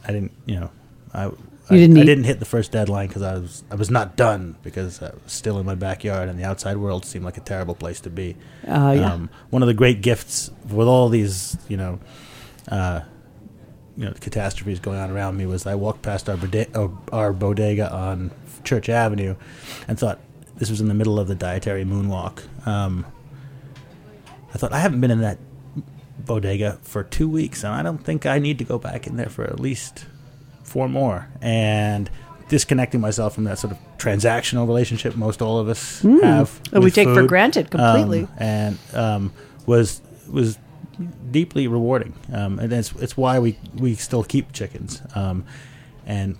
I 0.07 0.11
didn't, 0.13 0.31
you 0.45 0.59
know, 0.59 0.69
I. 1.13 1.31
I, 1.69 1.75
didn't 1.75 1.97
I 1.97 2.03
didn't 2.03 2.23
hit 2.23 2.39
the 2.39 2.45
first 2.45 2.71
deadline 2.71 3.07
because 3.07 3.21
I 3.21 3.33
was 3.33 3.63
I 3.69 3.75
was 3.75 3.89
not 3.89 4.15
done 4.15 4.57
because 4.63 5.01
I 5.01 5.11
was 5.23 5.31
still 5.31 5.59
in 5.59 5.65
my 5.65 5.75
backyard 5.75 6.29
and 6.29 6.39
the 6.39 6.43
outside 6.43 6.77
world 6.77 7.05
seemed 7.05 7.25
like 7.25 7.37
a 7.37 7.41
terrible 7.41 7.75
place 7.75 7.99
to 8.01 8.09
be. 8.09 8.35
Uh, 8.67 8.95
yeah. 8.97 9.13
Um, 9.13 9.29
one 9.49 9.61
of 9.61 9.67
the 9.67 9.73
great 9.73 10.01
gifts 10.01 10.49
with 10.67 10.87
all 10.87 11.09
these, 11.09 11.57
you 11.67 11.77
know, 11.77 11.99
uh, 12.69 13.01
you 13.97 14.05
know, 14.05 14.13
catastrophes 14.13 14.79
going 14.79 14.97
on 14.97 15.11
around 15.11 15.37
me 15.37 15.45
was 15.45 15.67
I 15.67 15.75
walked 15.75 16.01
past 16.01 16.29
our, 16.29 16.37
bode- 16.37 16.75
uh, 16.75 16.87
our 17.11 17.33
bodega 17.33 17.93
on 17.93 18.31
Church 18.63 18.89
Avenue 18.89 19.35
and 19.87 19.99
thought 19.99 20.19
this 20.55 20.69
was 20.69 20.81
in 20.81 20.87
the 20.87 20.93
middle 20.93 21.19
of 21.19 21.27
the 21.27 21.35
dietary 21.35 21.85
moonwalk. 21.85 22.43
Um, 22.67 23.05
I 24.53 24.57
thought 24.57 24.73
I 24.73 24.79
haven't 24.79 25.01
been 25.01 25.11
in 25.11 25.21
that 25.21 25.37
bodega 26.17 26.79
for 26.81 27.03
two 27.03 27.29
weeks, 27.29 27.63
and 27.63 27.73
I 27.73 27.83
don't 27.83 28.03
think 28.03 28.25
I 28.25 28.39
need 28.39 28.57
to 28.57 28.63
go 28.63 28.77
back 28.77 29.07
in 29.07 29.17
there 29.17 29.29
for 29.29 29.43
at 29.43 29.59
least 29.59 30.05
four 30.69 30.87
more. 30.87 31.27
And 31.41 32.09
disconnecting 32.47 32.99
myself 32.99 33.35
from 33.35 33.43
that 33.43 33.59
sort 33.59 33.71
of 33.73 33.77
transactional 33.97 34.65
relationship 34.67 35.15
most 35.15 35.39
all 35.41 35.59
of 35.59 35.69
us 35.69 36.01
have, 36.01 36.63
That 36.71 36.81
we 36.81 36.89
take 36.91 37.07
for 37.07 37.23
granted 37.27 37.69
completely. 37.69 38.21
um, 38.23 38.29
and 38.37 38.77
um, 38.93 39.33
was 39.65 40.01
was 40.31 40.57
deeply 41.31 41.67
rewarding. 41.67 42.13
Um, 42.33 42.59
and 42.59 42.71
it's 42.73 42.91
it's 42.93 43.15
why 43.17 43.39
we 43.39 43.57
we 43.75 43.95
still 43.95 44.23
keep 44.23 44.51
chickens. 44.51 45.01
Um, 45.15 45.45
and 46.05 46.37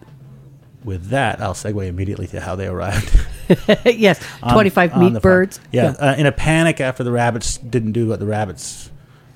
with 0.84 1.10
that, 1.10 1.42
I'll 1.42 1.54
segue 1.54 1.86
immediately 1.88 2.26
to 2.28 2.40
how 2.42 2.56
they 2.56 2.68
arrived. 2.68 3.14
yes, 3.86 4.20
on- 4.44 4.54
twenty 4.54 4.70
five 4.70 4.94
on 4.94 5.00
meat 5.02 5.14
the 5.14 5.22
farm. 5.22 5.34
birds. 5.42 5.60
Yeah, 5.72 5.92
Uh, 6.00 6.16
in 6.18 6.26
a 6.26 6.32
panic 6.32 6.80
after 6.82 7.04
the 7.04 7.12
rabbits 7.12 7.58
didn't 7.58 7.92
do 7.92 8.08
what 8.08 8.20
the 8.20 8.26
rabbits 8.26 8.90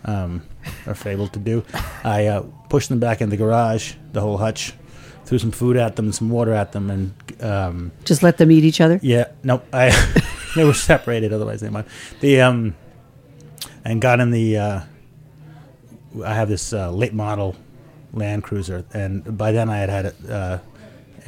um, 0.06 0.42
are 0.88 0.96
fabled 0.96 1.34
to 1.34 1.40
do, 1.40 1.64
I 2.04 2.26
uh, 2.28 2.44
pushed 2.70 2.90
them 2.90 3.00
back 3.00 3.22
in 3.22 3.30
the 3.30 3.38
garage, 3.38 3.94
the 4.12 4.22
whole 4.22 4.38
hutch, 4.38 4.74
threw 5.26 5.40
some 5.40 5.52
food 5.52 5.78
at 5.78 5.96
them, 5.96 6.12
some 6.12 6.30
water 6.30 6.54
at 6.54 6.72
them, 6.74 6.90
and 6.90 7.14
um, 7.44 7.92
Just 8.06 8.24
let 8.24 8.38
them 8.38 8.52
eat 8.52 8.64
each 8.64 8.82
other. 8.82 9.00
yeah, 9.02 9.26
nope, 9.44 9.66
I 9.74 9.90
they 10.56 10.64
were 10.64 10.74
separated. 10.74 11.32
Otherwise, 11.34 11.62
they 11.62 11.70
might 11.70 11.86
the 12.20 12.42
um, 12.42 12.76
and 13.86 14.02
got 14.02 14.20
in 14.20 14.32
the. 14.32 14.58
Uh, 14.58 14.82
I 16.24 16.34
have 16.36 16.48
this 16.50 16.74
uh, 16.74 16.92
late 16.92 17.14
model 17.14 17.56
Land 18.14 18.44
Cruiser, 18.44 18.86
and 18.94 19.38
by 19.38 19.52
then 19.52 19.70
I 19.70 19.78
had 19.78 19.90
had 19.90 20.06
a, 20.06 20.34
uh, 20.34 20.60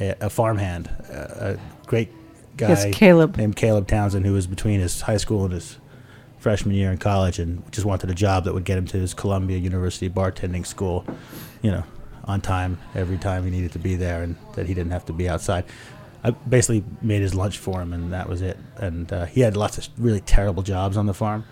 a, 0.00 0.16
a 0.26 0.30
farmhand, 0.30 0.86
a, 1.10 1.56
a 1.56 1.86
great 1.86 2.10
guy 2.56 2.68
Yes, 2.68 2.86
Caleb. 2.94 3.36
named 3.36 3.56
Caleb 3.56 3.88
Townsend, 3.88 4.24
who 4.24 4.32
was 4.32 4.46
between 4.46 4.78
his 4.80 5.00
high 5.00 5.16
school 5.16 5.44
and 5.44 5.52
his 5.52 5.78
freshman 6.38 6.76
year 6.76 6.92
in 6.92 6.98
college, 6.98 7.40
and 7.40 7.64
just 7.72 7.84
wanted 7.84 8.10
a 8.10 8.14
job 8.14 8.44
that 8.44 8.54
would 8.54 8.64
get 8.64 8.78
him 8.78 8.86
to 8.86 8.96
his 8.98 9.12
Columbia 9.12 9.58
University 9.58 10.08
bartending 10.08 10.64
school, 10.64 11.04
you 11.62 11.72
know, 11.72 11.82
on 12.26 12.40
time 12.40 12.78
every 12.94 13.18
time 13.18 13.44
he 13.44 13.50
needed 13.50 13.72
to 13.72 13.78
be 13.78 13.96
there, 13.96 14.22
and 14.22 14.36
that 14.54 14.66
he 14.66 14.74
didn't 14.74 14.92
have 14.92 15.04
to 15.06 15.12
be 15.12 15.28
outside. 15.28 15.64
I 16.24 16.30
basically 16.30 16.82
made 17.02 17.22
his 17.22 17.34
lunch 17.34 17.58
for 17.58 17.80
him, 17.80 17.92
and 17.92 18.12
that 18.12 18.28
was 18.28 18.42
it. 18.42 18.58
And 18.76 19.12
uh, 19.12 19.26
he 19.26 19.42
had 19.42 19.56
lots 19.56 19.78
of 19.78 19.88
really 19.96 20.20
terrible 20.20 20.62
jobs 20.62 20.96
on 20.96 21.06
the 21.06 21.14
farm. 21.14 21.44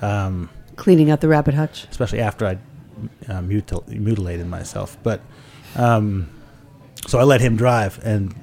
Um, 0.00 0.48
Cleaning 0.76 1.10
out 1.10 1.20
the 1.20 1.28
rabbit 1.28 1.54
hutch. 1.54 1.86
especially 1.90 2.20
after 2.20 2.46
I 2.46 2.52
uh, 3.28 3.40
mutil- 3.40 3.86
mutilated 3.88 4.46
myself. 4.46 4.96
But 5.02 5.20
um, 5.76 6.28
so 7.06 7.18
I 7.18 7.24
let 7.24 7.40
him 7.40 7.56
drive, 7.56 7.98
and 8.04 8.34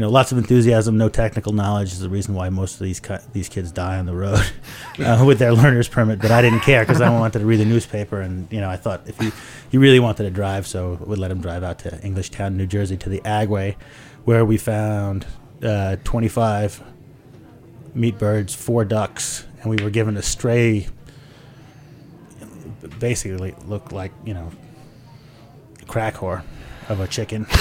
you 0.00 0.06
know, 0.06 0.10
lots 0.10 0.32
of 0.32 0.38
enthusiasm, 0.38 0.96
no 0.96 1.10
technical 1.10 1.52
knowledge 1.52 1.92
is 1.92 2.00
the 2.00 2.08
reason 2.08 2.32
why 2.32 2.48
most 2.48 2.80
of 2.80 2.80
these 2.80 3.00
ki- 3.00 3.18
these 3.34 3.50
kids 3.50 3.70
die 3.70 3.98
on 3.98 4.06
the 4.06 4.14
road 4.14 4.40
uh, 4.98 5.22
with 5.26 5.38
their 5.38 5.52
learner's 5.52 5.88
permit. 5.88 6.22
But 6.22 6.30
I 6.30 6.40
didn't 6.40 6.60
care 6.60 6.80
because 6.80 7.02
I 7.02 7.10
wanted 7.10 7.40
to 7.40 7.44
read 7.44 7.60
the 7.60 7.66
newspaper, 7.66 8.18
and 8.18 8.50
you 8.50 8.62
know, 8.62 8.70
I 8.70 8.78
thought 8.78 9.02
if 9.04 9.18
he 9.20 9.30
he 9.70 9.76
really 9.76 10.00
wanted 10.00 10.22
to 10.22 10.30
drive, 10.30 10.66
so 10.66 10.96
would 11.02 11.18
let 11.18 11.30
him 11.30 11.42
drive 11.42 11.62
out 11.62 11.80
to 11.80 11.90
Englishtown, 11.98 12.54
New 12.54 12.64
Jersey, 12.66 12.96
to 12.96 13.10
the 13.10 13.20
Agway, 13.26 13.76
where 14.24 14.42
we 14.42 14.56
found 14.56 15.26
uh, 15.62 15.96
25 16.02 16.82
meat 17.92 18.18
birds, 18.18 18.54
four 18.54 18.86
ducks, 18.86 19.44
and 19.60 19.68
we 19.68 19.76
were 19.84 19.90
given 19.90 20.16
a 20.16 20.22
stray 20.22 20.88
basically 22.98 23.54
looked 23.66 23.92
like 23.92 24.12
you 24.24 24.32
know 24.32 24.50
crack 25.86 26.14
whore 26.14 26.42
of 26.90 27.00
a 27.00 27.06
chicken. 27.08 27.46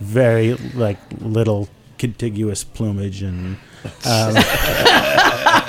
Very 0.00 0.54
like 0.74 0.98
little 1.20 1.68
contiguous 1.98 2.62
plumage 2.62 3.22
and 3.22 3.56
um, 3.84 4.34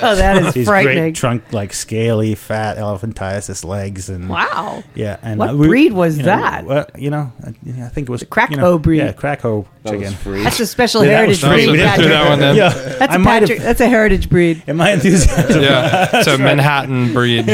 Oh, 0.02 0.14
that 0.16 0.40
is 0.42 0.54
these 0.54 0.66
frightening. 0.66 0.98
great 0.98 1.14
trunk 1.16 1.52
like 1.52 1.72
scaly 1.72 2.34
fat 2.36 2.76
elephantiasis 2.78 3.64
legs 3.64 4.08
and 4.08 4.28
Wow. 4.28 4.84
yeah 4.94 5.18
and 5.22 5.38
What 5.40 5.50
uh, 5.50 5.56
we- 5.56 5.66
breed 5.68 5.92
was 5.92 6.16
you 6.18 6.22
know, 6.22 6.28
that? 6.40 6.64
well, 6.64 6.86
you 6.96 7.10
know 7.10 7.32
I, 7.44 7.48
I 7.84 7.88
think 7.88 8.08
it 8.08 8.12
was 8.12 8.22
Crack 8.22 8.50
you 8.52 8.56
know, 8.58 8.78
breed. 8.78 8.98
yeah 8.98 9.12
crack 9.12 9.40
hoe 9.40 9.66
That 9.82 9.90
chicken 9.94 10.12
free. 10.14 10.44
That's 10.44 10.60
a 10.60 10.66
special 10.66 11.04
Yeah, 11.04 11.18
heritage 11.18 11.40
breed. 11.42 11.68
We 11.68 11.76
didn't 11.78 11.98
do 12.00 12.08
that 12.08 12.28
one 12.30 12.38
then. 12.38 12.54
yeah 12.56 12.68
That's 12.98 13.12
I 13.12 13.16
a 13.16 13.18
might 13.18 13.32
have- 13.42 13.48
Patrick. 13.48 13.58
That's 13.62 13.80
a 13.80 13.88
heritage 13.88 14.30
breed. 14.30 14.62
in 14.68 14.76
my 14.76 14.92
enthusiasm 14.92 15.60
Yeah, 15.62 16.08
it's 16.14 16.28
a 16.28 16.38
Manhattan 16.38 17.12
breed. 17.12 17.46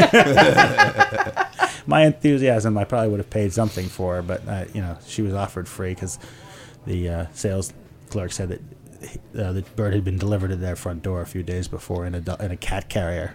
My 1.86 2.04
enthusiasm, 2.04 2.76
I 2.78 2.84
probably 2.84 3.08
would 3.10 3.20
have 3.20 3.30
paid 3.30 3.52
something 3.52 3.86
for, 3.88 4.22
but 4.22 4.46
uh, 4.48 4.64
you 4.74 4.80
know, 4.80 4.96
she 5.06 5.22
was 5.22 5.34
offered 5.34 5.68
free 5.68 5.94
because 5.94 6.18
the 6.86 7.08
uh, 7.08 7.26
sales 7.32 7.72
clerk 8.10 8.32
said 8.32 8.48
that 8.48 8.60
uh, 9.38 9.52
the 9.52 9.62
bird 9.76 9.92
had 9.94 10.04
been 10.04 10.18
delivered 10.18 10.48
to 10.48 10.56
their 10.56 10.74
front 10.76 11.02
door 11.02 11.20
a 11.20 11.26
few 11.26 11.42
days 11.42 11.68
before 11.68 12.06
in 12.06 12.14
a 12.14 12.36
in 12.44 12.50
a 12.50 12.56
cat 12.56 12.88
carrier. 12.88 13.34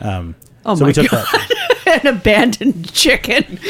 Um, 0.00 0.34
Oh 0.66 0.74
so 0.74 0.82
my 0.84 0.86
we 0.88 0.92
took 0.94 1.10
God. 1.10 1.26
that. 1.30 2.00
An 2.04 2.16
abandoned 2.16 2.90
chicken. 2.92 3.58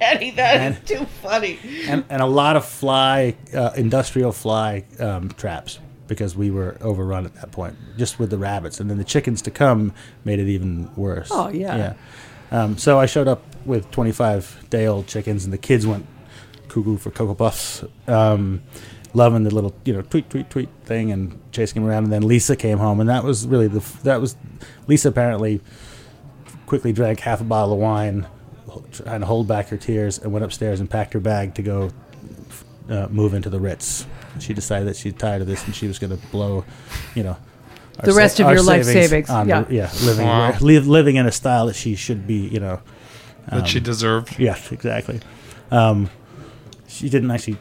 Betty, 0.00 0.32
that 0.32 0.56
is 0.56 0.76
And- 0.76 0.86
too 0.86 1.04
funny. 1.22 1.58
and, 1.86 2.04
and 2.10 2.20
a 2.20 2.26
lot 2.26 2.56
of 2.56 2.64
fly, 2.64 3.36
uh, 3.54 3.70
industrial 3.76 4.32
fly 4.32 4.84
um, 4.98 5.28
traps 5.30 5.78
because 6.06 6.36
we 6.36 6.50
were 6.50 6.76
overrun 6.80 7.24
at 7.26 7.34
that 7.36 7.52
point, 7.52 7.76
just 7.96 8.18
with 8.18 8.30
the 8.30 8.38
rabbits. 8.38 8.80
And 8.80 8.90
then 8.90 8.98
the 8.98 9.04
chickens 9.04 9.42
to 9.42 9.50
come 9.50 9.92
made 10.24 10.38
it 10.38 10.48
even 10.48 10.94
worse. 10.96 11.28
Oh, 11.30 11.48
yeah. 11.48 11.76
Yeah. 11.76 11.94
Um, 12.50 12.78
so 12.78 12.98
I 12.98 13.06
showed 13.06 13.28
up 13.28 13.42
with 13.64 13.90
25 13.90 14.66
day 14.70 14.86
old 14.86 15.06
chickens, 15.06 15.44
and 15.44 15.52
the 15.52 15.58
kids 15.58 15.86
went 15.86 16.06
cuckoo 16.68 16.96
for 16.98 17.10
Cocoa 17.10 17.34
Puffs, 17.34 17.84
um, 18.06 18.62
loving 19.12 19.44
the 19.44 19.54
little, 19.54 19.74
you 19.84 19.92
know, 19.92 20.02
tweet, 20.02 20.28
tweet, 20.28 20.50
tweet 20.50 20.68
thing 20.84 21.10
and 21.10 21.40
chasing 21.52 21.82
them 21.82 21.90
around. 21.90 22.04
And 22.04 22.12
then 22.12 22.22
Lisa 22.22 22.56
came 22.56 22.78
home, 22.78 23.00
and 23.00 23.08
that 23.08 23.24
was 23.24 23.46
really 23.46 23.68
the, 23.68 23.78
f- 23.78 24.02
that 24.02 24.20
was, 24.20 24.36
Lisa 24.86 25.08
apparently 25.08 25.60
quickly 26.66 26.92
drank 26.92 27.20
half 27.20 27.40
a 27.40 27.44
bottle 27.44 27.74
of 27.74 27.78
wine, 27.78 28.26
trying 28.92 29.20
to 29.20 29.26
hold 29.26 29.48
back 29.48 29.68
her 29.68 29.76
tears, 29.76 30.18
and 30.18 30.32
went 30.32 30.44
upstairs 30.44 30.80
and 30.80 30.90
packed 30.90 31.12
her 31.14 31.20
bag 31.20 31.54
to 31.54 31.62
go 31.62 31.90
uh, 32.88 33.08
move 33.08 33.34
into 33.34 33.48
the 33.50 33.60
Ritz. 33.60 34.06
She 34.40 34.54
decided 34.54 34.88
that 34.88 34.96
she's 34.96 35.14
tired 35.14 35.40
of 35.42 35.46
this 35.46 35.64
and 35.66 35.74
she 35.74 35.86
was 35.86 35.98
going 35.98 36.10
to 36.18 36.26
blow, 36.28 36.64
you 37.14 37.22
know, 37.22 37.36
The 38.02 38.12
rest 38.12 38.40
of 38.40 38.46
our 38.46 38.54
your 38.54 38.62
life 38.62 38.84
savings, 38.84 39.30
on 39.30 39.48
yeah. 39.48 39.62
the- 39.62 39.74
yeah, 39.74 39.90
living 40.04 40.26
Wow. 40.26 40.56
live, 40.60 40.86
living 40.86 41.16
in 41.16 41.26
a 41.26 41.32
style 41.32 41.66
that 41.66 41.76
she 41.76 41.94
should 41.94 42.26
be, 42.26 42.48
you 42.48 42.60
know. 42.60 42.80
that 43.50 43.68
she 43.68 43.80
deserved. 43.80 44.38
Yes, 44.38 44.72
exactly. 44.72 45.20
Um, 45.70 46.10
she 46.88 47.08
didn't 47.08 47.30
actually 47.30 47.56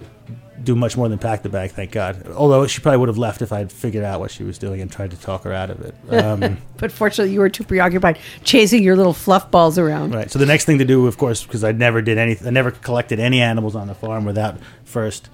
do 0.63 0.75
much 0.75 0.95
more 0.95 1.09
than 1.09 1.19
pack 1.19 1.41
the 1.43 1.49
bag, 1.49 1.71
thank 1.71 1.91
God. 1.91 2.25
Although 2.35 2.67
she 2.67 2.79
probably 2.79 2.97
would 2.99 3.09
have 3.09 3.17
left 3.17 3.41
if 3.41 3.51
I 3.51 3.57
had 3.57 3.71
figured 3.71 4.03
out 4.05 4.19
what 4.21 4.31
she 4.31 4.43
was 4.43 4.57
doing 4.57 4.79
and 4.81 4.89
tried 4.89 5.11
to 5.11 5.17
talk 5.17 5.43
her 5.43 5.51
out 5.51 5.69
of 5.69 5.81
it. 5.81 5.95
Um, 6.09 6.57
But 6.77 6.91
fortunately, 6.91 7.33
you 7.33 7.39
were 7.39 7.49
too 7.49 7.63
preoccupied 7.63 8.17
chasing 8.43 8.81
your 8.83 8.95
little 8.95 9.13
fluff 9.13 9.51
balls 9.51 9.77
around. 9.77 10.13
Right. 10.15 10.31
So 10.31 10.39
the 10.39 10.45
next 10.45 10.65
thing 10.65 10.77
to 10.77 10.85
do, 10.85 11.05
of 11.07 11.17
course, 11.17 11.43
because 11.43 11.63
I 11.63 11.71
never 11.73 12.01
did 12.01 12.17
any, 12.17 12.37
I 12.45 12.49
never 12.49 12.71
collected 12.71 13.19
any 13.19 13.41
animals 13.41 13.75
on 13.75 13.87
the 13.87 13.95
farm 13.95 14.23
without 14.25 14.57
first 14.85 15.29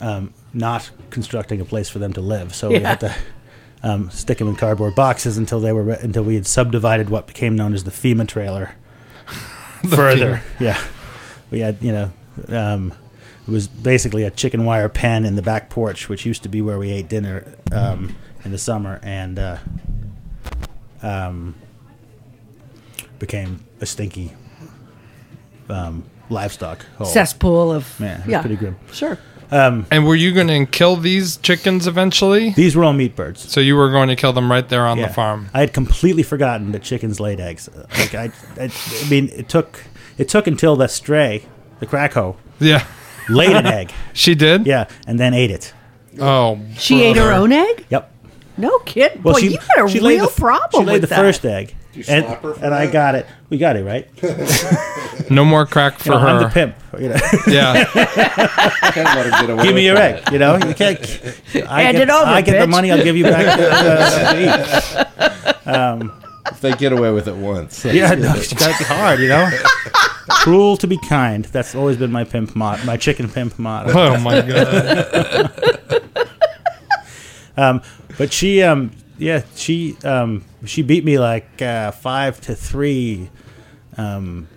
um, 0.00 0.34
not 0.56 0.90
constructing 1.10 1.60
a 1.60 1.64
place 1.64 1.88
for 1.88 1.98
them 1.98 2.12
to 2.14 2.20
live. 2.20 2.54
So 2.54 2.70
we 2.70 2.80
had 2.80 3.00
to 3.00 3.14
um, 3.82 4.10
stick 4.10 4.38
them 4.38 4.48
in 4.48 4.56
cardboard 4.56 4.94
boxes 4.94 5.38
until 5.38 5.60
they 5.60 5.72
were 5.72 5.82
re- 5.82 5.98
until 6.00 6.24
we 6.24 6.34
had 6.34 6.46
subdivided 6.46 7.10
what 7.10 7.26
became 7.26 7.54
known 7.54 7.74
as 7.74 7.84
the 7.84 7.90
FEMA 7.90 8.26
trailer. 8.26 8.74
Further, 9.90 10.42
yeah, 10.60 10.82
we 11.50 11.60
had 11.60 11.78
you 11.80 11.92
know. 11.92 12.12
Um, 12.48 12.92
it 13.46 13.50
was 13.50 13.68
basically 13.68 14.24
a 14.24 14.30
chicken 14.30 14.64
wire 14.64 14.88
pen 14.88 15.24
in 15.24 15.36
the 15.36 15.42
back 15.42 15.70
porch, 15.70 16.08
which 16.08 16.26
used 16.26 16.42
to 16.42 16.48
be 16.48 16.60
where 16.60 16.78
we 16.78 16.90
ate 16.90 17.08
dinner 17.08 17.54
um, 17.70 18.16
in 18.44 18.50
the 18.50 18.58
summer, 18.58 18.98
and 19.04 19.38
uh, 19.38 19.58
um, 21.02 21.54
became 23.20 23.64
a 23.80 23.86
stinky 23.86 24.32
um, 25.68 26.02
livestock 26.28 26.84
hole. 26.96 27.06
Cesspool 27.06 27.72
of 27.72 28.00
Man, 28.00 28.20
it 28.20 28.26
was 28.26 28.32
yeah, 28.32 28.40
pretty 28.40 28.56
grim. 28.56 28.76
Sure. 28.92 29.16
Um, 29.50 29.86
and 29.90 30.04
were 30.06 30.14
you 30.16 30.32
going 30.32 30.48
to 30.48 30.66
kill 30.66 30.96
these 30.96 31.36
chickens 31.38 31.86
eventually? 31.86 32.50
These 32.50 32.74
were 32.76 32.84
all 32.84 32.92
meat 32.92 33.14
birds. 33.14 33.50
So 33.50 33.60
you 33.60 33.76
were 33.76 33.90
going 33.90 34.08
to 34.08 34.16
kill 34.16 34.32
them 34.32 34.50
right 34.50 34.68
there 34.68 34.86
on 34.86 34.98
Yeah. 34.98 35.08
the 35.08 35.14
farm. 35.14 35.48
I 35.54 35.60
had 35.60 35.72
completely 35.72 36.22
forgotten 36.22 36.72
that 36.72 36.82
chickens 36.82 37.20
laid 37.20 37.38
eggs. 37.40 37.68
Uh, 37.68 37.86
like 37.98 38.14
I, 38.14 38.30
I, 38.60 38.64
I 39.04 39.08
mean, 39.08 39.28
it 39.32 39.48
took 39.48 39.84
it 40.18 40.28
took 40.28 40.46
until 40.46 40.76
the 40.76 40.88
stray, 40.88 41.44
the 41.80 41.86
crack 41.86 42.14
hoe, 42.14 42.36
Yeah, 42.58 42.84
laid 43.28 43.54
an 43.54 43.66
egg. 43.80 43.92
she 44.12 44.34
did. 44.34 44.66
Yeah, 44.66 44.88
and 45.06 45.20
then 45.20 45.32
ate 45.34 45.50
it. 45.50 45.72
Oh, 46.18 46.58
She 46.78 47.02
ate 47.02 47.16
her 47.16 47.30
own 47.32 47.52
egg. 47.52 47.84
Yep. 47.90 48.10
No 48.56 48.78
kid. 48.80 49.22
Boy, 49.22 49.36
you 49.38 49.58
got 49.58 49.84
a 49.84 49.88
she 49.88 50.00
laid 50.00 50.14
real 50.16 50.28
the, 50.30 50.40
problem 50.40 50.82
She 50.82 50.86
laid 50.86 50.92
with 50.94 51.00
the 51.02 51.06
that. 51.08 51.18
first 51.20 51.44
egg, 51.44 51.68
you 51.70 51.76
and, 52.08 52.24
slap 52.24 52.42
her 52.42 52.54
for 52.54 52.64
and 52.64 52.74
I 52.74 52.90
got 52.90 53.14
it. 53.14 53.26
We 53.48 53.58
got 53.58 53.76
it 53.76 53.84
right. 53.84 54.08
No 55.28 55.44
more 55.44 55.66
crack 55.66 55.98
for 55.98 56.12
You 56.12 56.18
know, 56.20 56.26
I'm 56.26 56.40
the 56.42 56.48
pimp. 56.50 56.76
You 57.00 57.08
know, 57.08 57.16
Yeah, 57.48 57.84
Can't 58.92 58.96
let 58.96 59.26
her 59.26 59.30
get 59.30 59.50
away 59.50 59.62
give 59.64 59.74
me 59.74 59.74
with 59.74 59.84
your 59.84 59.94
that. 59.96 60.26
egg. 60.28 60.32
You 60.32 60.38
know, 60.38 60.54
you 60.56 60.72
can't. 60.72 61.00
I 61.68 61.82
Hand 61.82 61.96
get, 61.96 62.08
it 62.08 62.10
over, 62.10 62.26
I 62.30 62.40
get 62.42 62.60
the 62.60 62.66
money. 62.68 62.92
I'll 62.92 63.02
give 63.02 63.16
you 63.16 63.24
back 63.24 63.58
the, 63.58 63.68
uh, 63.72 64.20
to 66.04 66.06
eat. 66.06 66.10
If 66.52 66.60
they 66.60 66.72
get 66.74 66.92
away 66.92 67.10
with 67.10 67.26
it 67.26 67.34
once. 67.34 67.84
Yeah, 67.84 68.14
no, 68.14 68.34
it's 68.36 68.52
got 68.52 68.70
to 68.72 68.78
be 68.78 68.84
hard, 68.84 69.18
you 69.18 69.26
know. 69.28 69.50
Cruel 70.28 70.76
to 70.76 70.86
be 70.86 70.96
kind. 70.98 71.44
That's 71.46 71.74
always 71.74 71.96
been 71.96 72.12
my 72.12 72.22
pimp 72.22 72.54
motto, 72.54 72.84
my 72.84 72.96
chicken 72.96 73.28
pimp 73.28 73.58
motto. 73.58 73.90
Oh 73.98 74.16
my 74.20 74.42
god. 74.42 75.50
Um, 77.56 77.82
but 78.18 78.32
she, 78.32 78.62
um, 78.62 78.90
yeah, 79.18 79.42
she, 79.54 79.96
um, 80.04 80.44
she 80.68 80.82
beat 80.82 81.04
me 81.04 81.18
like 81.18 81.62
uh, 81.62 81.90
five 81.90 82.40
to 82.42 82.54
three. 82.54 83.30
Um, 83.96 84.48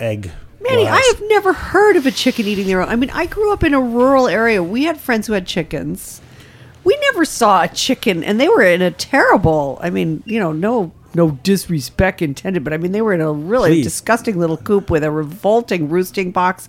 egg. 0.00 0.30
Manny, 0.60 0.86
I 0.86 1.00
have 1.14 1.28
never 1.28 1.52
heard 1.52 1.96
of 1.96 2.06
a 2.06 2.10
chicken 2.10 2.46
eating 2.46 2.66
their 2.66 2.82
own. 2.82 2.88
I 2.88 2.96
mean, 2.96 3.10
I 3.10 3.26
grew 3.26 3.52
up 3.52 3.64
in 3.64 3.72
a 3.72 3.80
rural 3.80 4.28
area. 4.28 4.62
We 4.62 4.84
had 4.84 4.98
friends 4.98 5.26
who 5.26 5.32
had 5.32 5.46
chickens. 5.46 6.20
We 6.84 6.98
never 7.02 7.24
saw 7.24 7.62
a 7.62 7.68
chicken, 7.68 8.22
and 8.24 8.40
they 8.40 8.48
were 8.48 8.62
in 8.62 8.82
a 8.82 8.90
terrible. 8.90 9.78
I 9.82 9.90
mean, 9.90 10.22
you 10.26 10.38
know, 10.38 10.52
no, 10.52 10.92
no 11.14 11.32
disrespect 11.42 12.20
intended, 12.20 12.64
but 12.64 12.72
I 12.72 12.76
mean, 12.76 12.92
they 12.92 13.02
were 13.02 13.14
in 13.14 13.20
a 13.20 13.32
really 13.32 13.70
Please. 13.70 13.84
disgusting 13.84 14.38
little 14.38 14.56
coop 14.56 14.90
with 14.90 15.02
a 15.02 15.10
revolting 15.10 15.88
roosting 15.88 16.30
box. 16.30 16.68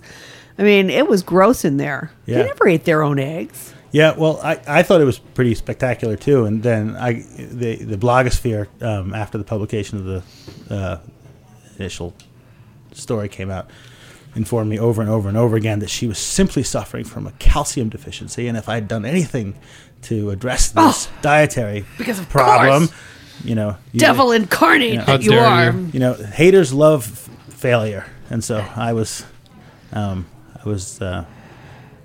I 0.58 0.62
mean, 0.62 0.90
it 0.90 1.08
was 1.08 1.22
gross 1.22 1.64
in 1.64 1.76
there. 1.76 2.12
Yeah. 2.26 2.38
They 2.38 2.48
never 2.48 2.68
ate 2.68 2.84
their 2.84 3.02
own 3.02 3.18
eggs. 3.18 3.74
Yeah, 3.92 4.14
well, 4.16 4.40
I, 4.42 4.58
I 4.66 4.82
thought 4.82 5.00
it 5.00 5.04
was 5.04 5.18
pretty 5.18 5.54
spectacular 5.54 6.16
too, 6.16 6.46
and 6.46 6.62
then 6.62 6.96
I 6.96 7.12
the 7.38 7.76
the 7.76 7.96
blogosphere 7.98 8.66
um, 8.82 9.14
after 9.14 9.36
the 9.38 9.44
publication 9.44 9.98
of 9.98 10.04
the 10.68 10.74
uh, 10.74 10.98
initial 11.78 12.14
story 12.92 13.28
came 13.28 13.50
out 13.50 13.70
informed 14.34 14.70
me 14.70 14.78
over 14.78 15.02
and 15.02 15.10
over 15.10 15.28
and 15.28 15.36
over 15.36 15.56
again 15.56 15.80
that 15.80 15.90
she 15.90 16.06
was 16.06 16.16
simply 16.18 16.62
suffering 16.62 17.04
from 17.04 17.26
a 17.26 17.32
calcium 17.32 17.90
deficiency, 17.90 18.48
and 18.48 18.56
if 18.56 18.66
I 18.66 18.74
had 18.76 18.88
done 18.88 19.04
anything 19.04 19.54
to 20.02 20.30
address 20.30 20.70
this 20.70 21.08
dietary 21.20 21.82
Oh, 21.86 21.94
Because 21.98 22.18
of 22.18 22.30
problem, 22.30 22.88
course. 22.88 23.00
you 23.44 23.54
know, 23.54 23.76
you, 23.92 24.00
Devil 24.00 24.32
incarnate 24.32 24.94
Yeah. 24.94 25.04
that 25.04 25.22
you 25.22 25.34
are. 25.34 25.70
you. 25.72 25.90
you 25.92 26.00
know, 26.00 26.14
haters 26.14 26.72
love 26.72 27.04
f- 27.04 27.54
failure, 27.54 28.06
and 28.30 28.42
so 28.42 28.64
I 28.74 28.94
was, 28.94 29.24
um, 29.92 30.24
I 30.64 30.66
was 30.66 31.00
uh, 31.02 31.26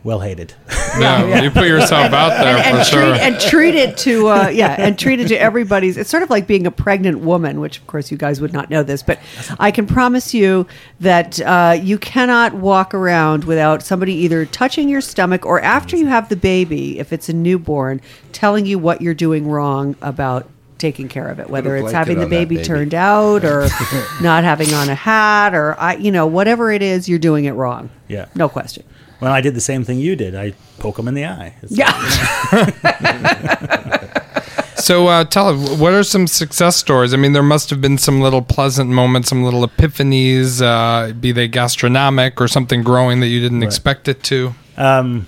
well 0.08 0.22
hated. 0.22 0.54
Yeah, 0.98 1.44
you 1.44 1.52
put 1.52 1.68
yourself 1.68 2.12
out 2.12 2.42
there 2.42 2.58
and, 2.58 2.64
for 2.64 2.78
and 2.78 2.88
sure. 2.88 3.02
treat, 3.02 3.22
and 3.22 3.40
treat 3.40 3.76
it 3.76 3.98
to 4.00 4.30
uh, 4.30 4.48
yeah, 4.48 4.76
and 4.80 4.98
treat 4.98 5.20
it 5.20 5.28
to 5.28 5.36
everybody's. 5.36 5.96
It's 5.96 6.10
sort 6.10 6.24
of 6.24 6.32
like 6.32 6.48
being 6.48 6.66
a 6.66 6.72
pregnant 6.72 7.20
woman, 7.20 7.60
which 7.60 7.78
of 7.78 7.86
course 7.86 8.10
you 8.10 8.18
guys 8.18 8.42
would 8.42 8.52
not 8.52 8.72
know 8.72 8.82
this, 8.82 9.04
but 9.04 9.20
I 9.60 9.70
can 9.70 9.86
promise 9.86 10.34
you 10.34 10.66
that 11.00 11.40
uh, 11.42 11.78
you 11.80 12.00
cannot 12.00 12.56
walk 12.56 12.96
around 12.96 13.44
without 13.44 13.84
somebody 13.84 14.14
either 14.14 14.48
touching 14.48 14.90
your 14.90 15.02
stomach 15.02 15.46
or 15.46 15.62
after 15.62 15.96
you 15.96 16.08
have 16.08 16.30
the 16.30 16.36
baby, 16.36 16.98
if 16.98 17.14
it's 17.14 17.30
a 17.30 17.34
newborn, 17.34 18.02
telling 18.32 18.66
you 18.66 18.80
what 18.80 19.04
you're 19.04 19.14
doing 19.14 19.48
wrong 19.48 19.96
about 20.02 20.50
taking 20.80 21.10
care 21.10 21.28
of 21.28 21.40
it, 21.40 21.48
whether 21.48 21.76
it's 21.76 21.92
blanket 21.92 21.98
having 21.98 22.20
the 22.20 22.26
baby, 22.26 22.56
baby. 22.56 22.68
turned 22.68 22.96
out 22.96 23.46
or 23.46 23.68
not 24.22 24.44
having 24.44 24.74
on 24.74 24.90
a 24.90 24.96
hat 24.96 25.54
or 25.54 25.80
I, 25.80 25.96
you 25.98 26.12
know, 26.12 26.26
whatever 26.26 26.72
it 26.72 26.82
is, 26.82 27.08
you're 27.08 27.20
doing 27.20 27.46
it 27.46 27.52
wrong. 27.52 27.92
Yeah. 28.08 28.30
no 28.34 28.50
question. 28.50 28.84
Well, 29.20 29.32
I 29.32 29.42
did 29.42 29.56
the 29.56 29.62
same 29.62 29.84
thing 29.84 30.00
you 30.00 30.16
did. 30.16 30.36
I 30.36 30.54
poke 30.80 30.98
them 30.98 31.08
in 31.08 31.14
the 31.16 31.26
eye. 31.26 31.56
It's- 31.64 31.72
Yeah. 31.72 31.92
So 34.80 35.08
uh, 35.08 35.26
tell 35.26 35.50
us, 35.50 35.80
what 35.80 35.92
are 35.92 36.04
some 36.04 36.28
success 36.28 36.78
stories? 36.78 37.14
I 37.14 37.18
mean, 37.18 37.34
there 37.34 37.44
must 37.44 37.70
have 37.72 37.82
been 37.82 37.98
some 37.98 38.22
little 38.22 38.44
pleasant 38.44 38.90
moments, 38.92 39.28
some 39.28 39.44
little 39.44 39.68
epiphanies, 39.68 40.62
uh, 40.62 41.14
be 41.14 41.32
they 41.34 41.48
gastronomic 41.48 42.40
or 42.40 42.48
something 42.48 42.84
growing 42.84 43.20
that 43.20 43.28
you 43.28 43.42
didn't 43.42 43.64
expect 43.64 44.08
it 44.08 44.24
to. 44.26 44.54
Um, 44.78 45.28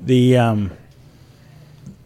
the 0.00 0.36
um, 0.38 0.70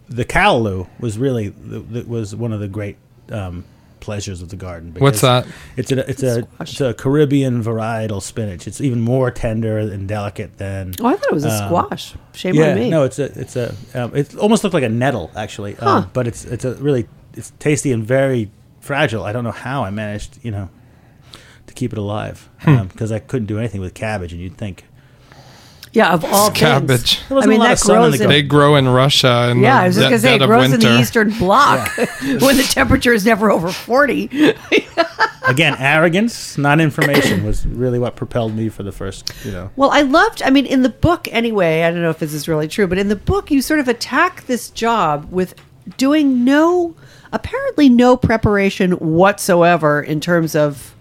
the 0.08 0.24
callaloo 0.24 0.88
was 0.98 1.18
really 1.18 1.50
the, 1.50 1.80
the, 1.80 2.02
was 2.04 2.34
one 2.34 2.52
of 2.52 2.58
the 2.60 2.68
great 2.68 2.96
um, 3.30 3.64
pleasures 4.02 4.42
of 4.42 4.50
the 4.50 4.56
garden. 4.56 4.94
What's 4.98 5.22
that? 5.22 5.46
It's 5.78 5.90
a 5.90 6.10
it's 6.10 6.22
a 6.22 6.46
it's 6.60 6.80
a 6.80 6.92
Caribbean 6.92 7.62
varietal 7.64 8.20
spinach. 8.20 8.66
It's 8.66 8.80
even 8.82 9.00
more 9.00 9.30
tender 9.30 9.78
and 9.78 10.06
delicate 10.06 10.58
than. 10.58 10.92
Oh, 11.00 11.06
I 11.06 11.14
thought 11.14 11.30
it 11.30 11.34
was 11.34 11.46
a 11.46 11.50
Um, 11.50 11.66
squash. 11.68 12.14
Shame 12.34 12.54
yeah, 12.56 12.70
on 12.70 12.74
me. 12.74 12.90
no, 12.90 13.04
it's 13.04 13.18
a 13.18 13.24
it's 13.40 13.56
a 13.56 13.74
um, 13.94 14.14
it 14.14 14.36
almost 14.36 14.62
looked 14.64 14.74
like 14.74 14.82
a 14.84 14.88
nettle 14.90 15.30
actually, 15.34 15.74
Huh. 15.74 15.88
um, 15.88 16.10
but 16.12 16.26
it's 16.26 16.44
it's 16.44 16.64
a 16.66 16.74
really 16.74 17.08
it's 17.34 17.52
tasty 17.58 17.92
and 17.92 18.04
very 18.04 18.50
fragile. 18.80 19.22
I 19.24 19.32
don't 19.32 19.44
know 19.44 19.52
how 19.52 19.84
I 19.84 19.90
managed 19.90 20.38
you 20.42 20.50
know 20.50 20.68
to 21.68 21.74
keep 21.74 21.92
it 21.92 21.98
alive 21.98 22.48
Hmm. 22.60 22.84
because 22.88 23.10
I 23.12 23.20
couldn't 23.20 23.46
do 23.46 23.58
anything 23.58 23.80
with 23.80 23.94
cabbage, 23.94 24.32
and 24.32 24.42
you'd 24.42 24.56
think 24.58 24.84
Yeah, 25.92 26.12
of 26.14 26.24
all 26.24 26.46
things. 26.46 26.58
cabbage. 26.58 27.28
There 27.28 27.38
I 27.38 27.46
mean, 27.46 27.60
that 27.60 27.82
of 27.82 27.88
in 27.88 27.94
grows 27.96 28.18
the 28.18 28.24
in- 28.24 28.30
They 28.30 28.42
grow 28.42 28.76
in 28.76 28.88
Russia 28.88 29.48
and 29.50 29.60
Yeah, 29.60 29.80
I 29.80 29.86
was 29.88 29.96
just 29.96 30.06
gonna 30.06 30.18
say 30.18 30.36
it 30.36 30.38
dead 30.38 30.42
of 30.42 30.48
grows 30.48 30.72
in 30.72 30.80
the 30.80 30.98
Eastern 30.98 31.30
Bloc 31.38 31.88
when 31.96 32.56
the 32.56 32.66
temperature 32.68 33.12
is 33.12 33.26
never 33.26 33.50
over 33.50 33.70
forty. 33.70 34.30
Again, 35.48 35.74
arrogance, 35.78 36.56
not 36.56 36.80
information, 36.80 37.44
was 37.44 37.66
really 37.66 37.98
what 37.98 38.14
propelled 38.14 38.54
me 38.54 38.68
for 38.68 38.84
the 38.84 38.92
first. 38.92 39.32
You 39.44 39.50
know, 39.50 39.70
Well, 39.76 39.90
I 39.90 40.02
loved. 40.02 40.40
I 40.42 40.50
mean, 40.50 40.66
in 40.66 40.82
the 40.82 40.88
book 40.88 41.28
anyway. 41.32 41.82
I 41.82 41.90
don't 41.90 42.00
know 42.00 42.10
if 42.10 42.20
this 42.20 42.32
is 42.32 42.46
really 42.48 42.68
true, 42.68 42.86
but 42.86 42.96
in 42.96 43.08
the 43.08 43.16
book, 43.16 43.50
you 43.50 43.60
sort 43.60 43.80
of 43.80 43.88
attack 43.88 44.46
this 44.46 44.70
job 44.70 45.26
with 45.32 45.54
doing 45.96 46.44
no, 46.44 46.94
apparently 47.32 47.88
no 47.88 48.16
preparation 48.16 48.92
whatsoever 48.92 50.00
in 50.00 50.20
terms 50.20 50.54
of 50.54 50.94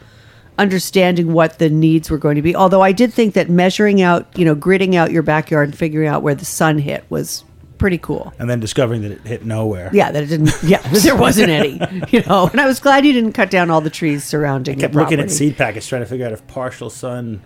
understanding 0.57 1.33
what 1.33 1.59
the 1.59 1.69
needs 1.69 2.09
were 2.09 2.17
going 2.17 2.35
to 2.35 2.41
be. 2.41 2.55
Although 2.55 2.81
I 2.81 2.91
did 2.91 3.13
think 3.13 3.33
that 3.35 3.49
measuring 3.49 4.01
out, 4.01 4.27
you 4.37 4.45
know, 4.45 4.55
gridding 4.55 4.95
out 4.95 5.11
your 5.11 5.23
backyard 5.23 5.69
and 5.69 5.77
figuring 5.77 6.07
out 6.07 6.21
where 6.23 6.35
the 6.35 6.45
sun 6.45 6.77
hit 6.77 7.03
was 7.09 7.43
pretty 7.77 7.97
cool. 7.97 8.31
and 8.37 8.47
then 8.47 8.59
discovering 8.59 9.01
that 9.01 9.11
it 9.11 9.21
hit 9.21 9.43
nowhere. 9.45 9.89
Yeah, 9.91 10.11
that 10.11 10.21
it 10.23 10.27
didn't. 10.27 10.51
Yeah, 10.63 10.77
there 10.91 11.15
wasn't 11.15 11.49
any. 11.49 11.79
You 12.09 12.21
know, 12.23 12.47
and 12.47 12.61
I 12.61 12.67
was 12.67 12.79
glad 12.79 13.05
you 13.05 13.13
didn't 13.13 13.33
cut 13.33 13.49
down 13.49 13.71
all 13.71 13.81
the 13.81 13.89
trees 13.89 14.23
surrounding. 14.23 14.75
It. 14.75 14.77
I 14.77 14.81
kept 14.81 14.93
looking 14.95 15.19
at 15.19 15.31
seed 15.31 15.57
packets, 15.57 15.87
trying 15.87 16.03
to 16.03 16.05
figure 16.05 16.25
out 16.27 16.31
if 16.31 16.45
partial 16.47 16.89
sun. 16.91 17.41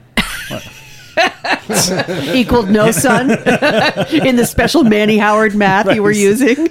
equaled 2.34 2.70
no 2.70 2.92
sun 2.92 3.32
in 3.32 4.36
the 4.36 4.46
special 4.46 4.84
Manny 4.84 5.18
Howard 5.18 5.56
math 5.56 5.94
you 5.94 6.04
were 6.04 6.10
Right. 6.10 6.18
using. 6.18 6.68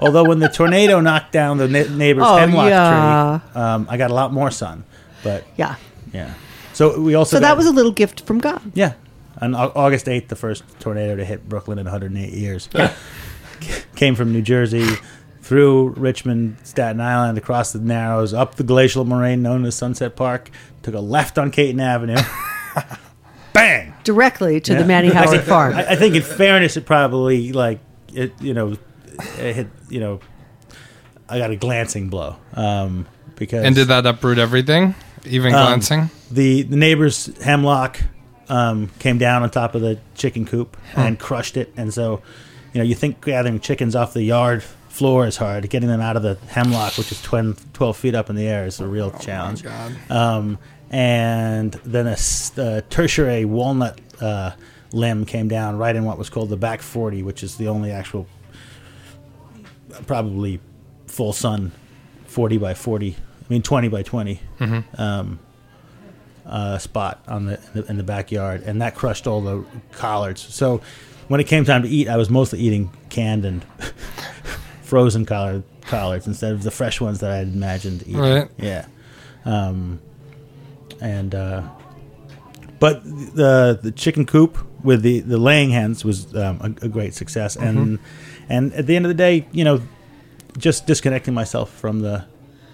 Although 0.00 0.24
when 0.24 0.38
the 0.38 0.48
tornado 0.48 1.00
knocked 1.00 1.30
down 1.32 1.58
the 1.58 1.68
ne- 1.68 1.88
neighbor's 1.88 2.24
Oh, 2.26 2.36
hemlock 2.36 2.68
yeah. 2.70 3.40
tree, 3.52 3.60
um, 3.62 3.86
I 3.90 3.96
got 3.96 4.10
a 4.10 4.14
lot 4.14 4.32
more 4.32 4.50
sun. 4.50 4.84
But 5.22 5.44
yeah. 5.56 5.76
yeah, 6.12 6.32
so 6.72 6.98
we 7.00 7.14
also 7.14 7.36
So 7.36 7.40
that 7.40 7.56
was 7.56 7.66
a 7.66 7.72
little 7.72 7.92
gift 7.92 8.22
from 8.26 8.38
God. 8.38 8.60
yeah. 8.74 8.94
On 9.42 9.54
August 9.54 10.08
eighth, 10.08 10.28
the 10.28 10.36
first 10.36 10.64
tornado 10.80 11.16
to 11.16 11.24
hit 11.24 11.48
Brooklyn 11.48 11.78
in 11.78 11.84
108 11.86 12.32
years 12.32 12.68
came 13.96 14.14
from 14.14 14.32
New 14.32 14.42
Jersey 14.42 14.86
through 15.42 15.90
Richmond, 15.90 16.56
Staten 16.62 17.00
Island, 17.00 17.38
across 17.38 17.72
the 17.72 17.78
Narrows, 17.78 18.34
up 18.34 18.56
the 18.56 18.62
glacial 18.64 19.04
moraine 19.04 19.40
known 19.42 19.64
as 19.64 19.74
Sunset 19.74 20.14
Park, 20.14 20.50
took 20.82 20.94
a 20.94 21.00
left 21.00 21.38
on 21.38 21.50
Caton 21.50 21.80
Avenue. 21.80 22.16
Bang! 23.52 23.94
Directly 24.04 24.60
to 24.60 24.72
Yeah. 24.72 24.78
the 24.80 24.84
Manny 24.84 25.08
I 25.12 25.14
Howard 25.14 25.42
farm. 25.42 25.74
I, 25.74 25.90
I 25.92 25.96
think, 25.96 26.14
in 26.14 26.22
fairness, 26.22 26.76
it 26.76 26.86
probably 26.86 27.52
like 27.52 27.80
it. 28.14 28.32
You 28.40 28.54
know, 28.54 28.76
it 29.38 29.54
hit. 29.56 29.68
You 29.88 30.00
know, 30.00 30.20
I 31.28 31.38
got 31.38 31.50
a 31.50 31.56
glancing 31.56 32.08
blow 32.08 32.36
um, 32.54 33.06
because 33.36 33.64
And 33.64 33.74
did 33.74 33.88
that 33.88 34.06
uproot 34.06 34.38
everything? 34.38 34.94
Even 35.24 35.54
Um, 35.54 35.66
glancing? 35.66 36.10
the 36.30 36.62
the 36.62 36.76
neighbor's 36.76 37.26
hemlock 37.42 38.00
um, 38.48 38.90
came 38.98 39.18
down 39.18 39.42
on 39.42 39.50
top 39.50 39.74
of 39.74 39.80
the 39.82 39.98
chicken 40.14 40.44
coop 40.46 40.76
and 40.96 41.18
crushed 41.18 41.56
it, 41.56 41.72
and 41.76 41.92
so 41.94 42.22
you 42.72 42.78
know 42.80 42.84
you 42.84 42.94
think 42.94 43.24
gathering 43.24 43.60
chickens 43.60 43.94
off 43.94 44.12
the 44.14 44.22
yard 44.22 44.62
floor 44.88 45.26
is 45.26 45.36
hard. 45.36 45.68
Getting 45.70 45.88
them 45.88 46.00
out 46.00 46.16
of 46.16 46.22
the 46.22 46.36
hemlock, 46.48 46.98
which 46.98 47.12
is 47.12 47.22
12, 47.22 47.72
12 47.74 47.96
feet 47.96 48.14
up 48.16 48.28
in 48.28 48.34
the 48.36 48.46
air, 48.48 48.66
is 48.66 48.80
a 48.80 48.86
real 48.88 49.12
challenge. 49.12 49.64
Um, 50.10 50.58
and 50.90 51.72
then 51.84 52.08
a 52.08 52.82
tertiary 52.90 53.44
walnut 53.44 54.00
uh, 54.20 54.50
limb 54.92 55.24
came 55.26 55.46
down 55.46 55.76
right 55.78 55.94
in 55.94 56.04
what 56.04 56.18
was 56.18 56.28
called 56.28 56.48
the 56.50 56.56
back 56.56 56.82
40, 56.82 57.22
which 57.22 57.44
is 57.44 57.54
the 57.56 57.68
only 57.68 57.92
actual, 57.92 58.26
probably 60.06 60.60
full 61.06 61.32
sun 61.32 61.72
40 62.26 62.58
by 62.58 62.74
40, 62.74 63.16
I 63.16 63.16
mean 63.48 63.62
20 63.62 63.88
by 63.88 64.02
20 64.02 64.40
um, 64.98 65.38
uh, 66.46 66.78
spot 66.78 67.22
on 67.26 67.46
the 67.46 67.84
in, 67.88 67.96
the 67.96 68.02
backyard, 68.02 68.62
and 68.62 68.80
that 68.82 68.94
crushed 68.94 69.26
all 69.26 69.40
the 69.40 69.64
collards. 69.92 70.40
So 70.40 70.80
when 71.28 71.40
it 71.40 71.44
came 71.44 71.64
time 71.64 71.82
to 71.82 71.88
eat, 71.88 72.08
I 72.08 72.16
was 72.16 72.30
mostly 72.30 72.60
eating 72.60 72.90
canned 73.08 73.44
and 73.44 73.64
frozen 74.82 75.26
collard, 75.26 75.64
collards 75.82 76.26
instead 76.26 76.52
of 76.52 76.62
the 76.62 76.70
fresh 76.70 77.00
ones 77.00 77.20
that 77.20 77.30
I 77.30 77.36
had 77.36 77.48
imagined 77.48 78.02
eating. 78.02 78.20
Right. 78.20 78.48
Yeah. 78.58 78.86
Um, 79.44 80.00
and 81.00 81.34
uh, 81.34 81.62
but 82.78 83.02
the 83.04 83.78
the 83.80 83.92
chicken 83.92 84.26
coop 84.26 84.58
with 84.82 85.02
the, 85.02 85.20
the 85.20 85.38
laying 85.38 85.70
hens 85.70 86.04
was 86.04 86.34
um, 86.34 86.76
a, 86.82 86.86
a 86.86 86.88
great 86.88 87.14
success, 87.14 87.56
and 87.56 87.98
and 88.50 88.72
at 88.74 88.86
the 88.86 88.96
end 88.96 89.06
of 89.06 89.08
the 89.08 89.14
day, 89.14 89.46
you 89.52 89.64
know, 89.64 89.80
just 90.58 90.86
disconnecting 90.86 91.32
myself 91.32 91.70
from 91.70 92.00
the 92.00 92.24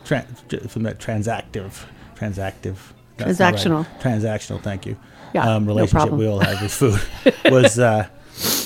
tran 0.05 0.69
from 0.69 0.83
that 0.85 0.99
transactive 0.99 1.85
transactive 2.17 2.77
not 3.19 3.27
right. 3.29 3.37
Transactional. 3.37 3.87
transactional. 4.01 4.63
Thank 4.63 4.87
you. 4.87 4.97
Yeah, 5.35 5.55
um, 5.55 5.67
relationship 5.67 6.09
problem. 6.09 6.21
we 6.21 6.27
all 6.27 6.41
have 6.41 6.61
with 6.61 6.73
food 6.75 7.01
was 7.51 7.79
uh, 7.79 8.09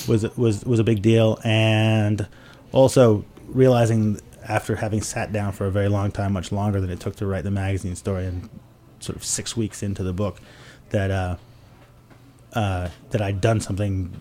was 0.07 0.23
was 0.37 0.65
was 0.65 0.79
a 0.79 0.83
big 0.83 1.01
deal, 1.01 1.39
and 1.43 2.27
also 2.71 3.25
realizing 3.47 4.19
after 4.47 4.75
having 4.75 5.01
sat 5.01 5.31
down 5.31 5.51
for 5.51 5.67
a 5.67 5.71
very 5.71 5.87
long 5.87 6.11
time, 6.11 6.33
much 6.33 6.51
longer 6.51 6.81
than 6.81 6.89
it 6.89 6.99
took 6.99 7.15
to 7.17 7.25
write 7.25 7.43
the 7.43 7.51
magazine 7.51 7.95
story, 7.95 8.25
and 8.25 8.49
sort 8.99 9.15
of 9.15 9.23
six 9.23 9.55
weeks 9.55 9.81
into 9.81 10.03
the 10.03 10.13
book, 10.13 10.39
that 10.89 11.11
uh, 11.11 11.37
uh, 12.53 12.89
that 13.11 13.21
I'd 13.21 13.41
done 13.41 13.59
something 13.61 14.19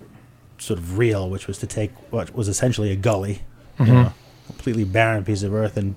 sort 0.61 0.79
of 0.79 0.99
real, 0.99 1.29
which 1.29 1.47
was 1.47 1.59
to 1.59 1.67
take 1.67 1.91
what 2.13 2.35
was 2.35 2.47
essentially 2.47 2.93
a 2.93 2.97
gully, 2.97 3.43
you 3.79 3.87
know, 3.87 4.13
completely 4.47 4.85
barren 4.85 5.25
piece 5.25 5.43
of 5.43 5.55
earth, 5.55 5.77
and 5.77 5.95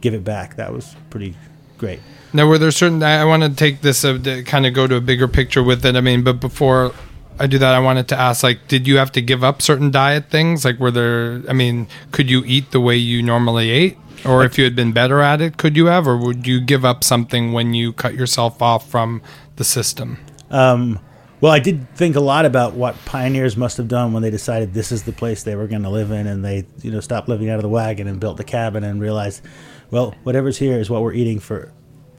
give 0.00 0.14
it 0.14 0.22
back. 0.22 0.56
That 0.56 0.72
was 0.72 0.94
pretty 1.10 1.34
great. 1.78 2.00
Now, 2.32 2.46
were 2.46 2.58
there 2.58 2.70
certain? 2.70 3.02
I, 3.02 3.22
I 3.22 3.24
want 3.24 3.42
to 3.42 3.48
take 3.48 3.80
this 3.80 4.04
uh, 4.04 4.18
to 4.18 4.42
kind 4.42 4.66
of 4.66 4.74
go 4.74 4.86
to 4.86 4.96
a 4.96 5.00
bigger 5.00 5.26
picture 5.26 5.62
with 5.62 5.84
it. 5.86 5.96
I 5.96 6.00
mean, 6.00 6.22
but 6.22 6.40
before 6.40 6.92
I 7.38 7.46
do 7.46 7.58
that, 7.58 7.74
I 7.74 7.80
wanted 7.80 8.08
to 8.08 8.18
ask, 8.18 8.42
like, 8.42 8.68
did 8.68 8.86
you 8.86 8.98
have 8.98 9.12
to 9.12 9.22
give 9.22 9.42
up 9.42 9.62
certain 9.62 9.90
diet 9.90 10.30
things? 10.30 10.64
Like, 10.64 10.78
were 10.78 10.90
there? 10.90 11.42
I 11.48 11.52
mean, 11.52 11.88
could 12.12 12.28
you 12.28 12.44
eat 12.44 12.72
the 12.72 12.80
way 12.80 12.96
you 12.96 13.22
normally 13.22 13.70
ate, 13.70 13.96
or 14.24 14.44
if 14.44 14.58
you 14.58 14.64
had 14.64 14.76
been 14.76 14.92
better 14.92 15.20
at 15.20 15.40
it, 15.40 15.56
could 15.56 15.76
you 15.76 15.86
have, 15.86 16.06
or 16.06 16.16
would 16.16 16.46
you 16.46 16.60
give 16.60 16.84
up 16.84 17.02
something 17.02 17.52
when 17.52 17.72
you 17.72 17.92
cut 17.92 18.14
yourself 18.14 18.60
off 18.60 18.90
from 18.90 19.22
the 19.56 19.64
system? 19.64 20.18
Um, 20.50 21.00
well, 21.40 21.52
I 21.52 21.58
did 21.58 21.88
think 21.94 22.16
a 22.16 22.20
lot 22.20 22.46
about 22.46 22.74
what 22.74 22.96
pioneers 23.04 23.56
must 23.56 23.76
have 23.76 23.88
done 23.88 24.12
when 24.12 24.22
they 24.22 24.30
decided 24.30 24.72
this 24.72 24.90
is 24.90 25.02
the 25.02 25.12
place 25.12 25.42
they 25.42 25.54
were 25.54 25.66
going 25.66 25.82
to 25.82 25.90
live 25.90 26.10
in, 26.10 26.26
and 26.26 26.44
they, 26.44 26.66
you 26.82 26.90
know, 26.90 27.00
stopped 27.00 27.28
living 27.28 27.50
out 27.50 27.56
of 27.56 27.62
the 27.62 27.68
wagon 27.68 28.06
and 28.06 28.18
built 28.18 28.38
the 28.38 28.44
cabin 28.44 28.84
and 28.84 29.00
realized, 29.00 29.42
well, 29.90 30.14
whatever's 30.22 30.58
here 30.58 30.78
is 30.78 30.88
what 30.88 31.02
we're 31.02 31.12
eating 31.12 31.38
for 31.38 31.72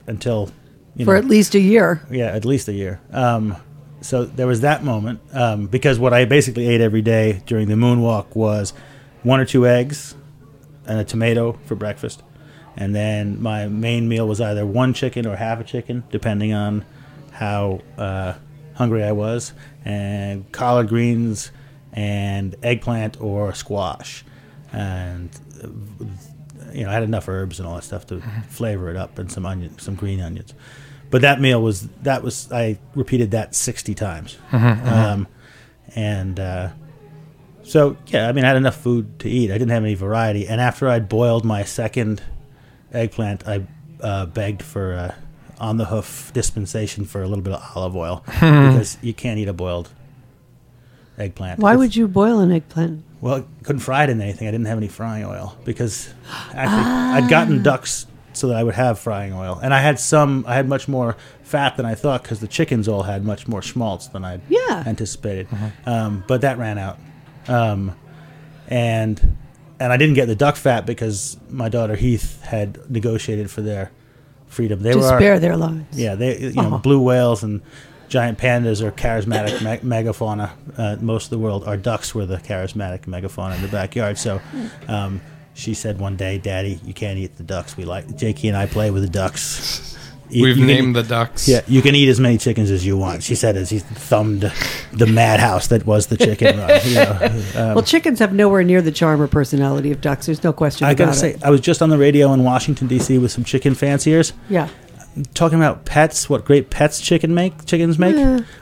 until, 0.06 0.52
you 0.96 1.06
for 1.06 1.14
know, 1.14 1.20
at 1.20 1.26
least 1.26 1.56
a 1.56 1.60
year. 1.60 2.06
yeah, 2.12 2.28
at 2.28 2.46
least 2.46 2.68
a 2.68 2.74
year. 2.74 3.02
Um, 3.12 3.56
so 4.02 4.26
there 4.26 4.48
was 4.48 4.62
that 4.62 4.84
moment 4.84 5.20
um, 5.34 5.66
because 5.66 5.98
what 5.98 6.14
I 6.14 6.26
basically 6.26 6.68
ate 6.68 6.82
every 6.82 7.02
day 7.02 7.42
during 7.48 7.68
the 7.68 7.76
moonwalk 7.76 8.36
was 8.36 8.74
one 9.24 9.40
or 9.40 9.46
two 9.46 9.66
eggs 9.66 10.16
and 10.86 11.00
a 11.00 11.04
tomato 11.04 11.58
for 11.66 11.76
breakfast, 11.76 12.22
and 12.76 12.96
then 12.96 13.42
my 13.42 13.68
main 13.68 14.08
meal 14.08 14.28
was 14.28 14.40
either 14.40 14.66
one 14.66 14.94
chicken 14.94 15.26
or 15.26 15.36
half 15.36 15.60
a 15.60 15.64
chicken, 15.64 16.04
depending 16.12 16.54
on 16.54 16.86
how 17.32 17.82
uh, 17.98 18.34
hungry 18.78 19.04
I 19.04 19.12
was, 19.12 19.54
and 19.84 20.50
collard 20.52 20.88
greens 20.88 21.52
and 21.92 22.56
eggplant 22.62 23.20
or 23.20 23.54
squash, 23.54 24.24
and 24.72 25.30
you 26.72 26.84
know 26.84 26.90
I 26.90 26.94
had 26.94 27.04
enough 27.04 27.28
herbs 27.28 27.60
and 27.60 27.68
all 27.68 27.76
that 27.76 27.84
stuff 27.84 28.06
to 28.08 28.22
flavor 28.50 28.90
it 28.90 28.96
up, 28.96 29.20
and 29.20 29.32
some 29.32 29.46
onion, 29.46 29.78
some 29.80 29.96
green 29.96 30.22
onions. 30.22 30.54
But 31.10 31.22
that 31.22 31.42
meal 31.42 31.62
was 31.62 31.88
that 32.04 32.22
was 32.24 32.52
I 32.52 32.78
repeated 32.96 33.32
that 33.32 33.56
sixty 33.56 33.96
times, 33.96 34.38
um, 34.52 35.28
and 35.96 36.40
uh, 36.40 36.70
so 37.64 37.98
yeah, 38.08 38.30
I 38.30 38.32
mean 38.32 38.46
I 38.46 38.50
had 38.50 38.58
enough 38.58 38.78
food 38.78 39.20
to 39.20 39.30
eat. 39.30 39.50
I 39.50 39.54
didn't 39.54 39.72
have 39.72 39.84
any 39.84 39.96
variety, 39.96 40.48
and 40.48 40.62
after 40.62 40.88
I'd 40.88 41.10
boiled 41.10 41.46
my 41.46 41.64
second 41.64 42.22
eggplant, 42.94 43.48
I 43.48 43.66
uh, 44.02 44.28
begged 44.28 44.62
for 44.62 44.94
uh, 44.94 45.16
on 45.60 45.78
the 45.78 45.86
hoof 45.86 46.32
dispensation 46.34 47.06
for 47.06 47.22
a 47.24 47.28
little 47.28 47.44
bit 47.44 47.54
of 47.54 47.72
olive 47.76 47.96
oil 47.96 48.24
because 48.26 48.98
you 49.02 49.14
can't 49.14 49.40
eat 49.40 49.48
a 49.48 49.54
boiled 49.54 49.90
eggplant. 51.18 51.60
Why 51.60 51.72
It's- 51.72 51.80
would 51.80 51.96
you 51.96 52.08
boil 52.08 52.40
an 52.40 52.52
eggplant? 52.52 53.04
well, 53.22 53.36
I 53.38 53.44
couldn't 53.64 53.80
fry 53.80 54.04
it 54.04 54.10
in 54.12 54.22
anything. 54.22 54.48
I 54.48 54.52
didn't 54.52 54.68
have 54.68 54.78
any 54.78 54.88
frying 54.88 55.26
oil 55.26 55.58
because 55.66 56.14
actually 56.54 56.84
I'd 56.92 57.30
gotten 57.30 57.64
ducks 57.64 58.06
so 58.34 58.50
that 58.50 58.56
I 58.58 58.64
would 58.64 58.76
have 58.76 59.00
frying 59.00 59.34
oil, 59.34 59.60
and 59.64 59.74
I 59.74 59.80
had 59.80 60.00
some. 60.00 60.46
I 60.48 60.54
had 60.54 60.70
much 60.70 60.88
more 60.88 61.18
fat 61.42 61.76
than 61.76 61.88
I 61.88 61.96
thought 61.96 62.22
because 62.22 62.40
the 62.40 62.48
chickens 62.48 62.88
all 62.88 63.02
had 63.02 63.24
much 63.26 63.48
more 63.48 63.64
schmaltz 63.64 64.06
than 64.10 64.24
I 64.24 64.40
Yeah. 64.48 64.84
anticipated. 64.86 65.48
Um, 65.88 66.24
but 66.28 66.42
that 66.42 66.60
ran 66.60 66.78
out, 66.78 67.00
um, 67.48 67.96
and 68.68 69.38
and 69.80 69.92
I 69.92 69.98
didn't 69.98 70.14
get 70.14 70.28
the 70.28 70.36
duck 70.36 70.56
fat 70.56 70.86
because 70.86 71.38
my 71.50 71.68
daughter 71.70 71.96
Heath 71.96 72.40
had 72.44 72.78
negotiated 72.92 73.50
for 73.50 73.62
their 73.64 73.90
freedom. 74.48 74.82
They 74.82 74.92
To 74.94 74.98
were 75.00 75.06
our- 75.06 75.20
spare 75.20 75.40
their 75.40 75.58
lives. 75.58 75.86
yeah, 75.98 76.16
they 76.16 76.38
you 76.40 76.54
know 76.54 76.78
blue 76.80 77.02
whales 77.02 77.44
and 77.44 77.62
giant 78.10 78.38
pandas 78.38 78.82
are 78.82 78.92
charismatic 78.92 79.62
me- 79.84 79.90
megafauna. 79.90 80.52
Uh, 80.78 80.96
most 81.02 81.26
of 81.26 81.30
the 81.32 81.38
world, 81.40 81.66
our 81.66 81.78
ducks 81.78 82.14
were 82.16 82.26
the 82.26 82.38
charismatic 82.38 83.02
megafauna 83.02 83.56
in 83.56 83.62
the 83.62 83.68
backyard. 83.68 84.18
So, 84.18 84.40
um, 84.88 85.22
she 85.54 85.74
said 85.74 86.00
one 86.00 86.16
day, 86.16 86.38
"Daddy, 86.38 86.80
you 86.86 86.94
can't 86.94 87.18
eat 87.18 87.36
the 87.38 87.44
ducks. 87.44 87.76
We 87.76 87.86
like 87.86 88.16
Jakey 88.16 88.48
and 88.48 88.56
I 88.56 88.66
play 88.68 88.92
with 88.92 89.04
the 89.04 89.10
ducks. 89.10 89.97
You- 90.30 90.44
We've 90.44 90.58
you 90.58 90.66
can- 90.66 90.76
named 90.76 90.96
the 90.96 91.04
ducks. 91.04 91.48
Yeah, 91.48 91.62
you 91.68 91.82
can 91.82 91.96
eat 91.96 92.10
as 92.10 92.20
many 92.20 92.38
chickens 92.38 92.70
as 92.70 92.86
you 92.86 92.98
want. 92.98 93.24
She 93.24 93.34
said 93.36 93.56
as 93.56 93.70
he 93.70 93.80
thumbed 93.80 94.52
the 94.92 95.08
madhouse 95.08 95.68
that 95.68 95.86
was 95.86 96.08
the 96.08 96.18
chicken 96.18 96.58
run. 96.58 96.80
You 96.84 96.96
know, 96.96 97.20
um, 97.56 97.76
well, 97.76 97.82
chickens 97.84 98.20
have 98.20 98.34
nowhere 98.34 98.64
near 98.64 98.82
the 98.82 98.92
charm 98.92 99.22
or 99.22 99.28
personality 99.28 99.92
of 99.92 100.02
ducks. 100.02 100.26
There's 100.26 100.44
no 100.44 100.52
question 100.54 100.86
I 100.88 100.94
gotta 100.94 101.14
say, 101.14 101.32
it. 101.32 101.44
I 101.44 101.50
was 101.50 101.62
just 101.62 101.82
on 101.82 101.90
the 101.90 101.98
radio 101.98 102.34
in 102.34 102.44
Washington 102.44 102.88
D.C. 102.88 103.18
with 103.18 103.32
some 103.32 103.44
chicken 103.44 103.74
fanciers 103.74 104.34
Yeah. 104.50 104.68
talking 105.34 105.58
about 105.58 105.86
pets. 105.86 106.30
What 106.30 106.44
great 106.46 106.70
pets 106.70 107.00
chicken 107.00 107.34
make 107.34 107.66
chickens 107.66 107.98
make. 107.98 108.16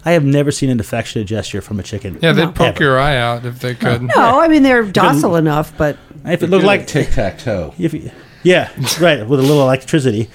I 0.06 0.12
have 0.12 0.24
never 0.24 0.52
seen 0.52 0.70
an 0.70 0.80
affectionate 0.80 1.26
gesture 1.26 1.62
from 1.62 1.80
a 1.80 1.84
chicken. 1.84 2.20
Yeah, 2.22 2.34
they'd 2.34 2.46
No. 2.46 2.52
poke 2.52 2.76
Ever. 2.76 2.84
your 2.84 3.00
eye 3.00 3.18
out 3.18 3.46
if 3.46 3.60
they 3.60 3.74
could. 3.76 4.04
No, 4.04 4.40
I 4.40 4.48
mean 4.48 4.62
they're 4.64 4.84
docile 4.84 5.36
enough, 5.36 5.74
but 5.78 5.98
If 6.26 6.44
it 6.44 6.50
looked 6.52 6.66
like 6.66 6.86
tic 6.88 7.10
tac 7.12 7.40
toe 7.40 7.74
if 7.80 7.94
you, 7.94 8.12
yeah, 8.46 8.70
right, 9.02 9.28
with 9.28 9.40
a 9.40 9.44
little 9.44 9.64
electricity. 9.64 10.30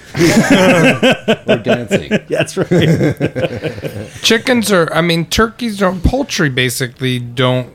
or 1.47 1.57
dancing. 1.57 2.09
That's 2.29 2.57
right. 2.57 4.09
Chickens 4.21 4.71
are, 4.71 4.91
I 4.93 5.01
mean, 5.01 5.25
turkeys 5.25 5.79
don't, 5.79 6.03
poultry 6.03 6.49
basically 6.49 7.17
don't 7.19 7.73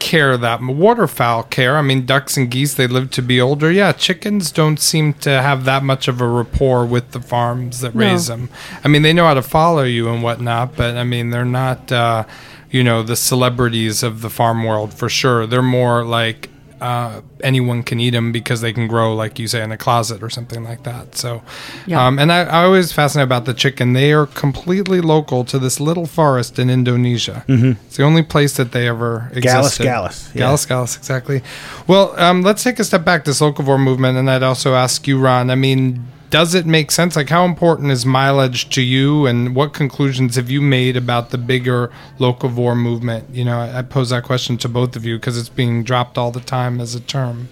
care 0.00 0.36
that 0.36 0.60
m- 0.60 0.78
waterfowl 0.78 1.44
care. 1.44 1.76
I 1.76 1.82
mean, 1.82 2.06
ducks 2.06 2.36
and 2.36 2.50
geese, 2.50 2.74
they 2.74 2.86
live 2.86 3.10
to 3.12 3.22
be 3.22 3.40
older. 3.40 3.70
Yeah, 3.70 3.92
chickens 3.92 4.50
don't 4.52 4.78
seem 4.78 5.12
to 5.14 5.30
have 5.30 5.64
that 5.64 5.82
much 5.82 6.08
of 6.08 6.20
a 6.20 6.26
rapport 6.28 6.84
with 6.84 7.12
the 7.12 7.20
farms 7.20 7.80
that 7.80 7.94
No. 7.94 8.00
raise 8.10 8.26
them. 8.26 8.48
I 8.84 8.88
mean, 8.88 9.02
they 9.02 9.12
know 9.12 9.26
how 9.26 9.34
to 9.34 9.42
follow 9.42 9.82
you 9.84 10.08
and 10.08 10.22
whatnot, 10.22 10.76
but 10.76 10.96
I 10.96 11.04
mean, 11.04 11.30
they're 11.30 11.44
not, 11.44 11.90
uh, 11.90 12.24
you 12.70 12.84
know, 12.84 13.02
the 13.02 13.16
celebrities 13.16 14.02
of 14.02 14.20
the 14.22 14.30
farm 14.30 14.62
world 14.64 14.92
for 14.92 15.08
sure. 15.08 15.46
They're 15.46 15.62
more 15.62 16.04
like, 16.04 16.50
uh, 16.80 17.20
anyone 17.42 17.82
can 17.82 18.00
eat 18.00 18.10
them 18.10 18.32
because 18.32 18.60
they 18.60 18.72
can 18.72 18.86
grow, 18.88 19.14
like 19.14 19.38
you 19.38 19.46
say, 19.48 19.62
in 19.62 19.72
a 19.72 19.76
closet 19.76 20.22
or 20.22 20.30
something 20.30 20.64
like 20.64 20.82
that. 20.84 21.16
So, 21.16 21.42
Yeah. 21.86 22.06
um, 22.06 22.18
and 22.18 22.32
I, 22.32 22.40
I 22.44 22.64
always 22.64 22.92
fascinated 22.92 23.28
about 23.28 23.44
the 23.44 23.54
chicken. 23.54 23.92
They 23.92 24.12
are 24.12 24.26
completely 24.26 25.00
local 25.00 25.44
to 25.44 25.58
this 25.58 25.80
little 25.80 26.06
forest 26.06 26.58
in 26.58 26.70
Indonesia. 26.70 27.44
Mm-hmm. 27.48 27.72
It's 27.86 27.96
the 27.96 28.04
only 28.04 28.22
place 28.22 28.56
that 28.56 28.72
they 28.72 28.88
ever 28.88 29.30
Gallus, 29.34 29.66
existed. 29.78 29.84
Gallus, 29.84 30.30
yeah. 30.34 30.38
Gallus, 30.40 30.66
Gallus, 30.66 30.96
exactly. 30.96 31.42
Well, 31.86 32.18
um, 32.18 32.42
let's 32.42 32.62
take 32.62 32.78
a 32.78 32.84
step 32.84 33.04
back. 33.04 33.24
To 33.24 33.30
this 33.30 33.40
locavore 33.40 33.80
movement, 33.80 34.16
and 34.16 34.30
I'd 34.30 34.42
also 34.42 34.74
ask 34.74 35.06
you, 35.08 35.18
Ron. 35.18 35.50
I 35.50 35.54
mean, 35.56 36.06
does 36.30 36.54
it 36.54 36.66
make 36.66 36.90
sense? 36.90 37.16
Like, 37.16 37.28
how 37.28 37.44
important 37.44 37.90
is 37.90 38.04
mileage 38.04 38.68
to 38.70 38.82
you, 38.82 39.26
and 39.26 39.54
what 39.54 39.72
conclusions 39.72 40.36
have 40.36 40.50
you 40.50 40.60
made 40.60 40.96
about 40.96 41.30
the 41.30 41.38
bigger 41.38 41.90
locavore 42.18 42.76
movement? 42.76 43.34
You 43.34 43.44
know, 43.44 43.58
I, 43.58 43.78
I 43.78 43.82
pose 43.82 44.10
that 44.10 44.24
question 44.24 44.58
to 44.58 44.68
both 44.68 44.96
of 44.96 45.04
you 45.04 45.16
because 45.16 45.38
it's 45.38 45.48
being 45.48 45.84
dropped 45.84 46.18
all 46.18 46.30
the 46.30 46.40
time 46.40 46.80
as 46.80 46.94
a 46.94 47.00
term. 47.00 47.48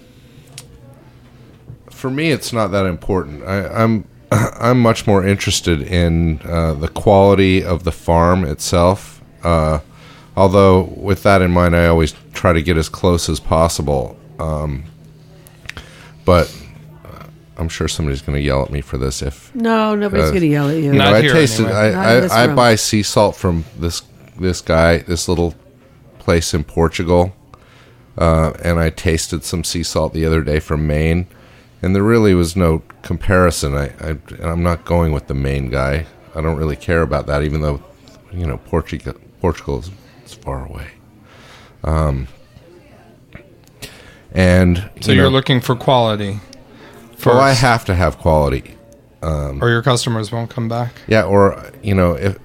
For 1.89 2.11
me, 2.11 2.31
it's 2.31 2.53
not 2.53 2.67
that 2.67 2.85
important. 2.85 3.43
I, 3.43 3.67
I'm 3.67 4.07
I'm 4.31 4.81
much 4.81 5.07
more 5.07 5.25
interested 5.25 5.81
in 5.81 6.41
uh, 6.43 6.73
the 6.73 6.89
quality 6.89 7.63
of 7.63 7.83
the 7.83 7.91
farm 7.91 8.43
itself. 8.43 9.21
Uh, 9.43 9.79
although, 10.35 10.83
with 10.95 11.23
that 11.23 11.41
in 11.41 11.51
mind, 11.51 11.75
I 11.75 11.87
always 11.87 12.13
try 12.33 12.53
to 12.53 12.61
get 12.61 12.77
as 12.77 12.89
close 12.89 13.29
as 13.29 13.39
possible. 13.39 14.19
Um, 14.39 14.83
but 16.25 16.53
I'm 17.57 17.69
sure 17.69 17.87
somebody's 17.87 18.21
going 18.21 18.35
to 18.37 18.41
yell 18.43 18.63
at 18.63 18.71
me 18.71 18.81
for 18.81 18.97
this 18.97 19.21
if 19.21 19.53
no, 19.55 19.95
nobody's 19.95 20.25
Uh, 20.27 20.29
going 20.29 20.41
to 20.41 20.47
yell 20.47 20.69
at 20.69 20.77
you. 20.77 20.83
You 20.83 20.93
Not 20.93 21.11
know, 21.11 21.17
I 21.17 21.21
tasted. 21.21 21.65
anyway. 21.65 21.91
Not 21.91 22.31
I, 22.31 22.43
I, 22.43 22.43
I 22.51 22.55
buy 22.55 22.75
sea 22.75 23.03
salt 23.03 23.35
from 23.35 23.65
this 23.77 24.03
this 24.39 24.61
guy, 24.61 24.99
this 24.99 25.27
little 25.27 25.55
place 26.19 26.53
in 26.53 26.63
Portugal, 26.63 27.33
uh, 28.17 28.51
and 28.63 28.79
I 28.79 28.89
tasted 28.91 29.43
some 29.43 29.63
sea 29.63 29.81
salt 29.83 30.13
the 30.13 30.25
other 30.25 30.41
day 30.43 30.59
from 30.59 30.85
Maine, 30.85 31.25
and 31.81 31.95
there 31.95 32.03
really 32.03 32.33
was 32.35 32.55
no 32.55 32.83
comparison. 33.01 33.73
I, 33.75 33.85
I 33.99 34.17
I'm 34.41 34.61
not 34.61 34.85
going 34.85 35.11
with 35.11 35.27
the 35.27 35.33
Maine 35.33 35.69
guy. 35.69 36.05
I 36.35 36.41
don't 36.41 36.57
really 36.57 36.75
care 36.75 37.01
about 37.01 37.25
that, 37.27 37.41
even 37.43 37.61
though 37.61 37.81
you 38.31 38.45
know 38.45 38.57
Portugal 38.57 39.13
Portugal 39.41 39.79
is, 39.79 39.89
is 40.25 40.33
far 40.35 40.65
away. 40.67 40.87
Um, 41.83 42.27
and 44.31 44.89
So 45.01 45.11
you 45.11 45.17
you 45.17 45.21
are 45.21 45.25
know, 45.25 45.29
looking 45.31 45.61
for 45.61 45.75
quality. 45.75 46.39
Well, 47.27 47.39
I 47.39 47.51
have 47.51 47.85
to 47.85 47.95
have 47.95 48.17
quality. 48.17 48.75
or 49.21 49.69
your 49.69 49.81
customers 49.81 50.31
won't 50.31 50.49
come 50.49 50.67
back. 50.69 50.93
Yeah, 51.07 51.23
or 51.23 51.71
you 51.83 51.93
know, 51.95 52.13
if 52.13 52.37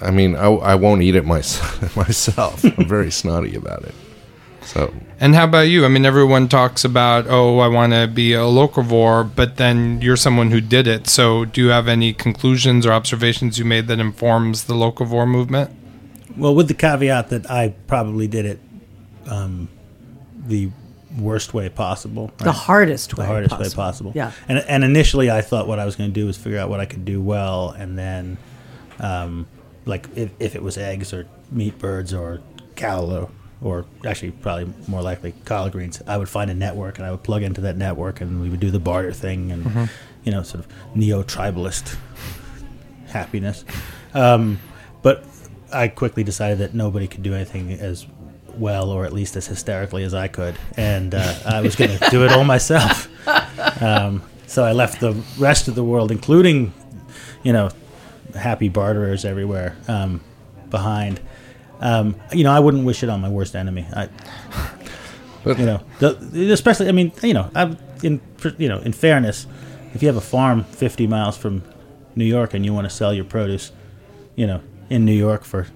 I 0.00 0.10
mean, 0.10 0.36
I, 0.36 0.46
I 0.46 0.74
won't 0.74 1.02
eat 1.02 1.16
it 1.16 1.24
myself. 1.36 1.96
myself. 1.96 2.64
I'm 2.78 2.88
very 2.88 3.10
snotty 3.10 3.54
about 3.56 3.84
it. 3.84 3.94
So 4.62 4.94
And 5.20 5.34
how 5.34 5.44
about 5.44 5.68
you? 5.68 5.84
I 5.84 5.88
mean, 5.88 6.06
everyone 6.06 6.48
talks 6.48 6.84
about, 6.86 7.26
oh, 7.28 7.58
I 7.58 7.68
want 7.68 7.92
to 7.92 8.06
be 8.06 8.32
a 8.32 8.38
locavore, 8.38 9.30
but 9.34 9.56
then 9.58 10.00
you're 10.00 10.16
someone 10.16 10.50
who 10.50 10.60
did 10.62 10.86
it. 10.86 11.06
So, 11.06 11.44
do 11.44 11.62
you 11.62 11.68
have 11.68 11.86
any 11.86 12.14
conclusions 12.14 12.86
or 12.86 12.92
observations 12.92 13.58
you 13.58 13.66
made 13.66 13.88
that 13.88 13.98
informs 14.00 14.64
the 14.64 14.74
locavore 14.74 15.28
movement? 15.28 15.70
well, 16.36 16.54
with 16.54 16.66
the 16.68 16.74
caveat 16.74 17.28
that 17.28 17.48
I 17.50 17.74
probably 17.86 18.26
did 18.26 18.44
it 18.44 18.58
um, 19.26 19.68
the 20.46 20.70
worst 21.18 21.54
way 21.54 21.68
possible. 21.68 22.32
the 22.38 22.46
right? 22.46 22.54
hardest 22.54 23.10
the 23.10 23.20
way. 23.20 23.26
hardest 23.26 23.50
possible. 23.50 23.70
way 23.70 23.86
possible. 23.86 24.12
Yeah. 24.14 24.32
And 24.48 24.58
and 24.58 24.84
initially, 24.84 25.30
I 25.30 25.40
thought 25.40 25.66
what 25.66 25.78
I 25.78 25.84
was 25.84 25.96
going 25.96 26.10
to 26.10 26.14
do 26.14 26.26
was 26.26 26.36
figure 26.36 26.58
out 26.58 26.68
what 26.68 26.80
I 26.80 26.86
could 26.86 27.04
do 27.04 27.20
well, 27.20 27.70
and 27.70 27.98
then, 27.98 28.38
um, 29.00 29.46
like 29.84 30.08
if, 30.14 30.30
if 30.38 30.54
it 30.54 30.62
was 30.62 30.76
eggs 30.78 31.12
or 31.12 31.26
meat 31.50 31.78
birds 31.78 32.12
or 32.12 32.40
callo, 32.74 33.30
or 33.62 33.86
actually 34.04 34.32
probably 34.32 34.72
more 34.88 35.02
likely 35.02 35.32
collard 35.44 35.72
greens, 35.72 36.02
I 36.06 36.18
would 36.18 36.28
find 36.28 36.50
a 36.50 36.54
network 36.54 36.98
and 36.98 37.06
I 37.06 37.10
would 37.10 37.22
plug 37.22 37.42
into 37.42 37.62
that 37.62 37.76
network, 37.76 38.20
and 38.20 38.40
we 38.40 38.50
would 38.50 38.60
do 38.60 38.70
the 38.70 38.80
barter 38.80 39.12
thing, 39.12 39.52
and 39.52 39.88
you 40.24 40.32
know, 40.32 40.42
sort 40.42 40.64
of 40.64 40.96
neo 40.96 41.22
tribalist 41.22 41.96
happiness. 43.08 43.64
Um, 44.12 44.58
but 45.02 45.24
I 45.72 45.88
quickly 45.88 46.24
decided 46.24 46.58
that 46.58 46.74
nobody 46.74 47.08
could 47.08 47.22
do 47.22 47.34
anything 47.34 47.72
as 47.72 48.06
well 48.58 48.90
or 48.90 49.04
at 49.04 49.12
least 49.12 49.36
as 49.36 49.46
hysterically 49.46 50.04
as 50.04 50.14
I 50.14 50.28
could, 50.28 50.56
and 50.76 51.14
uh, 51.14 51.34
I 51.46 51.60
was 51.60 51.76
going 51.76 51.96
to 51.98 52.10
do 52.10 52.24
it 52.24 52.32
all 52.32 52.44
myself. 52.44 53.08
Um, 53.80 54.22
so 54.46 54.64
I 54.64 54.72
left 54.72 55.00
the 55.00 55.20
rest 55.38 55.68
of 55.68 55.74
the 55.74 55.82
world, 55.82 56.10
including, 56.10 56.72
you 57.42 57.52
know, 57.52 57.70
happy 58.34 58.68
barterers 58.68 59.24
everywhere, 59.24 59.76
um, 59.88 60.20
behind. 60.70 61.20
Um, 61.80 62.16
you 62.32 62.44
know, 62.44 62.52
I 62.52 62.60
wouldn't 62.60 62.84
wish 62.84 63.02
it 63.02 63.08
on 63.08 63.20
my 63.20 63.28
worst 63.28 63.56
enemy. 63.56 63.86
I, 63.92 64.08
you 65.44 65.66
know, 65.66 65.80
the, 65.98 66.52
especially, 66.52 66.88
I 66.88 66.92
mean, 66.92 67.12
you 67.22 67.34
know, 67.34 67.50
I'm 67.54 67.78
in, 68.02 68.20
you 68.58 68.68
know, 68.68 68.78
in 68.78 68.92
fairness, 68.92 69.46
if 69.92 70.02
you 70.02 70.08
have 70.08 70.16
a 70.16 70.20
farm 70.20 70.64
50 70.64 71.06
miles 71.06 71.36
from 71.36 71.62
New 72.16 72.24
York 72.24 72.54
and 72.54 72.64
you 72.64 72.72
want 72.72 72.84
to 72.84 72.90
sell 72.90 73.12
your 73.12 73.24
produce, 73.24 73.72
you 74.36 74.46
know, 74.46 74.60
in 74.90 75.04
New 75.04 75.12
York 75.12 75.44
for 75.44 75.66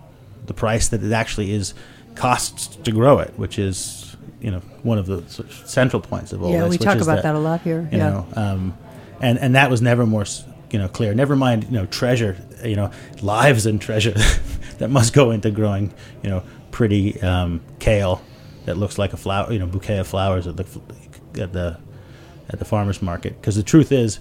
the 0.47 0.55
price 0.55 0.89
that 0.89 1.03
it 1.03 1.13
actually 1.13 1.53
is 1.53 1.75
costs 2.19 2.77
to 2.77 2.91
grow 2.93 3.19
it, 3.19 3.33
which 3.37 3.59
is, 3.59 4.17
you 4.41 4.51
know, 4.51 4.61
one 4.83 4.99
of 4.99 5.07
the 5.07 5.23
sort 5.29 5.49
of 5.49 5.69
central 5.69 6.01
points 6.03 6.33
of 6.33 6.43
all 6.43 6.51
Yeah, 6.51 6.61
this. 6.63 6.71
we 6.71 6.75
which 6.77 6.83
talk 6.83 6.97
is 6.97 7.07
about 7.07 7.23
that 7.23 7.35
a 7.35 7.39
lot 7.39 7.61
here. 7.63 7.89
You 7.93 7.99
Yeah. 7.99 8.09
know, 8.11 8.27
um, 8.37 8.75
and 9.21 9.39
and 9.39 9.55
that 9.55 9.71
was 9.71 9.81
never 9.83 10.07
more, 10.07 10.25
you 10.71 10.79
know, 10.79 10.89
clear. 10.89 11.15
Never 11.15 11.37
mind, 11.37 11.65
you 11.65 11.71
know, 11.73 11.87
treasure, 11.87 12.37
you 12.65 12.77
know, 12.77 12.91
lives 13.23 13.67
and 13.67 13.81
treasure 13.81 14.15
that 14.79 14.91
must 14.91 15.13
go 15.13 15.31
into 15.31 15.51
growing, 15.51 15.93
you 16.23 16.31
know, 16.31 16.43
pretty 16.71 17.21
um, 17.23 17.61
kale 17.79 18.21
that 18.67 18.77
looks 18.77 18.99
like 18.99 19.13
a 19.13 19.17
flower, 19.17 19.53
you 19.53 19.59
know, 19.59 19.67
bouquet 19.67 19.99
of 19.99 20.07
flowers 20.07 20.47
at 20.47 20.57
the 20.57 20.67
at 21.41 21.53
the 21.53 21.79
at 22.51 22.59
the 22.59 22.65
farmers 22.65 23.03
market. 23.03 23.41
Because 23.41 23.57
the 23.57 23.63
truth 23.63 23.93
is, 23.93 24.21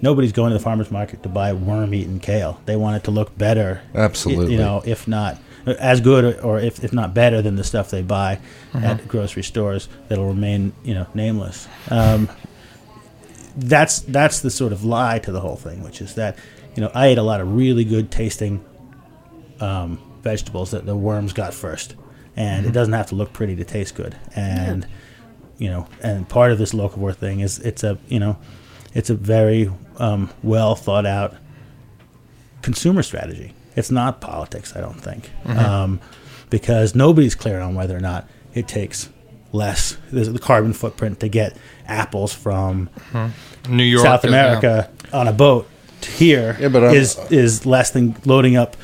nobody's 0.00 0.32
going 0.32 0.50
to 0.52 0.58
the 0.58 0.62
farmers 0.62 0.90
market 0.90 1.22
to 1.22 1.28
buy 1.28 1.52
worm-eaten 1.52 2.20
kale. 2.20 2.60
They 2.66 2.76
want 2.76 2.96
it 2.96 3.04
to 3.04 3.10
look 3.10 3.36
better. 3.36 3.82
Absolutely. 3.94 4.52
You 4.52 4.58
know, 4.58 4.82
if 4.84 5.06
not 5.08 5.38
as 5.66 6.00
good 6.00 6.38
or- 6.40 6.58
if, 6.60 6.82
if 6.84 6.92
not 6.92 7.14
better 7.14 7.40
than 7.42 7.56
the 7.56 7.64
stuff 7.64 7.90
they 7.90 8.02
buy 8.02 8.38
at 8.74 9.06
grocery 9.08 9.42
stores 9.42 9.88
that'll 10.08 10.26
remain, 10.28 10.72
you 10.82 10.94
know, 10.94 11.06
nameless. 11.14 11.68
Um, 11.90 12.28
that's 13.56 14.00
that's 14.00 14.40
the 14.40 14.50
sort 14.50 14.72
of 14.72 14.84
lie 14.84 15.18
to 15.20 15.30
the 15.32 15.40
whole 15.40 15.56
thing, 15.56 15.82
which 15.84 16.00
is 16.00 16.14
that 16.16 16.36
you 16.74 16.82
know 16.82 16.90
I 16.94 17.06
ate 17.08 17.18
a 17.18 17.22
lot 17.22 17.40
of 17.40 17.54
really 17.54 17.84
good 17.84 18.10
tasting 18.10 18.64
um, 19.60 20.00
vegetables 20.22 20.72
that 20.72 20.86
the 20.86 20.96
worms 20.96 21.32
got 21.32 21.54
first, 21.54 21.94
and 22.36 22.66
it 22.66 22.72
doesn't 22.72 22.94
have 22.94 23.08
to 23.10 23.14
look 23.14 23.32
pretty 23.32 23.54
to 23.56 23.64
taste 23.64 23.94
good. 23.94 24.16
And 24.34 24.86
you 25.58 25.68
know, 25.70 25.86
and 26.02 26.28
part 26.28 26.50
of 26.50 26.58
this 26.58 26.72
locavore 26.72 27.14
thing 27.14 27.40
is 27.40 27.60
it's 27.60 27.84
a 27.84 27.96
you 28.08 28.18
know, 28.18 28.36
it's 28.92 29.08
a 29.10 29.14
very 29.14 29.70
um, 29.98 30.30
well 30.42 30.74
thought 30.74 31.06
out 31.06 31.36
consumer 32.62 33.02
strategy. 33.04 33.54
It's 33.76 33.90
not 33.90 34.20
politics, 34.20 34.74
I 34.76 34.80
don't 34.80 35.00
think, 35.00 35.30
um, 35.46 36.00
because 36.50 36.94
nobody's 36.94 37.34
clear 37.34 37.60
on 37.60 37.74
whether 37.74 37.96
or 37.96 38.00
not 38.00 38.28
it 38.54 38.68
takes 38.68 39.08
less 39.52 39.96
there's 40.12 40.32
the 40.32 40.38
carbon 40.40 40.72
footprint 40.72 41.20
to 41.20 41.28
get 41.28 41.56
apples 41.86 42.32
from 42.32 42.90
New 43.68 43.84
York, 43.84 44.04
South 44.04 44.24
is- 44.24 44.30
yeah. 44.32 44.36
America 44.58 44.90
on 45.12 45.28
a 45.28 45.32
boat 45.32 45.68
to 46.00 46.10
here 46.10 46.56
Yeah, 46.60 46.68
but 46.68 46.94
is 46.94 47.18
is 47.30 47.64
less 47.64 47.90
than 47.90 48.16
loading 48.24 48.56
up, 48.56 48.76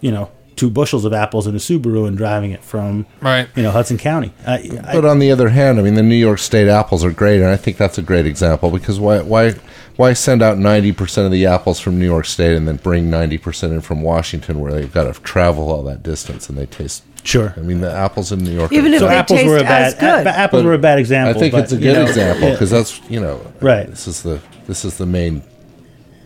you 0.00 0.10
know, 0.10 0.30
two 0.60 0.70
bushels 0.70 1.04
of 1.06 1.12
apples 1.14 1.46
in 1.46 1.54
a 1.54 1.58
Subaru 1.58 2.06
and 2.06 2.16
driving 2.16 2.50
it 2.50 2.62
from 2.62 3.06
Right. 3.22 3.48
you 3.56 3.62
know 3.62 3.70
Hudson 3.70 3.96
County. 3.98 4.30
I, 4.46 4.54
I, 4.84 4.92
But 4.92 5.04
on 5.06 5.18
the 5.18 5.32
other 5.32 5.48
hand, 5.48 5.78
I 5.78 5.82
mean, 5.82 5.94
the 5.94 6.02
New 6.02 6.14
York 6.14 6.38
State 6.38 6.68
apples 6.68 7.02
are 7.02 7.10
great, 7.10 7.40
and 7.40 7.48
I 7.48 7.56
think 7.56 7.78
that's 7.78 7.96
a 7.98 8.02
great 8.02 8.26
example 8.26 8.70
because 8.70 9.00
why 9.00 9.20
why 9.22 9.54
why 9.96 10.12
send 10.12 10.42
out 10.42 10.58
ninety 10.58 10.92
percent 10.92 11.24
of 11.26 11.32
the 11.32 11.46
apples 11.46 11.80
from 11.80 11.98
New 11.98 12.04
York 12.04 12.26
State 12.26 12.54
and 12.56 12.68
then 12.68 12.76
bring 12.76 13.08
ninety 13.10 13.38
percent 13.38 13.72
in 13.72 13.80
from 13.80 14.02
Washington, 14.02 14.60
where 14.60 14.72
they've 14.72 14.92
got 14.92 15.12
to 15.12 15.20
travel 15.22 15.70
all 15.72 15.82
that 15.84 16.02
distance 16.02 16.48
and 16.50 16.58
they 16.58 16.66
taste. 16.66 17.02
sure. 17.24 17.54
I 17.56 17.60
mean, 17.60 17.80
the 17.80 17.90
apples 17.92 18.30
in 18.32 18.40
New 18.44 18.52
York. 18.52 18.70
Even 18.72 18.92
if 18.94 19.00
So 19.00 19.08
they 19.08 19.14
apples 19.16 19.42
were 19.44 19.58
a 19.58 19.62
bad 19.62 19.82
as 19.82 19.94
good. 19.94 20.26
a- 20.26 20.38
apples 20.38 20.62
But 20.62 20.66
were 20.68 20.74
a 20.74 20.78
bad 20.78 20.98
example. 20.98 21.36
I 21.36 21.40
think 21.40 21.52
but, 21.52 21.64
it's 21.64 21.72
a 21.72 21.76
you 21.76 21.80
good 21.82 21.94
know, 21.94 22.04
example 22.04 22.44
yeah. 22.48 22.52
because 22.54 22.70
that's 22.70 23.00
you 23.10 23.20
know 23.20 23.40
Right. 23.60 23.86
This 23.88 24.06
is 24.06 24.22
the 24.22 24.40
this 24.66 24.84
is 24.84 24.96
the 24.98 25.06
main 25.06 25.42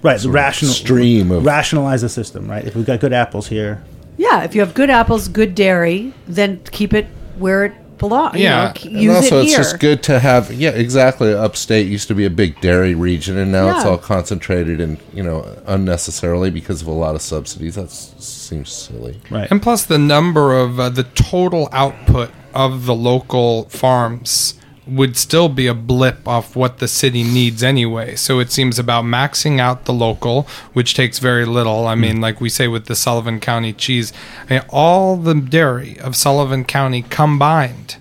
right 0.03 0.21
the 0.21 0.29
rational 0.31 0.73
stream 0.73 1.31
of- 1.31 1.45
rationalize 1.47 2.03
the 2.03 2.09
system. 2.09 2.51
Right, 2.51 2.65
if 2.65 2.75
we've 2.77 2.87
got 2.87 3.01
good 3.01 3.13
apples 3.13 3.47
here, 3.49 3.83
Yeah, 4.17 4.43
if 4.45 4.55
you 4.55 4.61
have 4.61 4.75
good 4.75 4.91
apples, 4.91 5.29
good 5.29 5.55
dairy, 5.55 6.15
then 6.27 6.61
keep 6.71 6.95
it 6.95 7.07
where 7.39 7.65
it 7.67 7.99
belongs. 7.99 8.37
Yeah. 8.37 8.63
you 8.63 8.67
know, 8.69 8.73
k- 8.75 9.07
And 9.09 9.17
also, 9.17 9.39
it 9.39 9.43
it's 9.45 9.51
here. 9.51 9.59
just 9.59 9.81
good 9.81 10.03
to 10.05 10.19
have. 10.21 10.53
Yeah, 10.53 10.71
exactly. 10.71 11.33
Upstate 11.33 11.87
used 11.89 12.09
to 12.09 12.15
be 12.15 12.25
a 12.25 12.31
big 12.31 12.61
dairy 12.61 12.95
region, 12.95 13.37
and 13.37 13.51
now 13.53 13.75
it's 13.77 13.85
all 13.85 13.99
concentrated 13.99 14.81
in 14.81 14.99
you 15.13 15.23
know 15.23 15.57
unnecessarily 15.67 16.51
because 16.51 16.81
of 16.83 16.89
a 16.89 16.93
lot 16.93 17.15
of 17.15 17.23
subsidies. 17.23 17.75
That 17.77 17.91
seems 17.91 18.71
silly. 18.73 19.21
right? 19.31 19.51
And 19.51 19.61
plus, 19.63 19.85
the 19.85 19.99
number 19.99 20.57
of 20.59 20.79
uh, 20.79 20.89
the 20.91 21.05
total 21.05 21.69
output 21.73 22.31
of 22.55 22.87
the 22.87 22.95
local 22.95 23.65
farms 23.69 24.55
would 24.87 25.17
still 25.17 25.49
be 25.49 25.67
a 25.67 25.75
blip 25.75 26.27
off 26.29 26.55
what 26.55 26.79
the 26.79 26.89
city 26.89 27.23
needs 27.23 27.63
anyway. 27.63 28.17
So 28.17 28.39
it 28.39 28.53
seems 28.53 28.79
about 28.79 29.05
maxing 29.05 29.59
out 29.59 29.87
the 29.87 29.93
local, 29.93 30.43
which 30.73 30.95
takes 30.95 31.19
very 31.19 31.45
little. 31.47 31.87
I 31.87 31.95
mean, 31.95 32.21
like 32.21 32.41
we 32.41 32.49
say 32.51 32.69
with 32.69 32.87
the 32.87 32.95
Sullivan 32.95 33.41
County 33.41 33.73
cheese, 33.73 34.13
I 34.49 34.55
mean, 34.55 34.63
all 34.69 35.17
the 35.17 35.35
dairy 35.35 35.99
of 36.01 36.15
Sullivan 36.15 36.65
County 36.65 37.03
combined 37.03 37.97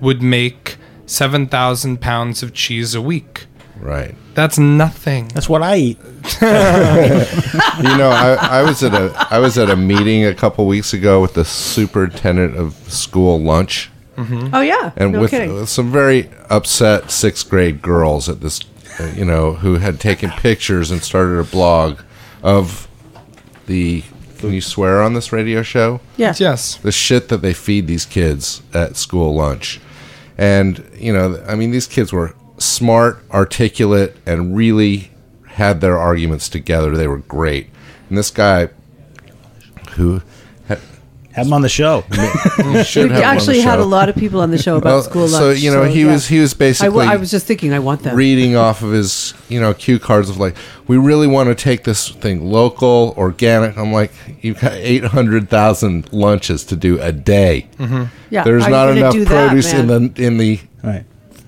would 0.00 0.22
make 0.22 0.76
7,000 1.06 2.00
pounds 2.00 2.42
of 2.42 2.52
cheese 2.52 2.94
a 2.94 3.00
week. 3.00 3.46
Right. 3.80 4.14
That's 4.34 4.58
nothing. 4.58 5.28
That's 5.28 5.48
what 5.48 5.62
I 5.62 5.76
eat. 5.76 5.98
you 6.40 6.48
know, 7.96 8.10
I, 8.10 8.38
I 8.40 8.62
was 8.62 8.82
at 8.82 8.92
a 8.92 9.26
I 9.30 9.38
was 9.38 9.56
at 9.56 9.70
a 9.70 9.76
meeting 9.76 10.24
a 10.24 10.34
couple 10.34 10.66
weeks 10.66 10.92
ago 10.92 11.20
with 11.20 11.34
the 11.34 11.44
superintendent 11.44 12.56
of 12.56 12.74
school 12.92 13.40
lunch, 13.40 13.90
oh 14.18 14.60
yeah, 14.60 14.92
and 14.96 15.12
no 15.12 15.20
with, 15.20 15.30
kidding. 15.30 15.54
with 15.54 15.68
some 15.68 15.92
very 15.92 16.28
upset 16.50 17.10
sixth 17.10 17.48
grade 17.48 17.80
girls 17.80 18.28
at 18.28 18.40
this, 18.40 18.60
uh, 18.98 19.12
you 19.16 19.24
know, 19.24 19.54
who 19.54 19.76
had 19.76 20.00
taken 20.00 20.30
pictures 20.38 20.90
and 20.90 21.02
started 21.02 21.38
a 21.38 21.44
blog 21.44 22.00
of 22.42 22.88
the. 23.66 24.02
Can 24.38 24.52
you 24.52 24.60
swear 24.60 25.02
on 25.02 25.14
this 25.14 25.32
radio 25.32 25.62
show? 25.62 26.00
Yes. 26.16 26.38
Yes. 26.38 26.76
the 26.76 26.92
shit 26.92 27.28
that 27.28 27.38
they 27.38 27.52
feed 27.52 27.88
these 27.88 28.06
kids 28.06 28.62
at 28.72 28.96
school 28.96 29.34
lunch. 29.34 29.80
And, 30.36 30.88
you 30.96 31.12
know, 31.12 31.42
I 31.48 31.56
mean, 31.56 31.72
these 31.72 31.88
kids 31.88 32.12
were 32.12 32.36
smart, 32.56 33.20
articulate, 33.32 34.16
and 34.24 34.56
really 34.56 35.10
had 35.46 35.80
their 35.80 35.98
arguments 35.98 36.48
together. 36.48 36.96
They 36.96 37.08
were 37.08 37.18
great. 37.18 37.68
And 38.08 38.16
this 38.16 38.30
guy, 38.30 38.68
who 39.96 40.14
had, 40.14 40.22
Have 41.38 41.46
them 41.46 41.52
on 41.54 41.62
the 41.62 41.68
show. 41.68 42.02
should 42.84 43.08
We 43.08 43.14
have 43.14 43.22
actually 43.24 43.58
on 43.60 43.64
the 43.64 43.70
had 43.70 43.76
show. 43.78 43.82
a 43.82 43.84
lot 43.84 44.08
of 44.08 44.16
people 44.16 44.40
on 44.40 44.50
the 44.50 44.58
show 44.58 44.76
about 44.76 44.90
Well, 44.90 45.02
school 45.02 45.22
lunch. 45.22 45.32
So, 45.34 45.50
you 45.50 45.70
know, 45.70 45.84
he 45.84 46.02
yeah. 46.02 46.12
was 46.12 46.28
he 46.28 46.38
was 46.40 46.52
I, 46.54 46.56
basically 46.58 46.88
w- 46.90 47.10
I 47.10 47.16
was 47.16 47.30
just 47.30 47.46
thinking, 47.46 47.72
I 47.72 47.78
want 47.78 48.02
them. 48.02 48.14
reading 48.16 48.56
off 48.56 48.82
of 48.82 48.92
his, 48.92 49.34
you 49.48 49.60
know, 49.60 49.72
cue 49.72 49.98
cards 49.98 50.28
of 50.28 50.36
like, 50.38 50.56
we 50.86 50.96
really 50.98 51.26
want 51.26 51.48
to 51.48 51.54
take 51.54 51.84
this 51.84 52.08
thing 52.10 52.44
local, 52.44 53.14
organic. 53.16 53.76
I'm 53.78 53.92
like, 53.92 54.12
you've 54.42 54.60
got 54.60 54.72
800,000 54.74 56.12
lunches 56.12 56.64
to 56.64 56.76
do 56.76 57.00
a 57.00 57.12
day. 57.12 57.68
Mm-hmm. 57.78 58.04
yeah, 58.30 58.44
There's 58.44 58.64
are 58.64 58.68
you 58.68 58.74
not 58.74 58.86
gonna 58.86 59.00
enough 59.00 59.12
do 59.12 59.24
that, 59.26 59.48
produce 59.48 59.72
in 59.72 59.86
the 59.86 60.12
in 60.22 60.38
the 60.38 60.60
right. 60.82 61.04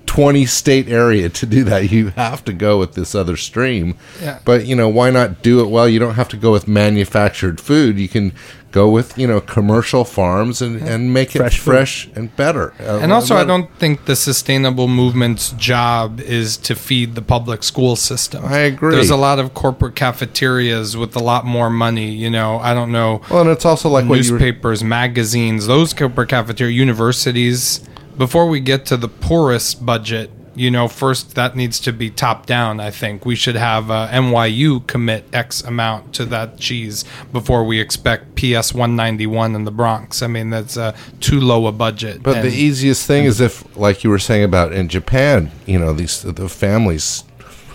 20 0.07 0.45
state 0.45 0.89
area 0.89 1.29
to 1.29 1.45
do 1.45 1.63
that. 1.63 1.89
You 1.89 2.09
have 2.09 2.43
to 2.43 2.51
go 2.51 2.77
with 2.77 2.95
this 2.95 3.15
other 3.15 3.37
stream. 3.37 3.95
Yeah. 4.21 4.39
But, 4.43 4.65
you 4.65 4.75
know, 4.75 4.89
why 4.89 5.09
not 5.09 5.41
do 5.41 5.61
it 5.61 5.69
well? 5.69 5.87
You 5.87 5.99
don't 5.99 6.15
have 6.15 6.27
to 6.29 6.37
go 6.37 6.51
with 6.51 6.67
manufactured 6.67 7.61
food. 7.61 7.97
You 7.97 8.09
can 8.09 8.33
go 8.71 8.89
with, 8.89 9.17
you 9.17 9.27
know, 9.27 9.41
commercial 9.41 10.03
farms 10.05 10.61
and, 10.61 10.81
and 10.81 11.13
make 11.13 11.35
it 11.35 11.39
Fresh 11.39 11.59
fresh, 11.59 12.05
food. 12.05 12.17
and 12.17 12.35
better. 12.35 12.73
Uh, 12.79 12.99
And 13.01 13.11
also, 13.11 13.35
I 13.35 13.43
don't 13.43 13.69
think 13.77 14.05
the 14.05 14.15
sustainable 14.15 14.87
movement's 14.87 15.51
job 15.51 16.19
is 16.21 16.57
to 16.57 16.75
feed 16.75 17.15
the 17.15 17.21
public 17.21 17.63
school 17.63 17.95
system. 17.95 18.45
I 18.45 18.59
agree. 18.59 18.95
There's 18.95 19.09
a 19.09 19.17
lot 19.17 19.39
of 19.39 19.53
corporate 19.53 19.95
cafeterias 19.95 20.95
with 20.95 21.15
a 21.15 21.23
lot 21.23 21.45
more 21.45 21.69
money. 21.69 22.11
You 22.11 22.29
know, 22.29 22.59
I 22.59 22.73
don't 22.73 22.91
know. 22.91 23.21
Well, 23.29 23.41
and 23.41 23.49
it's 23.49 23.65
also 23.65 23.89
like 23.89 24.03
what 24.05 24.11
were, 24.11 24.15
newspapers, 24.17 24.83
magazines, 24.83 25.67
those 25.67 25.93
corporate 25.93 26.29
cafeteria, 26.29 26.73
universities. 26.73 27.81
Before 28.17 28.47
we 28.47 28.59
get 28.59 28.85
to 28.87 28.97
the 28.97 29.07
poorest 29.07 29.85
budget, 29.85 30.29
you 30.55 30.69
know, 30.69 30.87
first 30.87 31.35
that 31.35 31.55
needs 31.55 31.79
to 31.81 31.93
be 31.93 32.09
top 32.09 32.45
down. 32.45 32.79
I 32.79 32.91
think 32.91 33.25
we 33.25 33.35
should 33.35 33.55
have 33.55 33.89
uh, 33.89 34.09
NYU 34.11 34.85
commit 34.85 35.25
X 35.33 35.63
amount 35.63 36.13
to 36.15 36.25
that 36.25 36.57
cheese 36.57 37.05
before 37.31 37.63
we 37.63 37.79
expect 37.79 38.35
PS 38.35 38.73
191 38.73 39.55
in 39.55 39.63
the 39.63 39.71
Bronx. 39.71 40.21
I 40.21 40.27
mean, 40.27 40.49
that's 40.49 40.77
uh, 40.77 40.95
too 41.19 41.39
low 41.39 41.67
a 41.67 41.71
budget. 41.71 42.21
But 42.21 42.41
the 42.41 42.49
easiest 42.49 43.07
thing 43.07 43.25
is 43.25 43.39
if, 43.39 43.75
like 43.77 44.03
you 44.03 44.09
were 44.09 44.19
saying 44.19 44.43
about 44.43 44.73
in 44.73 44.89
Japan, 44.89 45.51
you 45.65 45.79
know, 45.79 45.93
these 45.93 46.21
the 46.21 46.49
families 46.49 47.23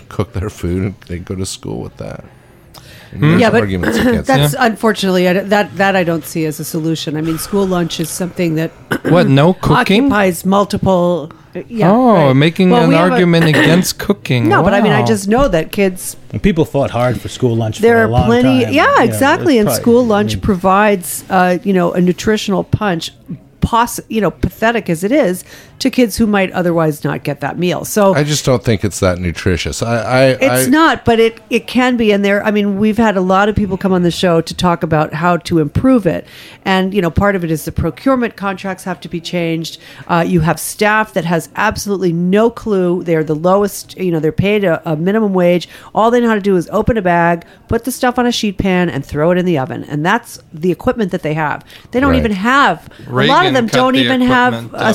cook 0.08 0.32
their 0.32 0.50
food 0.50 0.82
and 0.82 0.94
they 1.08 1.18
go 1.18 1.34
to 1.34 1.46
school 1.46 1.80
with 1.80 1.96
that. 1.96 2.24
And 3.12 3.22
there's 3.22 3.40
Yeah, 3.40 3.50
but 3.50 3.68
That's 4.26 4.52
that. 4.52 4.54
unfortunately 4.58 5.28
I 5.28 5.34
that 5.34 5.76
that 5.76 5.96
I 5.96 6.04
don't 6.04 6.24
see 6.24 6.44
as 6.44 6.60
a 6.60 6.64
solution. 6.64 7.16
I 7.16 7.20
mean, 7.20 7.38
school 7.38 7.66
lunch 7.66 8.00
is 8.00 8.10
something 8.10 8.56
that 8.56 8.70
what? 9.04 9.28
No 9.28 9.52
cooking? 9.62 10.04
occupies 10.04 10.44
multiple. 10.44 11.32
Yeah, 11.68 11.90
oh, 11.92 12.12
right. 12.28 12.32
making 12.34 12.70
Well, 12.70 12.82
an 12.84 12.88
we 12.88 12.94
have 12.94 13.08
a- 13.08 13.12
argument 13.12 13.46
against 13.54 13.98
cooking. 13.98 14.48
no, 14.48 14.62
but 14.62 14.74
I 14.74 14.80
mean, 14.80 14.92
I 14.92 15.04
just 15.04 15.28
know 15.28 15.48
that 15.48 15.72
kids. 15.72 16.16
And 16.32 16.42
people 16.42 16.64
fought 16.64 16.90
hard 16.90 17.20
for 17.20 17.28
school 17.28 17.56
lunch. 17.56 17.78
There 17.78 17.96
for 17.96 18.00
are 18.02 18.04
a 18.04 18.10
long 18.10 18.26
plenty. 18.26 18.64
time. 18.64 18.72
Yeah, 18.74 18.90
You 18.92 18.96
know, 18.98 19.04
exactly. 19.04 19.54
it's 19.58 19.60
And 19.60 19.66
probably- 19.68 19.82
school 19.82 20.00
I 20.04 20.06
lunch 20.16 20.32
mean, 20.34 20.40
provides, 20.42 21.24
uh, 21.30 21.58
you 21.62 21.72
know, 21.72 21.92
a 21.92 22.00
nutritional 22.00 22.64
punch. 22.64 23.12
Poss- 23.60 23.98
you 24.08 24.20
know, 24.20 24.30
pathetic 24.30 24.88
as 24.88 25.02
it 25.02 25.10
is 25.10 25.42
to 25.78 25.90
kids 25.90 26.16
who 26.16 26.26
might 26.26 26.50
otherwise 26.52 27.04
not 27.04 27.22
get 27.22 27.40
that 27.40 27.58
meal. 27.58 27.84
So 27.84 28.14
I 28.14 28.24
just 28.24 28.44
don't 28.44 28.64
think 28.64 28.84
it's 28.84 29.00
that 29.00 29.18
nutritious. 29.18 29.82
I, 29.82 29.96
I 29.96 30.22
It's 30.40 30.66
I, 30.66 30.70
not, 30.70 31.04
but 31.04 31.20
it 31.20 31.40
it 31.50 31.66
can 31.66 31.96
be. 31.96 32.12
And 32.12 32.24
there, 32.24 32.44
I 32.44 32.50
mean, 32.50 32.78
we've 32.78 32.96
had 32.96 33.16
a 33.16 33.20
lot 33.20 33.48
of 33.48 33.56
people 33.56 33.76
come 33.76 33.92
on 33.92 34.02
the 34.02 34.10
show 34.10 34.40
to 34.40 34.54
talk 34.54 34.82
about 34.82 35.12
how 35.14 35.36
to 35.38 35.58
improve 35.58 36.06
it. 36.06 36.26
And 36.64 36.94
you 36.94 37.02
know, 37.02 37.10
part 37.10 37.36
of 37.36 37.44
it 37.44 37.50
is 37.50 37.64
the 37.64 37.72
procurement 37.72 38.36
contracts 38.36 38.84
have 38.84 39.00
to 39.00 39.08
be 39.08 39.20
changed. 39.20 39.78
Uh, 40.08 40.24
you 40.26 40.40
have 40.40 40.58
staff 40.58 41.12
that 41.14 41.24
has 41.24 41.48
absolutely 41.56 42.12
no 42.12 42.50
clue. 42.50 43.02
They're 43.02 43.24
the 43.24 43.34
lowest. 43.34 43.96
You 43.98 44.10
know, 44.12 44.20
they're 44.20 44.32
paid 44.32 44.64
a, 44.64 44.80
a 44.90 44.96
minimum 44.96 45.34
wage. 45.34 45.68
All 45.94 46.10
they 46.10 46.20
know 46.20 46.28
how 46.28 46.34
to 46.34 46.40
do 46.40 46.56
is 46.56 46.68
open 46.72 46.96
a 46.96 47.02
bag, 47.02 47.44
put 47.68 47.84
the 47.84 47.92
stuff 47.92 48.18
on 48.18 48.26
a 48.26 48.32
sheet 48.32 48.58
pan, 48.58 48.88
and 48.88 49.04
throw 49.04 49.30
it 49.30 49.38
in 49.38 49.44
the 49.44 49.58
oven. 49.58 49.84
And 49.84 50.04
that's 50.04 50.38
the 50.52 50.72
equipment 50.72 51.12
that 51.12 51.22
they 51.22 51.34
have. 51.34 51.64
They 51.90 52.00
don't 52.00 52.10
Right. 52.12 52.18
even 52.18 52.32
have. 52.32 52.88
a 53.06 53.10
lot 53.28 53.46
of 53.46 53.52
them 53.52 53.66
don't 53.66 53.94
the 53.94 54.00
even 54.00 54.20
have 54.20 54.54
equipment, 54.54 54.82
uh, 54.82 54.92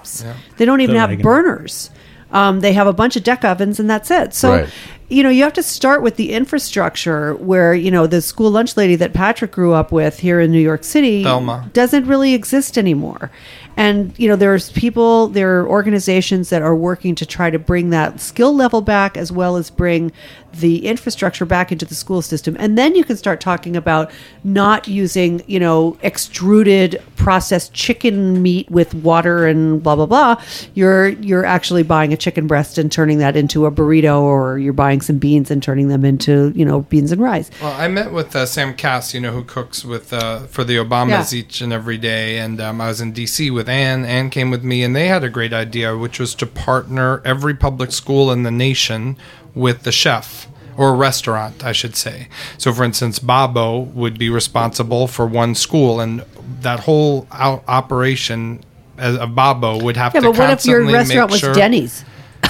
budget. 0.00 0.10
stove 0.12 0.22
tops. 0.22 0.22
Yeah. 0.22 0.56
They 0.56 0.64
don't 0.64 0.80
even 0.80 0.96
So 0.96 1.00
have 1.00 1.18
burners. 1.20 1.90
Um, 2.32 2.60
they 2.60 2.72
have 2.74 2.86
a 2.86 2.92
bunch 2.92 3.16
of 3.16 3.24
deck 3.24 3.44
ovens, 3.44 3.80
and 3.80 3.90
that's 3.90 4.10
it. 4.10 4.34
So 4.34 4.50
Right. 4.50 4.68
You 5.10 5.24
know, 5.24 5.28
you 5.28 5.42
have 5.42 5.52
to 5.54 5.62
start 5.62 6.02
with 6.02 6.16
the 6.16 6.32
infrastructure 6.32 7.34
where, 7.34 7.74
you 7.74 7.90
know, 7.90 8.06
the 8.06 8.22
school 8.22 8.50
lunch 8.50 8.76
lady 8.76 8.94
that 8.96 9.12
Patrick 9.12 9.50
grew 9.50 9.72
up 9.72 9.90
with 9.90 10.20
here 10.20 10.40
in 10.40 10.52
New 10.52 10.60
York 10.60 10.84
City 10.84 11.24
Thelma. 11.24 11.68
doesn't 11.72 12.06
really 12.06 12.32
exist 12.32 12.78
anymore. 12.78 13.30
And, 13.76 14.16
you 14.18 14.28
know, 14.28 14.36
there's 14.36 14.70
people, 14.72 15.28
there 15.28 15.60
are 15.60 15.68
organizations 15.68 16.50
that 16.50 16.62
are 16.62 16.76
working 16.76 17.14
to 17.14 17.26
try 17.26 17.50
to 17.50 17.58
bring 17.58 17.90
that 17.90 18.20
skill 18.20 18.54
level 18.54 18.82
back 18.82 19.16
as 19.16 19.32
well 19.32 19.56
as 19.56 19.70
bring 19.70 20.12
the 20.52 20.86
infrastructure 20.86 21.46
back 21.46 21.70
into 21.70 21.84
the 21.84 21.94
school 21.94 22.22
system. 22.22 22.56
And 22.58 22.76
then 22.76 22.94
you 22.94 23.04
can 23.04 23.16
start 23.16 23.40
talking 23.40 23.76
about 23.76 24.10
not 24.44 24.88
using, 24.88 25.42
you 25.46 25.60
know, 25.60 25.96
extruded 26.02 27.02
processed 27.16 27.72
chicken 27.72 28.42
meat 28.42 28.70
with 28.70 28.94
water 28.94 29.46
and 29.46 29.82
blah 29.82 29.96
blah 29.96 30.06
blah. 30.06 30.42
You're 30.74 31.08
you're 31.08 31.44
actually 31.44 31.82
buying 31.82 32.12
a 32.12 32.16
chicken 32.16 32.46
breast 32.46 32.78
and 32.78 32.90
turning 32.90 33.18
that 33.18 33.36
into 33.36 33.66
a 33.66 33.70
burrito 33.70 34.20
or 34.20 34.58
you're 34.58 34.72
buying 34.72 34.99
some 35.02 35.18
beans 35.18 35.50
and 35.50 35.62
turning 35.62 35.88
them 35.88 36.04
into, 36.04 36.52
you 36.54 36.64
know, 36.64 36.80
beans 36.82 37.12
and 37.12 37.20
rice. 37.20 37.50
Well, 37.60 37.72
I 37.72 37.88
met 37.88 38.12
with 38.12 38.34
uh, 38.36 38.46
Sam 38.46 38.74
Kass, 38.74 39.14
you 39.14 39.20
know, 39.20 39.32
who 39.32 39.44
cooks 39.44 39.84
with 39.84 40.12
uh, 40.12 40.40
for 40.46 40.64
the 40.64 40.76
Obamas 40.76 41.32
Yeah. 41.32 41.38
each 41.40 41.60
and 41.60 41.72
every 41.72 41.98
day, 41.98 42.38
and 42.38 42.60
um, 42.60 42.80
I 42.80 42.88
was 42.88 43.00
in 43.00 43.12
D.C. 43.12 43.50
with 43.50 43.68
Anne. 43.68 44.04
Ann 44.04 44.30
came 44.30 44.50
with 44.50 44.62
me, 44.64 44.82
and 44.82 44.94
they 44.94 45.08
had 45.08 45.24
a 45.24 45.28
great 45.30 45.52
idea, 45.52 45.96
which 45.96 46.18
was 46.20 46.34
to 46.36 46.46
partner 46.46 47.22
every 47.24 47.54
public 47.54 47.92
school 47.92 48.30
in 48.30 48.42
the 48.42 48.50
nation 48.50 49.16
with 49.54 49.82
the 49.82 49.92
chef 49.92 50.46
or 50.76 50.94
restaurant, 50.94 51.62
I 51.64 51.72
should 51.72 51.96
say. 51.96 52.28
So, 52.56 52.72
for 52.72 52.84
instance, 52.84 53.18
Babbo 53.18 53.80
would 53.80 54.18
be 54.18 54.30
responsible 54.30 55.06
for 55.08 55.26
one 55.26 55.54
school, 55.54 56.00
and 56.00 56.24
that 56.62 56.80
whole 56.80 57.26
out- 57.32 57.64
operation 57.68 58.62
as 58.96 59.16
a 59.16 59.26
Babbo 59.26 59.82
would 59.82 59.96
have 59.96 60.14
Yeah, 60.14 60.20
to 60.20 60.26
but 60.32 60.38
what 60.38 60.50
if 60.50 60.64
your 60.66 60.84
restaurant 60.84 61.30
was 61.30 61.40
sure- 61.40 61.54
Denny's? 61.54 62.04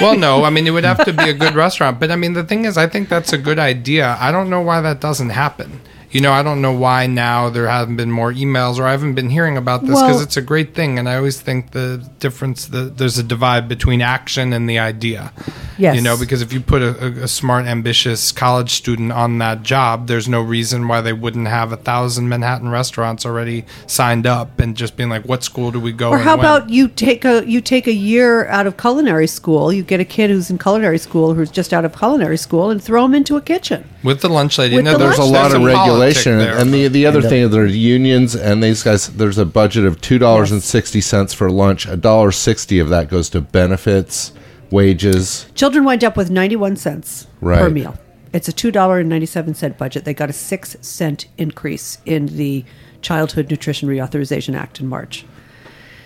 well, 0.00 0.16
no, 0.16 0.44
I 0.44 0.50
mean 0.50 0.66
it 0.66 0.70
would 0.70 0.84
have 0.84 1.04
to 1.04 1.12
be 1.12 1.28
a 1.30 1.34
good 1.34 1.54
restaurant. 1.54 2.00
But 2.00 2.10
I 2.10 2.16
mean 2.16 2.32
the 2.34 2.44
thing 2.44 2.64
is, 2.64 2.76
I 2.76 2.86
think 2.86 3.08
that's 3.08 3.32
a 3.32 3.38
good 3.38 3.58
idea. 3.58 4.16
I 4.20 4.32
don't 4.32 4.50
know 4.50 4.60
why 4.60 4.80
that 4.80 5.00
doesn't 5.00 5.30
happen. 5.30 5.80
You 6.10 6.20
know, 6.20 6.32
I 6.32 6.42
don't 6.42 6.62
know 6.62 6.72
why 6.72 7.06
now 7.06 7.50
there 7.50 7.68
haven't 7.68 7.96
been 7.96 8.10
more 8.10 8.32
emails 8.32 8.78
or 8.78 8.84
I 8.86 8.92
haven't 8.92 9.14
been 9.14 9.28
hearing 9.28 9.56
about 9.56 9.80
this 9.82 9.90
because 9.90 10.02
Well- 10.16 10.20
it's 10.22 10.36
a 10.36 10.42
great 10.42 10.74
thing. 10.74 10.98
And 10.98 11.08
I 11.08 11.16
always 11.16 11.40
think 11.40 11.72
the 11.72 12.08
difference, 12.20 12.66
the, 12.66 12.82
there's 12.84 13.18
a 13.18 13.22
divide 13.22 13.68
between 13.68 14.00
action 14.00 14.52
and 14.52 14.68
the 14.70 14.78
idea. 14.78 15.32
Yes. 15.78 15.96
You 15.96 16.00
know, 16.02 16.16
because 16.16 16.40
if 16.40 16.52
you 16.54 16.60
put 16.60 16.80
a, 16.80 17.04
a, 17.04 17.24
a 17.24 17.28
smart, 17.28 17.66
ambitious 17.66 18.32
college 18.32 18.70
student 18.70 19.12
on 19.12 19.38
that 19.38 19.62
job, 19.62 20.06
there's 20.06 20.26
no 20.28 20.40
reason 20.40 20.88
why 20.88 21.00
they 21.02 21.12
wouldn't 21.12 21.48
have 21.48 21.70
a 21.72 21.76
thousand 21.76 22.28
Manhattan 22.30 22.70
restaurants 22.70 23.26
already 23.26 23.64
signed 23.86 24.26
up 24.26 24.58
and 24.58 24.74
just 24.76 24.96
being 24.96 25.10
like, 25.10 25.24
what 25.24 25.44
school 25.44 25.70
do 25.70 25.78
we 25.80 25.92
go 25.92 26.10
Or 26.10 26.16
and 26.16 26.24
how 26.24 26.36
when? 26.36 26.46
about 26.46 26.70
you 26.70 26.88
take 26.88 27.24
a 27.26 27.46
you 27.46 27.60
take 27.60 27.86
a 27.86 27.92
year 27.92 28.46
out 28.46 28.66
of 28.66 28.78
culinary 28.78 29.26
school? 29.26 29.70
You 29.72 29.82
get 29.82 30.00
a 30.00 30.04
kid 30.04 30.30
who's 30.30 30.50
in 30.50 30.56
culinary 30.58 30.98
school 30.98 31.34
who's 31.34 31.50
just 31.50 31.74
out 31.74 31.84
of 31.84 31.94
culinary 31.94 32.38
school 32.38 32.70
and 32.70 32.82
throw 32.82 33.04
him 33.04 33.14
into 33.14 33.36
a 33.36 33.42
kitchen. 33.42 33.84
with 34.02 34.20
the 34.22 34.28
lunch 34.30 34.56
lady? 34.56 34.76
With 34.76 34.84
no, 34.86 34.92
the 34.92 34.98
there's 34.98 35.18
a 35.18 35.22
lunch 35.24 35.32
lot 35.34 35.46
of 35.54 35.62
there's 35.62 35.64
a 35.96 36.06
regulation, 36.06 36.38
there. 36.38 36.56
and 36.58 36.72
the 36.72 36.88
the 36.88 37.06
other 37.06 37.22
thing 37.22 37.42
is 37.42 37.50
there's 37.50 37.76
unions, 37.76 38.34
and 38.34 38.62
these 38.62 38.82
guys. 38.82 39.08
There's 39.08 39.38
a 39.38 39.44
budget 39.46 39.84
of 39.84 40.00
two 40.00 40.18
dollars 40.18 40.52
and 40.52 40.62
sixty 40.62 41.00
cents 41.00 41.32
for 41.34 41.50
lunch. 41.50 41.86
A 41.86 41.96
dollar 41.96 42.32
sixty 42.32 42.78
of 42.78 42.88
that 42.90 43.08
goes 43.08 43.28
to 43.30 43.40
benefits, 43.40 44.32
wages. 44.70 45.46
Children 45.54 45.84
wind 45.84 46.04
up 46.04 46.16
with 46.16 46.30
91 46.30 46.76
cents 46.76 47.26
per 47.40 47.48
Right. 47.64 47.72
meal. 47.72 47.96
It's 48.32 48.48
a 48.48 48.52
$2.97 48.52 49.78
budget. 49.78 50.04
They 50.04 50.12
got 50.12 50.28
a 50.28 50.32
6 50.34 50.76
cent 50.82 51.26
increase 51.38 51.98
in 52.04 52.26
the 52.26 52.64
Childhood 53.00 53.48
Nutrition 53.50 53.88
Reauthorization 53.88 54.54
Act 54.54 54.80
in 54.80 54.88
March. 54.88 55.24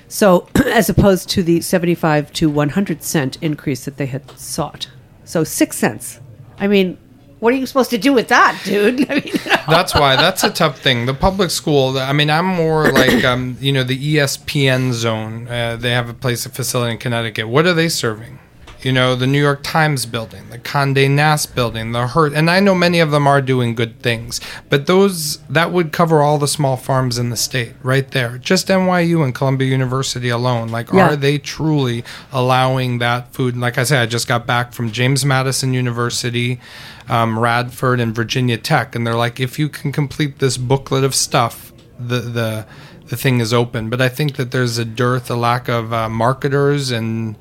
So, 0.06 0.46
as 0.66 0.88
opposed 0.88 1.28
to 1.30 1.42
the 1.42 1.60
75 1.60 2.32
to 2.34 2.48
100 2.50 3.02
cent 3.02 3.38
increase 3.40 3.84
that 3.84 3.96
they 3.96 4.06
had 4.06 4.30
sought. 4.38 4.88
So, 5.24 5.42
6 5.44 5.76
cents. 5.76 6.20
I 6.58 6.68
mean, 6.68 6.98
what 7.40 7.52
are 7.52 7.56
you 7.56 7.66
supposed 7.66 7.90
to 7.90 7.98
do 7.98 8.12
with 8.12 8.28
that, 8.28 8.60
dude? 8.64 9.10
I 9.10 9.14
mean, 9.14 9.34
that's 9.68 9.94
why 9.94 10.16
that's 10.16 10.44
a 10.44 10.50
tough 10.50 10.78
thing. 10.78 11.06
The 11.06 11.14
public 11.14 11.50
school. 11.50 11.98
I 11.98 12.12
mean, 12.12 12.30
I'm 12.30 12.46
more 12.46 12.92
like 12.92 13.24
um, 13.24 13.56
you 13.60 13.72
know 13.72 13.82
the 13.82 14.16
ESPN 14.16 14.92
zone. 14.92 15.48
Uh, 15.48 15.76
they 15.76 15.90
have 15.90 16.08
a 16.08 16.14
place, 16.14 16.46
a 16.46 16.50
facility 16.50 16.92
in 16.92 16.98
Connecticut. 16.98 17.48
What 17.48 17.66
are 17.66 17.74
they 17.74 17.88
serving? 17.88 18.38
You 18.82 18.92
know, 18.92 19.14
the 19.14 19.26
New 19.26 19.40
York 19.40 19.60
Times 19.62 20.06
building, 20.06 20.48
the 20.48 20.58
Condé 20.58 21.10
Nast 21.10 21.54
building, 21.54 21.92
the 21.92 22.06
Hearst, 22.06 22.34
and 22.34 22.50
I 22.50 22.60
know 22.60 22.74
many 22.74 22.98
of 23.00 23.10
them 23.10 23.26
are 23.26 23.42
doing 23.42 23.74
good 23.74 24.00
things, 24.00 24.40
but 24.70 24.86
those 24.86 25.36
that 25.50 25.70
would 25.70 25.92
cover 25.92 26.22
all 26.22 26.38
the 26.38 26.48
small 26.48 26.78
farms 26.78 27.18
in 27.18 27.28
the 27.28 27.36
state, 27.36 27.74
right 27.82 28.10
there. 28.10 28.38
Just 28.38 28.68
NYU 28.68 29.22
and 29.22 29.34
Columbia 29.34 29.68
University 29.68 30.30
alone. 30.30 30.68
Like, 30.68 30.90
Yeah. 30.92 31.10
are 31.10 31.16
they 31.16 31.36
truly 31.36 32.04
allowing 32.32 33.00
that 33.00 33.34
food? 33.34 33.52
And 33.54 33.60
like 33.60 33.76
I 33.76 33.82
said, 33.84 34.00
I 34.02 34.06
just 34.06 34.26
got 34.26 34.46
back 34.46 34.72
from 34.72 34.90
James 34.90 35.26
Madison 35.26 35.74
University, 35.74 36.58
um, 37.06 37.38
Radford, 37.38 38.00
and 38.00 38.14
Virginia 38.14 38.56
Tech, 38.56 38.94
and 38.94 39.06
they're 39.06 39.14
like, 39.14 39.38
if 39.40 39.58
you 39.58 39.68
can 39.68 39.92
complete 39.92 40.38
this 40.38 40.56
booklet 40.56 41.04
of 41.04 41.14
stuff, 41.14 41.72
the 41.98 42.20
the 42.20 42.66
the 43.08 43.16
thing 43.16 43.40
is 43.40 43.52
open. 43.52 43.90
But 43.90 44.00
I 44.00 44.08
think 44.08 44.36
that 44.36 44.52
there's 44.52 44.78
a 44.78 44.84
dearth, 44.86 45.30
a 45.30 45.34
lack 45.34 45.68
of 45.68 45.92
uh, 45.92 46.08
marketers 46.08 46.90
and 46.92 47.36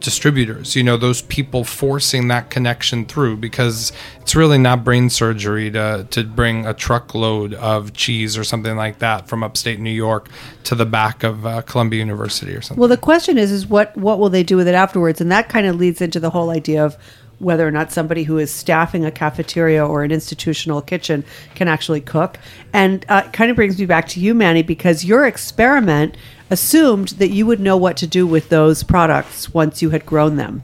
distributors. 0.00 0.76
You 0.76 0.82
know, 0.82 0.96
those 0.96 1.22
people 1.22 1.64
forcing 1.64 2.28
that 2.28 2.50
connection 2.50 3.06
through 3.06 3.38
because 3.38 3.92
it's 4.20 4.34
really 4.34 4.58
not 4.58 4.84
brain 4.84 5.10
surgery 5.10 5.70
to 5.70 6.06
to 6.10 6.24
bring 6.24 6.66
a 6.66 6.74
truckload 6.74 7.54
of 7.54 7.92
cheese 7.92 8.36
or 8.36 8.44
something 8.44 8.76
like 8.76 8.98
that 8.98 9.28
from 9.28 9.42
upstate 9.42 9.80
New 9.80 9.90
York 9.90 10.28
to 10.64 10.74
the 10.74 10.86
back 10.86 11.22
of 11.24 11.46
uh, 11.46 11.62
Columbia 11.62 12.00
University 12.00 12.54
or 12.54 12.60
something. 12.60 12.80
Well, 12.80 12.88
the 12.88 12.96
question 12.96 13.38
is, 13.38 13.50
is 13.50 13.66
what 13.66 13.96
what 13.96 14.18
will 14.18 14.30
they 14.30 14.42
do 14.42 14.56
with 14.56 14.68
it 14.68 14.74
afterwards? 14.74 15.20
And 15.20 15.30
that 15.32 15.48
kind 15.48 15.66
of 15.66 15.76
leads 15.76 16.00
into 16.00 16.20
the 16.20 16.30
whole 16.30 16.50
idea 16.50 16.84
of 16.84 16.96
whether 17.38 17.66
or 17.66 17.70
not 17.70 17.92
somebody 17.92 18.22
who 18.24 18.38
is 18.38 18.50
staffing 18.50 19.04
a 19.04 19.10
cafeteria 19.10 19.84
or 19.84 20.02
an 20.02 20.10
institutional 20.10 20.80
kitchen 20.80 21.24
can 21.54 21.68
actually 21.68 22.00
cook. 22.00 22.38
And 22.72 23.04
uh, 23.08 23.28
kind 23.30 23.50
of 23.50 23.56
brings 23.56 23.78
me 23.78 23.86
back 23.86 24.08
to 24.08 24.20
you, 24.20 24.34
Manny, 24.34 24.62
because 24.62 25.04
your 25.04 25.26
experiment 25.26 26.16
assumed 26.50 27.08
that 27.18 27.30
you 27.30 27.46
would 27.46 27.60
know 27.60 27.76
what 27.76 27.96
to 27.98 28.06
do 28.06 28.26
with 28.26 28.48
those 28.48 28.82
products 28.82 29.52
once 29.52 29.82
you 29.82 29.90
had 29.90 30.06
grown 30.06 30.36
them. 30.36 30.62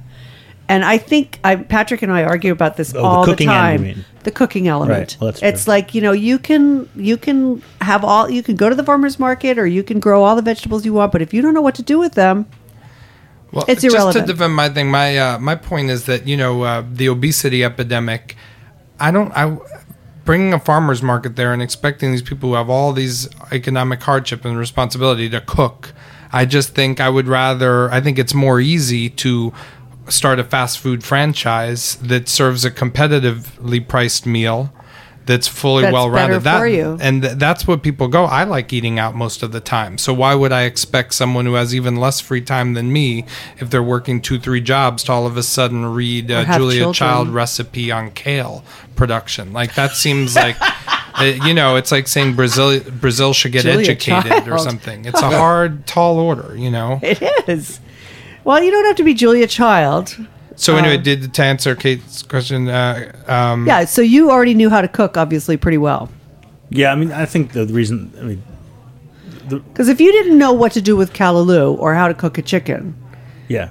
And 0.68 0.84
I 0.84 0.96
think 0.96 1.38
I, 1.44 1.56
Patrick 1.56 2.02
and 2.02 2.12
I 2.12 2.22
argue 2.24 2.52
about 2.52 2.76
this 2.76 2.94
Oh, 2.94 3.04
all 3.04 3.26
the, 3.26 3.32
cooking 3.32 3.48
end, 3.48 3.54
time. 3.56 3.80
you 3.84 3.94
mean. 3.96 4.04
The 4.22 4.30
cooking 4.30 4.68
element. 4.68 4.98
Right. 4.98 5.16
Well, 5.20 5.30
that's 5.32 5.42
it's 5.42 5.64
true. 5.64 5.72
like 5.72 5.94
you 5.94 6.00
know 6.00 6.12
you 6.12 6.38
can 6.38 6.88
you 6.94 7.16
can 7.16 7.60
have 7.80 8.04
all 8.04 8.30
you 8.30 8.42
can 8.42 8.54
go 8.56 8.68
to 8.68 8.74
the 8.74 8.84
farmers 8.84 9.18
market 9.18 9.58
or 9.58 9.66
you 9.66 9.82
can 9.82 9.98
grow 10.00 10.22
all 10.22 10.36
the 10.36 10.42
vegetables 10.42 10.86
you 10.86 10.94
want, 10.94 11.10
but 11.12 11.20
if 11.20 11.34
you 11.34 11.42
don't 11.42 11.52
know 11.54 11.60
what 11.60 11.74
to 11.74 11.82
do 11.82 11.98
with 11.98 12.12
them, 12.14 12.46
Well, 13.50 13.64
It's 13.68 13.82
irrelevant. 13.82 13.82
just 13.82 13.94
irrelevant. 13.94 14.26
to 14.28 14.32
defend 14.32 14.54
my 14.54 14.68
thing, 14.68 14.90
my 14.90 15.18
uh, 15.18 15.38
my 15.40 15.56
point 15.56 15.90
is 15.90 16.06
that 16.06 16.26
you 16.28 16.36
know 16.36 16.62
uh, 16.62 16.84
the 16.90 17.08
obesity 17.08 17.64
epidemic. 17.64 18.36
I 19.00 19.10
don't. 19.10 19.32
I 19.32 19.58
bringing 20.24 20.52
a 20.52 20.58
farmers 20.58 21.02
market 21.02 21.36
there 21.36 21.52
and 21.52 21.62
expecting 21.62 22.12
these 22.12 22.22
people 22.22 22.50
who 22.50 22.54
have 22.54 22.70
all 22.70 22.92
these 22.92 23.28
economic 23.50 24.02
hardship 24.02 24.44
and 24.44 24.56
responsibility 24.56 25.28
to 25.30 25.40
cook. 25.40 25.92
I 26.32 26.44
just 26.44 26.74
think 26.74 27.00
I 27.00 27.08
would 27.08 27.28
rather. 27.28 27.90
I 27.90 28.00
think 28.00 28.18
it's 28.18 28.34
more 28.34 28.60
easy 28.60 29.10
to 29.10 29.52
start 30.08 30.38
a 30.38 30.44
fast 30.44 30.78
food 30.78 31.04
franchise 31.04 31.96
that 31.96 32.28
serves 32.28 32.64
a 32.64 32.70
competitively 32.70 33.86
priced 33.86 34.26
meal. 34.26 34.72
That's 35.24 35.46
fully 35.46 35.84
well 35.84 36.10
rounded. 36.10 36.42
better 36.42 36.58
for 36.58 36.66
you. 36.66 36.98
and 37.00 37.22
th- 37.22 37.34
that's 37.38 37.66
what 37.66 37.82
people 37.82 38.08
go. 38.08 38.24
I 38.24 38.44
like 38.44 38.72
eating 38.72 38.98
out 38.98 39.14
most 39.14 39.42
of 39.42 39.52
the 39.52 39.60
time. 39.60 39.98
So 39.98 40.12
why 40.12 40.34
would 40.34 40.52
I 40.52 40.62
expect 40.62 41.14
someone 41.14 41.46
who 41.46 41.54
has 41.54 41.74
even 41.74 41.96
less 41.96 42.20
free 42.20 42.40
time 42.40 42.74
than 42.74 42.92
me, 42.92 43.24
if 43.58 43.70
they're 43.70 43.82
working 43.82 44.20
two, 44.20 44.38
three 44.40 44.60
jobs, 44.60 45.04
to 45.04 45.12
all 45.12 45.26
of 45.26 45.36
a 45.36 45.42
sudden 45.42 45.86
read 45.86 46.30
uh, 46.30 46.44
Julia 46.56 46.78
children. 46.80 46.94
Child 46.94 47.28
recipe 47.28 47.92
on 47.92 48.10
kale 48.10 48.64
production? 48.96 49.52
Like 49.52 49.74
that 49.76 49.92
seems 49.92 50.34
like, 50.34 50.56
uh, 50.60 51.24
you 51.44 51.54
know, 51.54 51.76
it's 51.76 51.92
like 51.92 52.08
saying 52.08 52.34
Brazil 52.34 52.80
Brazil 52.80 53.32
should 53.32 53.52
get 53.52 53.62
Julia 53.62 53.80
educated 53.80 54.48
or 54.48 54.58
something. 54.58 55.04
It's 55.04 55.22
a 55.22 55.30
hard, 55.38 55.86
tall 55.86 56.18
order, 56.18 56.56
you 56.56 56.70
know. 56.70 56.98
it 57.02 57.22
is. 57.48 57.80
Well, 58.44 58.60
you 58.62 58.72
don't 58.72 58.86
have 58.86 58.96
to 58.96 59.04
be 59.04 59.14
Julia 59.14 59.46
Child. 59.46 60.16
So 60.56 60.76
anyway, 60.76 60.98
Uh, 60.98 61.02
did 61.02 61.34
to 61.34 61.42
answer 61.44 61.74
Kate's 61.74 62.22
question? 62.22 62.68
Uh, 62.68 63.12
um, 63.26 63.66
Yeah, 63.66 63.84
so 63.84 64.02
you 64.02 64.30
already 64.30 64.54
knew 64.54 64.70
how 64.70 64.80
to 64.80 64.88
cook, 64.88 65.16
obviously, 65.16 65.56
pretty 65.56 65.78
well. 65.78 66.10
Yeah, 66.70 66.92
I 66.92 66.94
mean, 66.94 67.12
I 67.12 67.26
think 67.26 67.52
the, 67.52 67.64
the 67.64 67.74
reason, 67.74 68.12
I 68.20 68.22
mean, 68.24 68.42
Because 69.48 69.88
if 69.88 70.00
you 70.00 70.10
didn't 70.12 70.38
know 70.38 70.52
what 70.52 70.72
to 70.72 70.80
do 70.80 70.96
with 70.96 71.12
callaloo 71.12 71.76
or 71.78 71.94
how 71.94 72.08
to 72.08 72.14
cook 72.14 72.38
a 72.38 72.42
chicken, 72.42 72.94
yeah, 73.48 73.70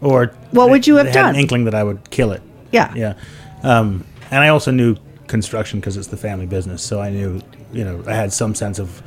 or 0.00 0.32
What 0.52 0.70
would 0.70 0.86
you 0.86 0.96
have 0.96 1.06
they 1.06 1.12
had 1.12 1.22
done? 1.26 1.34
An 1.34 1.40
inkling 1.40 1.64
that 1.64 1.74
I 1.74 1.82
would 1.82 2.10
kill 2.10 2.30
it. 2.32 2.42
yeah, 2.70 2.92
Yeah, 2.94 3.14
um, 3.62 4.04
and 4.30 4.44
I 4.44 4.48
also 4.48 4.70
knew 4.70 4.96
construction 5.26 5.80
because 5.80 5.96
it's 5.96 6.08
the 6.08 6.16
family 6.16 6.46
business, 6.46 6.82
so 6.82 7.00
I 7.00 7.10
knew, 7.10 7.40
you 7.72 7.84
know, 7.84 8.02
I 8.06 8.14
had 8.14 8.32
some 8.32 8.54
sense 8.54 8.78
of, 8.78 9.02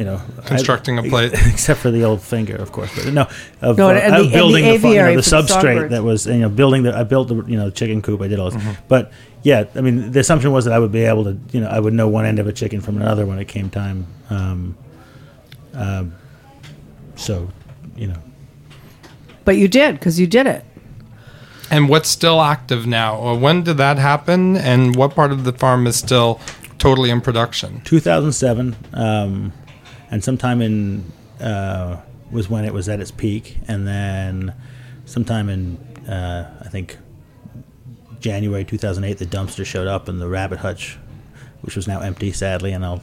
you 0.00 0.06
know, 0.06 0.20
Constructing 0.46 0.98
I- 0.98 1.06
a 1.06 1.08
plate. 1.10 1.32
except 1.52 1.78
for 1.80 1.90
the 1.90 2.04
old 2.04 2.22
finger, 2.22 2.56
of 2.56 2.72
course, 2.72 2.90
but 2.96 3.12
no, 3.12 3.26
of, 3.60 3.76
No, 3.76 3.88
uh, 3.90 3.92
and 3.92 4.14
the- 4.14 4.18
of 4.20 4.24
and 4.24 4.32
building 4.32 4.64
the 4.64 4.78
the, 4.78 4.88
you 4.88 4.94
know, 4.96 5.14
the 5.16 5.22
for 5.22 5.30
the 5.30 5.42
substrate 5.42 5.90
that 5.90 6.02
was, 6.02 6.26
you 6.26 6.38
know, 6.38 6.48
building 6.48 6.82
the, 6.84 6.96
I 6.96 7.04
built 7.04 7.28
the, 7.28 7.36
you 7.46 7.56
know, 7.58 7.68
chicken 7.70 8.00
coop, 8.02 8.20
I 8.22 8.28
did 8.28 8.40
all 8.40 8.50
this, 8.50 8.60
Mm-hmm. 8.62 8.82
but 8.88 9.12
yeah, 9.42 9.64
I 9.74 9.80
mean, 9.82 10.10
the 10.12 10.20
assumption 10.20 10.52
was 10.52 10.64
that 10.64 10.72
I 10.74 10.78
would 10.78 10.92
be 10.92 11.04
able 11.04 11.24
to, 11.24 11.38
you 11.52 11.60
know, 11.60 11.68
I 11.68 11.78
would 11.80 11.92
know 11.94 12.08
one 12.08 12.24
end 12.26 12.38
of 12.38 12.46
a 12.46 12.52
chicken 12.52 12.80
from 12.80 12.96
another 12.96 13.24
when 13.26 13.38
it 13.38 13.46
came 13.48 13.68
time. 13.70 14.06
Um, 14.30 14.76
um, 15.74 16.14
so, 17.16 17.48
you 17.96 18.06
know, 18.08 18.18
but 19.44 19.56
you 19.56 19.68
did 19.68 19.94
because 19.94 20.18
you 20.18 20.26
did 20.26 20.46
it. 20.46 20.64
And 21.70 21.88
what's 21.88 22.08
still 22.08 22.40
active 22.42 22.86
now? 22.86 23.16
Or 23.16 23.38
when 23.38 23.62
did 23.62 23.76
that 23.76 23.98
happen? 23.98 24.56
And 24.56 24.96
what 24.96 25.14
part 25.14 25.30
of 25.32 25.44
the 25.44 25.52
farm 25.52 25.86
is 25.86 25.96
still 25.96 26.40
totally 26.78 27.10
in 27.10 27.20
production? 27.20 27.80
2007, 27.84 28.76
um, 28.94 29.52
and 30.10 30.22
sometime 30.24 30.60
in 30.62 31.04
uh, 31.40 32.00
was 32.30 32.48
when 32.50 32.64
it 32.64 32.72
was 32.72 32.88
at 32.88 33.00
its 33.00 33.10
peak, 33.10 33.58
and 33.68 33.86
then 33.86 34.54
sometime 35.04 35.48
in 35.48 35.76
uh, 36.08 36.50
I 36.64 36.68
think 36.68 36.98
January 38.20 38.64
2008, 38.64 39.18
the 39.18 39.26
dumpster 39.26 39.64
showed 39.64 39.86
up 39.86 40.08
in 40.08 40.18
the 40.18 40.28
rabbit 40.28 40.58
hutch, 40.58 40.98
which 41.62 41.76
was 41.76 41.86
now 41.88 42.00
empty, 42.00 42.32
sadly. 42.32 42.72
And 42.72 42.84
I'll, 42.84 43.02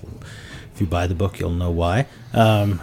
if 0.73 0.81
you 0.81 0.87
buy 0.87 1.07
the 1.07 1.15
book, 1.15 1.39
you'll 1.39 1.49
know 1.51 1.71
why. 1.71 2.05
Um, 2.33 2.81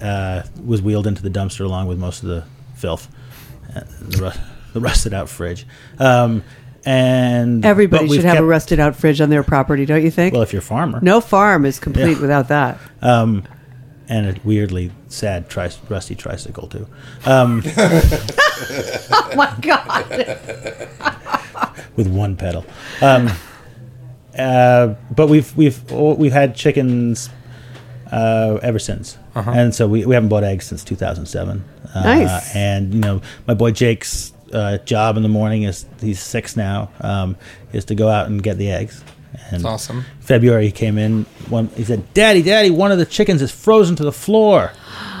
uh, 0.00 0.42
was 0.64 0.82
wheeled 0.82 1.06
into 1.06 1.22
the 1.22 1.30
dumpster 1.30 1.64
along 1.64 1.86
with 1.86 1.98
most 1.98 2.22
of 2.22 2.28
the 2.28 2.44
filth, 2.74 3.08
uh, 3.74 3.80
the, 4.00 4.18
ru- 4.22 4.40
the 4.74 4.80
rusted 4.80 5.14
out 5.14 5.28
fridge. 5.28 5.66
Um, 5.98 6.42
and 6.84 7.64
Everybody 7.64 8.08
should 8.08 8.24
have 8.24 8.38
a 8.38 8.44
rusted 8.44 8.78
out 8.78 8.94
fridge 8.94 9.20
on 9.20 9.30
their 9.30 9.42
property, 9.42 9.86
don't 9.86 10.02
you 10.04 10.10
think? 10.10 10.32
Well, 10.34 10.42
if 10.42 10.52
you're 10.52 10.60
a 10.60 10.64
farmer, 10.64 11.00
no 11.02 11.20
farm 11.20 11.64
is 11.64 11.78
complete 11.78 12.12
Yeah. 12.16 12.20
without 12.20 12.48
that. 12.48 12.78
um, 13.02 13.44
and 14.08 14.26
a 14.26 14.40
weirdly 14.44 14.90
sad 15.08 15.48
tri- 15.48 15.70
rusty 15.88 16.14
tricycle 16.14 16.68
too. 16.68 16.86
Um, 17.24 17.62
Oh 18.58 19.32
my 19.36 19.54
god! 19.60 20.08
with 21.96 22.08
one 22.08 22.36
pedal. 22.36 22.64
Um, 23.02 23.30
uh, 24.38 24.94
but 25.14 25.28
we've 25.28 25.54
we've 25.56 25.90
we've 25.92 26.32
had 26.32 26.54
chickens 26.54 27.28
uh, 28.10 28.58
ever 28.62 28.78
since, 28.78 29.18
and 29.34 29.74
so 29.74 29.86
we, 29.86 30.04
we 30.06 30.14
haven't 30.14 30.28
bought 30.30 30.44
eggs 30.44 30.66
since 30.66 30.84
2007. 30.84 31.64
Uh, 31.94 32.02
Nice. 32.02 32.54
And 32.56 32.94
you 32.94 33.00
know, 33.00 33.20
my 33.46 33.54
boy 33.54 33.70
Jake's 33.72 34.32
uh, 34.52 34.78
job 34.78 35.16
in 35.16 35.22
the 35.22 35.28
morning 35.28 35.64
is 35.64 35.84
he's 36.00 36.20
six 36.22 36.56
now. 36.56 36.90
Um, 37.00 37.36
is 37.72 37.84
to 37.86 37.94
go 37.94 38.08
out 38.08 38.26
and 38.28 38.42
get 38.42 38.56
the 38.58 38.70
eggs 38.70 39.02
And 39.50 39.52
That's 39.52 39.64
awesome. 39.64 40.04
February 40.20 40.66
he 40.66 40.72
came 40.72 40.98
in. 40.98 41.24
One 41.48 41.68
he 41.76 41.84
said, 41.84 42.12
"Daddy, 42.14 42.42
Daddy, 42.42 42.70
one 42.70 42.90
of 42.92 42.98
the 42.98 43.06
chickens 43.06 43.42
is 43.42 43.50
frozen 43.52 43.94
to 43.96 44.02
the 44.04 44.12
floor," 44.12 44.72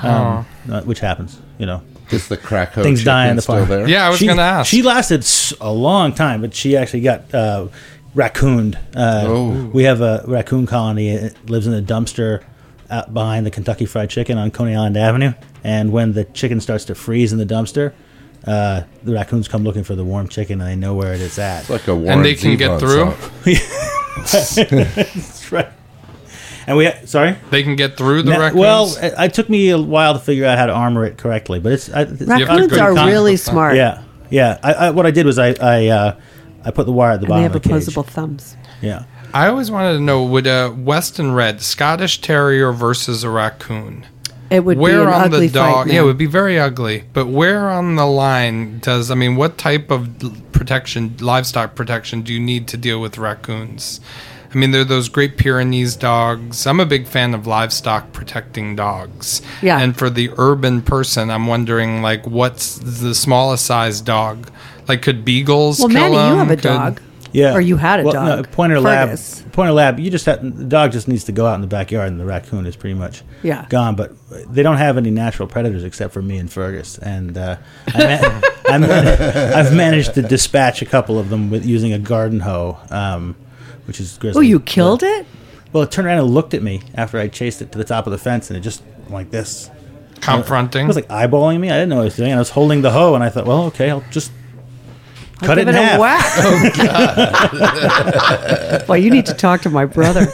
um, 0.02 0.46
uh, 0.70 0.82
which 0.82 1.00
happens. 1.00 1.38
You 1.58 1.66
know, 1.66 1.82
Is 2.10 2.28
the 2.28 2.36
Krakow 2.36 2.82
things 2.82 3.02
die 3.04 3.28
in 3.28 3.36
the 3.36 3.42
still 3.42 3.64
there? 3.66 3.88
Yeah, 3.88 4.06
I 4.06 4.10
was 4.10 4.18
She- 4.18 4.26
gonna 4.26 4.42
ask. 4.42 4.68
She 4.70 4.82
lasted 4.82 5.24
a 5.60 5.72
long 5.72 6.12
time, 6.12 6.40
but 6.40 6.54
she 6.54 6.76
actually 6.76 7.00
got 7.00 7.32
uh, 7.34 7.68
raccooned. 8.14 8.76
Uh, 8.94 9.24
Oh. 9.26 9.70
We 9.72 9.84
have 9.84 10.00
a 10.00 10.22
raccoon 10.26 10.66
colony. 10.66 11.10
It 11.10 11.48
lives 11.50 11.66
in 11.66 11.74
a 11.74 11.82
dumpster 11.82 12.42
out 12.90 13.12
behind 13.12 13.44
the 13.46 13.50
Kentucky 13.50 13.86
Fried 13.86 14.10
Chicken 14.10 14.38
on 14.38 14.50
Coney 14.50 14.74
Island 14.76 14.96
Avenue. 14.96 15.32
And 15.64 15.90
when 15.92 16.12
the 16.12 16.24
chicken 16.24 16.60
starts 16.60 16.84
to 16.86 16.94
freeze 16.94 17.32
in 17.32 17.38
the 17.38 17.46
dumpster, 17.46 17.92
uh, 18.46 18.82
the 19.02 19.12
raccoons 19.14 19.48
come 19.48 19.64
looking 19.64 19.84
for 19.84 19.94
the 19.94 20.04
warm 20.04 20.28
chicken, 20.28 20.60
and 20.60 20.70
they 20.70 20.76
know 20.76 20.94
where 20.94 21.12
it 21.14 21.20
is 21.20 21.38
at. 21.38 21.60
It's 21.62 21.70
like 21.70 21.88
a 21.88 21.94
Warren 21.94 22.22
they 22.22 22.34
can 22.34 22.56
get 22.56 22.78
through? 22.80 23.12
That's 24.16 25.52
right. 25.52 25.68
And 26.66 26.76
we 26.76 26.90
sorry. 27.04 27.36
They 27.50 27.62
can 27.62 27.76
get 27.76 27.96
through 27.96 28.22
the 28.22 28.32
Na- 28.32 28.38
raccoons. 28.38 28.60
well, 28.60 28.96
it, 29.00 29.14
it 29.18 29.34
took 29.34 29.48
me 29.48 29.70
a 29.70 29.78
while 29.80 30.14
to 30.14 30.18
figure 30.18 30.44
out 30.46 30.58
how 30.58 30.66
to 30.66 30.72
armor 30.72 31.04
it 31.04 31.16
correctly, 31.16 31.60
but 31.60 31.72
it's, 31.72 31.88
I, 31.90 32.02
it's 32.02 32.22
Raccoons 32.22 32.72
go 32.72 32.80
are 32.80 32.94
con- 32.94 33.06
really 33.06 33.36
smart. 33.36 33.76
yeah, 33.76 34.02
yeah. 34.30 34.58
I, 34.64 34.72
I, 34.72 34.90
what 34.90 35.06
I 35.06 35.12
did 35.12 35.26
was 35.26 35.38
I 35.38 35.54
I, 35.60 35.86
uh, 35.88 36.20
I 36.64 36.70
put 36.72 36.86
the 36.86 36.92
wire 36.92 37.12
at 37.12 37.20
the 37.20 37.26
And 37.26 37.28
they 37.28 37.28
bottom 37.28 37.42
have 37.44 37.54
of 37.56 37.62
the 37.62 37.68
cage. 37.68 37.72
opposable 37.82 38.02
thumbs. 38.02 38.56
Yeah. 38.82 39.04
I 39.32 39.48
always 39.48 39.70
wanted 39.70 39.94
to 39.94 40.00
know 40.00 40.24
would 40.24 40.46
a 40.48 40.74
Weston 40.76 41.34
Red 41.34 41.60
Scottish 41.60 42.20
Terrier 42.20 42.72
versus 42.72 43.22
a 43.22 43.30
raccoon? 43.30 44.06
It 44.50 44.64
would 44.64 44.78
where 44.78 45.00
be 45.00 45.06
an 45.08 45.08
on 45.08 45.20
ugly 45.34 45.46
the 45.48 45.54
dog? 45.54 45.86
fight. 45.86 45.94
Yeah, 45.94 46.02
it 46.02 46.04
would 46.04 46.18
be 46.18 46.26
very 46.26 46.58
ugly. 46.58 47.04
But 47.12 47.26
where 47.26 47.68
on 47.68 47.96
the 47.96 48.06
line 48.06 48.78
does 48.80 49.10
I 49.10 49.14
mean, 49.14 49.36
what 49.36 49.58
type 49.58 49.90
of 49.90 50.08
protection, 50.52 51.16
livestock 51.20 51.74
protection, 51.74 52.22
do 52.22 52.32
you 52.32 52.40
need 52.40 52.68
to 52.68 52.76
deal 52.76 53.00
with 53.00 53.18
raccoons? 53.18 54.00
I 54.54 54.58
mean, 54.58 54.70
they're 54.70 54.84
those 54.84 55.08
great 55.08 55.36
Pyrenees 55.36 55.96
dogs. 55.96 56.66
I'm 56.66 56.80
a 56.80 56.86
big 56.86 57.06
fan 57.06 57.34
of 57.34 57.46
livestock 57.46 58.12
protecting 58.12 58.74
dogs. 58.76 59.42
Yeah. 59.60 59.78
And 59.80 59.94
for 59.96 60.08
the 60.08 60.30
urban 60.38 60.80
person, 60.80 61.30
I'm 61.30 61.46
wondering 61.46 62.00
like, 62.00 62.26
what's 62.26 62.78
the 62.78 63.14
smallest 63.14 63.66
size 63.66 64.00
dog? 64.00 64.48
Like, 64.88 65.02
could 65.02 65.24
beagles? 65.24 65.80
Well, 65.80 65.88
kill 65.88 66.12
Manny, 66.12 66.30
you 66.30 66.36
have 66.38 66.50
a 66.50 66.56
Could- 66.56 66.62
dog. 66.62 67.00
Yeah. 67.36 67.52
Or 67.54 67.60
you 67.60 67.76
had 67.76 68.00
a 68.00 68.02
well, 68.04 68.12
dog. 68.14 68.26
No, 68.26 68.42
pointer 68.50 68.80
Fergus. 68.80 69.42
lab. 69.42 69.52
Pointer 69.52 69.72
lab. 69.72 70.00
You 70.00 70.10
just 70.10 70.24
have 70.24 70.42
the 70.42 70.64
dog 70.64 70.92
just 70.92 71.06
needs 71.06 71.24
to 71.24 71.32
go 71.32 71.46
out 71.46 71.54
in 71.56 71.60
the 71.60 71.66
backyard, 71.66 72.08
and 72.08 72.18
the 72.18 72.24
raccoon 72.24 72.64
is 72.64 72.76
pretty 72.76 72.94
much 72.94 73.22
Yeah. 73.42 73.66
gone. 73.68 73.94
But 73.94 74.12
they 74.52 74.62
don't 74.62 74.78
have 74.78 74.96
any 74.96 75.10
natural 75.10 75.46
predators 75.46 75.84
except 75.84 76.14
for 76.14 76.22
me 76.22 76.38
and 76.38 76.50
Fergus. 76.50 76.96
And 76.96 77.36
uh, 77.36 77.56
I 77.88 77.98
man- 77.98 78.42
I 78.70 78.78
man- 78.78 79.52
I've 79.54 79.74
managed 79.74 80.14
to 80.14 80.22
dispatch 80.22 80.80
a 80.80 80.86
couple 80.86 81.18
of 81.18 81.28
them 81.28 81.50
with 81.50 81.66
using 81.66 81.92
a 81.92 81.98
garden 81.98 82.40
hoe, 82.40 82.78
um, 82.90 83.36
which 83.86 84.00
is 84.00 84.18
Oh, 84.34 84.40
you 84.40 84.58
killed 84.60 85.02
it? 85.02 85.26
Well, 85.74 85.82
it 85.82 85.90
turned 85.90 86.06
around 86.08 86.20
and 86.20 86.28
looked 86.30 86.54
at 86.54 86.62
me 86.62 86.80
after 86.94 87.18
I 87.18 87.28
chased 87.28 87.60
it 87.60 87.70
to 87.72 87.76
the 87.78 87.84
top 87.84 88.06
of 88.06 88.12
the 88.12 88.18
fence, 88.18 88.48
and 88.48 88.56
it 88.56 88.60
just 88.60 88.82
like 89.10 89.30
this. 89.30 89.70
confronting. 90.22 90.84
It 90.84 90.86
was 90.86 90.96
like 90.96 91.08
eyeballing 91.08 91.60
me. 91.60 91.68
I 91.68 91.74
didn't 91.74 91.90
know 91.90 91.96
what 91.96 92.02
it 92.02 92.04
was 92.06 92.16
doing. 92.16 92.32
I 92.32 92.38
was 92.38 92.48
holding 92.50 92.80
the 92.80 92.92
hoe, 92.92 93.14
and 93.14 93.22
I 93.22 93.28
thought, 93.28 93.44
well, 93.46 93.64
okay, 93.64 93.90
I'll 93.90 94.02
just 94.10 94.32
I'll 95.42 95.48
cut 95.48 95.58
it 95.58 95.66
give 95.66 95.74
in 95.74 95.82
it 95.82 95.84
half. 95.84 96.00
whack. 96.00 96.24
well, 98.88 98.98
you 98.98 99.10
need 99.10 99.26
to 99.26 99.34
talk 99.34 99.60
to 99.62 99.70
my 99.70 99.84
brother. 99.84 100.26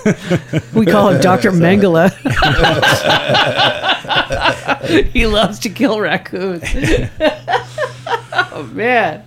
We 0.75 0.87
call 0.87 1.09
him 1.11 1.21
Dr. 1.21 1.51
Mengele. 1.51 2.11
he 5.13 5.27
loves 5.27 5.59
to 5.61 5.71
kill 5.71 6.01
raccoons. 6.01 6.63
oh, 8.33 8.69
man. 8.73 9.23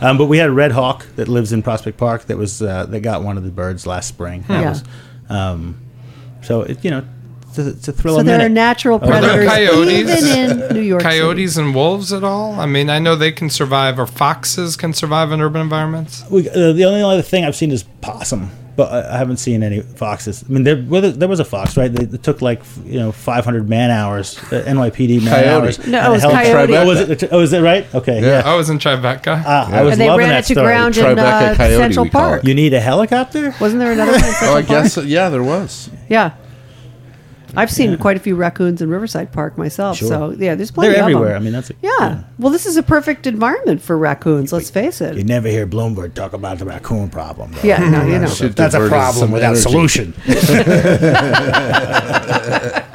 Um, 0.00 0.18
but 0.18 0.26
we 0.26 0.38
had 0.38 0.48
a 0.48 0.52
red 0.52 0.72
hawk 0.72 1.06
that 1.16 1.28
lives 1.28 1.52
in 1.52 1.62
Prospect 1.62 1.96
Park 1.96 2.24
that 2.26 2.36
was 2.36 2.60
uh, 2.60 2.86
that 2.86 3.00
got 3.00 3.22
one 3.22 3.36
of 3.36 3.44
the 3.44 3.50
birds 3.52 3.86
last 3.86 4.08
spring. 4.08 4.44
That 4.48 4.60
Yeah. 4.60 4.68
was, 4.70 4.84
um, 5.28 5.80
so 6.42 6.62
it, 6.62 6.84
you 6.84 6.90
know, 6.90 7.04
it's 7.58 7.58
a, 7.58 7.68
it's 7.70 7.88
a 7.88 7.92
thrill. 7.92 8.14
So 8.16 8.20
a 8.20 8.24
there 8.24 8.36
are 8.36 8.38
minute. 8.38 8.52
natural 8.52 8.96
Are 8.96 9.20
there 9.20 9.20
predators 9.20 9.48
coyotes? 9.48 9.92
even 9.92 10.38
in 10.68 10.74
New 10.74 10.80
York 10.80 11.02
City. 11.02 11.10
Coyotes 11.20 11.56
and 11.56 11.74
wolves 11.74 12.12
at 12.12 12.24
all? 12.24 12.58
I 12.58 12.66
mean, 12.66 12.90
I 12.90 12.98
know 12.98 13.14
they 13.16 13.32
can 13.32 13.50
survive, 13.50 13.98
or 13.98 14.06
foxes 14.06 14.76
can 14.76 14.92
survive 14.92 15.32
in 15.32 15.40
urban 15.40 15.60
environments. 15.60 16.24
We, 16.30 16.48
uh, 16.48 16.72
the 16.72 16.84
only 16.84 17.02
other 17.02 17.22
thing 17.22 17.44
I've 17.44 17.56
seen 17.56 17.70
is 17.70 17.82
possum, 18.00 18.50
but 18.76 18.90
I, 18.92 19.14
I 19.14 19.18
haven't 19.18 19.36
seen 19.36 19.62
any 19.62 19.80
foxes. 19.82 20.44
I 20.48 20.52
mean, 20.52 20.62
there 20.64 20.82
well, 20.88 21.02
there 21.12 21.28
was 21.28 21.40
a 21.40 21.44
fox, 21.44 21.76
right? 21.76 21.92
They, 21.92 22.04
it 22.04 22.22
took 22.22 22.40
like 22.42 22.62
you 22.84 22.98
know 22.98 23.12
500 23.12 23.68
man 23.68 23.90
hours, 23.90 24.38
uh, 24.50 24.64
NYPD 24.66 25.22
man 25.22 25.34
Coyote. 25.44 25.48
hours. 25.66 25.86
No, 25.86 25.98
and 25.98 26.06
it 26.06 26.08
a 26.08 26.10
was 26.12 26.22
heli- 26.22 26.34
coyote. 26.34 26.76
Oh, 26.76 26.86
was 26.86 27.00
it? 27.00 27.24
Oh, 27.32 27.40
is 27.40 27.52
it 27.52 27.60
right? 27.60 27.94
Okay, 27.94 28.20
yeah. 28.22 28.42
I 28.44 28.54
was 28.56 28.70
in 28.70 28.78
Tribeca. 28.78 29.42
Ah, 29.44 29.70
I 29.70 29.82
was 29.82 29.92
And 29.92 30.00
they 30.00 30.08
loving 30.08 30.20
ran 30.26 30.28
that 30.30 30.44
it 30.44 30.46
to 30.48 30.54
story. 30.54 30.66
ground 30.66 30.96
in 30.96 31.18
uh, 31.18 31.54
coyote, 31.56 31.76
Central 31.76 32.08
Park. 32.08 32.44
You 32.44 32.54
need 32.54 32.72
a 32.74 32.80
helicopter? 32.80 33.54
Wasn't 33.60 33.78
there 33.78 33.92
another 33.92 34.12
one 34.12 34.24
in 34.24 34.30
Central 34.32 34.50
Oh, 34.54 34.56
I 34.56 34.62
Park? 34.62 34.66
guess 34.84 34.96
yeah, 35.04 35.28
there 35.28 35.42
was. 35.44 35.90
Yeah. 36.08 36.32
I've 37.54 37.70
seen 37.70 37.96
quite 37.98 38.16
a 38.16 38.20
few 38.20 38.34
raccoons 38.36 38.80
in 38.82 38.88
Riverside 38.90 39.32
Park 39.32 39.58
myself. 39.58 39.98
Sure. 39.98 40.08
So, 40.08 40.30
yeah, 40.30 40.54
there's 40.54 40.70
plenty 40.70 40.92
They're 40.92 41.02
of 41.02 41.10
everywhere. 41.10 41.36
I 41.36 41.38
mean, 41.38 41.52
that's 41.52 41.70
a, 41.70 41.74
Yeah. 41.82 42.22
Well, 42.38 42.50
this 42.52 42.66
is 42.66 42.76
a 42.76 42.82
perfect 42.82 43.26
environment 43.26 43.82
for 43.82 43.96
raccoons, 43.98 44.52
let's 44.52 44.70
face 44.70 45.00
it. 45.00 45.16
You 45.16 45.24
never 45.24 45.48
hear 45.48 45.66
Bloomberg 45.66 46.14
talk 46.14 46.32
about 46.32 46.58
the 46.58 46.64
raccoon 46.64 47.10
problem. 47.10 47.52
though. 47.52 47.62
Yeah, 47.62 47.88
no, 47.90 48.04
you 48.04 48.18
know. 48.18 48.28
That's 48.28 48.74
a 48.74 48.88
problem 48.88 49.32
without 49.32 49.56
energy. 49.56 49.60
solution. 49.62 50.14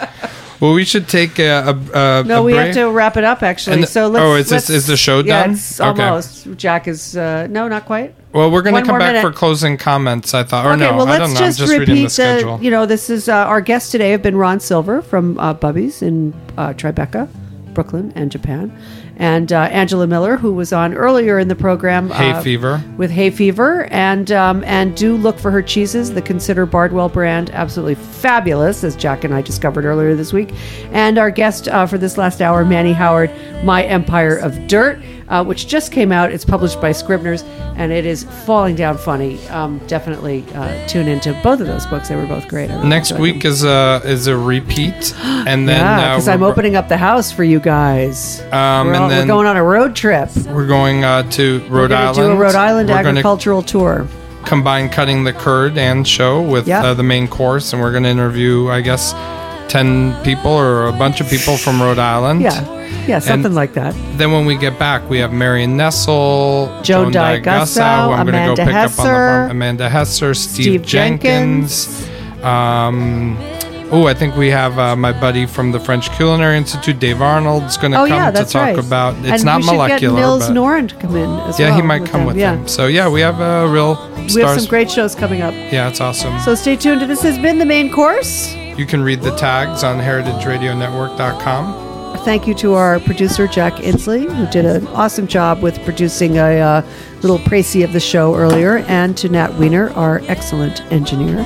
Well, 0.60 0.74
we 0.74 0.86
should 0.86 1.08
take 1.08 1.38
a, 1.40 1.78
a, 1.94 2.22
a 2.22 2.24
No, 2.24 2.44
we 2.44 2.54
break. 2.54 2.68
have 2.68 2.76
to 2.76 2.86
wrap 2.90 3.16
it 3.18 3.24
up 3.24 3.44
actually. 3.44 3.84
So 3.86 4.08
let's. 4.08 4.24
oh, 4.24 4.36
is 4.36 4.50
this- 4.50 4.70
is 4.70 4.88
the 4.88 4.98
show 4.98 5.20
yeah, 5.20 5.44
done? 5.44 5.52
It's 5.52 5.80
Okay. 5.80 6.04
almost. 6.04 6.48
Jack 6.58 6.88
is 6.88 7.16
uh, 7.16 7.48
no, 7.50 7.68
not 7.68 7.86
quite. 7.86 8.16
Well, 8.34 8.52
we're 8.52 8.62
going 8.62 8.76
to 8.76 8.82
come 8.82 9.00
back 9.00 9.14
minute. 9.14 9.22
for 9.22 9.32
closing 9.32 9.78
comments. 9.78 10.34
I 10.34 10.44
thought, 10.44 10.66
or 10.66 10.74
okay, 10.74 10.80
no, 10.82 10.98
well, 10.98 11.08
I 11.08 11.18
let's 11.18 11.20
don't 11.26 11.34
know. 11.34 11.40
just 11.40 11.60
I'm 11.60 11.68
just 11.68 11.80
reading 11.80 11.96
repeat 11.96 12.04
the 12.04 12.10
schedule. 12.10 12.60
You 12.62 12.72
know, 12.72 12.86
this 12.86 13.10
is 13.10 13.30
uh, 13.30 13.34
our 13.34 13.62
guests 13.62 13.92
today 13.92 14.12
have 14.12 14.22
been 14.22 14.36
Ron 14.36 14.60
Silver 14.60 15.02
from 15.02 15.40
uh, 15.40 15.54
Bubby's 15.54 16.02
in 16.02 16.34
uh, 16.58 16.74
Tribeca, 16.74 17.28
Brooklyn, 17.74 18.12
and 18.16 18.32
Japan, 18.32 18.76
and 19.18 19.52
uh, 19.52 19.62
Angela 19.72 20.08
Miller, 20.08 20.38
who 20.38 20.54
was 20.54 20.72
on 20.72 20.94
earlier 20.94 21.40
in 21.40 21.48
the 21.48 21.56
program. 21.56 22.10
Hay 22.12 22.32
uh, 22.32 22.42
fever. 22.42 22.84
with 22.98 23.12
hay 23.12 23.30
fever 23.30 23.86
and 23.92 24.32
um, 24.32 24.64
and 24.64 24.96
do 24.96 25.18
look 25.18 25.38
for 25.40 25.52
her 25.52 25.62
cheeses 25.62 26.14
the 26.14 26.22
consider 26.22 26.66
bardwell 26.66 27.10
brand 27.10 27.50
absolutely 27.52 27.96
fabulous 27.96 28.84
as 28.84 28.96
jack 28.96 29.24
and 29.24 29.34
i 29.34 29.42
discovered 29.42 29.86
earlier 29.86 30.16
this 30.16 30.32
week 30.32 30.54
and 30.92 31.18
our 31.18 31.30
guest 31.32 31.68
uh, 31.68 31.86
for 31.86 31.98
this 31.98 32.18
last 32.18 32.42
hour 32.42 32.64
manny 32.64 32.94
howard 32.94 33.32
my 33.64 33.84
empire 33.84 34.38
of 34.38 34.68
dirt 34.68 35.00
uh, 35.30 35.44
which 35.44 35.68
just 35.68 35.92
came 35.92 36.12
out 36.12 36.32
it's 36.32 36.46
published 36.46 36.80
by 36.80 36.92
scribners 36.92 37.44
and 37.76 37.92
it 37.92 38.06
is 38.06 38.24
falling 38.46 38.76
down 38.76 38.98
funny 38.98 39.46
um, 39.50 39.78
definitely 39.88 40.44
uh, 40.56 40.88
tune 40.88 41.08
into 41.08 41.34
both 41.44 41.60
of 41.60 41.68
those 41.68 41.86
books 41.88 42.10
they 42.10 42.16
were 42.16 42.26
both 42.26 42.48
great 42.48 42.70
really 42.70 42.88
Next 42.88 43.12
week 43.20 43.44
them. 43.44 43.52
is 43.52 43.64
a 43.64 44.02
is 44.06 44.28
a 44.28 44.38
repeat, 44.38 45.14
and 45.22 45.68
then 45.68 45.80
yeah 45.80 46.00
uh, 46.12 46.16
because 46.16 46.28
i'm 46.28 46.44
opening 46.44 46.76
up 46.76 46.88
the 46.88 46.98
house 46.98 47.32
for 47.32 47.44
you 47.44 47.60
guys 47.60 48.42
Um, 48.54 48.88
we're, 48.88 48.94
and 48.94 49.04
all- 49.04 49.10
we're 49.10 49.26
going 49.26 49.48
on 49.48 49.58
a 49.58 49.64
road 49.64 49.96
trip 49.96 50.30
We're 50.48 50.68
going 50.68 51.04
uh, 51.04 51.24
to 51.32 51.60
Rhode 51.70 51.92
Island. 51.92 52.16
to 52.16 52.22
do 52.22 52.32
a 52.32 52.36
rhode 52.36 52.56
island 52.56 52.90
We're 52.90 52.96
gonna 53.04 53.10
agricultural 53.10 53.62
tour 53.64 54.08
combine 54.46 54.88
cutting 54.90 55.26
the 55.26 55.34
curd 55.34 55.78
and 55.78 56.08
show 56.08 56.42
with 56.42 56.68
Yeah. 56.70 56.82
uh, 56.86 56.94
the 56.94 57.04
main 57.04 57.28
course, 57.28 57.74
and 57.74 57.82
we're 57.82 57.92
going 57.92 58.04
to 58.04 58.10
interview, 58.10 58.70
I 58.70 58.80
guess, 58.80 59.12
ten 59.68 60.16
people 60.24 60.52
or 60.52 60.88
a 60.88 60.94
bunch 60.94 61.20
of 61.20 61.28
people 61.28 61.58
from 61.58 61.82
Rhode 61.82 62.00
Island. 62.00 62.40
yeah 62.42 62.64
yeah 63.08 63.20
something 63.20 63.54
like 63.54 63.74
that 63.74 63.94
Then 64.18 64.32
when 64.32 64.46
we 64.46 64.58
get 64.58 64.78
back, 64.80 65.08
we 65.10 65.18
have 65.20 65.32
Marion 65.34 65.78
Nestle, 65.78 66.68
Joan 66.84 66.84
Joan 66.84 67.12
Dye 67.12 67.40
Gussow, 67.40 68.08
who 68.08 68.12
I'm 68.14 68.28
Amanda 68.28 68.56
go 68.56 68.66
pick 68.66 68.74
up 68.76 69.00
on 69.00 69.06
the 69.06 69.12
Hesser. 69.12 69.52
Amanda 69.52 69.90
Hesser, 69.90 70.36
Steve, 70.36 70.64
Steve 70.66 70.82
Jenkins. 70.84 71.88
Um, 72.44 73.38
oh, 73.92 74.06
I 74.08 74.14
think 74.14 74.36
we 74.36 74.48
have 74.50 74.78
uh, 74.80 74.96
my 74.96 75.12
buddy 75.12 75.46
from 75.46 75.72
the 75.72 75.80
French 75.80 76.12
Culinary 76.12 76.58
Institute, 76.58 77.00
Dave 77.00 77.22
Arnold's 77.22 77.78
going 77.78 77.92
to 77.92 78.00
Oh 78.02 78.08
come 78.08 78.18
yeah, 78.18 78.32
to 78.32 78.44
talk 78.46 78.56
right. 78.56 78.78
about. 78.80 79.16
It's 79.20 79.30
and 79.30 79.46
not 79.46 79.58
we 79.58 79.64
should 79.64 79.72
molecular, 79.74 80.16
Get 80.16 80.22
Nils 80.22 80.50
Noren 80.50 80.88
to 80.90 80.96
come 80.96 81.16
in 81.16 81.30
as 81.48 81.60
yeah, 81.60 81.68
well. 81.70 81.76
he 81.78 81.82
might 81.82 82.06
come 82.06 82.26
with 82.26 82.38
yeah. 82.38 82.56
them. 82.56 82.68
So 82.68 82.88
yeah, 82.88 83.08
we 83.10 83.22
have 83.22 83.40
a 83.40 83.68
real 83.68 83.96
We 84.18 84.30
stars. 84.30 84.46
have 84.52 84.62
some 84.62 84.70
great 84.70 84.90
shows 84.92 85.16
coming 85.16 85.42
up. 85.42 85.54
yeah, 85.54 85.88
it's 85.90 86.00
awesome. 86.02 86.38
So 86.40 86.56
stay 86.56 86.76
tuned. 86.76 87.02
This 87.02 87.22
has 87.24 87.38
been 87.40 87.58
the 87.60 87.66
main 87.66 87.92
course. 87.92 88.54
You 88.78 88.86
can 88.86 89.02
read 89.04 89.22
the 89.22 89.36
tags 89.36 89.84
on 89.84 89.98
heritageradionetwork.com. 90.00 91.87
Thank 92.28 92.46
you 92.46 92.54
to 92.56 92.74
our 92.74 93.00
producer 93.00 93.48
Jack 93.48 93.76
Inslee, 93.76 94.30
who 94.30 94.52
did 94.52 94.66
an 94.66 94.86
awesome 94.88 95.28
job 95.28 95.64
with 95.64 95.82
producing 95.86 96.38
a 96.38 96.60
uh, 96.60 96.82
little 97.22 97.40
précis 97.40 97.86
of 97.86 97.94
the 97.94 98.02
show 98.02 98.36
earlier, 98.36 98.80
and 98.80 99.16
to 99.20 99.30
Nat 99.30 99.54
Wiener, 99.54 99.92
our 99.92 100.20
excellent 100.28 100.82
engineer. 100.92 101.40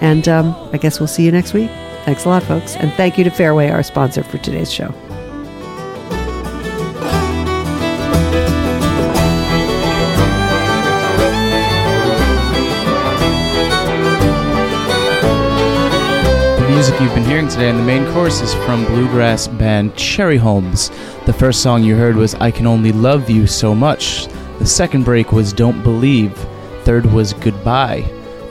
And 0.00 0.26
um, 0.26 0.56
I 0.72 0.78
guess 0.78 0.98
we'll 0.98 1.06
see 1.06 1.24
you 1.24 1.30
next 1.30 1.54
week. 1.54 1.70
Thanks 2.06 2.24
a 2.24 2.28
lot, 2.28 2.42
folks, 2.42 2.74
and 2.74 2.92
thank 2.94 3.16
you 3.16 3.22
to 3.22 3.30
Fairway, 3.30 3.68
our 3.68 3.84
sponsor 3.84 4.24
for 4.24 4.38
today's 4.38 4.72
show. 4.72 4.92
Music 16.86 17.02
you've 17.02 17.14
been 17.16 17.24
hearing 17.24 17.48
today 17.48 17.68
in 17.68 17.76
the 17.76 17.82
main 17.82 18.06
course 18.12 18.40
is 18.40 18.54
from 18.54 18.84
bluegrass 18.84 19.48
band 19.48 19.92
Cherryholmes. 19.94 20.94
The 21.24 21.32
first 21.32 21.60
song 21.60 21.82
you 21.82 21.96
heard 21.96 22.14
was 22.14 22.36
I 22.36 22.52
Can 22.52 22.64
Only 22.64 22.92
Love 22.92 23.28
You 23.28 23.48
So 23.48 23.74
Much. 23.74 24.28
The 24.60 24.66
second 24.66 25.02
break 25.02 25.32
was 25.32 25.52
Don't 25.52 25.82
Believe. 25.82 26.32
Third 26.84 27.04
was 27.06 27.32
Goodbye. 27.32 28.02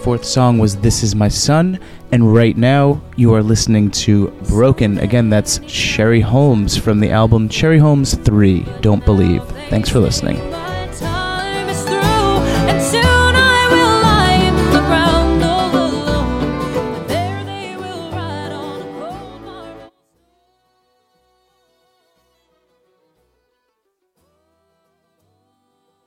fourth 0.02 0.26
song 0.26 0.58
was 0.58 0.76
This 0.76 1.02
Is 1.02 1.16
My 1.16 1.30
Son. 1.30 1.80
And 2.12 2.34
right 2.34 2.58
now, 2.58 3.02
you 3.16 3.34
are 3.34 3.42
listening 3.42 3.90
to 3.92 4.28
Broken. 4.50 4.98
Again, 4.98 5.30
that's 5.30 5.60
Cherryholmes 5.60 6.78
from 6.78 7.00
the 7.00 7.12
album 7.12 7.48
Cherryholmes 7.48 8.22
3 8.26 8.66
Don't 8.82 9.06
Believe. 9.06 9.44
Thanks 9.70 9.88
for 9.88 10.00
listening. 10.00 10.65